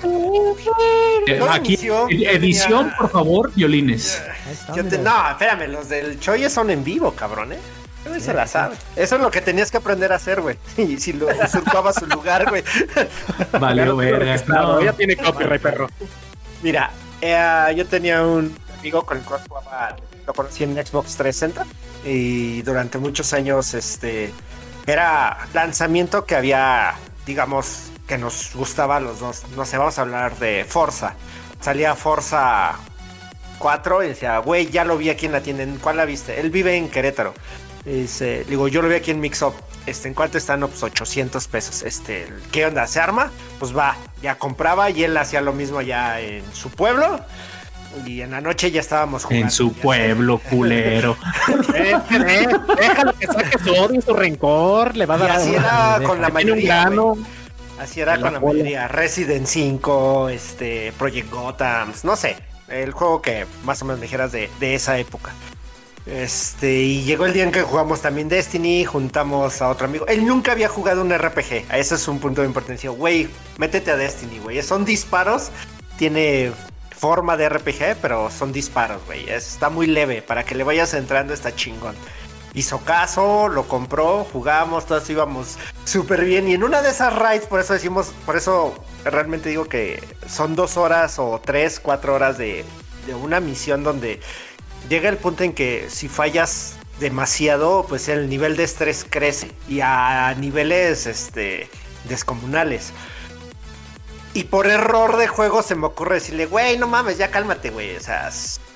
Eh, 1.28 1.38
aquí, 1.50 1.78
edición, 2.10 2.94
por 2.98 3.10
favor, 3.10 3.52
violines. 3.54 4.24
no, 5.04 5.32
espérame, 5.32 5.68
los 5.70 5.90
del 5.90 6.18
Choye 6.22 6.50
son 6.50 6.70
en 6.70 6.86
vivo, 6.86 7.12
cabrón, 7.12 7.52
¿eh? 7.52 7.58
se 8.22 8.34
la 8.34 8.48
sabe. 8.48 8.78
Eso 8.96 9.18
es 9.18 9.22
lo 9.22 9.30
que 9.30 9.42
tenías 9.42 9.70
que 9.70 9.76
aprender 9.76 10.14
a 10.14 10.16
hacer, 10.16 10.40
güey. 10.40 10.56
Y 10.78 10.98
si 10.98 11.12
lo 11.12 11.28
usurpaba 11.28 11.92
su 11.92 12.06
lugar, 12.06 12.50
güey. 12.50 12.64
Vale, 13.60 13.92
verga. 13.92 14.42
No, 14.48 14.82
ya 14.82 14.94
tiene 14.94 15.18
copyright, 15.18 15.62
perro. 15.62 15.90
Mira, 16.64 16.90
eh, 17.20 17.74
yo 17.76 17.86
tenía 17.86 18.26
un 18.26 18.56
amigo 18.80 19.06
con 19.06 19.18
el 19.18 19.26
cual 19.26 19.42
jugaba, 19.46 19.98
lo 20.26 20.34
conocí 20.34 20.64
en 20.64 20.76
Xbox 20.76 21.18
360 21.18 21.66
y 22.06 22.62
durante 22.62 22.98
muchos 22.98 23.34
años, 23.34 23.74
este 23.74 24.32
era 24.90 25.48
lanzamiento 25.54 26.26
que 26.26 26.36
había, 26.36 26.96
digamos, 27.26 27.92
que 28.08 28.18
nos 28.18 28.56
gustaba 28.56 28.98
a 28.98 29.00
los 29.00 29.20
dos. 29.20 29.44
No 29.56 29.66
sé, 29.66 29.78
vamos 29.78 29.98
a 29.98 30.02
hablar 30.02 30.38
de 30.38 30.66
Forza. 30.68 31.16
Salía 31.60 31.96
Forza 31.96 32.74
4 33.60 34.04
y 34.04 34.08
decía, 34.08 34.40
güey, 34.40 34.70
ya 34.70 34.84
lo 34.86 34.98
vi 34.98 35.10
aquí 35.10 35.28
en 35.28 35.34
la 35.34 35.42
tienda. 35.42 35.64
¿En 35.64 35.78
cuál 35.78 35.98
la 35.98 36.06
viste? 36.06 36.40
Él 36.40 36.50
vive 36.50 36.76
en 36.76 36.90
Querétaro. 36.90 37.34
dice, 37.86 38.46
digo, 38.46 38.68
yo 38.68 38.82
lo 38.82 38.90
vi 38.90 38.96
aquí 38.96 39.12
en 39.12 39.20
Mixup. 39.20 39.54
Este, 39.86 40.08
¿en 40.08 40.14
cuánto 40.14 40.38
están? 40.38 40.62
pues 40.62 40.82
800 40.82 41.48
pesos. 41.48 41.84
Este, 41.84 42.28
¿qué 42.52 42.66
onda? 42.66 42.86
¿Se 42.88 43.00
arma? 43.00 43.32
Pues 43.60 43.76
va, 43.76 43.96
ya 44.22 44.38
compraba 44.38 44.90
y 44.90 45.04
él 45.04 45.16
hacía 45.18 45.42
lo 45.42 45.54
mismo 45.54 45.82
ya 45.82 46.20
en 46.20 46.44
su 46.54 46.70
pueblo. 46.70 47.20
Y 48.06 48.22
en 48.22 48.32
la 48.32 48.42
noche 48.42 48.72
ya 48.72 48.82
estábamos 48.82 49.26
jugando. 49.26 49.46
En 49.46 49.52
su 49.52 49.74
pueblo, 49.74 50.40
culero. 50.50 51.18
Déjalo 51.68 53.14
que 53.18 53.28
saque 53.28 53.60
su 53.60 53.72
odio, 53.74 54.02
su 54.02 54.14
rencor. 54.14 54.96
Le 54.96 55.06
va 55.06 55.16
a 55.16 55.18
dar. 55.18 55.32
así 55.32 55.54
era 55.54 56.00
con 56.06 56.22
la 56.22 56.30
mayoría. 56.30 56.90
Así 57.80 58.02
era 58.02 58.20
con 58.20 58.34
la 58.34 58.40
mayoría. 58.40 58.88
Resident 58.88 59.48
5, 59.48 60.30
este, 60.30 60.94
Project 60.98 61.32
Gotham, 61.32 61.94
no 62.04 62.16
sé. 62.16 62.38
El 62.68 62.92
juego 62.92 63.22
que 63.22 63.48
más 63.64 63.82
o 63.82 63.86
menos 63.86 64.00
me 64.00 64.06
dijeras 64.06 64.32
de, 64.32 64.50
de 64.60 64.76
esa 64.76 64.98
época. 65.00 65.32
Este, 66.06 66.82
y 66.82 67.04
llegó 67.04 67.26
el 67.26 67.34
día 67.34 67.44
en 67.44 67.52
que 67.52 67.62
jugamos 67.62 68.02
también 68.02 68.30
Destiny, 68.30 68.84
juntamos 68.84 69.62
a 69.62 69.70
otro 69.70 69.86
amigo. 69.86 70.08
Él 70.08 70.26
nunca 70.26 70.52
había 70.52 70.68
jugado 70.68 71.02
un 71.02 71.16
RPG. 71.16 71.72
Ese 71.72 71.96
es 71.96 72.08
un 72.08 72.20
punto 72.20 72.42
de 72.42 72.48
importancia. 72.48 72.90
Güey, 72.90 73.30
métete 73.58 73.92
a 73.92 73.96
Destiny, 73.96 74.40
güey. 74.40 74.62
Son 74.64 74.86
disparos. 74.86 75.50
Tiene 75.98 76.52
forma 77.00 77.38
de 77.38 77.48
RPG, 77.48 77.98
pero 78.02 78.30
son 78.30 78.52
disparos, 78.52 79.02
güey. 79.06 79.30
Está 79.30 79.70
muy 79.70 79.88
leve, 79.88 80.22
para 80.22 80.44
que 80.44 80.56
le 80.56 80.64
vayas 80.64 80.94
entrando 80.94 81.34
está 81.34 81.56
chingón. 81.56 81.96
Hizo 82.54 82.80
caso, 82.80 83.48
lo 83.48 83.68
compró, 83.68 84.26
jugamos, 84.26 84.86
todos 84.86 85.10
íbamos 85.10 85.58
súper 85.86 86.26
bien. 86.26 86.48
Y 86.50 86.56
en 86.56 86.64
una 86.64 86.82
de 86.82 86.90
esas 86.90 87.16
raids, 87.16 87.46
por 87.46 87.62
eso 87.62 87.74
decimos, 87.74 88.12
por 88.26 88.36
eso 88.36 88.76
realmente 89.06 89.50
digo 89.50 89.66
que 89.66 90.04
son 90.28 90.56
dos 90.56 90.76
horas 90.76 91.20
o 91.20 91.40
tres, 91.44 91.80
cuatro 91.80 92.16
horas 92.16 92.38
de, 92.38 92.66
de 93.08 93.16
una 93.16 93.40
misión 93.40 93.84
donde 93.84 94.20
llega 94.90 95.10
el 95.10 95.18
punto 95.18 95.44
en 95.44 95.54
que 95.54 95.90
si 95.90 96.10
fallas 96.10 96.76
demasiado, 97.00 97.86
pues 97.88 98.10
el 98.10 98.30
nivel 98.30 98.58
de 98.58 98.64
estrés 98.64 99.06
crece 99.10 99.52
y 99.70 99.80
a 99.82 100.36
niveles 100.38 101.06
este, 101.06 101.70
descomunales. 102.10 102.92
Y 104.34 104.44
por 104.46 104.68
error 104.68 105.18
de 105.18 105.28
juego 105.28 105.64
se 105.64 105.76
me 105.76 105.88
ocurre 105.88 106.16
decirle, 106.16 106.46
güey, 106.46 106.78
no 106.78 106.88
mames, 106.88 107.18
ya 107.18 107.32
cálmate, 107.32 107.72
güey. 107.72 107.96
O 107.96 108.00
sea, 108.00 108.30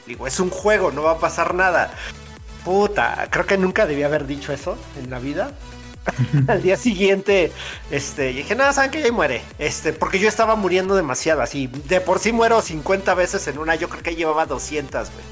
digo, 0.08 0.26
es 0.26 0.40
un 0.40 0.50
juego, 0.50 0.92
no 0.92 1.04
va 1.04 1.12
a 1.12 1.20
pasar 1.20 1.54
nada. 1.54 1.94
Puta, 2.66 3.28
creo 3.30 3.46
que 3.46 3.58
nunca 3.58 3.86
debía 3.86 4.08
haber 4.08 4.26
dicho 4.26 4.52
eso 4.52 4.78
en 4.98 5.10
la 5.10 5.20
vida. 5.20 5.52
Al 6.48 6.62
día 6.62 6.76
siguiente, 6.76 7.52
este, 7.92 8.34
dije, 8.34 8.56
nada, 8.56 8.74
saben 8.74 8.92
que 8.92 9.02
ya 9.02 9.12
muere. 9.12 9.42
Este, 9.60 9.94
porque 9.94 10.20
yo 10.20 10.28
estaba 10.28 10.56
muriendo 10.56 10.96
demasiado, 10.96 11.42
así. 11.42 11.68
De 11.68 12.02
por 12.02 12.20
sí 12.20 12.32
muero 12.32 12.62
50 12.62 13.14
veces 13.14 13.48
en 13.48 13.58
una, 13.58 13.76
yo 13.76 13.90
creo 13.90 14.04
que 14.04 14.16
llevaba 14.16 14.46
200, 14.46 15.12
güey. 15.12 15.26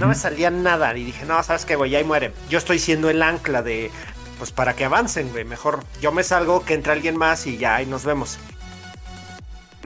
No 0.00 0.08
me 0.08 0.14
salía 0.14 0.50
nada. 0.50 0.96
Y 0.96 1.04
dije, 1.04 1.24
no, 1.26 1.42
sabes 1.42 1.64
qué, 1.64 1.76
güey, 1.76 1.90
ya 1.90 2.02
muere. 2.04 2.32
Yo 2.48 2.58
estoy 2.58 2.78
siendo 2.78 3.08
el 3.08 3.22
ancla 3.22 3.62
de, 3.62 3.90
pues 4.38 4.52
para 4.52 4.74
que 4.74 4.84
avancen, 4.84 5.30
güey. 5.30 5.44
Mejor 5.44 5.84
yo 6.00 6.12
me 6.12 6.22
salgo, 6.22 6.64
que 6.64 6.74
entre 6.74 6.92
alguien 6.92 7.16
más 7.16 7.46
y 7.46 7.56
ya 7.56 7.76
ahí 7.76 7.86
nos 7.86 8.04
vemos. 8.04 8.38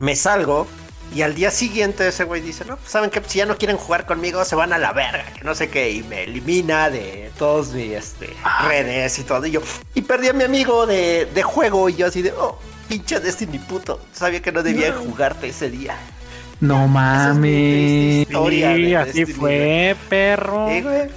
Me 0.00 0.16
salgo. 0.16 0.66
Y 1.14 1.22
al 1.22 1.34
día 1.34 1.50
siguiente 1.50 2.06
ese 2.06 2.22
güey 2.22 2.40
dice, 2.40 2.64
no, 2.64 2.76
pues 2.76 2.88
saben 2.90 3.10
que 3.10 3.20
si 3.26 3.38
ya 3.38 3.46
no 3.46 3.56
quieren 3.56 3.76
jugar 3.76 4.06
conmigo, 4.06 4.44
se 4.44 4.54
van 4.54 4.72
a 4.72 4.78
la 4.78 4.92
verga, 4.92 5.24
que 5.36 5.42
no 5.42 5.56
sé 5.56 5.68
qué, 5.68 5.90
y 5.90 6.04
me 6.04 6.22
elimina 6.22 6.88
de 6.88 7.32
todos 7.36 7.72
mis 7.72 7.90
este, 7.92 8.32
redes 8.68 9.18
y 9.18 9.24
todo. 9.24 9.44
Y 9.44 9.50
yo, 9.50 9.60
y 9.94 10.02
perdí 10.02 10.28
a 10.28 10.32
mi 10.32 10.44
amigo 10.44 10.86
de, 10.86 11.26
de 11.26 11.42
juego, 11.42 11.88
y 11.88 11.96
yo 11.96 12.06
así 12.06 12.22
de, 12.22 12.30
oh, 12.30 12.60
pinche 12.88 13.18
Destiny 13.18 13.58
puto, 13.58 14.00
sabía 14.12 14.40
que 14.40 14.52
no 14.52 14.62
debía 14.62 14.92
jugarte 14.92 15.48
ese 15.48 15.68
día. 15.68 15.96
No 16.60 16.84
es 16.84 16.90
mames. 16.90 18.28
historia 18.28 18.74
Sí, 18.76 18.82
de 18.82 18.96
así 18.96 19.18
Destiny, 19.24 19.38
fue, 19.38 19.96
perro. 20.08 20.68
Sí, 20.68 20.82
güey. 20.82 21.08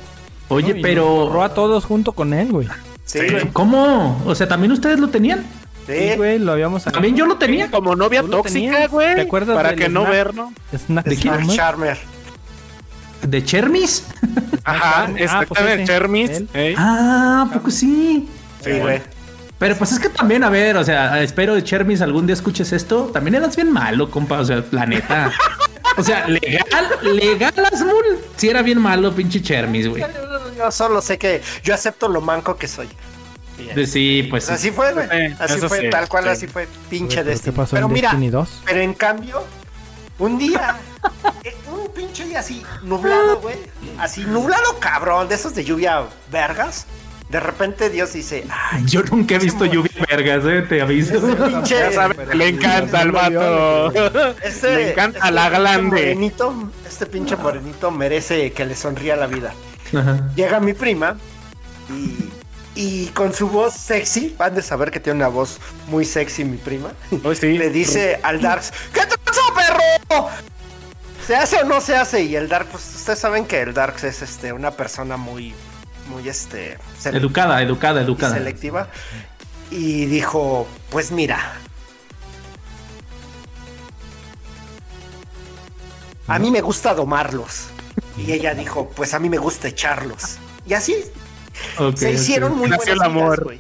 Oye, 0.50 0.74
No, 0.74 0.82
pero. 0.82 1.06
borró 1.06 1.44
a 1.44 1.54
todos 1.54 1.86
junto 1.86 2.14
con 2.14 2.34
él, 2.34 2.52
güey. 2.52 2.68
Sí, 3.06 3.20
güey. 3.30 3.48
¿Cómo? 3.52 4.22
O 4.26 4.34
sea, 4.34 4.48
¿también 4.48 4.72
ustedes 4.72 5.00
lo 5.00 5.10
tenían? 5.10 5.46
Sí. 5.88 6.16
Güey, 6.16 6.40
lo 6.40 6.54
habíamos 6.54 6.84
También 6.84 7.16
yo 7.16 7.26
lo 7.26 7.38
tenía. 7.38 7.70
Como 7.70 7.96
novia 7.96 8.24
tóxica, 8.24 8.88
güey. 8.88 9.16
¿Te 9.16 9.22
acuerdas 9.22 9.56
Para 9.56 9.76
que 9.76 9.90
no 9.90 10.02
Snap? 10.02 10.12
verlo. 10.14 10.52
Snack 10.76 11.06
¿De 11.06 11.16
quién? 11.18 11.50
Charmer. 11.50 11.98
¿De 13.28 13.44
Chermis? 13.44 14.06
Ajá, 14.66 15.04
Ah, 15.04 15.08
pues 15.10 15.22
exactamente. 15.22 15.84
ese, 15.84 15.86
Chermis. 15.94 16.44
Ah, 16.78 17.48
¿a 17.50 17.54
poco 17.54 17.72
sí. 17.72 18.28
Sí, 18.64 18.72
güey. 18.80 19.02
Pero 19.60 19.78
pues 19.78 19.94
es 19.94 20.00
que 20.00 20.10
también, 20.10 20.44
a 20.44 20.50
ver, 20.50 20.76
o 20.76 20.84
sea, 20.84 21.22
espero 21.22 21.56
de 21.56 21.64
Chermis 21.64 22.02
algún 22.02 22.26
día 22.28 22.34
escuches 22.34 22.74
esto. 22.74 23.10
También 23.14 23.36
eras 23.36 23.56
bien 23.56 23.72
malo, 23.72 24.10
compa. 24.12 24.40
O 24.40 24.46
sea, 24.46 24.64
la 24.72 24.86
neta. 24.86 25.32
O 25.98 26.04
sea, 26.04 26.28
legal, 26.28 26.88
legal, 27.04 27.54
Asmul. 27.72 28.20
Sí 28.36 28.50
era 28.50 28.62
bien 28.62 28.82
malo, 28.82 29.14
pinche 29.14 29.42
Chermis, 29.42 29.88
güey. 29.88 30.04
Yo 30.58 30.72
solo 30.72 31.02
sé 31.02 31.18
que 31.18 31.42
yo 31.64 31.74
acepto 31.74 32.10
lo 32.10 32.20
manco 32.20 32.58
que 32.58 32.68
soy. 32.68 32.90
De 33.76 33.88
sí, 33.88 34.28
pues 34.30 34.46
sí. 34.46 34.54
así 34.54 34.72
fue, 34.72 34.94
güey. 34.94 35.08
Sí, 35.10 35.36
Así 35.40 35.54
eso 35.56 35.70
fue, 35.70 35.80
sí, 35.82 35.90
tal 35.90 36.08
cual, 36.08 36.24
sí. 36.26 36.30
así 36.30 36.48
fue. 36.48 36.68
Pinche 36.90 37.16
¿Pero 37.18 37.26
¿Qué 37.26 37.32
Destiny. 37.32 37.56
pasó 37.56 37.76
Pero 37.76 37.88
en 37.88 37.94
mira, 37.94 38.10
Destiny 38.10 38.30
2? 38.30 38.62
pero 38.66 38.80
en 38.82 38.94
cambio, 38.94 39.44
un 40.20 40.38
día, 40.38 40.78
eh, 41.44 41.56
un 41.72 41.92
pinche 41.94 42.26
día 42.26 42.40
así, 42.40 42.64
nublado, 42.84 43.40
güey. 43.42 43.56
Así, 44.00 44.24
nublado 44.26 44.80
cabrón, 44.80 45.28
de 45.30 45.36
esos 45.36 45.54
de 45.56 45.64
lluvia 45.64 46.04
vergas. 46.32 46.86
De 47.30 47.40
repente 47.40 47.90
Dios 47.90 48.14
dice, 48.14 48.46
ay, 48.72 48.84
Yo 48.86 49.02
nunca 49.04 49.36
he 49.36 49.40
visto 49.40 49.66
lluvia 49.66 49.92
vergas, 50.08 50.44
eh, 50.46 50.62
te 50.70 50.82
aviso. 50.82 51.14
pinche. 51.48 51.76
Ya 51.80 51.92
sabes, 51.92 52.28
le 52.36 52.48
encanta 52.48 53.00
al 53.00 53.12
vato. 53.12 53.92
Este, 54.44 54.76
Le 54.76 54.92
encanta 54.92 55.18
este 55.18 55.32
la 55.32 55.50
glande. 55.50 55.90
Morenito, 55.90 56.70
este 56.88 57.08
pinche 57.08 57.36
morenito 57.36 57.90
merece 57.90 58.52
que 58.52 58.66
le 58.66 58.76
sonría 58.76 59.16
la 59.16 59.26
vida. 59.26 59.52
Ajá. 59.98 60.30
Llega 60.36 60.60
mi 60.60 60.74
prima 60.74 61.18
y, 61.90 62.30
y 62.76 63.08
con 63.08 63.34
su 63.34 63.50
voz 63.50 63.74
sexy, 63.76 64.36
van 64.38 64.56
de 64.56 64.62
saber 64.62 64.92
que 64.92 65.00
tiene 65.00 65.18
una 65.18 65.28
voz 65.28 65.60
muy 65.88 66.06
sexy 66.06 66.44
mi 66.44 66.58
prima, 66.58 66.92
sí. 67.40 67.58
le 67.58 67.70
dice 67.70 68.20
al 68.24 68.42
Darks, 68.42 68.72
¿qué 68.94 69.06
te 69.06 69.18
pasó, 69.18 69.42
perro? 69.54 70.30
¿Se 71.26 71.36
hace 71.36 71.58
o 71.58 71.64
no 71.66 71.80
se 71.80 71.96
hace? 71.96 72.24
Y 72.24 72.36
el 72.36 72.50
Dark, 72.50 72.68
pues 72.70 72.84
ustedes 72.96 73.20
saben 73.20 73.46
que 73.46 73.62
el 73.62 73.74
Darks 73.74 74.04
es 74.04 74.22
este, 74.22 74.52
una 74.52 74.72
persona 74.72 75.16
muy, 75.16 75.54
muy 76.10 76.28
este, 76.28 76.78
Educada, 77.06 77.62
educada, 77.62 78.02
y 78.02 78.04
educada. 78.04 78.34
selectiva. 78.36 78.90
Y 79.72 80.06
dijo, 80.08 80.68
pues 80.90 81.12
mira. 81.12 81.54
A 86.28 86.40
mí 86.40 86.52
me 86.52 86.62
gusta 86.62 86.94
domarlos. 86.94 87.68
Y 88.18 88.34
ella 88.34 88.54
dijo, 88.54 88.90
pues 88.90 89.14
a 89.14 89.20
mí 89.20 89.30
me 89.30 89.38
gusta 89.38 89.70
echarlos. 89.70 90.38
Y 90.66 90.74
así 90.74 90.96
Se 91.96 92.12
hicieron 92.12 92.58
muy 92.58 92.70
Nació 92.70 92.94
buenas 92.96 93.06
el 93.08 93.12
amor. 93.12 93.56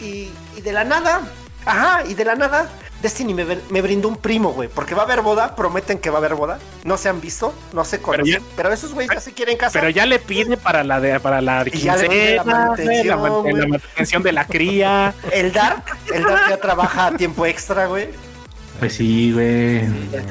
Y, 0.00 0.28
y 0.56 0.60
de 0.62 0.72
la 0.72 0.84
nada, 0.84 1.22
ajá, 1.64 2.04
y 2.06 2.14
de 2.14 2.24
la 2.24 2.34
nada, 2.34 2.68
Destiny 3.02 3.32
me, 3.34 3.44
me 3.70 3.80
brindó 3.82 4.08
un 4.08 4.16
primo, 4.16 4.52
güey. 4.52 4.68
Porque 4.68 4.94
va 4.94 5.02
a 5.02 5.04
haber 5.04 5.22
boda, 5.22 5.54
prometen 5.54 5.98
que 5.98 6.10
va 6.10 6.16
a 6.16 6.18
haber 6.18 6.34
boda. 6.34 6.58
No 6.84 6.96
se 6.96 7.08
han 7.08 7.20
visto, 7.20 7.54
no 7.72 7.84
se 7.84 8.00
conocen. 8.00 8.26
ya- 8.26 8.40
Pero, 8.56 8.72
esos 8.72 8.92
güeyes 8.92 9.12
ya 9.14 9.20
se 9.20 9.32
quieren 9.32 9.56
casar. 9.56 9.80
Pero 9.80 9.90
ya 9.90 10.04
le 10.06 10.18
pide 10.18 10.56
para 10.56 10.82
la 10.84 11.00
de 11.00 11.18
para 11.20 11.40
la 11.40 11.64
Y 11.72 11.78
ya 11.78 11.96
le 11.96 12.08
pide 12.08 12.36
la 12.36 12.42
quincena, 12.76 13.16
man- 13.16 13.42
la 13.58 13.66
mantención 13.68 14.22
de 14.22 14.32
la 14.32 14.44
cría. 14.46 15.14
El 15.32 15.52
Dark, 15.52 15.84
el 16.12 16.22
Dark 16.24 16.50
ya 16.50 16.56
trabaja 16.58 17.06
a 17.06 17.16
tiempo 17.16 17.46
extra, 17.46 17.86
güey. 17.86 18.08
Pues 18.78 18.94
sí, 18.94 19.32
güey. 19.32 19.84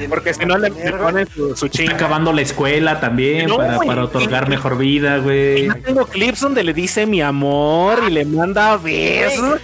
Porque 0.07 0.29
que 0.29 0.33
si 0.35 0.45
no 0.45 0.57
le, 0.57 0.69
le 0.69 0.91
ponen 0.93 1.27
su, 1.27 1.55
su 1.55 1.67
chinga. 1.67 1.95
acabando 1.95 2.31
la 2.31 2.41
escuela 2.41 2.99
también 3.01 3.47
No, 3.47 3.57
para, 3.57 3.77
para 3.79 4.03
otorgar 4.05 4.47
mejor 4.47 4.77
vida, 4.77 5.17
güey. 5.17 5.65
yo 5.65 5.75
tengo 5.83 6.05
clips 6.05 6.39
donde 6.41 6.63
le 6.63 6.73
dice 6.73 7.05
mi 7.05 7.21
amor 7.21 8.03
y 8.07 8.11
le 8.11 8.23
manda 8.25 8.77
besos. 8.77 9.59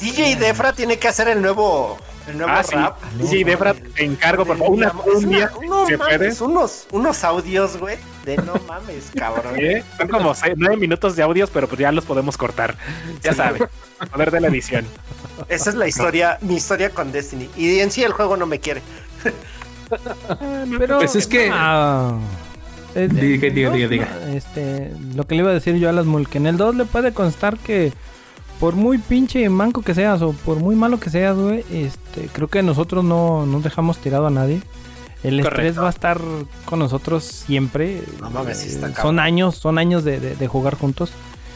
DJ 0.00 0.36
Defra 0.36 0.72
tiene 0.74 0.98
que 0.98 1.08
hacer 1.08 1.28
el 1.28 1.40
nuevo, 1.40 1.96
el 2.28 2.36
nuevo 2.36 2.52
Ah, 2.54 2.62
sí. 2.62 2.74
rap. 2.74 2.98
Sí, 3.26 3.42
Defra, 3.44 3.72
te 3.72 4.04
encargo, 4.04 4.44
por 4.44 4.58
favor. 4.58 4.74
Una 4.74 4.92
no 5.66 5.86
unos, 6.44 6.86
unos 6.92 7.24
audios, 7.24 7.78
güey, 7.78 7.96
de 8.26 8.36
no 8.36 8.52
mames, 8.68 9.10
cabrón. 9.16 9.54
¿Eh? 9.56 9.82
Son 9.96 10.08
como 10.08 10.34
seis- 10.34 10.54
nueve 10.58 10.76
minutos 10.76 11.16
de 11.16 11.22
audios, 11.22 11.48
pero 11.50 11.66
pues 11.68 11.80
ya 11.80 11.90
los 11.92 12.04
podemos 12.04 12.36
cortar. 12.36 12.76
Ya 13.22 13.32
sabe, 13.32 13.60
poder 14.12 14.30
de 14.30 14.40
la 14.40 14.48
edición. 14.48 14.86
Esa 15.48 15.70
es 15.70 15.76
la 15.76 15.86
historia, 15.86 16.38
mi 16.40 16.54
historia 16.56 16.90
con 16.90 17.12
Destiny. 17.12 17.48
Y 17.56 17.78
en 17.80 17.90
sí 17.90 18.02
el 18.02 18.12
juego 18.12 18.36
no 18.36 18.46
me 18.46 18.58
quiere. 18.60 18.82
Pero, 20.78 20.98
Pues 20.98 21.14
es 21.16 21.26
que- 21.26 21.50
Ah, 21.52 22.18
eh, 22.94 23.08
Diga, 23.10 23.48
diga, 23.50 23.68
no, 23.70 23.76
diga, 23.76 23.88
diga. 23.88 24.08
no, 24.26 24.32
Este, 24.32 24.92
lo 25.14 25.26
que 25.26 25.34
le 25.34 25.42
iba 25.42 25.50
a 25.50 25.54
decir 25.54 25.76
yo 25.76 25.88
a 25.88 25.92
las 25.92 26.06
mul, 26.06 26.28
que 26.28 26.38
en 26.38 26.46
el 26.46 26.56
2 26.56 26.74
le 26.76 26.84
puede 26.84 27.12
constar 27.12 27.56
que 27.58 27.92
por 28.58 28.74
muy 28.74 28.98
pinche 28.98 29.48
manco 29.48 29.82
que 29.82 29.94
seas 29.94 30.22
o 30.22 30.32
por 30.32 30.56
muy 30.58 30.74
malo 30.76 30.98
que 30.98 31.10
seas, 31.10 31.36
güey, 31.36 31.64
este, 31.70 32.28
creo 32.32 32.48
que 32.48 32.62
nosotros 32.62 33.04
no 33.04 33.44
nos 33.46 33.62
dejamos 33.62 33.98
tirado 33.98 34.26
a 34.26 34.30
nadie. 34.30 34.62
El 35.22 35.40
estrés 35.40 35.78
va 35.78 35.86
a 35.88 35.90
estar 35.90 36.20
con 36.66 36.78
nosotros 36.78 37.24
siempre. 37.24 38.02
No 38.20 38.30
mames, 38.30 38.58
sí 38.58 38.68
está 38.68 38.88
Eh, 38.88 38.92
cabrón. 38.92 39.02
son 39.14 39.18
años, 39.20 39.56
son 39.56 39.78
años 39.78 40.04
de, 40.04 40.20
de- 40.20 40.36
de 40.36 40.46
jugar 40.48 40.74
juntos. 40.76 41.10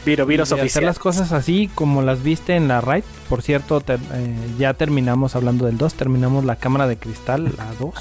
Viro, 0.05 0.25
Viros 0.25 0.49
de 0.49 0.55
hacer 0.55 0.63
oficial. 0.65 0.85
las 0.85 0.97
cosas 0.99 1.31
así 1.31 1.69
como 1.75 2.01
las 2.01 2.23
viste 2.23 2.55
en 2.55 2.67
la 2.67 2.81
raid. 2.81 3.03
Por 3.29 3.41
cierto, 3.41 3.81
te- 3.81 3.95
eh, 4.13 4.35
ya 4.57 4.73
terminamos 4.73 5.35
hablando 5.35 5.65
del 5.67 5.77
2, 5.77 5.93
terminamos 5.93 6.43
la 6.43 6.55
cámara 6.55 6.87
de 6.87 6.97
cristal, 6.97 7.53
la 7.57 7.67
2. 7.79 7.93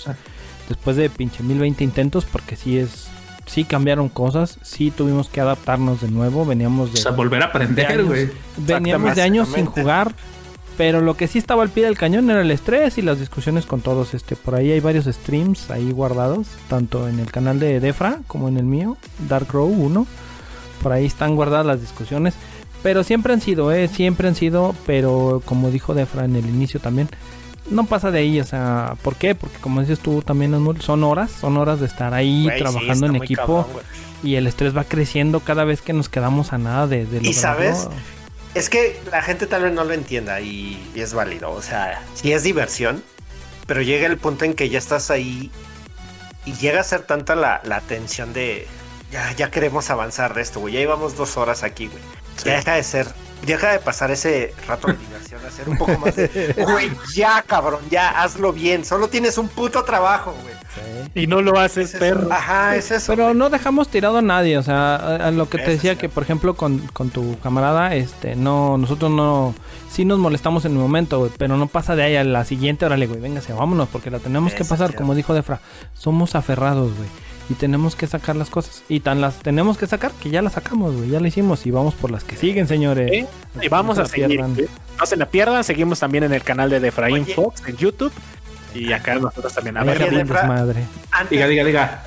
después 0.68 0.97
de 0.97 1.10
pinche 1.10 1.43
1020 1.43 1.85
intentos, 1.85 2.24
porque 2.24 2.56
sí 2.56 2.78
es. 2.78 3.09
Sí 3.47 3.64
cambiaron 3.64 4.09
cosas, 4.09 4.59
sí 4.62 4.93
tuvimos 4.93 5.28
que 5.28 5.40
adaptarnos 5.40 6.01
de 6.01 6.09
nuevo. 6.10 6.47
Veníamos 6.47 6.90
O 6.90 6.93
de. 6.93 6.98
sea, 7.01 7.10
volver 7.10 7.43
a 7.43 7.47
de 7.47 7.51
aprender, 7.51 8.05
güey. 8.05 8.31
Veníamos 8.59 9.16
de 9.16 9.22
años 9.22 9.48
sin 9.55 9.66
jugar. 9.66 10.14
Pero 10.77 11.01
lo 11.02 11.14
que 11.14 11.27
sí 11.27 11.39
estaba 11.39 11.62
al 11.62 11.68
pie 11.68 11.85
del 11.85 11.98
cañón 11.98 12.31
era 12.31 12.40
el 12.40 12.51
estrés 12.51 12.97
y 12.97 13.02
las 13.02 13.18
discusiones 13.18 13.66
con 13.66 13.81
todos. 13.82 14.14
Este, 14.14 14.35
por 14.36 14.55
ahí 14.55 14.70
hay 14.70 14.81
varios 14.81 15.05
streams 15.06 15.70
ahí 15.70 15.90
guardados, 15.93 16.47
tanto 16.68 17.06
en 17.09 17.18
el 17.18 17.31
canal 17.31 17.59
de 17.60 17.81
Defra 17.81 18.20
como 18.28 18.48
en 18.48 18.56
el 18.56 18.64
mío, 18.64 18.97
Dark 19.28 19.48
Row 19.52 19.66
1. 19.68 20.06
Por 20.82 20.93
ahí 20.93 21.07
están 21.07 21.36
guardadas 21.36 21.66
las 21.66 21.81
discusiones. 21.81 22.35
Pero 22.82 23.05
siempre 23.05 23.32
han 23.32 23.40
sido, 23.40 23.73
¿eh? 23.73 23.89
Siempre 23.89 24.27
han 24.28 24.35
sido, 24.35 24.74
pero 24.86 25.43
como 25.44 25.70
dijo 25.70 25.94
Defra 25.94 26.24
en 26.24 26.36
el 26.36 26.47
inicio 26.47 26.81
también, 26.81 27.11
no 27.69 27.85
pasa 27.85 28.11
de 28.11 28.20
ahí, 28.20 28.40
o 28.40 28.44
sea, 28.44 28.97
¿por 29.02 29.16
qué? 29.16 29.35
Porque 29.35 29.59
como 29.59 29.81
dices 29.81 30.01
tú 30.01 30.23
también, 30.23 30.55
son 30.81 31.05
horas, 31.05 31.31
son 31.31 31.57
horas 31.57 31.81
de 31.81 31.86
estar 31.86 32.15
ahí 32.15 32.48
sí, 32.51 32.59
trabajando 32.59 32.93
está 32.93 33.07
en 33.07 33.16
equipo 33.16 33.66
cabrón, 33.66 33.82
y 34.23 34.35
el 34.36 34.47
estrés 34.47 34.77
va 34.77 34.85
creciendo 34.85 35.40
cada 35.40 35.65
vez 35.65 35.82
que 35.82 35.93
nos 35.93 36.09
quedamos 36.09 36.52
a 36.52 36.59
nada 36.59 36.86
de, 36.86 37.07
de 37.07 37.20
¿Y 37.23 37.35
sabes? 37.35 37.89
Es 38.55 38.69
que 38.69 38.98
la 39.12 39.23
gente 39.23 39.47
tal 39.47 39.62
vez 39.62 39.73
no 39.73 39.85
lo 39.85 39.93
entienda 39.93 40.40
y, 40.40 40.82
y 40.94 41.01
es 41.01 41.15
válido. 41.15 41.52
O 41.52 41.62
sea, 41.62 42.02
sí 42.15 42.32
es 42.32 42.43
diversión, 42.43 43.02
pero 43.66 43.82
llega 43.82 44.07
el 44.07 44.16
punto 44.16 44.44
en 44.44 44.55
que 44.55 44.69
ya 44.69 44.78
estás 44.78 45.11
ahí 45.11 45.51
y 46.44 46.52
llega 46.55 46.81
a 46.81 46.85
ser 46.85 47.02
tanta 47.02 47.36
la, 47.36 47.61
la 47.65 47.81
tensión 47.81 48.32
de 48.32 48.66
ya, 49.11 49.32
ya 49.37 49.51
queremos 49.51 49.91
avanzar 49.91 50.35
de 50.35 50.43
esto, 50.43 50.61
güey. 50.61 50.74
Ya 50.74 50.81
llevamos 50.81 51.16
dos 51.16 51.37
horas 51.37 51.62
aquí, 51.62 51.89
güey. 51.89 52.03
Ya 52.45 52.57
deja 52.57 52.74
de 52.74 52.82
ser, 52.82 53.07
deja 53.45 53.73
de 53.73 53.81
pasar 53.81 54.11
ese 54.11 54.55
rato 54.66 54.89
de 54.89 54.95
diversión, 54.95 55.45
hacer 55.45 55.69
un 55.69 55.77
poco 55.77 55.99
más 55.99 56.16
de, 56.16 56.55
güey, 56.70 56.91
ya 57.15 57.43
cabrón, 57.43 57.81
ya 57.91 58.23
hazlo 58.23 58.53
bien. 58.53 58.85
Solo 58.85 59.09
tienes 59.09 59.37
un 59.37 59.49
puto 59.49 59.85
trabajo, 59.85 60.35
güey. 60.43 60.55
Y 61.15 61.27
no 61.27 61.43
lo 61.43 61.59
haces, 61.59 61.95
Es 61.95 62.01
perro. 62.01 62.32
Ajá, 62.32 62.77
es 62.77 62.91
eso. 62.91 63.12
Pero 63.12 63.35
no 63.35 63.51
dejamos 63.51 63.89
tirado 63.89 64.19
a 64.19 64.23
nadie, 64.23 64.57
o 64.57 64.62
sea, 64.62 64.95
a, 64.95 65.28
a 65.28 65.31
lo 65.32 65.49
que 65.49 65.59
te 65.59 65.73
decía 65.73 65.93
sí. 65.93 65.99
que, 65.99 66.09
por 66.09 66.23
ejemplo, 66.23 66.55
con, 66.55 66.78
con 66.93 67.11
tu 67.11 67.39
camarada, 67.41 67.95
este, 67.95 68.37
no, 68.37 68.78
nosotros 68.78 69.11
no, 69.11 69.55
sí 69.91 70.05
nos 70.05 70.19
molestamos 70.19 70.65
en 70.65 70.73
el 70.73 70.78
momento, 70.78 71.19
güey, 71.19 71.32
pero 71.37 71.57
no 71.57 71.66
pasa 71.66 71.97
de 71.97 72.05
ahí 72.05 72.16
a 72.16 72.24
la 72.24 72.45
siguiente, 72.45 72.87
órale, 72.87 73.07
güey, 73.07 73.20
véngase, 73.20 73.53
vámonos, 73.53 73.89
porque 73.89 74.11
la 74.11 74.20
tenemos 74.20 74.55
que 74.55 74.65
pasar, 74.65 74.93
sí. 74.93 74.97
como 74.97 75.15
dijo 75.15 75.35
Defra, 75.35 75.61
somos 75.95 76.37
aferrados, 76.37 76.97
güey, 76.97 77.09
y 77.51 77.55
tenemos 77.55 77.97
que 77.97 78.06
sacar 78.06 78.36
las 78.36 78.48
cosas, 78.48 78.82
y 78.89 79.01
tan 79.01 79.20
las 79.20 79.40
tenemos 79.40 79.77
que 79.77 79.86
sacar 79.86 80.12
que 80.12 80.31
ya 80.31 80.40
las 80.40 80.52
sacamos, 80.55 80.97
güey, 80.97 81.10
ya 81.10 81.20
la 81.20 81.28
hicimos, 81.28 81.66
y 81.66 81.70
vamos 81.70 81.94
por 81.94 82.10
las 82.10 82.24
que 82.24 82.36
siguen, 82.36 82.66
señores. 82.68 83.10
¿Eh? 83.12 83.27
Y 83.60 83.68
vamos 83.68 83.98
No 83.98 84.05
a 84.05 84.06
seguir. 84.06 84.28
pierdan. 84.28 84.55
¿eh? 84.59 84.68
No 84.98 85.05
se 85.06 85.16
la 85.16 85.27
pierdan. 85.27 85.62
Seguimos 85.64 85.98
también 85.98 86.24
en 86.24 86.32
el 86.32 86.43
canal 86.43 86.70
de 86.70 86.81
Defraín 86.81 87.24
Oye. 87.24 87.35
Fox 87.35 87.62
en 87.66 87.77
YouTube. 87.77 88.12
Y 88.72 88.93
acá 88.93 89.16
nosotros 89.16 89.52
también. 89.52 89.77
A 89.77 89.81
A 89.81 89.85
ver, 89.85 89.98
bien 89.98 90.27
Defra- 90.28 90.43
desmadre. 90.43 90.85
Antes 91.10 91.31
Diga, 91.31 91.48
diga, 91.48 91.64
diga. 91.64 92.05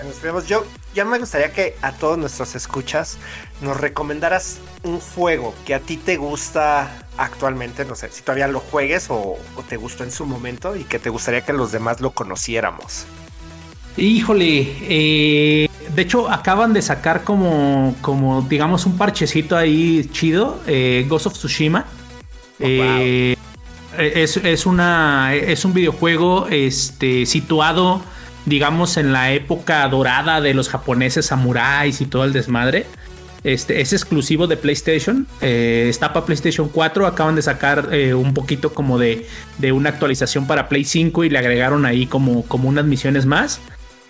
yo 0.47 0.65
ya 0.95 1.03
me 1.03 1.19
gustaría 1.19 1.51
que 1.51 1.75
a 1.81 1.91
todos 1.91 2.17
nuestros 2.17 2.55
escuchas 2.55 3.17
nos 3.61 3.75
recomendaras 3.75 4.59
un 4.83 5.01
juego 5.01 5.53
que 5.65 5.73
a 5.75 5.81
ti 5.81 5.97
te 5.97 6.15
gusta 6.15 6.89
actualmente, 7.17 7.83
no 7.83 7.95
sé, 7.95 8.09
si 8.11 8.21
todavía 8.21 8.47
lo 8.47 8.61
juegues 8.61 9.07
o, 9.09 9.37
o 9.57 9.61
te 9.67 9.75
gustó 9.75 10.05
en 10.05 10.11
su 10.11 10.25
momento 10.25 10.77
y 10.77 10.85
que 10.85 10.99
te 10.99 11.09
gustaría 11.09 11.41
que 11.41 11.51
los 11.51 11.73
demás 11.73 11.99
lo 11.99 12.11
conociéramos. 12.11 13.05
Híjole, 13.95 14.75
eh, 14.81 15.69
de 15.95 16.01
hecho 16.01 16.29
acaban 16.29 16.73
de 16.73 16.81
sacar 16.81 17.23
como, 17.23 17.95
como 18.01 18.41
digamos 18.41 18.85
un 18.85 18.97
parchecito 18.97 19.55
ahí 19.55 20.09
chido, 20.11 20.59
eh, 20.67 21.05
Ghost 21.07 21.27
of 21.27 21.33
Tsushima. 21.33 21.85
Eh, 22.59 23.35
es, 23.97 24.37
es 24.37 24.65
una, 24.65 25.35
es 25.35 25.65
un 25.65 25.73
videojuego 25.73 26.47
este, 26.49 27.25
situado, 27.25 28.01
digamos, 28.45 28.97
en 28.97 29.13
la 29.13 29.31
época 29.31 29.87
dorada 29.87 30.41
de 30.41 30.53
los 30.53 30.69
japoneses 30.69 31.27
samuráis 31.27 32.01
y 32.01 32.05
todo 32.05 32.23
el 32.23 32.33
desmadre. 32.33 32.87
Este, 33.43 33.81
es 33.81 33.91
exclusivo 33.91 34.47
de 34.47 34.55
PlayStation. 34.57 35.27
eh, 35.41 35.87
está 35.89 36.13
para 36.13 36.25
PlayStation 36.25 36.69
4. 36.69 37.05
Acaban 37.05 37.35
de 37.35 37.41
sacar 37.41 37.89
eh, 37.91 38.13
un 38.13 38.33
poquito 38.33 38.73
como 38.73 38.97
de, 38.97 39.27
de 39.57 39.71
una 39.71 39.89
actualización 39.89 40.47
para 40.47 40.69
Play 40.69 40.85
5 40.85 41.25
y 41.25 41.29
le 41.29 41.37
agregaron 41.39 41.85
ahí 41.85 42.05
como, 42.05 42.43
como 42.45 42.69
unas 42.69 42.85
misiones 42.85 43.25
más. 43.25 43.59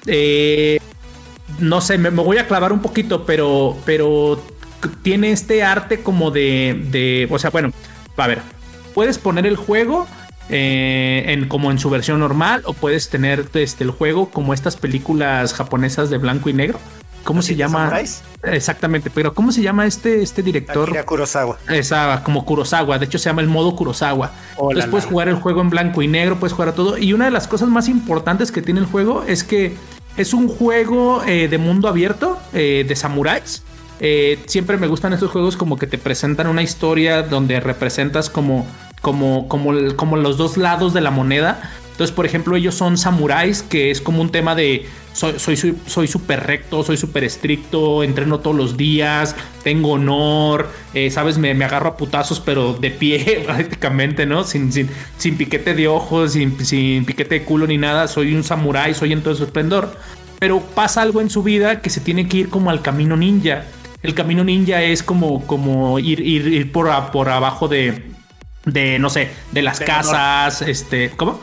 Eh, 0.08 0.80
no 1.60 1.82
sé, 1.82 1.98
me, 1.98 2.10
voy 2.10 2.38
a 2.38 2.48
clavar 2.48 2.74
un 2.74 2.82
poquito, 2.82 3.26
pero, 3.26 3.78
pero 3.86 4.42
tiene 5.02 5.32
este 5.32 5.64
arte 5.64 6.02
como 6.02 6.32
de, 6.32 6.88
de, 6.92 7.28
o 7.32 7.40
sea, 7.40 7.50
bueno, 7.50 7.72
a 8.18 8.28
ver, 8.28 8.40
puedes 8.94 9.18
poner 9.18 9.46
el 9.46 9.56
juego 9.56 10.08
eh, 10.50 11.24
en, 11.28 11.48
como 11.48 11.72
en 11.72 11.80
su 11.80 11.90
versión 11.90 12.20
normal 12.20 12.64
o 12.66 12.74
puedes 12.74 13.10
tener 13.10 13.48
este, 13.54 13.84
el 13.84 13.92
juego 13.92 14.30
como 14.30 14.54
estas 14.54 14.76
películas 14.76 15.54
japonesas 15.54 16.10
de 16.10 16.18
blanco 16.18 16.50
y 16.50 16.54
negro. 16.54 16.80
¿Cómo 17.24 17.42
se 17.42 17.54
¿De 17.54 17.60
llama? 17.60 17.80
samuráis? 17.80 18.22
Exactamente, 18.44 19.10
pero 19.10 19.34
¿cómo 19.34 19.52
se 19.52 19.62
llama 19.62 19.86
este, 19.86 20.22
este 20.22 20.44
director? 20.44 20.90
Akira 20.90 21.06
Kurosawa. 21.06 21.58
Esa, 21.70 22.22
como 22.24 22.46
Kurosawa, 22.46 23.00
de 23.00 23.06
hecho 23.06 23.18
se 23.18 23.30
llama 23.30 23.42
el 23.42 23.48
modo 23.48 23.76
Kurosawa. 23.76 24.32
Hola, 24.58 24.72
Entonces 24.72 24.92
puedes 24.92 25.06
la. 25.06 25.12
jugar 25.12 25.30
el 25.30 25.36
juego 25.36 25.62
en 25.62 25.70
blanco 25.70 26.02
y 26.02 26.08
negro, 26.08 26.40
puedes 26.40 26.54
jugar 26.54 26.70
a 26.70 26.76
todo. 26.76 26.98
Y 26.98 27.14
una 27.14 27.26
de 27.26 27.32
las 27.32 27.48
cosas 27.48 27.70
más 27.70 27.88
importantes 27.88 28.52
que 28.52 28.62
tiene 28.62 28.82
el 28.82 28.86
juego 28.86 29.24
es 29.28 29.44
que 29.44 29.76
es 30.18 30.34
un 30.34 30.48
juego 30.48 31.24
eh, 31.26 31.48
de 31.48 31.58
mundo 31.58 31.88
abierto, 31.88 32.38
eh, 32.54 32.86
de 32.88 32.96
samuráis. 32.96 33.64
Eh, 34.00 34.40
siempre 34.48 34.78
me 34.78 34.88
gustan 34.88 35.14
estos 35.14 35.32
juegos 35.32 35.56
como 35.56 35.78
que 35.78 35.88
te 35.88 35.98
presentan 35.98 36.48
una 36.48 36.62
historia 36.62 37.24
donde 37.24 37.60
representas 37.62 38.30
como, 38.30 38.68
como, 39.02 39.48
como, 39.48 39.72
como 39.96 40.18
los 40.18 40.38
dos 40.38 40.58
lados 40.58 40.94
de 40.94 41.02
la 41.02 41.12
moneda. 41.12 41.72
Entonces, 41.92 42.14
por 42.14 42.26
ejemplo, 42.26 42.56
ellos 42.56 42.76
son 42.76 42.98
samuráis, 42.98 43.62
que 43.62 43.92
es 43.92 44.02
como 44.02 44.22
un 44.22 44.32
tema 44.32 44.56
de 44.56 44.88
soy 45.14 45.40
soy 45.40 45.56
soy 45.58 45.76
soy 45.86 46.08
súper 46.08 46.44
recto, 46.46 46.84
soy 46.84 46.98
súper 46.98 47.24
estricto, 47.24 48.04
entreno 48.04 48.40
todos 48.40 48.56
los 48.58 48.76
días, 48.78 49.36
tengo 49.64 49.92
honor, 49.92 50.70
eh, 50.94 51.10
sabes, 51.12 51.38
me, 51.38 51.54
me 51.54 51.66
agarro 51.66 51.90
a 51.90 51.98
putazos, 51.98 52.40
pero 52.40 52.74
de 52.74 52.92
pie 52.92 53.44
prácticamente, 53.46 54.26
¿no? 54.26 54.44
Sin, 54.44 54.72
sin, 54.74 54.90
sin 55.18 55.38
piquete 55.38 55.74
de 55.76 55.88
ojos, 55.88 56.34
sin, 56.34 56.64
sin 56.66 57.06
piquete 57.06 57.40
de 57.40 57.46
culo 57.46 57.68
ni 57.68 57.78
nada, 57.78 58.08
soy 58.08 58.34
un 58.36 58.44
samurái, 58.44 58.94
soy 58.94 59.14
en 59.14 59.22
todo 59.22 59.36
su 59.36 59.44
esplendor. 59.44 59.96
Pero 60.40 60.60
pasa 60.60 61.02
algo 61.02 61.22
en 61.22 61.30
su 61.30 61.42
vida 61.44 61.80
que 61.82 61.90
se 61.90 62.02
tiene 62.02 62.28
que 62.28 62.38
ir 62.38 62.50
como 62.50 62.70
al 62.70 62.82
camino 62.82 63.16
ninja. 63.16 63.64
El 64.02 64.14
camino 64.14 64.44
ninja 64.44 64.82
es 64.82 65.02
como, 65.02 65.46
como 65.48 66.00
ir, 66.00 66.20
ir, 66.20 66.48
ir 66.48 66.72
por, 66.74 66.90
a- 66.90 67.12
por 67.12 67.30
abajo 67.30 67.70
de, 67.70 68.04
de, 68.66 69.00
no 69.00 69.10
sé, 69.10 69.30
de 69.54 69.62
las 69.62 69.80
casas, 69.86 70.62
este, 70.64 71.12
¿cómo? 71.12 71.40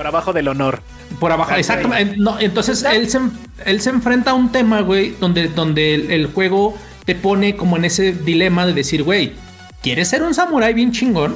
Por 0.00 0.06
abajo 0.06 0.32
del 0.32 0.48
honor. 0.48 0.80
Por 1.18 1.30
abajo, 1.30 1.54
exactamente. 1.56 2.16
No, 2.16 2.40
entonces 2.40 2.82
él 2.84 3.10
se, 3.10 3.20
él 3.66 3.82
se 3.82 3.90
enfrenta 3.90 4.30
a 4.30 4.34
un 4.34 4.50
tema, 4.50 4.80
güey, 4.80 5.10
donde, 5.20 5.48
donde 5.48 5.94
el, 5.94 6.10
el 6.10 6.26
juego 6.28 6.74
te 7.04 7.14
pone 7.14 7.54
como 7.54 7.76
en 7.76 7.84
ese 7.84 8.12
dilema 8.14 8.64
de 8.64 8.72
decir, 8.72 9.02
güey, 9.02 9.34
¿quieres 9.82 10.08
ser 10.08 10.22
un 10.22 10.32
samurái 10.32 10.72
bien 10.72 10.90
chingón? 10.92 11.34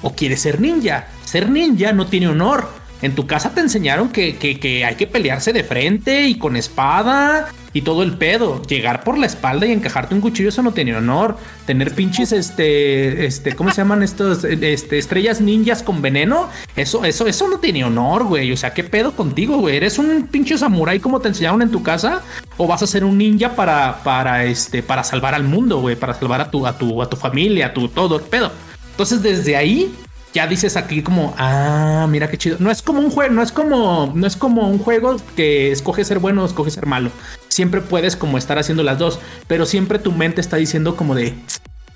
¿O 0.00 0.14
quieres 0.14 0.42
ser 0.42 0.60
ninja? 0.60 1.08
Ser 1.24 1.50
ninja 1.50 1.92
no 1.92 2.06
tiene 2.06 2.28
honor. 2.28 2.68
En 3.02 3.16
tu 3.16 3.26
casa 3.26 3.50
te 3.52 3.60
enseñaron 3.62 4.10
que, 4.10 4.36
que- 4.36 4.60
que 4.60 4.84
hay 4.84 4.94
que 4.94 5.08
pelearse 5.08 5.52
de 5.52 5.64
frente 5.64 6.28
y 6.28 6.38
con 6.38 6.54
espada 6.54 7.48
y 7.74 7.82
todo 7.82 8.02
el 8.04 8.16
pedo. 8.16 8.62
Llegar 8.62 9.04
por 9.04 9.18
la 9.18 9.26
espalda 9.26 9.66
y 9.66 9.72
encajarte 9.72 10.14
un 10.14 10.20
cuchillo, 10.22 10.48
eso 10.48 10.62
no 10.62 10.72
tiene 10.72 10.96
honor. 10.96 11.36
Tener 11.66 11.92
pinches, 11.94 12.32
este, 12.32 13.26
este, 13.26 13.54
¿cómo 13.54 13.70
se 13.70 13.78
llaman 13.78 14.02
estos? 14.02 14.44
Este, 14.44 14.96
estrellas 14.96 15.40
ninjas 15.40 15.82
con 15.82 16.00
veneno. 16.00 16.48
Eso, 16.76 17.04
eso, 17.04 17.26
eso 17.26 17.48
no 17.48 17.58
tiene 17.58 17.84
honor, 17.84 18.24
güey. 18.24 18.50
O 18.52 18.56
sea, 18.56 18.72
¿qué 18.72 18.84
pedo 18.84 19.12
contigo, 19.12 19.58
güey? 19.58 19.76
¿Eres 19.76 19.98
un 19.98 20.28
pinche 20.28 20.56
samurái 20.56 21.00
como 21.00 21.20
te 21.20 21.28
enseñaron 21.28 21.60
en 21.60 21.70
tu 21.70 21.82
casa? 21.82 22.22
¿O 22.56 22.68
vas 22.68 22.82
a 22.82 22.86
ser 22.86 23.04
un 23.04 23.18
ninja 23.18 23.56
para, 23.56 24.02
para, 24.04 24.44
este, 24.44 24.82
para 24.82 25.02
salvar 25.02 25.34
al 25.34 25.42
mundo, 25.42 25.80
güey? 25.80 25.96
Para 25.96 26.14
salvar 26.14 26.40
a 26.40 26.50
tu, 26.50 26.66
a 26.66 26.78
tu, 26.78 27.02
a 27.02 27.10
tu 27.10 27.16
familia, 27.16 27.66
a 27.66 27.74
tu 27.74 27.88
todo 27.88 28.16
el 28.16 28.22
pedo. 28.22 28.52
Entonces, 28.92 29.20
desde 29.20 29.56
ahí 29.56 29.92
ya 30.34 30.46
dices 30.48 30.76
aquí 30.76 31.02
como, 31.02 31.32
ah, 31.38 32.06
mira 32.10 32.28
qué 32.28 32.36
chido. 32.36 32.56
No 32.58 32.70
es 32.70 32.82
como 32.82 32.98
un 33.00 33.10
juego, 33.10 33.32
no 33.32 33.40
es 33.42 33.52
como, 33.52 34.12
no 34.14 34.26
es 34.26 34.36
como 34.36 34.68
un 34.68 34.78
juego 34.78 35.16
que 35.36 35.70
escoge 35.70 36.04
ser 36.04 36.18
bueno 36.18 36.42
o 36.42 36.46
escoge 36.46 36.70
ser 36.72 36.86
malo. 36.86 37.10
Siempre 37.48 37.80
puedes 37.80 38.16
como 38.16 38.36
estar 38.36 38.58
haciendo 38.58 38.82
las 38.82 38.98
dos, 38.98 39.20
pero 39.46 39.64
siempre 39.64 40.00
tu 40.00 40.10
mente 40.10 40.40
está 40.40 40.56
diciendo 40.56 40.96
como 40.96 41.14
de, 41.14 41.34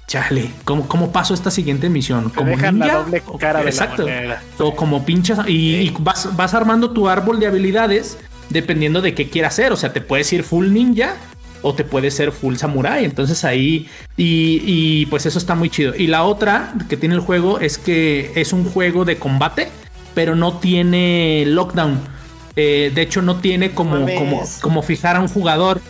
chale, 0.06 0.50
¿cómo, 0.64 0.86
cómo 0.86 1.10
paso 1.10 1.34
esta 1.34 1.50
siguiente 1.50 1.88
misión? 1.90 2.30
¿Como 2.30 2.50
dejan 2.50 2.78
la 2.78 2.84
ninja? 2.86 2.98
doble 3.02 3.22
O- 3.26 3.38
cara 3.38 3.58
de 3.58 3.64
la 3.64 3.70
Exacto. 3.70 4.06
O 4.60 4.76
como 4.76 5.04
pinchas 5.04 5.40
y, 5.48 5.74
y 5.76 5.96
vas, 5.98 6.34
vas 6.36 6.54
armando 6.54 6.92
tu 6.92 7.08
árbol 7.08 7.40
de 7.40 7.48
habilidades 7.48 8.18
dependiendo 8.50 9.02
de 9.02 9.14
qué 9.14 9.28
quieras 9.28 9.54
hacer. 9.54 9.72
O 9.72 9.76
sea, 9.76 9.92
te 9.92 10.00
puedes 10.00 10.32
ir 10.32 10.44
full 10.44 10.72
ninja 10.72 11.16
o 11.62 11.74
te 11.74 11.84
puedes 11.84 12.14
ser 12.14 12.32
full 12.32 12.56
samurai. 12.56 13.04
Entonces 13.04 13.44
ahí, 13.44 13.88
y, 14.16 14.62
y, 14.64 15.06
pues 15.06 15.26
eso 15.26 15.38
está 15.38 15.54
muy 15.54 15.70
chido. 15.70 15.94
Y 15.96 16.06
la 16.06 16.24
otra 16.24 16.74
que 16.88 16.96
tiene 16.96 17.14
el 17.14 17.20
juego 17.20 17.60
es 17.60 17.78
que 17.78 18.32
es 18.36 18.52
un 18.52 18.64
juego 18.64 19.04
de 19.04 19.18
combate, 19.18 19.68
pero 20.14 20.34
no 20.36 20.58
tiene 20.58 21.44
lockdown. 21.46 22.00
Eh, 22.56 22.90
de 22.94 23.02
hecho, 23.02 23.22
no 23.22 23.36
tiene 23.36 23.70
como, 23.72 24.04
como, 24.18 24.42
como 24.60 24.82
fijar 24.82 25.16
a 25.16 25.20
un 25.20 25.28
jugador. 25.28 25.80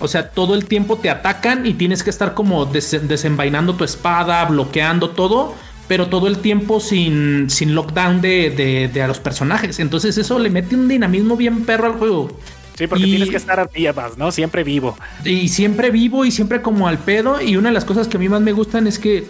O 0.00 0.06
sea, 0.08 0.28
todo 0.30 0.54
el 0.54 0.66
tiempo 0.66 0.96
te 0.98 1.10
atacan 1.10 1.66
y 1.66 1.72
tienes 1.74 2.02
que 2.02 2.10
estar 2.10 2.34
como 2.34 2.66
des- 2.66 3.08
desenvainando 3.08 3.74
tu 3.74 3.84
espada, 3.84 4.44
bloqueando 4.44 5.10
todo, 5.10 5.54
pero 5.88 6.08
todo 6.08 6.28
el 6.28 6.38
tiempo 6.38 6.80
sin, 6.80 7.48
sin 7.50 7.74
lockdown 7.74 8.20
de, 8.20 8.50
de- 8.50 8.88
de 8.88 9.02
a 9.02 9.08
los 9.08 9.18
personajes. 9.20 9.80
Entonces 9.80 10.16
eso 10.18 10.38
le 10.38 10.50
mete 10.50 10.76
un 10.76 10.86
dinamismo 10.86 11.36
bien 11.36 11.64
perro 11.64 11.86
al 11.86 11.94
juego. 11.94 12.30
Sí, 12.78 12.86
porque 12.86 13.06
Y- 13.06 13.10
tienes 13.10 13.28
que 13.30 13.36
estar 13.36 13.68
vivas, 13.74 14.16
¿no? 14.16 14.30
Siempre 14.30 14.62
vivo. 14.62 14.96
Y 15.24 15.48
siempre 15.48 15.90
vivo 15.90 16.24
y 16.24 16.30
siempre 16.30 16.62
como 16.62 16.86
al 16.86 16.98
pedo. 16.98 17.42
Y 17.42 17.56
una 17.56 17.70
de 17.70 17.74
las 17.74 17.84
cosas 17.84 18.06
que 18.06 18.16
a 18.16 18.20
mí 18.20 18.28
más 18.28 18.40
me 18.40 18.52
gustan 18.52 18.86
es 18.86 19.00
que 19.00 19.26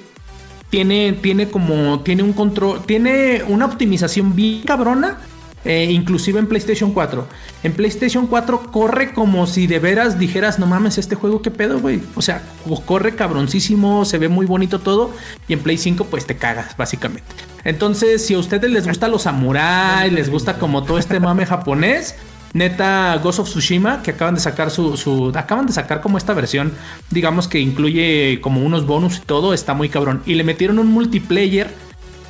tiene, 0.68 1.14
tiene 1.14 1.48
como, 1.48 2.00
tiene 2.00 2.22
un 2.22 2.34
control, 2.34 2.84
tiene 2.84 3.42
una 3.48 3.64
optimización 3.64 4.36
bien 4.36 4.62
cabrona. 4.64 5.18
eh, 5.64 5.88
inclusive 5.90 6.38
en 6.38 6.46
PlayStation 6.46 6.92
4. 6.92 7.26
En 7.64 7.72
PlayStation 7.72 8.28
4 8.28 8.70
corre 8.70 9.12
como 9.12 9.46
si 9.46 9.66
de 9.66 9.80
veras 9.80 10.18
dijeras, 10.18 10.58
no 10.60 10.66
mames, 10.66 10.98
este 10.98 11.16
juego 11.16 11.42
qué 11.42 11.50
pedo, 11.50 11.80
güey. 11.80 12.00
O 12.14 12.22
sea, 12.22 12.42
corre 12.86 13.16
cabroncísimo, 13.16 14.04
se 14.04 14.18
ve 14.18 14.28
muy 14.28 14.46
bonito 14.46 14.78
todo. 14.78 15.10
Y 15.48 15.54
en 15.54 15.58
Play 15.58 15.76
5 15.76 16.04
pues 16.04 16.26
te 16.26 16.36
cagas, 16.36 16.76
básicamente. 16.76 17.28
Entonces, 17.64 18.24
si 18.24 18.34
a 18.34 18.38
ustedes 18.38 18.70
les 18.70 18.86
gusta 18.86 19.08
los 19.08 19.22
samuráis, 19.22 20.12
les 20.12 20.30
gusta 20.30 20.58
como 20.58 20.84
todo 20.84 20.96
este 20.96 21.18
mame 21.18 21.44
japonés, 21.44 22.14
neta 22.52 23.16
Ghost 23.22 23.40
of 23.40 23.48
Tsushima, 23.48 24.02
que 24.02 24.12
acaban 24.12 24.34
de 24.34 24.40
sacar 24.40 24.70
su, 24.70 24.96
su- 24.96 25.32
acaban 25.34 25.66
de 25.66 25.72
sacar 25.72 26.00
como 26.00 26.18
esta 26.18 26.34
versión, 26.34 26.72
digamos 27.10 27.48
que 27.48 27.60
incluye 27.60 28.40
como 28.40 28.60
unos 28.62 28.86
bonus 28.86 29.18
y 29.18 29.20
todo, 29.20 29.54
está 29.54 29.74
muy 29.74 29.88
cabrón. 29.88 30.22
Y 30.26 30.34
le 30.34 30.44
metieron 30.44 30.78
un 30.78 30.88
multiplayer 30.88 31.70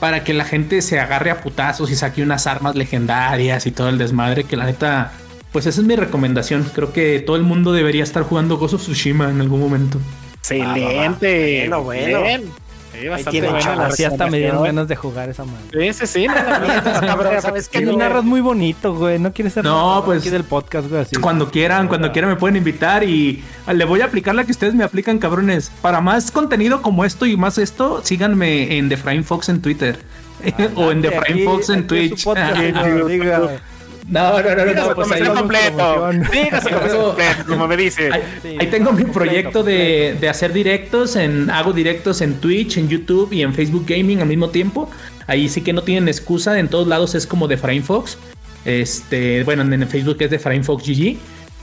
para 0.00 0.22
que 0.24 0.32
la 0.34 0.44
gente 0.44 0.80
se 0.82 1.00
agarre 1.00 1.30
a 1.30 1.40
putazos 1.40 1.90
y 1.90 1.96
saque 1.96 2.22
unas 2.22 2.46
armas 2.46 2.76
legendarias 2.76 3.66
y 3.66 3.70
todo 3.72 3.88
el 3.88 3.98
desmadre, 3.98 4.44
que 4.44 4.56
la 4.56 4.64
neta, 4.66 5.12
pues 5.52 5.66
esa 5.66 5.80
es 5.80 5.86
mi 5.86 5.96
recomendación. 5.96 6.70
Creo 6.74 6.92
que 6.92 7.20
todo 7.20 7.36
el 7.36 7.42
mundo 7.42 7.72
debería 7.72 8.04
estar 8.04 8.22
jugando 8.22 8.58
Ghost 8.58 8.74
of 8.74 8.82
Tsushima 8.82 9.28
en 9.30 9.40
algún 9.40 9.60
momento. 9.60 9.98
Excelente. 10.36 11.60
Bueno, 11.68 11.82
bueno. 11.82 12.22
Bien. 12.22 12.42
Sí, 13.00 13.08
bastante 13.08 13.48
buena 13.48 13.86
Así 13.86 14.04
hasta 14.04 14.26
me 14.26 14.38
dieron 14.38 14.62
ganas 14.62 14.88
de 14.88 14.96
jugar 14.96 15.28
esa 15.28 15.44
madre. 15.44 15.92
Sí, 15.92 16.06
sí, 16.06 16.06
sí. 16.06 16.26
Cabrón, 17.00 17.40
¿sabes? 17.40 17.68
Que 17.68 17.80
No, 17.80 17.96
narras 17.96 18.24
muy 18.24 18.40
bonito, 18.40 18.94
güey. 18.94 19.18
No 19.18 19.32
quieres 19.32 19.52
ser 19.54 19.64
No, 19.64 20.02
pues, 20.04 20.20
aquí 20.20 20.30
del 20.30 20.44
podcast, 20.44 20.88
güey. 20.88 21.02
Así. 21.02 21.16
Cuando 21.16 21.50
quieran, 21.50 21.88
cuando 21.88 22.12
quieran 22.12 22.30
me 22.30 22.36
pueden 22.36 22.56
invitar 22.56 23.04
y 23.04 23.42
le 23.72 23.84
voy 23.84 24.00
a 24.00 24.06
aplicar 24.06 24.34
la 24.34 24.44
que 24.44 24.52
ustedes 24.52 24.74
me 24.74 24.84
aplican, 24.84 25.18
cabrones. 25.18 25.70
Para 25.82 26.00
más 26.00 26.30
contenido 26.30 26.82
como 26.82 27.04
esto 27.04 27.26
y 27.26 27.36
más 27.36 27.58
esto, 27.58 28.00
síganme 28.04 28.78
en 28.78 28.88
The 28.88 28.96
Frame 28.96 29.22
Fox 29.22 29.48
en 29.48 29.62
Twitter. 29.62 29.98
o 30.76 30.90
en 30.92 31.02
The 31.02 31.10
Frame 31.10 31.44
Fox 31.44 31.68
en 31.70 31.86
Twitch. 31.86 32.26
No, 34.08 34.40
no, 34.42 34.54
no, 34.54 34.64
no, 34.64 34.72
no, 34.72 34.94
pues 34.94 35.10
ahí, 35.12 35.22
completo. 35.22 35.76
comercial 35.76 36.58
completo, 36.72 37.16
como 37.46 37.68
me 37.68 37.76
dice. 37.76 38.10
ahí- 38.10 38.22
Sí, 38.42 38.56
ahí 38.58 38.66
tengo 38.68 38.92
mi 38.92 39.02
completo, 39.02 39.12
proyecto 39.12 39.62
de, 39.62 40.16
de 40.18 40.28
hacer 40.28 40.52
directos, 40.52 41.14
en, 41.16 41.50
hago 41.50 41.72
directos 41.74 42.20
en 42.22 42.34
Twitch, 42.40 42.78
en 42.78 42.88
YouTube 42.88 43.32
y 43.32 43.42
en 43.42 43.52
Facebook 43.52 43.84
Gaming 43.86 44.20
al 44.22 44.28
mismo 44.28 44.48
tiempo. 44.48 44.90
Ahí 45.26 45.48
sí 45.50 45.60
que 45.60 45.72
no 45.74 45.82
tienen 45.82 46.08
excusa, 46.08 46.58
en 46.58 46.68
todos 46.68 46.86
lados 46.88 47.14
es 47.14 47.26
como 47.26 47.48
de 47.48 47.58
Frame 47.58 47.82
Fox. 47.82 48.16
Este, 48.64 49.44
bueno, 49.44 49.62
en 49.62 49.88
Facebook 49.88 50.16
es 50.20 50.30
de 50.30 50.38
Frame 50.38 50.62
Fox 50.62 50.84
GG. 50.86 51.16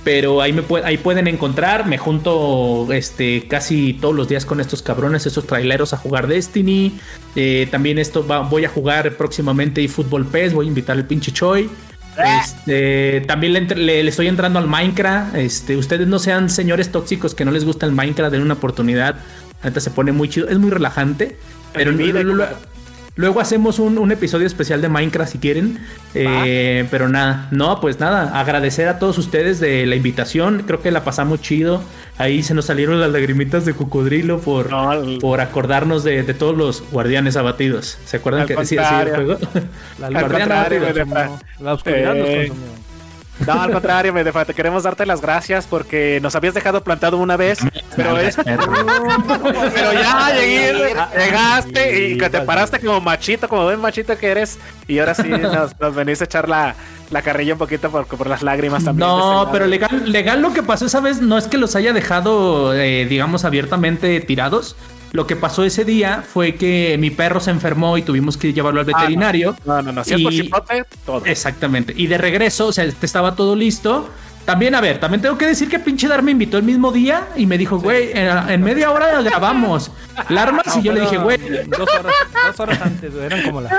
Pero 0.04 0.40
ahí, 0.40 0.54
me 0.54 0.62
ahí 0.84 0.98
pueden 1.00 1.28
encontrar, 1.28 1.88
me 1.88 1.98
junto 1.98 2.88
este, 2.94 3.48
casi 3.48 3.94
todos 3.94 4.14
los 4.14 4.28
días 4.30 4.46
con 4.46 4.60
estos 4.62 4.84
cabrones, 4.84 5.26
estos 5.26 5.48
traileros 5.48 5.94
a 5.94 5.98
jugar 5.98 6.28
Destiny. 6.28 6.94
Eh, 7.36 7.68
también 7.72 7.98
esto 7.98 8.26
va- 8.26 8.42
voy 8.42 8.66
a 8.66 8.70
jugar 8.70 9.14
próximamente 9.18 9.84
eFootball 9.84 10.28
PES, 10.28 10.54
voy 10.54 10.68
a 10.68 10.70
invitar 10.70 10.96
al 10.96 11.06
pinche 11.08 11.32
Choi. 11.32 11.68
Este, 12.24 13.22
también 13.28 13.54
le, 13.54 13.60
entre- 13.60 13.78
le- 13.80 14.04
le 14.04 14.10
estoy 14.10 14.28
entrando 14.28 14.60
al 14.60 14.68
Minecraft. 14.68 15.36
Este, 15.36 15.76
ustedes 15.78 16.08
no 16.08 16.20
sean 16.20 16.50
señores 16.50 16.92
tóxicos 16.92 17.36
que 17.36 17.46
no 17.46 17.52
les 17.52 17.66
gusta 17.66 17.86
el 17.86 17.92
Minecraft, 17.92 18.32
den 18.32 18.42
una 18.42 18.54
oportunidad. 18.56 19.16
Ahorita 19.64 19.80
se 19.80 19.92
pone 19.92 20.12
muy 20.12 20.30
chido, 20.30 20.48
es 20.48 20.58
muy 20.60 20.70
relajante. 20.72 21.38
Pero 21.74 21.92
mi 21.92 22.04
vida, 22.04 22.24
lo- 22.24 22.36
lo- 22.36 22.46
como- 22.48 22.75
luego 23.16 23.40
hacemos 23.40 23.80
un, 23.80 23.98
un 23.98 24.12
episodio 24.12 24.46
especial 24.48 24.82
de 24.82 24.90
Minecraft 24.90 25.32
si 25.32 25.38
quieren. 25.40 25.80
Eh, 26.14 26.88
pero 26.92 27.10
nada, 27.10 27.48
no, 27.52 27.80
pues 27.82 28.00
nada, 28.00 28.40
agradecer 28.40 28.88
a 28.88 29.00
todos 29.00 29.18
ustedes 29.18 29.60
de 29.60 29.86
la 29.86 29.96
invitación. 29.96 30.64
Creo 30.66 30.82
que 30.82 30.92
la 30.92 31.04
pasamos 31.04 31.42
chido. 31.42 31.82
Ahí 32.18 32.44
se 32.44 32.54
nos 32.54 32.66
salieron 32.66 33.02
las 33.02 33.12
lagrimitas 33.12 33.66
de 33.66 33.74
cocodrilo 33.74 34.40
por, 34.40 34.70
No, 34.70 35.20
por 35.20 35.42
acordarnos 35.42 36.04
de, 36.04 36.24
de 36.24 36.34
todos 36.34 36.56
los 36.56 36.84
guardianes 36.92 37.36
abatidos. 37.36 37.98
¿Se 38.06 38.18
acuerdan 38.18 38.44
Al 38.44 38.48
que 38.48 38.56
decía 38.56 38.88
así 38.88 39.10
el 39.10 39.16
juego? 39.16 39.38
La 40.00 40.10
güey, 40.80 40.94
consumió. 40.94 41.40
La 41.60 41.74
oscuridad 41.74 42.16
nos 42.16 42.28
Eh, 42.30 42.48
consumió. 42.48 42.85
No, 43.46 43.62
al 43.62 43.72
contrario, 43.72 44.14
me 44.14 44.24
te 44.24 44.54
queremos 44.54 44.84
darte 44.84 45.06
las 45.06 45.22
gracias 45.22 45.68
porque 45.68 46.20
nos 46.22 46.36
habías 46.36 46.54
dejado 46.54 46.84
plantado 46.84 47.18
una 47.18 47.36
vez, 47.38 47.60
pero 47.96 48.18
es, 48.18 48.36
pero 48.46 49.94
ya 49.94 50.32
llegué, 50.34 50.96
llegaste 51.18 52.08
y 52.08 52.18
que 52.18 52.30
te 52.30 52.42
paraste 52.42 52.80
como 52.80 53.02
machito, 53.02 53.48
como 53.50 53.64
buen 53.64 53.80
machito 53.80 54.18
que 54.18 54.28
eres, 54.28 54.58
y 54.88 55.00
ahora 55.00 55.16
sí 55.16 55.28
nos, 55.28 55.80
nos 55.80 55.96
venís 55.96 56.22
a 56.22 56.26
echar 56.26 56.48
la, 56.48 56.76
la 57.12 57.22
carrilla 57.22 57.54
un 57.54 57.60
poquito 57.60 57.90
por, 57.90 58.06
por 58.08 58.28
las 58.28 58.42
lágrimas 58.42 58.84
también. 58.84 59.08
No, 59.08 59.42
este 59.44 59.54
pero 59.54 59.68
legal, 59.68 60.12
legal 60.12 60.42
lo 60.42 60.54
que 60.54 60.64
pasó 60.64 60.86
esa 60.86 61.00
vez 61.00 61.22
no 61.22 61.38
es 61.38 61.48
que 61.48 61.58
los 61.58 61.76
haya 61.76 61.94
dejado, 61.94 62.74
eh, 62.74 63.06
digamos, 63.06 63.46
abiertamente 63.46 64.20
tirados. 64.22 64.76
Lo 65.16 65.26
que 65.26 65.38
pasó 65.38 65.64
ese 65.64 65.86
día 65.86 66.24
fue 66.28 66.56
que 66.56 66.98
mi 67.00 67.10
perro 67.10 67.40
se 67.40 67.50
enfermó 67.50 67.98
y 67.98 68.02
tuvimos 68.02 68.36
que 68.36 68.52
llevarlo 68.52 68.82
al 68.82 68.88
Ah, 68.90 68.92
no. 68.92 68.98
veterinario. 69.00 69.56
No, 69.66 69.82
no, 69.82 69.94
no, 69.94 70.04
si 70.04 70.14
es 70.14 70.22
por 70.22 70.34
chipote, 70.34 70.84
todo. 71.06 71.26
Exactamente. 71.26 71.94
Y 71.96 72.08
de 72.08 72.18
regreso, 72.18 72.68
o 72.68 72.74
sea, 72.74 72.84
estaba 72.84 73.34
todo 73.34 73.56
listo. 73.56 74.10
También, 74.44 74.76
a 74.76 74.82
ver, 74.82 75.00
también 75.00 75.22
tengo 75.22 75.38
que 75.38 75.48
decir 75.48 75.70
que 75.70 75.80
pinche 75.80 76.08
Dar 76.10 76.22
me 76.22 76.32
invitó 76.32 76.58
el 76.58 76.64
mismo 76.64 76.92
día 76.92 77.30
y 77.38 77.46
me 77.46 77.58
dijo, 77.58 77.80
güey, 77.80 78.10
en, 78.14 78.28
en 78.50 78.62
media 78.62 78.92
hora 78.92 79.22
grabamos. 79.22 79.90
¿La 80.30 80.44
armas? 80.44 80.76
y 80.78 80.82
yo 80.84 80.92
le 80.92 81.00
dije, 81.02 81.18
güey, 81.18 81.38
Dos 81.66 81.90
horas, 81.98 82.14
dos 82.48 82.60
horas 82.60 82.82
antes, 82.82 83.14
güey. 83.14 83.26
Eran 83.26 83.42
como 83.44 83.62
las. 83.62 83.72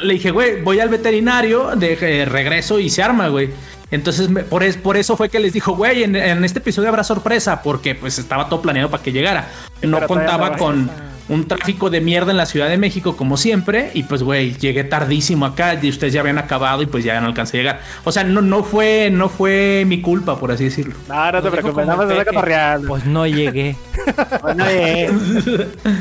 le 0.00 0.12
dije, 0.14 0.30
güey, 0.30 0.62
voy 0.62 0.78
al 0.78 0.88
veterinario, 0.90 1.72
de 1.76 1.98
eh, 2.00 2.24
regreso 2.24 2.78
y 2.78 2.88
se 2.88 3.02
arma, 3.02 3.28
güey. 3.28 3.50
Entonces, 3.92 4.28
me- 4.28 4.42
por, 4.42 4.64
es- 4.64 4.76
por 4.76 4.96
eso 4.96 5.16
fue 5.16 5.28
que 5.28 5.38
les 5.38 5.52
dijo, 5.52 5.76
güey, 5.76 6.02
en, 6.02 6.16
en 6.16 6.44
este 6.44 6.58
episodio 6.58 6.88
habrá 6.88 7.04
sorpresa, 7.04 7.62
porque 7.62 7.94
pues 7.94 8.18
estaba 8.18 8.48
todo 8.48 8.60
planeado 8.60 8.90
para 8.90 9.02
que 9.02 9.12
llegara. 9.12 9.48
No 9.82 9.98
Pero 9.98 10.08
contaba 10.08 10.50
no 10.50 10.56
con 10.56 10.90
un 11.28 11.46
tráfico 11.46 11.88
de 11.88 12.00
mierda 12.00 12.30
en 12.32 12.36
la 12.36 12.46
Ciudad 12.46 12.68
de 12.68 12.76
México, 12.78 13.16
como 13.16 13.36
siempre, 13.36 13.90
y 13.94 14.02
pues, 14.02 14.22
güey, 14.22 14.54
llegué 14.56 14.82
tardísimo 14.84 15.46
acá 15.46 15.78
y 15.80 15.88
ustedes 15.88 16.12
ya 16.12 16.20
habían 16.20 16.36
acabado 16.38 16.82
y 16.82 16.86
pues 16.86 17.04
ya 17.04 17.20
no 17.20 17.28
alcancé 17.28 17.58
a 17.58 17.60
llegar. 17.60 17.80
O 18.04 18.10
sea, 18.12 18.24
no, 18.24 18.42
no 18.42 18.64
fue, 18.64 19.08
no 19.12 19.28
fue 19.28 19.84
mi 19.86 20.00
culpa, 20.02 20.38
por 20.38 20.50
así 20.50 20.64
decirlo. 20.64 20.94
No, 21.08 21.32
no 21.32 21.42
te 21.42 21.50
preocupes, 21.50 21.86
nada 21.86 21.96
más 21.96 22.06
el 22.06 22.12
es 22.12 22.18
Peque, 22.24 22.34
cotorreando. 22.34 22.88
Pues 22.92 23.04
no 23.06 23.26
llegué. 23.26 23.76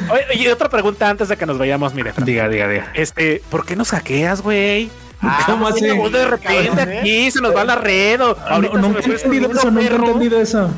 Oye, 0.09 0.25
y 0.35 0.47
otra 0.47 0.69
pregunta 0.69 1.09
antes 1.09 1.29
de 1.29 1.37
que 1.37 1.45
nos 1.45 1.57
vayamos, 1.57 1.93
mire. 1.93 2.13
Fran. 2.13 2.25
Diga, 2.25 2.49
diga, 2.49 2.67
diga. 2.67 2.91
Este, 2.93 3.41
¿por 3.49 3.65
qué 3.65 3.75
nos 3.75 3.89
hackeas, 3.91 4.41
güey? 4.41 4.89
Ah, 5.23 5.43
¿Cómo 5.45 5.67
así? 5.67 5.85
De 5.85 6.25
repente 6.25 6.81
¿eh? 6.81 6.99
aquí 6.99 7.31
se 7.31 7.41
nos 7.41 7.55
va 7.55 7.63
la 7.63 7.75
red. 7.75 8.19
o- 8.21 8.35
Ahorita 8.47 8.73
No, 8.75 8.81
nunca 8.89 8.99
he 9.01 9.11
entendido 9.11 9.51
eso, 9.51 9.69
nunca 9.71 9.81
he 9.91 9.95
entendido 9.95 10.41
eso. 10.41 10.71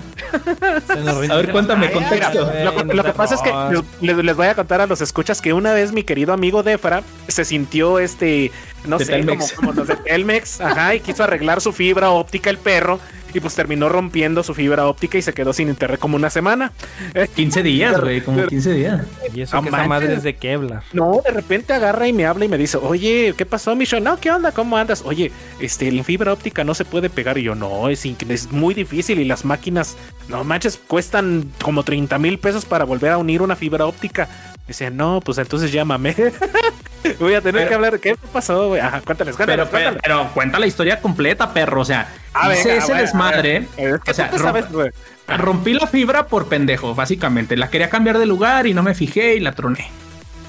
A 1.31 1.35
ver, 1.35 1.51
cuéntame, 1.51 1.91
contexto. 1.91 2.51
Lo, 2.63 2.75
que- 2.87 2.93
lo 2.93 3.13
pasa 3.13 3.35
es 3.35 3.41
que 3.41 3.53
les, 4.01 4.35
voy 4.35 4.47
a 4.47 4.55
contar 4.55 4.81
a 4.81 4.87
los 4.87 5.01
escuchas 5.01 5.41
que 5.41 5.53
una 5.53 5.73
vez 5.73 5.91
mi 5.91 6.03
querido 6.03 6.33
amigo 6.33 6.63
Defra 6.63 7.03
se 7.27 7.45
sintió 7.45 7.99
este, 7.99 8.51
no 8.85 8.97
De 8.97 9.05
sé, 9.05 9.25
como, 9.25 9.45
como 9.55 9.71
los 9.73 9.87
de 9.87 9.95
Telmex, 9.95 10.59
ajá, 10.61 10.95
y 10.95 10.99
quiso 10.99 11.23
arreglar 11.23 11.61
su 11.61 11.71
fibra 11.71 12.09
óptica 12.11 12.49
el 12.49 12.57
perro 12.57 12.99
y 13.33 13.39
pues 13.39 13.55
terminó 13.55 13.89
rompiendo 13.89 14.43
su 14.43 14.53
fibra 14.53 14.87
óptica 14.87 15.17
y 15.17 15.21
se 15.21 15.33
quedó 15.33 15.53
sin 15.53 15.69
internet 15.69 15.99
como 15.99 16.15
una 16.15 16.29
semana. 16.29 16.71
Eh, 17.13 17.27
15 17.33 17.63
días, 17.63 17.99
güey, 17.99 18.21
como 18.21 18.45
15 18.45 18.73
días. 18.73 19.01
Y 19.33 19.41
eso 19.41 19.55
No 19.55 19.63
que 19.63 19.69
esa 19.69 19.87
madre 19.87 20.13
es 20.13 20.23
de 20.23 20.35
Kevlar. 20.35 20.83
No, 20.93 21.21
de 21.23 21.31
repente 21.31 21.73
agarra 21.73 22.07
y 22.07 22.13
me 22.13 22.25
habla 22.25 22.45
y 22.45 22.47
me 22.47 22.57
dice, 22.57 22.77
oye, 22.77 23.33
¿qué 23.37 23.45
pasó, 23.45 23.75
Micho? 23.75 23.99
No, 23.99 24.19
¿qué 24.19 24.31
onda? 24.31 24.51
¿Cómo 24.51 24.77
andas? 24.77 25.03
Oye, 25.05 25.31
este, 25.59 25.91
la 25.91 26.03
fibra 26.03 26.33
óptica 26.33 26.63
no 26.63 26.73
se 26.73 26.85
puede 26.85 27.09
pegar. 27.09 27.37
Y 27.37 27.43
yo, 27.43 27.55
no, 27.55 27.89
es, 27.89 28.05
es 28.05 28.51
muy 28.51 28.73
difícil 28.73 29.19
y 29.19 29.25
las 29.25 29.45
máquinas, 29.45 29.97
no 30.27 30.43
manches, 30.43 30.79
cuestan 30.87 31.51
como 31.61 31.83
30 31.83 32.17
mil 32.19 32.37
pesos 32.39 32.65
para 32.65 32.85
volver 32.85 33.11
a 33.11 33.17
unir 33.17 33.41
una 33.41 33.55
fibra 33.55 33.85
óptica. 33.85 34.52
Dice, 34.67 34.89
no, 34.91 35.19
pues 35.19 35.37
entonces 35.39 35.71
llámame. 35.71 36.15
Voy 37.19 37.33
a 37.33 37.41
tener 37.41 37.61
Pero- 37.63 37.67
que 37.69 37.75
hablar. 37.75 37.99
¿Qué 37.99 38.15
pasó, 38.31 38.69
güey? 38.69 38.79
Ajá, 38.79 39.01
cuéntales, 39.01 39.35
cuéntales, 39.35 39.67
Pero, 39.67 39.69
pero, 39.69 39.69
cuéntales. 39.91 40.01
pero 40.03 40.33
cuenta 40.33 40.59
la 40.59 40.67
historia 40.67 41.01
completa, 41.01 41.53
perro. 41.53 41.81
O 41.81 41.85
sea, 41.85 42.07
Ah, 42.33 42.51
hice 42.53 42.77
ese 42.77 42.91
a 42.91 42.95
ver, 42.95 43.05
desmadre. 43.05 43.67
a 43.77 43.81
ver. 43.81 43.95
Es 43.95 44.01
que 44.03 44.11
O 44.11 44.13
sea, 44.13 44.31
romp- 44.31 44.41
sabes, 44.41 44.71
güey. 44.71 44.89
rompí 45.27 45.73
la 45.73 45.85
fibra 45.87 46.27
por 46.27 46.47
pendejo, 46.47 46.95
básicamente. 46.95 47.57
La 47.57 47.69
quería 47.69 47.89
cambiar 47.89 48.17
de 48.17 48.25
lugar 48.25 48.65
y 48.65 48.73
no 48.73 48.83
me 48.83 48.95
fijé 48.95 49.35
y 49.35 49.39
la 49.41 49.51
troné. 49.51 49.89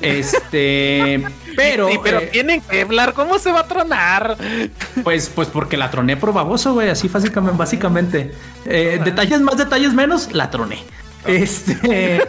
Este, 0.01 1.23
pero, 1.57 1.89
Sí, 1.89 1.99
pero 2.03 2.21
eh, 2.21 2.29
tienen 2.33 2.61
que 2.61 2.83
hablar, 2.83 3.15
¿cómo 3.15 3.39
se 3.39 3.51
va 3.53 3.61
a 3.61 3.67
tronar? 3.69 4.37
pues, 5.03 5.29
pues 5.29 5.49
porque 5.49 5.77
la 5.77 5.91
troné 5.91 6.17
por 6.17 6.33
baboso, 6.33 6.73
güey, 6.75 6.89
así 6.89 7.09
básicamente. 7.09 7.57
básicamente. 7.59 8.33
Eh, 8.67 9.01
detalles 9.05 9.41
más, 9.41 9.57
detalles 9.57 9.93
menos, 9.93 10.33
la 10.33 10.51
troné. 10.51 10.79
Este, 11.27 12.21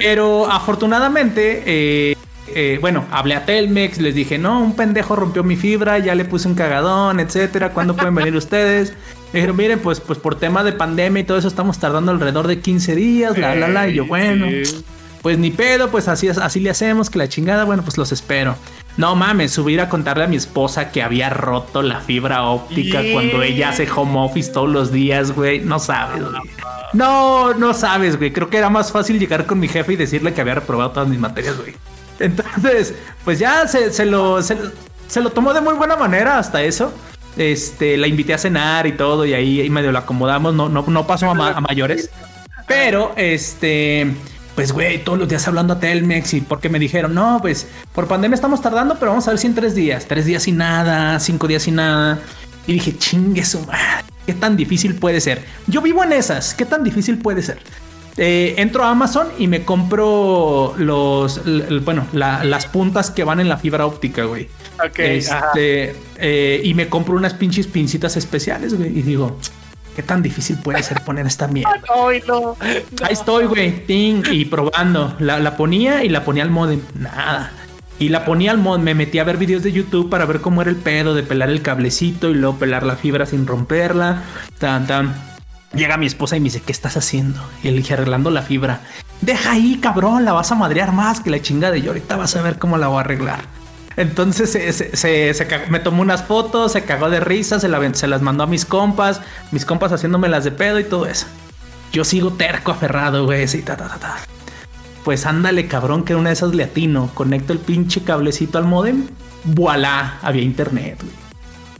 pero 0.00 0.50
afortunadamente, 0.50 1.62
eh, 1.66 2.16
eh, 2.54 2.78
bueno, 2.80 3.04
hablé 3.10 3.34
a 3.34 3.44
Telmex, 3.44 3.98
les 3.98 4.14
dije, 4.14 4.38
no, 4.38 4.60
un 4.60 4.74
pendejo 4.74 5.14
rompió 5.16 5.44
mi 5.44 5.56
fibra, 5.56 5.98
ya 5.98 6.14
le 6.14 6.24
puse 6.24 6.48
un 6.48 6.54
cagadón, 6.54 7.20
etcétera. 7.20 7.70
¿Cuándo 7.70 7.94
pueden 7.94 8.14
venir 8.14 8.34
ustedes? 8.34 8.94
Me 9.32 9.38
dijeron, 9.38 9.56
miren, 9.56 9.78
pues, 9.78 10.00
pues 10.00 10.18
por 10.18 10.34
tema 10.34 10.64
de 10.64 10.72
pandemia 10.72 11.20
y 11.20 11.24
todo 11.24 11.38
eso 11.38 11.48
estamos 11.48 11.78
tardando 11.78 12.10
alrededor 12.10 12.48
de 12.48 12.58
15 12.60 12.94
días, 12.96 13.38
la, 13.38 13.54
la, 13.54 13.68
la. 13.68 13.88
Y 13.88 13.94
yo, 13.94 14.06
bueno, 14.06 14.46
Sí. 14.48 14.84
Pues 15.22 15.38
ni 15.38 15.50
pedo, 15.50 15.90
pues 15.90 16.08
así, 16.08 16.28
así 16.28 16.60
le 16.60 16.70
hacemos, 16.70 17.10
que 17.10 17.18
la 17.18 17.28
chingada, 17.28 17.64
bueno, 17.64 17.82
pues 17.82 17.98
los 17.98 18.10
espero. 18.12 18.56
No 18.96 19.14
mames, 19.16 19.52
subir 19.52 19.80
a 19.80 19.88
contarle 19.88 20.24
a 20.24 20.26
mi 20.26 20.36
esposa 20.36 20.90
que 20.90 21.02
había 21.02 21.30
roto 21.30 21.82
la 21.82 22.00
fibra 22.00 22.42
óptica 22.44 23.02
Yeah. 23.02 23.12
cuando 23.12 23.42
ella 23.42 23.68
hace 23.70 23.88
home 23.90 24.18
office 24.18 24.50
todos 24.52 24.68
los 24.68 24.92
días, 24.92 25.32
güey. 25.32 25.60
No 25.60 25.78
sabes, 25.78 26.22
güey. 26.22 26.42
No, 26.92 27.54
no 27.54 27.72
sabes, 27.72 28.16
güey. 28.18 28.32
Creo 28.32 28.50
que 28.50 28.56
era 28.58 28.68
más 28.68 28.90
fácil 28.92 29.18
llegar 29.18 29.46
con 29.46 29.60
mi 29.60 29.68
jefe 29.68 29.92
y 29.92 29.96
decirle 29.96 30.34
que 30.34 30.40
había 30.40 30.56
reprobado 30.56 30.90
todas 30.90 31.08
mis 31.08 31.18
materias, 31.18 31.56
güey. 31.56 31.74
Entonces, 32.18 32.94
pues 33.24 33.38
ya 33.38 33.66
se, 33.68 33.92
se 33.92 34.04
lo, 34.04 34.42
se, 34.42 34.56
se 35.06 35.20
lo 35.20 35.30
tomó 35.30 35.54
de 35.54 35.60
muy 35.60 35.74
buena 35.74 35.96
manera 35.96 36.38
hasta 36.38 36.62
eso. 36.62 36.92
Este, 37.36 37.96
la 37.96 38.08
invité 38.08 38.34
a 38.34 38.38
cenar 38.38 38.86
y 38.86 38.92
todo, 38.92 39.24
y 39.24 39.32
ahí, 39.34 39.60
ahí 39.60 39.70
medio 39.70 39.92
lo 39.92 39.98
acomodamos. 39.98 40.52
No, 40.52 40.68
no, 40.68 40.84
no 40.86 41.06
pasó 41.06 41.30
a, 41.30 41.34
ma- 41.34 41.52
a 41.52 41.60
mayores. 41.60 42.10
Pero, 42.66 43.12
este, 43.16 44.12
pues, 44.60 44.72
güey, 44.72 45.02
todos 45.02 45.18
los 45.18 45.26
días 45.26 45.48
hablando 45.48 45.72
a 45.72 45.80
Telmex 45.80 46.34
y 46.34 46.42
porque 46.42 46.68
me 46.68 46.78
dijeron, 46.78 47.14
no, 47.14 47.38
pues, 47.40 47.66
por 47.94 48.06
pandemia 48.06 48.34
estamos 48.34 48.60
tardando, 48.60 48.96
pero 48.98 49.12
vamos 49.12 49.26
a 49.26 49.30
ver 49.30 49.38
si 49.38 49.46
en 49.46 49.54
tres 49.54 49.74
días. 49.74 50.04
Tres 50.06 50.26
días 50.26 50.42
sin 50.42 50.58
nada, 50.58 51.18
cinco 51.18 51.46
días 51.48 51.62
sin 51.62 51.76
nada. 51.76 52.18
Y 52.66 52.74
dije, 52.74 52.94
chingue 52.98 53.42
su 53.42 53.60
madre, 53.60 54.04
¿qué 54.26 54.34
tan 54.34 54.58
difícil 54.58 54.96
puede 54.96 55.22
ser? 55.22 55.42
Yo 55.66 55.80
vivo 55.80 56.04
en 56.04 56.12
esas, 56.12 56.52
¿qué 56.52 56.66
tan 56.66 56.84
difícil 56.84 57.16
puede 57.16 57.40
ser? 57.42 57.56
Eh, 58.18 58.54
entro 58.58 58.84
a 58.84 58.90
Amazon 58.90 59.28
y 59.38 59.46
me 59.46 59.64
compro 59.64 60.74
los, 60.76 61.40
bueno, 61.82 62.06
la- 62.12 62.44
las 62.44 62.66
puntas 62.66 63.10
que 63.10 63.24
van 63.24 63.40
en 63.40 63.48
la 63.48 63.56
fibra 63.56 63.86
óptica, 63.86 64.24
güey. 64.24 64.48
Ok. 64.84 64.98
Este, 64.98 65.96
eh, 66.18 66.60
y 66.62 66.74
me 66.74 66.88
compro 66.90 67.14
unas 67.16 67.32
pinches 67.32 67.66
pincitas 67.66 68.18
especiales, 68.18 68.74
güey. 68.76 68.90
Y 68.98 69.00
digo, 69.00 69.38
¿Qué 69.94 70.02
tan 70.02 70.22
difícil 70.22 70.56
puede 70.56 70.82
ser 70.82 71.02
poner 71.02 71.26
esta 71.26 71.48
mierda? 71.48 71.72
Ay, 72.08 72.22
no. 72.26 72.56
Ahí 73.02 73.12
estoy, 73.12 73.46
güey, 73.46 73.86
ting, 73.86 74.22
y 74.30 74.44
probando. 74.44 75.14
La, 75.18 75.38
la 75.38 75.56
ponía 75.56 76.04
y 76.04 76.08
la 76.08 76.24
ponía 76.24 76.42
al 76.42 76.50
modem. 76.50 76.80
Nada. 76.94 77.52
Y 78.00 78.08
la 78.08 78.24
ponía 78.24 78.50
al 78.50 78.56
mod, 78.56 78.78
me 78.78 78.94
metí 78.94 79.18
a 79.18 79.24
ver 79.24 79.36
videos 79.36 79.62
de 79.62 79.72
YouTube 79.72 80.08
para 80.08 80.24
ver 80.24 80.40
cómo 80.40 80.62
era 80.62 80.70
el 80.70 80.76
pedo 80.76 81.14
de 81.14 81.22
pelar 81.22 81.50
el 81.50 81.60
cablecito 81.60 82.30
y 82.30 82.34
luego 82.34 82.56
pelar 82.56 82.82
la 82.82 82.96
fibra 82.96 83.26
sin 83.26 83.46
romperla. 83.46 84.22
Tan, 84.58 84.86
tan. 84.86 85.14
Llega 85.74 85.98
mi 85.98 86.06
esposa 86.06 86.34
y 86.34 86.40
me 86.40 86.44
dice, 86.44 86.62
¿qué 86.62 86.72
estás 86.72 86.96
haciendo? 86.96 87.38
Y 87.62 87.68
le 87.68 87.76
dije, 87.76 87.92
arreglando 87.92 88.30
la 88.30 88.40
fibra. 88.40 88.80
Deja 89.20 89.52
ahí, 89.52 89.78
cabrón, 89.82 90.24
la 90.24 90.32
vas 90.32 90.50
a 90.50 90.54
madrear 90.54 90.92
más 90.92 91.20
que 91.20 91.28
la 91.28 91.42
chingada. 91.42 91.76
Y 91.76 91.82
yo 91.82 91.90
ahorita 91.90 92.16
vas 92.16 92.34
a 92.36 92.42
ver 92.42 92.58
cómo 92.58 92.78
la 92.78 92.88
voy 92.88 92.96
a 92.96 93.00
arreglar. 93.00 93.40
Entonces 94.00 94.50
se, 94.50 94.72
se- 94.72 94.96
se- 94.96 95.34
se 95.34 95.46
cagó- 95.46 95.68
me 95.68 95.78
tomó 95.78 96.00
unas 96.02 96.22
fotos, 96.24 96.72
se 96.72 96.84
cagó 96.84 97.10
de 97.10 97.20
risa, 97.20 97.60
se, 97.60 97.68
la- 97.68 97.94
se 97.94 98.06
las 98.06 98.22
mandó 98.22 98.44
a 98.44 98.46
mis 98.46 98.64
compas, 98.64 99.20
mis 99.52 99.64
compas 99.66 99.92
haciéndome 99.92 100.28
las 100.28 100.44
de 100.44 100.52
pedo 100.52 100.78
y 100.80 100.84
todo 100.84 101.06
eso. 101.06 101.26
Yo 101.92 102.04
sigo 102.04 102.32
terco, 102.32 102.70
aferrado, 102.72 103.26
güey, 103.26 103.46
sí, 103.48 103.62
ta, 103.62 103.76
ta, 103.76 103.88
ta, 103.88 103.98
ta. 103.98 104.16
Pues 105.04 105.26
ándale, 105.26 105.66
cabrón, 105.66 106.04
que 106.04 106.12
era 106.12 106.20
una 106.20 106.30
de 106.30 106.34
esas 106.34 106.54
le 106.54 106.64
atino. 106.64 107.10
Conecto 107.14 107.52
el 107.52 107.58
pinche 107.58 108.02
cablecito 108.02 108.58
al 108.58 108.64
modem. 108.64 109.06
Voilá, 109.44 110.18
había 110.22 110.42
internet, 110.42 110.98
güey. 111.02 111.14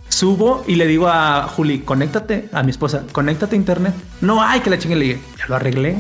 Subo 0.09 0.65
y 0.67 0.75
le 0.75 0.87
digo 0.87 1.07
a 1.09 1.45
Juli, 1.45 1.81
conéctate, 1.81 2.49
a 2.53 2.63
mi 2.65 2.71
esposa, 2.73 3.05
conéctate 3.13 3.55
a 3.55 3.59
internet. 3.59 3.95
No, 4.21 4.43
ay, 4.43 4.61
que 4.61 4.71
la 4.71 4.79
chingue 4.79 4.97
le 4.97 5.05
dije, 5.05 5.21
ya 5.39 5.47
lo 5.49 5.57
arreglé. 5.57 5.97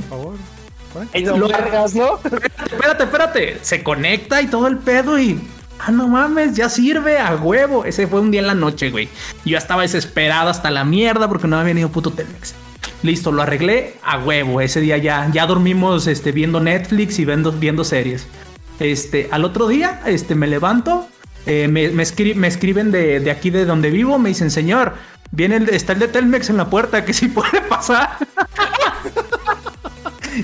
Ay, 1.15 1.23
no, 1.23 1.37
Lo- 1.37 1.47
¿no? 1.95 2.19
Espérate, 2.67 3.05
espérate. 3.05 3.59
Se 3.63 3.83
conecta 3.85 4.43
y 4.43 4.49
todo 4.49 4.67
el 4.67 4.79
pedo 4.79 5.19
y. 5.19 5.41
Ah, 5.86 5.90
no 5.90 6.09
mames, 6.09 6.55
ya 6.55 6.69
sirve 6.69 7.19
a 7.19 7.36
huevo. 7.36 7.85
Ese 7.85 8.07
fue 8.07 8.20
un 8.20 8.31
día 8.31 8.40
en 8.40 8.47
la 8.48 8.55
noche, 8.55 8.90
güey. 8.90 9.09
Yo 9.44 9.57
estaba 9.57 9.82
desesperado 9.82 10.51
hasta 10.51 10.70
la 10.70 10.85
mierda 10.85 11.27
porque 11.28 11.48
no 11.48 11.57
había 11.57 11.69
venido 11.69 11.89
puto 11.89 12.11
Telmex. 12.12 12.55
Listo, 13.02 13.32
lo 13.32 13.40
arreglé 13.43 13.97
a 14.05 14.19
huevo. 14.19 14.61
Ese 14.61 14.81
día 14.81 14.98
ya, 14.98 15.31
ya 15.32 15.47
dormimos 15.47 16.07
este, 16.07 16.32
viendo 16.32 16.61
Netflix 16.61 17.19
y 17.19 17.24
viendo, 17.24 17.51
viendo 17.52 17.82
series. 17.85 18.27
Este, 18.78 19.28
al 19.32 19.44
otro 19.44 19.69
día, 19.69 20.01
este, 20.07 20.35
me 20.35 20.47
levanto. 20.47 21.09
eh, 21.47 21.66
me, 21.69 21.89
me 21.89 22.02
escri- 22.02 22.35
me 22.35 22.48
escriben 22.48 22.90
de, 22.90 23.20
de 23.20 23.31
aquí 23.31 23.48
de 23.48 23.65
donde 23.65 23.90
vivo. 23.90 24.19
Me 24.19 24.28
dicen, 24.28 24.51
señor, 24.51 24.94
viene 25.31 25.57
el, 25.57 25.70
está 25.70 25.94
el 25.94 25.98
de 26.01 26.09
Telmex 26.09 26.51
en 26.51 26.59
la 26.59 26.69
puerta, 26.69 27.05
que 27.07 27.15
si 27.15 27.28
puede 27.28 27.62
pasar. 27.62 28.19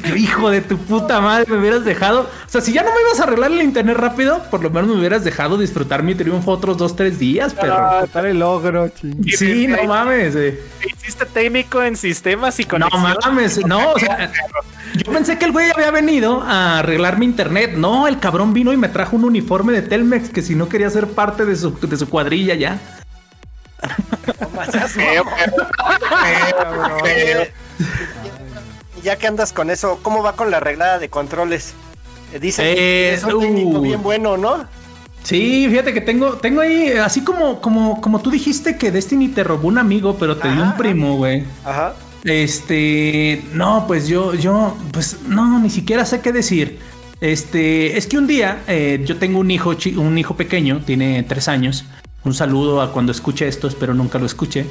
Yo, 0.05 0.16
Hijo 0.16 0.51
de 0.51 0.60
tu 0.60 0.77
puta 0.78 1.20
madre, 1.20 1.47
me 1.48 1.59
hubieras 1.59 1.85
dejado. 1.85 2.23
O 2.23 2.48
sea, 2.48 2.60
si 2.60 2.73
ya 2.73 2.82
no 2.82 2.90
me 2.94 3.01
ibas 3.02 3.20
a 3.20 3.24
arreglar 3.24 3.52
el 3.52 3.62
internet 3.62 3.97
rápido, 3.97 4.43
por 4.51 4.62
lo 4.62 4.70
menos 4.70 4.90
me 4.90 4.97
hubieras 4.98 5.24
dejado 5.24 5.56
disfrutar 5.59 6.02
mi 6.02 6.14
triunfo 6.14 6.51
otros 6.52 6.77
dos, 6.78 6.97
tres 6.97 7.18
días, 7.18 7.55
perro. 7.55 8.01
Total 8.01 8.27
el 8.27 8.39
logro, 8.39 8.89
ching. 8.89 9.23
Sí, 9.36 9.66
no 9.66 9.85
mames. 9.85 10.35
eh. 10.36 10.60
Hiciste 10.86 11.24
técnico 11.27 11.82
en 11.82 11.97
sistemas 11.97 12.59
y 12.60 12.64
No 12.64 12.68
conexión. 12.68 13.02
mames, 13.24 13.66
no, 13.66 13.93
o 13.93 13.98
sea, 13.98 14.32
yo 14.94 15.12
pensé 15.12 15.39
que 15.39 15.44
el 15.47 15.52
güey 15.52 15.70
había 15.70 15.90
venido 15.90 16.43
a 16.43 16.78
arreglar 16.81 17.18
mi 17.18 17.27
internet. 17.27 17.73
No, 17.77 18.09
el 18.09 18.18
cabrón 18.18 18.52
vino 18.55 18.73
y 18.73 18.77
me 18.77 18.89
trajo 18.89 19.16
un 19.16 19.24
uniforme 19.24 19.73
de 19.73 19.82
Telmex 19.82 20.31
que 20.31 20.43
si 20.43 20.55
no 20.55 20.68
quería 20.68 20.90
ser 20.90 21.06
parte 21.09 21.44
de 21.44 21.56
su, 21.56 21.78
de 21.81 21.97
su 21.97 22.09
cuadrilla 22.09 22.55
ya. 22.55 22.78
Feo, 24.89 25.24
feo. 27.05 27.47
Y 28.24 28.26
ya 29.06 29.16
que 29.16 29.28
andas 29.28 29.52
con 29.52 29.70
eso, 29.70 30.00
¿cómo 30.02 30.20
va 30.24 30.34
con 30.34 30.50
la 30.50 30.56
arreglada 30.56 30.98
de 30.98 31.08
controles? 31.08 31.74
Eh, 32.34 32.40
Dice 32.40 32.72
Eh, 32.72 32.74
que 32.74 33.14
es 33.14 33.22
un 33.22 33.40
técnico 33.40 33.78
uh. 33.78 33.80
bien 33.80 34.02
bueno, 34.02 34.36
¿no? 34.36 34.66
Sí, 35.22 35.66
fíjate 35.70 35.94
que 35.94 36.00
tengo, 36.00 36.34
tengo 36.34 36.60
ahí, 36.60 36.88
así 36.88 37.22
como, 37.22 37.60
como, 37.60 38.00
como 38.00 38.20
tú 38.20 38.30
dijiste 38.32 38.76
que 38.76 38.90
Destiny 38.90 39.28
te 39.28 39.44
robó 39.44 39.68
un 39.68 39.78
amigo, 39.78 40.16
pero 40.18 40.36
te 40.36 40.50
dio 40.50 40.60
un 40.60 40.76
primo, 40.76 41.16
güey. 41.16 41.44
Ajá. 41.64 41.94
Este, 42.24 43.44
no, 43.52 43.86
pues 43.86 44.08
yo, 44.08 44.34
yo, 44.34 44.76
pues 44.92 45.18
no, 45.28 45.60
ni 45.60 45.70
siquiera 45.70 46.04
sé 46.04 46.20
qué 46.20 46.32
decir. 46.32 46.80
Este, 47.20 47.96
es 47.96 48.08
que 48.08 48.18
un 48.18 48.26
día 48.26 48.62
eh, 48.66 49.02
yo 49.04 49.18
tengo 49.18 49.38
un 49.38 49.50
hijo, 49.52 49.76
un 49.96 50.18
hijo 50.18 50.36
pequeño, 50.36 50.82
tiene 50.84 51.22
tres 51.22 51.46
años. 51.46 51.84
Un 52.24 52.34
saludo 52.34 52.80
a 52.80 52.92
cuando 52.92 53.12
escuche 53.12 53.46
esto, 53.46 53.68
espero 53.68 53.94
nunca 53.94 54.18
lo 54.18 54.26
escuche. 54.26 54.66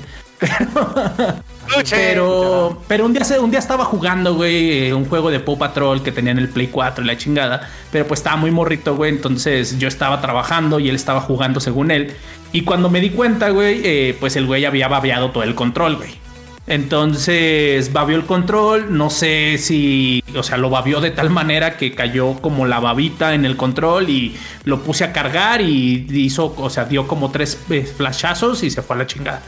Pero, 1.89 2.81
pero 2.87 3.05
un 3.05 3.13
día, 3.13 3.23
un 3.41 3.49
día 3.49 3.59
estaba 3.59 3.85
jugando, 3.85 4.35
güey, 4.35 4.91
un 4.91 5.05
juego 5.05 5.31
de 5.31 5.39
Paw 5.39 5.57
Patrol 5.57 6.03
que 6.03 6.11
tenía 6.11 6.31
en 6.31 6.37
el 6.37 6.49
Play 6.49 6.67
4 6.67 7.03
y 7.03 7.07
la 7.07 7.17
chingada. 7.17 7.69
Pero 7.91 8.07
pues 8.07 8.19
estaba 8.19 8.35
muy 8.35 8.51
morrito, 8.51 8.95
güey. 8.95 9.11
Entonces 9.11 9.77
yo 9.79 9.87
estaba 9.87 10.21
trabajando 10.21 10.79
y 10.79 10.89
él 10.89 10.95
estaba 10.95 11.21
jugando 11.21 11.59
según 11.59 11.91
él. 11.91 12.15
Y 12.51 12.61
cuando 12.61 12.89
me 12.89 13.01
di 13.01 13.09
cuenta, 13.09 13.49
güey, 13.49 13.81
eh, 13.83 14.17
pues 14.19 14.35
el 14.35 14.45
güey 14.45 14.65
había 14.65 14.87
babeado 14.87 15.31
todo 15.31 15.43
el 15.43 15.55
control, 15.55 15.97
güey. 15.97 16.25
Entonces 16.67 17.93
babió 17.93 18.15
el 18.15 18.25
control, 18.25 18.97
no 18.97 19.11
sé 19.11 19.59
si, 19.59 20.23
o 20.35 20.41
sea, 20.41 20.57
lo 20.57 20.71
babió 20.71 20.99
de 20.99 21.11
tal 21.11 21.29
manera 21.29 21.77
que 21.77 21.93
cayó 21.93 22.41
como 22.41 22.65
la 22.65 22.79
babita 22.79 23.35
en 23.35 23.45
el 23.45 23.55
control 23.55 24.09
y 24.09 24.35
lo 24.63 24.81
puse 24.81 25.03
a 25.03 25.13
cargar 25.13 25.61
y 25.61 26.07
hizo, 26.09 26.55
o 26.57 26.69
sea, 26.71 26.85
dio 26.85 27.07
como 27.07 27.29
tres 27.29 27.59
eh, 27.69 27.83
flashazos 27.83 28.63
y 28.63 28.71
se 28.71 28.81
fue 28.81 28.95
a 28.95 28.99
la 28.99 29.05
chingada. 29.05 29.43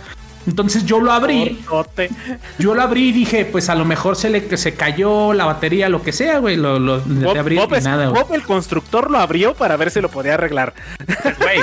Entonces 0.47 0.85
yo 0.85 0.99
lo 1.01 1.11
abrí, 1.11 1.61
yo 2.57 2.73
lo 2.73 2.81
abrí 2.81 3.09
y 3.09 3.11
dije, 3.11 3.45
pues 3.45 3.69
a 3.69 3.75
lo 3.75 3.85
mejor 3.85 4.15
se 4.15 4.29
le 4.29 4.57
se 4.57 4.73
cayó 4.75 5.33
la 5.33 5.45
batería, 5.45 5.89
lo 5.89 6.01
que 6.01 6.11
sea, 6.13 6.39
güey, 6.39 6.55
lo, 6.55 6.79
lo 6.79 7.01
Bob, 7.01 7.37
abrir 7.37 7.59
Bob 7.59 7.75
y 7.77 7.83
nada, 7.83 8.07
güey. 8.07 8.23
Bob, 8.23 8.33
el 8.33 8.43
constructor 8.43 9.11
lo 9.11 9.19
abrió 9.19 9.53
para 9.53 9.75
ver 9.77 9.91
si 9.91 9.99
lo 10.01 10.09
podía 10.09 10.35
arreglar. 10.35 10.73
Güey, 11.39 11.59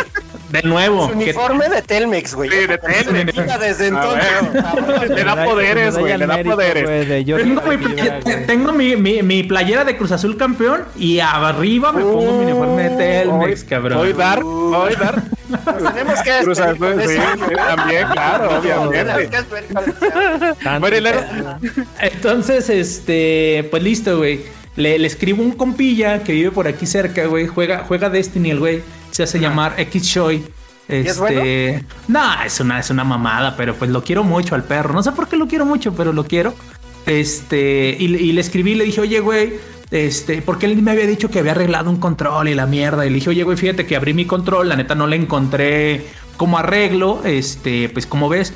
de 0.51 0.62
nuevo, 0.62 1.06
Su 1.09 1.12
que- 1.19 1.24
uniforme 1.24 1.69
de 1.70 1.82
Telmex, 1.82 2.35
güey. 2.35 2.51
Sí, 2.51 2.66
de 2.66 2.78
Telmex. 2.78 3.59
desde 3.59 3.86
entonces. 3.89 5.09
Le 5.09 5.24
da 5.24 5.44
poderes, 5.44 5.97
güey, 5.98 6.16
le 6.19 6.27
da 6.27 6.43
poderes. 6.43 7.06
Tengo, 7.27 7.62
mi, 7.62 8.47
tengo 8.47 8.73
mi, 8.73 8.97
mi- 8.97 9.23
mi 9.23 9.43
playera 9.44 9.85
de 9.85 9.97
Cruz 9.97 10.12
Azul 10.12 10.36
campeón 10.36 10.85
y 10.97 11.20
arriba 11.20 11.90
me 11.93 12.02
pongo 12.02 12.39
mi 12.39 12.44
uniforme 12.44 12.90
de 12.90 12.97
Telmex, 12.97 13.62
Hoy- 13.62 13.69
cabrón. 13.69 13.98
Hoy 13.98 14.12
dar, 14.12 14.43
hoy 14.44 14.94
dar. 14.94 15.23
Tenemos 15.94 16.20
que 16.23 16.31
Cruz 16.43 16.59
Azul, 16.59 17.01
sí, 17.06 17.16
también, 17.55 18.09
claro, 18.09 18.48
Tenemos 18.61 18.65
Entonces, 22.01 22.68
este, 22.70 23.68
pues 23.70 23.82
listo, 23.82 24.18
güey. 24.18 24.40
Le, 24.76 24.98
le 24.98 25.06
escribo 25.06 25.42
un 25.42 25.52
compilla 25.52 26.22
que 26.24 26.32
vive 26.32 26.51
por 26.51 26.66
aquí 26.66 26.86
cerca, 26.86 27.26
güey. 27.26 27.46
Juega, 27.46 27.84
juega 27.86 28.10
Destiny, 28.10 28.51
el 28.51 28.59
güey. 28.59 28.82
Se 29.10 29.22
hace 29.22 29.38
llamar 29.38 29.74
X 29.78 30.12
Choi. 30.12 30.44
Este, 30.88 31.09
es 31.09 31.18
bueno? 31.18 31.86
no, 32.09 32.42
es 32.44 32.60
una, 32.60 32.78
es 32.80 32.90
una 32.90 33.05
mamada, 33.05 33.56
pero 33.56 33.74
pues 33.74 33.90
lo 33.90 34.02
quiero 34.02 34.24
mucho 34.24 34.55
al 34.55 34.64
perro. 34.64 34.92
No 34.92 35.02
sé 35.02 35.12
por 35.12 35.28
qué 35.28 35.36
lo 35.36 35.46
quiero 35.46 35.64
mucho, 35.64 35.94
pero 35.94 36.12
lo 36.12 36.24
quiero. 36.24 36.55
Este, 37.06 37.96
y 37.98 38.32
le 38.32 38.40
escribí, 38.40 38.74
le 38.74 38.84
dije, 38.84 39.01
oye, 39.01 39.20
güey, 39.20 39.55
este, 39.90 40.43
porque 40.43 40.66
él 40.66 40.81
me 40.82 40.90
había 40.90 41.06
dicho 41.06 41.31
que 41.31 41.39
había 41.39 41.52
arreglado 41.52 41.90
un 41.90 41.97
control 41.97 42.48
y 42.48 42.55
la 42.55 42.66
mierda. 42.66 43.06
Y 43.06 43.11
le 43.11 43.16
dije, 43.16 43.31
oye, 43.31 43.43
güey, 43.43 43.56
fíjate 43.56 43.86
que 43.86 43.97
abrí 43.97 44.15
mi 44.15 44.24
control, 44.24 44.69
la 44.69 44.77
neta 44.77 44.94
no 44.94 45.06
le 45.06 45.16
encontré 45.16 46.06
como 46.36 46.59
arreglo. 46.59 47.23
Este, 47.24 47.89
pues 47.89 48.06
como 48.06 48.28
ves, 48.28 48.52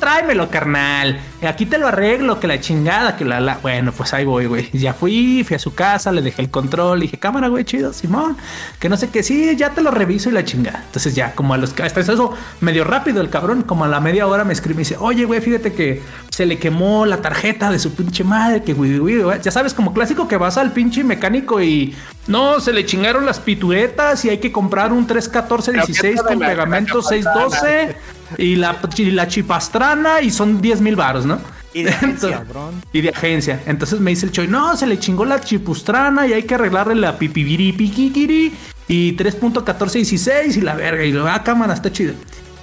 tráemelo, 0.00 0.50
carnal. 0.50 1.20
Aquí 1.46 1.66
te 1.66 1.78
lo 1.78 1.88
arreglo, 1.88 2.40
que 2.40 2.46
la 2.46 2.60
chingada, 2.60 3.16
que 3.16 3.24
la 3.24 3.38
la. 3.40 3.58
Bueno, 3.58 3.92
pues 3.92 4.12
ahí 4.12 4.24
voy, 4.24 4.46
güey. 4.46 4.68
Ya 4.72 4.94
fui, 4.94 5.44
fui 5.44 5.54
a 5.54 5.58
su 5.58 5.74
casa, 5.74 6.10
le 6.10 6.22
dejé 6.22 6.42
el 6.42 6.50
control, 6.50 7.00
dije, 7.00 7.18
cámara, 7.18 7.48
güey, 7.48 7.64
chido, 7.64 7.92
Simón. 7.92 8.36
Que 8.78 8.88
no 8.88 8.96
sé 8.96 9.10
qué, 9.10 9.22
sí, 9.22 9.54
ya 9.56 9.70
te 9.70 9.82
lo 9.82 9.90
reviso 9.90 10.30
y 10.30 10.32
la 10.32 10.44
chingada. 10.44 10.82
Entonces 10.86 11.14
ya, 11.14 11.34
como 11.34 11.54
a 11.54 11.58
los. 11.58 11.78
Hasta 11.78 12.00
eso 12.00 12.34
medio 12.60 12.84
rápido 12.84 13.20
el 13.20 13.30
cabrón, 13.30 13.62
como 13.62 13.84
a 13.84 13.88
la 13.88 14.00
media 14.00 14.26
hora 14.26 14.44
me 14.44 14.52
escribe 14.52 14.80
y 14.80 14.84
dice, 14.84 14.96
oye, 14.98 15.24
güey, 15.24 15.40
fíjate 15.40 15.72
que 15.72 16.02
se 16.30 16.46
le 16.46 16.58
quemó 16.58 17.06
la 17.06 17.18
tarjeta 17.18 17.70
de 17.70 17.78
su 17.78 17.94
pinche 17.94 18.24
madre, 18.24 18.62
que 18.62 18.72
güey, 18.72 18.98
güey, 18.98 19.18
güey. 19.18 19.40
Ya 19.40 19.50
sabes, 19.50 19.74
como 19.74 19.92
clásico 19.92 20.26
que 20.26 20.36
vas 20.36 20.56
al 20.56 20.72
pinche 20.72 21.04
mecánico 21.04 21.60
y 21.60 21.94
no, 22.26 22.60
se 22.60 22.72
le 22.72 22.84
chingaron 22.84 23.26
las 23.26 23.40
pituetas 23.40 24.24
y 24.24 24.28
hay 24.28 24.38
que 24.38 24.52
comprar 24.52 24.92
un 24.92 25.06
31416 25.06 26.22
con 26.22 26.38
pegamento 26.38 27.00
chapastrana. 27.00 27.50
612 27.50 27.96
y 28.38 28.56
la, 28.56 28.78
y 28.96 29.10
la 29.10 29.28
chipastrana 29.28 30.20
y 30.20 30.30
son 30.30 30.60
10 30.60 30.80
mil 30.80 30.96
baros, 30.96 31.26
¿no? 31.26 31.40
Y 31.72 31.84
de 31.84 31.90
agencia. 31.90 32.44
y 32.92 33.00
de 33.00 33.08
agencia. 33.10 33.62
Entonces 33.66 34.00
me 34.00 34.10
dice 34.10 34.26
el 34.26 34.32
Choy, 34.32 34.48
no, 34.48 34.76
se 34.76 34.86
le 34.86 34.98
chingó 34.98 35.24
la 35.24 35.40
chipustrana 35.40 36.26
y 36.26 36.32
hay 36.32 36.42
que 36.42 36.54
arreglarle 36.56 36.94
la 36.96 37.18
pipibiri 37.18 37.72
piquiquiri 37.72 38.52
y 38.88 39.16
3.1416 39.16 40.56
y 40.56 40.60
la 40.60 40.74
verga. 40.74 41.04
Y 41.04 41.12
lo, 41.12 41.28
ah, 41.28 41.42
cámara, 41.42 41.74
está 41.74 41.92
chido. 41.92 42.14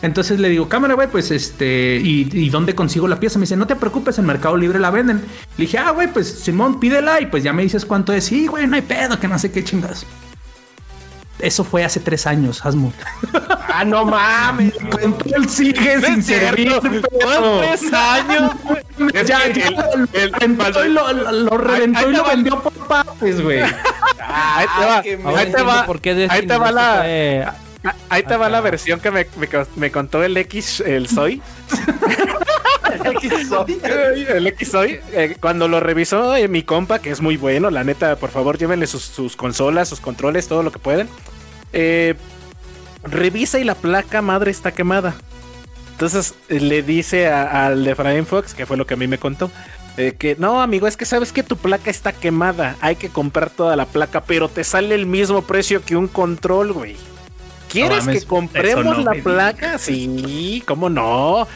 Entonces 0.02 0.40
le 0.40 0.49
digo, 0.49 0.69
cámara, 0.69 0.94
güey, 0.94 1.07
pues 1.10 1.32
este, 1.32 1.99
¿y, 2.03 2.30
¿y 2.32 2.49
dónde 2.49 2.76
consigo 2.76 3.07
la 3.07 3.19
pieza? 3.19 3.40
Me 3.40 3.44
dice, 3.44 3.56
no 3.57 3.65
te 3.65 3.76
preocupes, 3.76 4.18
en 4.19 4.26
Mercado 4.26 4.56
Libre 4.56 4.78
la 4.80 4.91
venden. 4.91 5.18
Le 5.57 5.65
dije, 5.65 5.80
ah, 5.80 5.90
güey, 5.91 6.07
pues 6.11 6.28
Simón, 6.28 6.80
pídela 6.80 7.19
y 7.19 7.26
pues 7.26 7.44
ya 7.44 7.52
me 7.52 7.64
dices 7.64 7.84
cuánto 7.86 8.14
es. 8.14 8.26
Sí, 8.26 8.45
güey, 8.48 8.68
no 8.68 8.76
hay 8.76 8.84
pedo, 8.84 9.19
que 9.19 9.28
no 9.28 9.40
sé 9.40 9.52
qué 9.52 9.64
chingas. 9.64 10.06
Eso 11.40 11.64
fue 11.64 11.84
hace 11.84 11.99
tres 11.99 12.26
años, 12.28 12.65
Asmo. 12.65 12.94
Ah, 13.69 13.84
no 13.86 14.06
mames. 14.06 14.74
Control 14.90 15.48
sigue 15.49 16.02
sin 16.02 16.24
servir. 16.24 16.72
Tres 16.82 17.94
años. 17.94 18.52
Ya, 19.14 19.24
que 19.53 19.60
ya, 19.60 19.68
el- 19.94 20.34
reventó 20.34 20.84
y 20.86 20.90
lo, 20.90 21.14
lo- 21.14 21.32
lo 21.32 21.57
reventó 21.60 21.99
ahí 21.99 22.06
y 22.10 22.14
lo 22.15 22.24
va. 22.24 22.30
vendió 22.30 22.60
por 22.64 22.74
partes, 22.88 23.40
güey. 23.41 23.60
Ahí 24.19 24.65
te 24.80 24.86
va, 24.86 25.02
qué 25.03 25.19
Ahora 25.24 25.30
ahí 25.41 25.45
te 25.45 25.49
entiendo 25.52 25.65
va, 25.68 25.86
por 25.86 26.02
qué 26.02 26.28
ahí 26.30 26.48
te 26.48 26.57
va 26.57 26.68
se 26.69 26.74
la, 26.74 26.95
fue- 27.02 27.45
ahí 28.09 28.23
te 28.23 28.35
va 28.38 28.49
la 28.49 28.61
versión 28.61 28.99
que 28.99 29.11
me, 29.11 29.27
me, 29.38 29.47
co- 29.47 29.68
me 29.76 29.91
contó 29.91 30.23
el 30.23 30.35
X, 30.38 30.81
el 30.85 31.07
Soy. 31.07 31.41
El 33.03 33.19
Xbox. 33.19 33.69
el 33.84 34.47
Xbox, 34.57 34.85
eh, 35.14 35.38
cuando 35.39 35.68
lo 35.68 35.80
revisó 35.80 36.35
eh, 36.35 36.47
mi 36.47 36.64
compa, 36.64 36.99
que 36.99 37.09
es 37.11 37.22
muy 37.22 37.38
bueno, 37.38 37.69
la 37.69 37.84
neta, 37.84 38.15
por 38.15 38.31
favor, 38.31 38.57
llévenle 38.57 38.88
sus, 38.88 39.03
sus 39.03 39.35
consolas, 39.35 39.88
sus 39.89 39.99
controles, 39.99 40.47
todo 40.47 40.64
lo 40.64 40.72
que 40.72 40.80
pueden. 40.80 41.07
Eh, 41.73 42.15
revisa 43.03 43.59
y 43.59 43.64
la 43.65 43.76
placa 43.76 44.22
madre 44.22 44.51
está 44.51 44.72
quemada. 44.72 45.15
Entonces 45.91 46.35
le 46.49 46.81
dice 46.81 47.27
al 47.27 47.84
de 47.84 47.91
Efraín 47.91 48.26
Fox, 48.26 48.53
que 48.53 48.65
fue 48.65 48.77
lo 48.77 48.85
que 48.88 48.93
a 48.93 48.97
mí 48.97 49.07
me 49.07 49.18
contó, 49.18 49.51
eh, 49.97 50.15
que 50.18 50.35
no, 50.39 50.61
amigo, 50.61 50.88
es 50.88 50.95
que 50.97 51.05
sabes 51.05 51.31
que 51.31 51.43
tu 51.43 51.57
placa 51.57 51.89
está 51.89 52.11
quemada. 52.14 52.76
Hay 52.81 52.95
que 52.95 53.09
comprar 53.09 53.49
toda 53.49 53.76
la 53.76 53.85
placa, 53.85 54.22
pero 54.22 54.47
te 54.49 54.64
sale 54.64 54.95
el 54.95 55.05
mismo 55.05 55.41
precio 55.43 55.84
que 55.84 55.95
un 55.95 56.07
control, 56.07 56.72
güey. 56.73 56.95
¿Quieres 57.82 58.08
que 58.08 58.26
compremos 58.26 58.98
no 58.98 59.04
la 59.04 59.12
me 59.12 59.22
placa? 59.22 59.78
Sí, 59.78 60.64
¿cómo 60.66 60.90
no? 60.90 61.48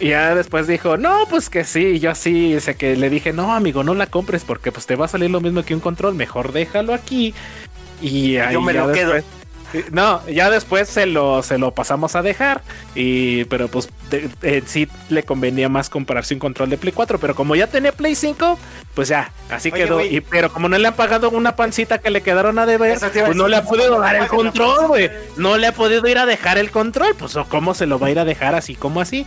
Y 0.00 0.08
ya 0.08 0.34
después 0.34 0.66
dijo, 0.66 0.96
no, 0.96 1.26
pues 1.30 1.48
que 1.48 1.62
sí. 1.62 1.80
Y 1.80 2.00
yo 2.00 2.10
así, 2.10 2.54
dice 2.54 2.74
que 2.74 2.96
le 2.96 3.08
dije, 3.08 3.32
no, 3.32 3.54
amigo, 3.54 3.84
no 3.84 3.94
la 3.94 4.06
compres 4.06 4.44
porque 4.44 4.72
pues 4.72 4.84
te 4.84 4.96
va 4.96 5.04
a 5.04 5.08
salir 5.08 5.30
lo 5.30 5.40
mismo 5.40 5.62
que 5.62 5.74
un 5.74 5.80
control. 5.80 6.14
Mejor 6.14 6.52
déjalo 6.52 6.92
aquí. 6.92 7.34
Y 8.00 8.36
ahí 8.38 8.54
Yo 8.54 8.60
me 8.60 8.72
lo 8.72 8.90
quedo. 8.90 9.14
No, 9.90 10.26
ya 10.28 10.50
después 10.50 10.88
se 10.88 11.06
lo, 11.06 11.42
se 11.42 11.58
lo 11.58 11.72
pasamos 11.72 12.14
a 12.16 12.22
dejar. 12.22 12.62
Y, 12.94 13.44
pero 13.44 13.68
pues 13.68 13.88
de- 14.10 14.28
eh, 14.42 14.62
sí 14.66 14.88
le 15.08 15.22
convenía 15.22 15.68
más 15.68 15.88
comprarse 15.90 16.34
un 16.34 16.40
control 16.40 16.70
de 16.70 16.78
Play 16.78 16.92
4. 16.92 17.18
Pero 17.18 17.34
como 17.34 17.56
ya 17.56 17.66
tenía 17.66 17.92
Play 17.92 18.14
5, 18.14 18.58
pues 18.94 19.08
ya, 19.08 19.30
así 19.50 19.70
Oye, 19.72 19.84
quedó. 19.84 20.04
Y, 20.04 20.20
pero 20.20 20.52
como 20.52 20.68
no 20.68 20.76
le 20.78 20.88
han 20.88 20.94
pagado 20.94 21.30
una 21.30 21.56
pancita 21.56 21.98
que 21.98 22.10
le 22.10 22.22
quedaron 22.22 22.58
a 22.58 22.66
deber, 22.66 23.02
a 23.02 23.10
pues 23.10 23.36
no 23.36 23.48
le 23.48 23.56
ha 23.56 23.64
podido 23.64 24.00
dar 24.00 24.16
el 24.16 24.26
control, 24.26 24.88
güey. 24.88 25.10
No 25.36 25.56
le 25.58 25.66
ha 25.66 25.72
podido 25.72 26.06
ir 26.08 26.18
a 26.18 26.26
dejar 26.26 26.58
el 26.58 26.70
control. 26.70 27.14
Pues 27.18 27.36
o 27.36 27.44
cómo 27.46 27.74
se 27.74 27.86
lo 27.86 27.98
va 27.98 28.08
a 28.08 28.10
ir 28.10 28.18
a 28.18 28.24
dejar 28.24 28.54
así 28.54 28.74
como 28.74 29.00
así. 29.00 29.26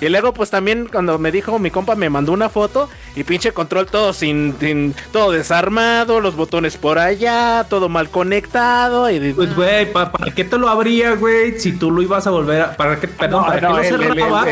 Y 0.00 0.08
luego, 0.10 0.34
pues 0.34 0.50
también 0.50 0.88
cuando 0.92 1.18
me 1.18 1.32
dijo 1.32 1.58
mi 1.58 1.70
compa, 1.70 1.94
me 1.94 2.10
mandó 2.10 2.32
una 2.32 2.48
foto 2.50 2.90
y 3.14 3.24
pinche 3.24 3.52
control 3.52 3.86
todo 3.86 4.12
sin, 4.12 4.54
sin- 4.60 4.94
todo 5.10 5.32
desarmado, 5.32 6.20
los 6.20 6.36
botones 6.36 6.76
por 6.76 6.98
allá, 6.98 7.64
todo 7.70 7.88
mal 7.88 8.10
conectado. 8.10 9.08
Y 9.10 9.32
Pues, 9.32 9.56
güey, 9.56 9.90
¿pa- 9.92 10.12
¿para 10.12 10.34
qué 10.34 10.44
te 10.44 10.58
lo 10.58 10.68
abría, 10.68 11.12
güey? 11.14 11.58
Si 11.58 11.72
tú 11.72 11.90
lo 11.90 12.02
ibas 12.02 12.26
a 12.26 12.30
volver 12.30 12.60
a. 12.60 12.76
¿Para 12.76 13.00
qué, 13.00 13.08
perdón, 13.08 13.40
No, 13.42 13.46
¿para 13.46 13.68
no, 13.70 13.80
qué 13.80 13.88
el- 13.88 13.96
lo 13.96 14.04
cerraba? 14.14 14.46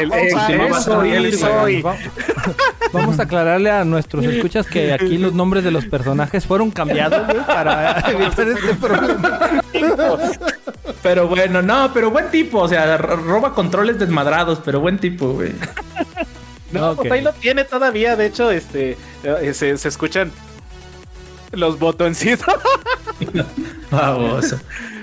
Vamos 2.93 3.19
a 3.19 3.23
aclararle 3.25 3.71
a 3.71 3.85
nuestros 3.85 4.25
escuchas 4.25 4.67
que 4.67 4.93
aquí 4.93 5.19
los 5.19 5.35
nombres 5.35 5.63
de 5.65 5.71
los 5.71 5.85
personajes 5.87 6.47
fueron 6.47 6.71
cambiados 6.71 7.27
güey, 7.27 7.45
para 7.47 8.01
evitar 8.11 8.49
este 8.49 8.75
problema. 8.75 9.41
Pero 11.03 11.29
bueno, 11.29 11.63
no, 11.63 11.91
pero 11.95 12.11
buen 12.11 12.31
tipo. 12.31 12.61
O 12.61 12.69
sea, 12.69 12.97
ro- 12.97 13.17
roba 13.17 13.55
controles 13.55 13.99
desmadrados, 13.99 14.61
pero 14.65 14.81
buen 14.81 14.99
tipo, 14.99 15.29
güey. 15.33 15.53
No, 16.73 16.97
pues 16.97 17.13
ahí 17.13 17.23
lo 17.23 17.33
tiene 17.33 17.63
todavía. 17.63 18.17
De 18.17 18.27
hecho, 18.27 18.51
este 18.51 18.97
eh, 19.23 19.55
se, 19.55 19.79
se 19.79 19.87
escuchan 19.89 20.33
los 21.53 21.79
botoncitos. 21.79 22.45
Baboso. 23.91 24.59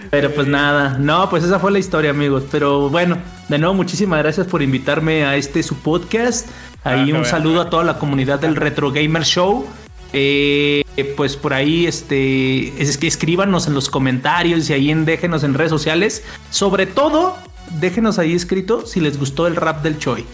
Pero 0.10 0.32
pues 0.32 0.48
nada, 0.48 0.98
no, 1.00 1.30
pues 1.30 1.46
esa 1.46 1.60
fue 1.60 1.72
la 1.72 1.80
historia, 1.80 2.10
amigos. 2.12 2.44
Pero 2.52 2.90
bueno, 2.90 3.18
de 3.48 3.58
nuevo, 3.58 3.74
muchísimas 3.74 4.20
gracias 4.22 4.48
por 4.48 4.62
invitarme 4.62 5.24
a 5.24 5.38
este 5.38 5.64
su 5.64 5.78
podcast. 5.78 6.48
Ahí 6.84 7.00
Ah, 7.00 7.04
un 7.06 7.10
bueno. 7.12 7.26
saludo 7.26 7.62
a 7.62 7.70
toda 7.70 7.86
la 7.86 7.98
comunidad 7.98 8.40
del 8.40 8.58
Retro 8.58 8.92
Gamer 8.92 9.24
Show. 9.24 9.66
Eh, 10.12 10.84
pues 11.18 11.36
por 11.38 11.54
ahí, 11.54 11.86
este, 11.88 12.82
es 12.82 12.98
que 12.98 13.08
escríbanos 13.08 13.68
en 13.68 13.74
los 13.74 13.90
comentarios 13.90 14.70
y 14.70 14.74
ahí 14.74 14.92
en, 14.92 15.06
déjenos 15.06 15.44
en 15.44 15.54
redes 15.54 15.72
sociales. 15.72 16.24
Sobre 16.50 16.86
todo, 16.86 17.38
déjenos 17.80 18.20
ahí 18.20 18.34
escrito 18.34 18.86
si 18.86 19.00
les 19.00 19.18
gustó 19.18 19.48
el 19.48 19.56
rap 19.56 19.82
del 19.84 19.98
Choi. 19.98 20.26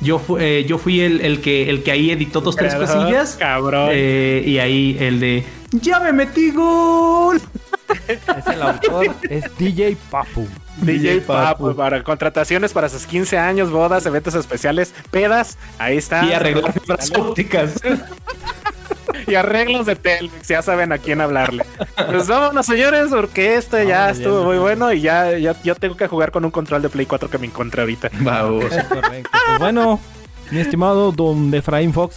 Yo, 0.00 0.18
fu- 0.18 0.36
eh, 0.38 0.64
yo 0.68 0.76
fui 0.78 1.00
el, 1.00 1.20
el 1.22 1.40
que, 1.40 1.70
el 1.70 1.82
que 1.82 1.90
ahí 1.90 2.10
editó 2.10 2.40
dos, 2.40 2.54
tres 2.56 2.74
cosillas. 2.74 3.36
cabrón. 3.38 3.88
Eh, 3.92 4.42
y 4.46 4.58
ahí 4.58 4.96
el 5.00 5.20
de 5.20 5.44
¡Ya 5.72 6.00
me 6.00 6.12
metí 6.12 6.50
gol! 6.50 7.40
Es 8.08 8.46
el 8.48 8.60
autor, 8.62 9.14
es 9.30 9.44
DJ 9.56 9.96
Papu. 10.10 10.48
DJ 10.78 11.20
Papu 11.20 11.66
Papu. 11.68 11.76
para 11.76 12.02
contrataciones 12.02 12.72
para 12.72 12.88
sus 12.88 13.06
15 13.06 13.38
años, 13.38 13.70
bodas, 13.70 14.04
eventos 14.06 14.34
especiales, 14.34 14.92
pedas. 15.12 15.56
Ahí 15.78 15.96
está. 15.96 16.24
Y 16.26 16.32
arreglar 16.32 16.72
fibras 16.72 17.12
ópticas. 17.16 17.74
y 19.26 19.34
arreglos 19.34 19.86
de 19.86 19.96
Telmex, 19.96 20.48
ya 20.48 20.62
saben 20.62 20.92
a 20.92 20.98
quién 20.98 21.20
hablarle. 21.20 21.64
Pues 22.06 22.28
vámonos, 22.28 22.66
señores, 22.66 23.08
porque 23.10 23.56
esto 23.56 23.82
ya 23.82 24.10
estuvo 24.10 24.40
ya. 24.40 24.46
muy 24.46 24.58
bueno 24.58 24.92
y 24.92 25.00
ya, 25.00 25.36
ya 25.38 25.54
yo 25.62 25.74
tengo 25.74 25.96
que 25.96 26.06
jugar 26.06 26.30
con 26.30 26.44
un 26.44 26.50
control 26.50 26.82
de 26.82 26.88
Play 26.88 27.06
4 27.06 27.28
que 27.30 27.38
me 27.38 27.46
encontré 27.46 27.80
ahorita. 27.82 28.08
Es 28.08 28.84
correcto. 28.84 29.30
Pues 29.46 29.58
bueno, 29.58 30.00
mi 30.50 30.60
estimado 30.60 31.12
Don 31.12 31.52
Efraín 31.54 31.92
Fox, 31.92 32.16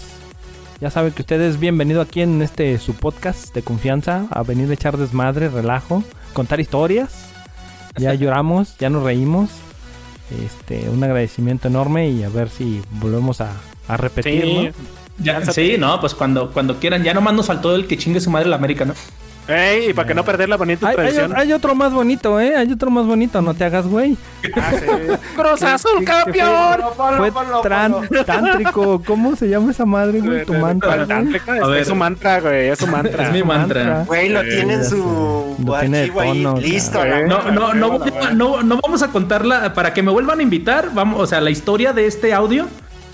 ya 0.80 0.90
saben 0.90 1.12
que 1.12 1.22
usted 1.24 1.42
es 1.42 1.60
bienvenido 1.60 2.02
aquí 2.02 2.22
en 2.22 2.42
este 2.42 2.78
su 2.78 2.94
podcast 2.94 3.54
de 3.54 3.62
confianza, 3.64 4.28
a 4.32 4.44
venir 4.44 4.70
a 4.70 4.74
echar 4.74 4.98
desmadre, 4.98 5.50
relajo, 5.50 6.04
contar 6.34 6.60
historias. 6.60 7.30
Ya 7.98 8.14
lloramos, 8.16 8.78
ya 8.78 8.90
nos 8.90 9.04
reímos. 9.04 9.50
Este, 10.46 10.88
un 10.90 11.04
agradecimiento 11.04 11.68
enorme 11.70 12.10
y 12.10 12.24
a 12.24 12.30
ver 12.30 12.50
si 12.52 12.84
volvemos 12.92 13.42
a, 13.42 13.52
a 13.88 13.98
repetir, 13.98 14.44
Sí. 14.44 14.54
¿no? 14.68 14.99
Ya, 15.22 15.42
sí, 15.52 15.76
no, 15.78 16.00
pues 16.00 16.14
cuando, 16.16 16.52
cuando 16.52 16.78
quieran. 16.80 17.04
Ya 17.04 17.14
nomás 17.14 17.34
nos 17.34 17.48
faltó 17.48 17.76
el 17.76 17.88
que 17.88 17.98
chingue 17.98 18.20
su 18.22 18.30
madre 18.30 18.48
la 18.50 18.56
América, 18.56 18.86
¿no? 18.86 18.94
Ey, 19.48 19.90
y 19.90 19.94
para 19.94 20.08
que 20.08 20.14
no 20.14 20.24
perder 20.24 20.48
la 20.48 20.58
bonita 20.58 20.86
Hay, 20.88 20.92
hay- 20.92 20.96
tradición. 20.96 21.34
hay 21.36 21.52
otro 21.54 21.74
más 21.74 21.92
bonito, 21.92 22.40
¿eh? 22.40 22.56
Hay 22.56 22.72
otro 22.72 22.92
más 22.92 23.08
bonito, 23.08 23.42
no 23.42 23.56
te 23.56 23.64
hagas, 23.66 23.88
güey. 23.88 24.16
Ah, 24.56 24.72
sí. 24.80 24.86
Cruz 25.36 25.64
Azul, 25.64 25.92
fue- 25.96 26.06
campeón. 26.06 26.82
Fue 27.18 27.32
tran- 27.64 28.26
tántrico, 28.26 29.02
¿cómo 29.04 29.36
se 29.36 29.50
llama 29.50 29.72
esa 29.72 29.86
madre, 29.86 30.20
güey? 30.22 30.46
Tu 30.46 30.54
mantra, 30.54 30.96
güey. 30.98 31.08
Tántrica, 31.08 31.58
es, 31.58 31.64
A 31.64 31.68
ver. 31.68 31.82
es 31.82 31.88
su 31.88 31.96
mantra, 31.96 32.40
güey, 32.42 32.68
es 32.70 32.78
su 32.78 32.86
mantra. 32.96 33.24
Es 33.26 33.34
mi 33.34 33.42
mantra. 33.42 34.04
Güey, 34.06 34.30
lo 34.30 34.42
Eh, 34.42 34.50
tiene 34.56 34.74
en 34.76 34.86
su. 34.86 35.56
Lo 35.66 35.80
tiene 35.80 35.98
archivo 36.02 36.22
ahí 36.22 36.44
tono, 36.44 36.60
listo. 36.62 37.00
cabrón. 37.00 37.30
la- 37.30 37.52
No, 37.52 37.52
no, 37.52 37.74
no, 37.74 38.00
no, 38.34 38.64
no 38.64 38.80
vamos 38.84 39.02
a 39.02 39.08
contarla. 39.08 39.74
Para 39.74 39.94
que 39.96 40.04
me 40.04 40.12
vuelvan 40.12 40.40
a 40.40 40.44
invitar, 40.44 40.92
vamos, 40.94 41.20
o 41.22 41.26
sea, 41.26 41.42
la 41.42 41.50
historia 41.50 41.92
de 41.92 42.06
este 42.06 42.34
audio 42.36 42.68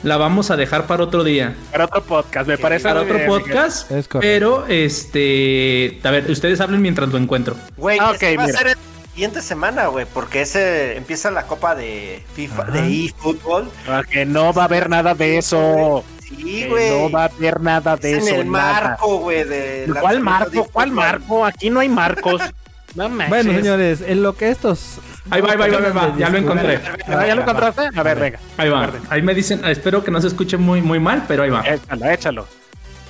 la 0.05 0.17
vamos 0.17 0.51
a 0.51 0.55
dejar 0.55 0.85
para 0.87 1.03
otro 1.03 1.23
día. 1.23 1.55
Para 1.71 1.85
otro 1.85 2.03
podcast, 2.03 2.47
me 2.47 2.57
parece. 2.57 2.83
Para 2.83 3.01
otro 3.01 3.15
bien, 3.15 3.27
podcast. 3.27 3.91
Es. 3.91 4.07
Pero, 4.21 4.65
este. 4.67 5.99
A 6.03 6.11
ver, 6.11 6.29
ustedes 6.29 6.61
hablen 6.61 6.81
mientras 6.81 7.09
lo 7.09 7.17
encuentro. 7.17 7.55
Güey, 7.75 7.97
Ah, 7.99 8.13
va 8.37 8.43
a 8.43 8.47
ser 8.47 8.67
el 8.67 8.75
siguiente 9.11 9.41
semana, 9.41 9.87
güey, 9.87 10.05
porque 10.13 10.41
ese 10.41 10.95
empieza 10.95 11.31
la 11.31 11.47
copa 11.47 11.73
de 11.75 12.23
FIFA, 12.35 12.61
Ajá. 12.63 12.71
de 12.71 13.05
eFootball. 13.05 13.69
Ah, 13.87 14.03
Que 14.09 14.25
no 14.25 14.53
va 14.53 14.61
a 14.63 14.65
haber 14.65 14.89
nada 14.89 15.15
de 15.15 15.37
eso. 15.39 16.03
Sí, 16.19 16.65
güey. 16.69 16.89
no 16.89 17.09
va 17.11 17.23
a 17.23 17.25
haber 17.25 17.59
nada 17.61 17.97
de 17.97 18.17
Es 18.17 18.23
eso. 18.25 18.35
en 18.35 18.41
el 18.41 18.51
nada. 18.51 18.81
marco, 18.81 19.17
güey, 19.19 19.43
de 19.43 19.91
¿Cuál 20.01 20.19
marco? 20.21 20.67
¿Cuál 20.71 20.91
marco? 20.91 21.45
Aquí 21.45 21.69
no 21.69 21.79
hay 21.79 21.89
marcos. 21.89 22.41
No 22.95 23.09
manches. 23.09 23.27
Bueno, 23.29 23.51
señores, 23.59 23.99
en 24.07 24.23
lo 24.23 24.37
que 24.37 24.49
estos. 24.49 24.99
Ahí 25.29 25.41
va, 25.41 25.51
ahí 25.51 25.57
va, 25.57 25.65
ahí 25.65 25.71
va, 25.71 25.77
ahí 25.79 25.91
va, 25.91 26.17
ya 26.17 26.29
lo 26.29 26.37
encontré. 26.37 26.79
Ah, 27.07 27.25
¿Ya 27.25 27.35
lo 27.35 27.41
encontraste? 27.41 27.89
A 27.95 28.03
ver, 28.03 28.19
venga. 28.19 28.39
Ahí 28.57 28.69
va. 28.69 28.91
Ahí 29.09 29.21
me 29.21 29.33
dicen, 29.33 29.65
espero 29.65 30.03
que 30.03 30.11
no 30.11 30.21
se 30.21 30.27
escuche 30.27 30.57
muy, 30.57 30.81
muy 30.81 30.99
mal, 30.99 31.23
pero 31.27 31.43
ahí 31.43 31.49
va. 31.49 31.61
Échalo, 31.61 32.05
échalo. 32.05 32.47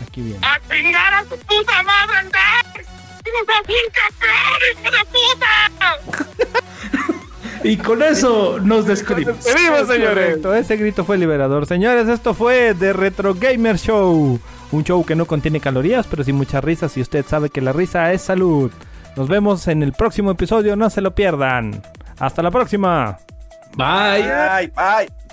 Aquí 0.02 0.22
viene. 0.22 0.40
¡A 0.42 0.60
chingar 0.74 1.14
a 1.14 1.24
tu 1.24 1.38
puta 1.38 1.84
madre, 1.84 2.18
Andrés! 2.18 2.88
¡Cruz 3.24 3.50
Azul 3.50 3.76
campeón, 3.94 4.62
hijo 4.72 4.92
de 4.92 5.04
puta! 5.12 6.50
Y 7.64 7.78
con 7.78 8.04
eso 8.04 8.60
nos 8.62 8.86
despedimos. 8.86 9.44
¡Despedimos, 9.44 9.88
señores! 9.88 10.28
Correcto, 10.28 10.54
ese 10.54 10.78
grito 10.78 11.04
fue 11.04 11.18
liberador. 11.18 11.66
Señores, 11.66 12.08
esto 12.08 12.34
fue 12.34 12.76
The 12.78 12.94
Retro 12.94 13.34
Gamer 13.34 13.78
Show. 13.78 14.40
Un 14.72 14.84
show 14.84 15.06
que 15.06 15.16
no 15.16 15.26
contiene 15.26 15.60
calorías, 15.60 16.06
pero 16.08 16.24
sí 16.24 16.32
muchas 16.32 16.64
risas. 16.64 16.96
Y 16.98 17.02
usted 17.02 17.26
sabe 17.26 17.50
que 17.50 17.62
la 17.62 17.74
risa 17.74 18.14
es 18.14 18.22
salud. 18.22 18.72
Nos 19.16 19.28
vemos 19.30 19.68
en 19.68 19.82
el 19.82 19.94
próximo 19.94 20.32
episodio, 20.32 20.76
no 20.76 20.90
se 20.90 21.02
lo 21.02 21.16
pierdan. 21.16 21.82
Hasta 22.20 22.42
la 22.42 22.52
próxima. 22.52 23.18
Bye. 23.76 24.24
Bye, 24.24 24.68
bye. 24.76 25.25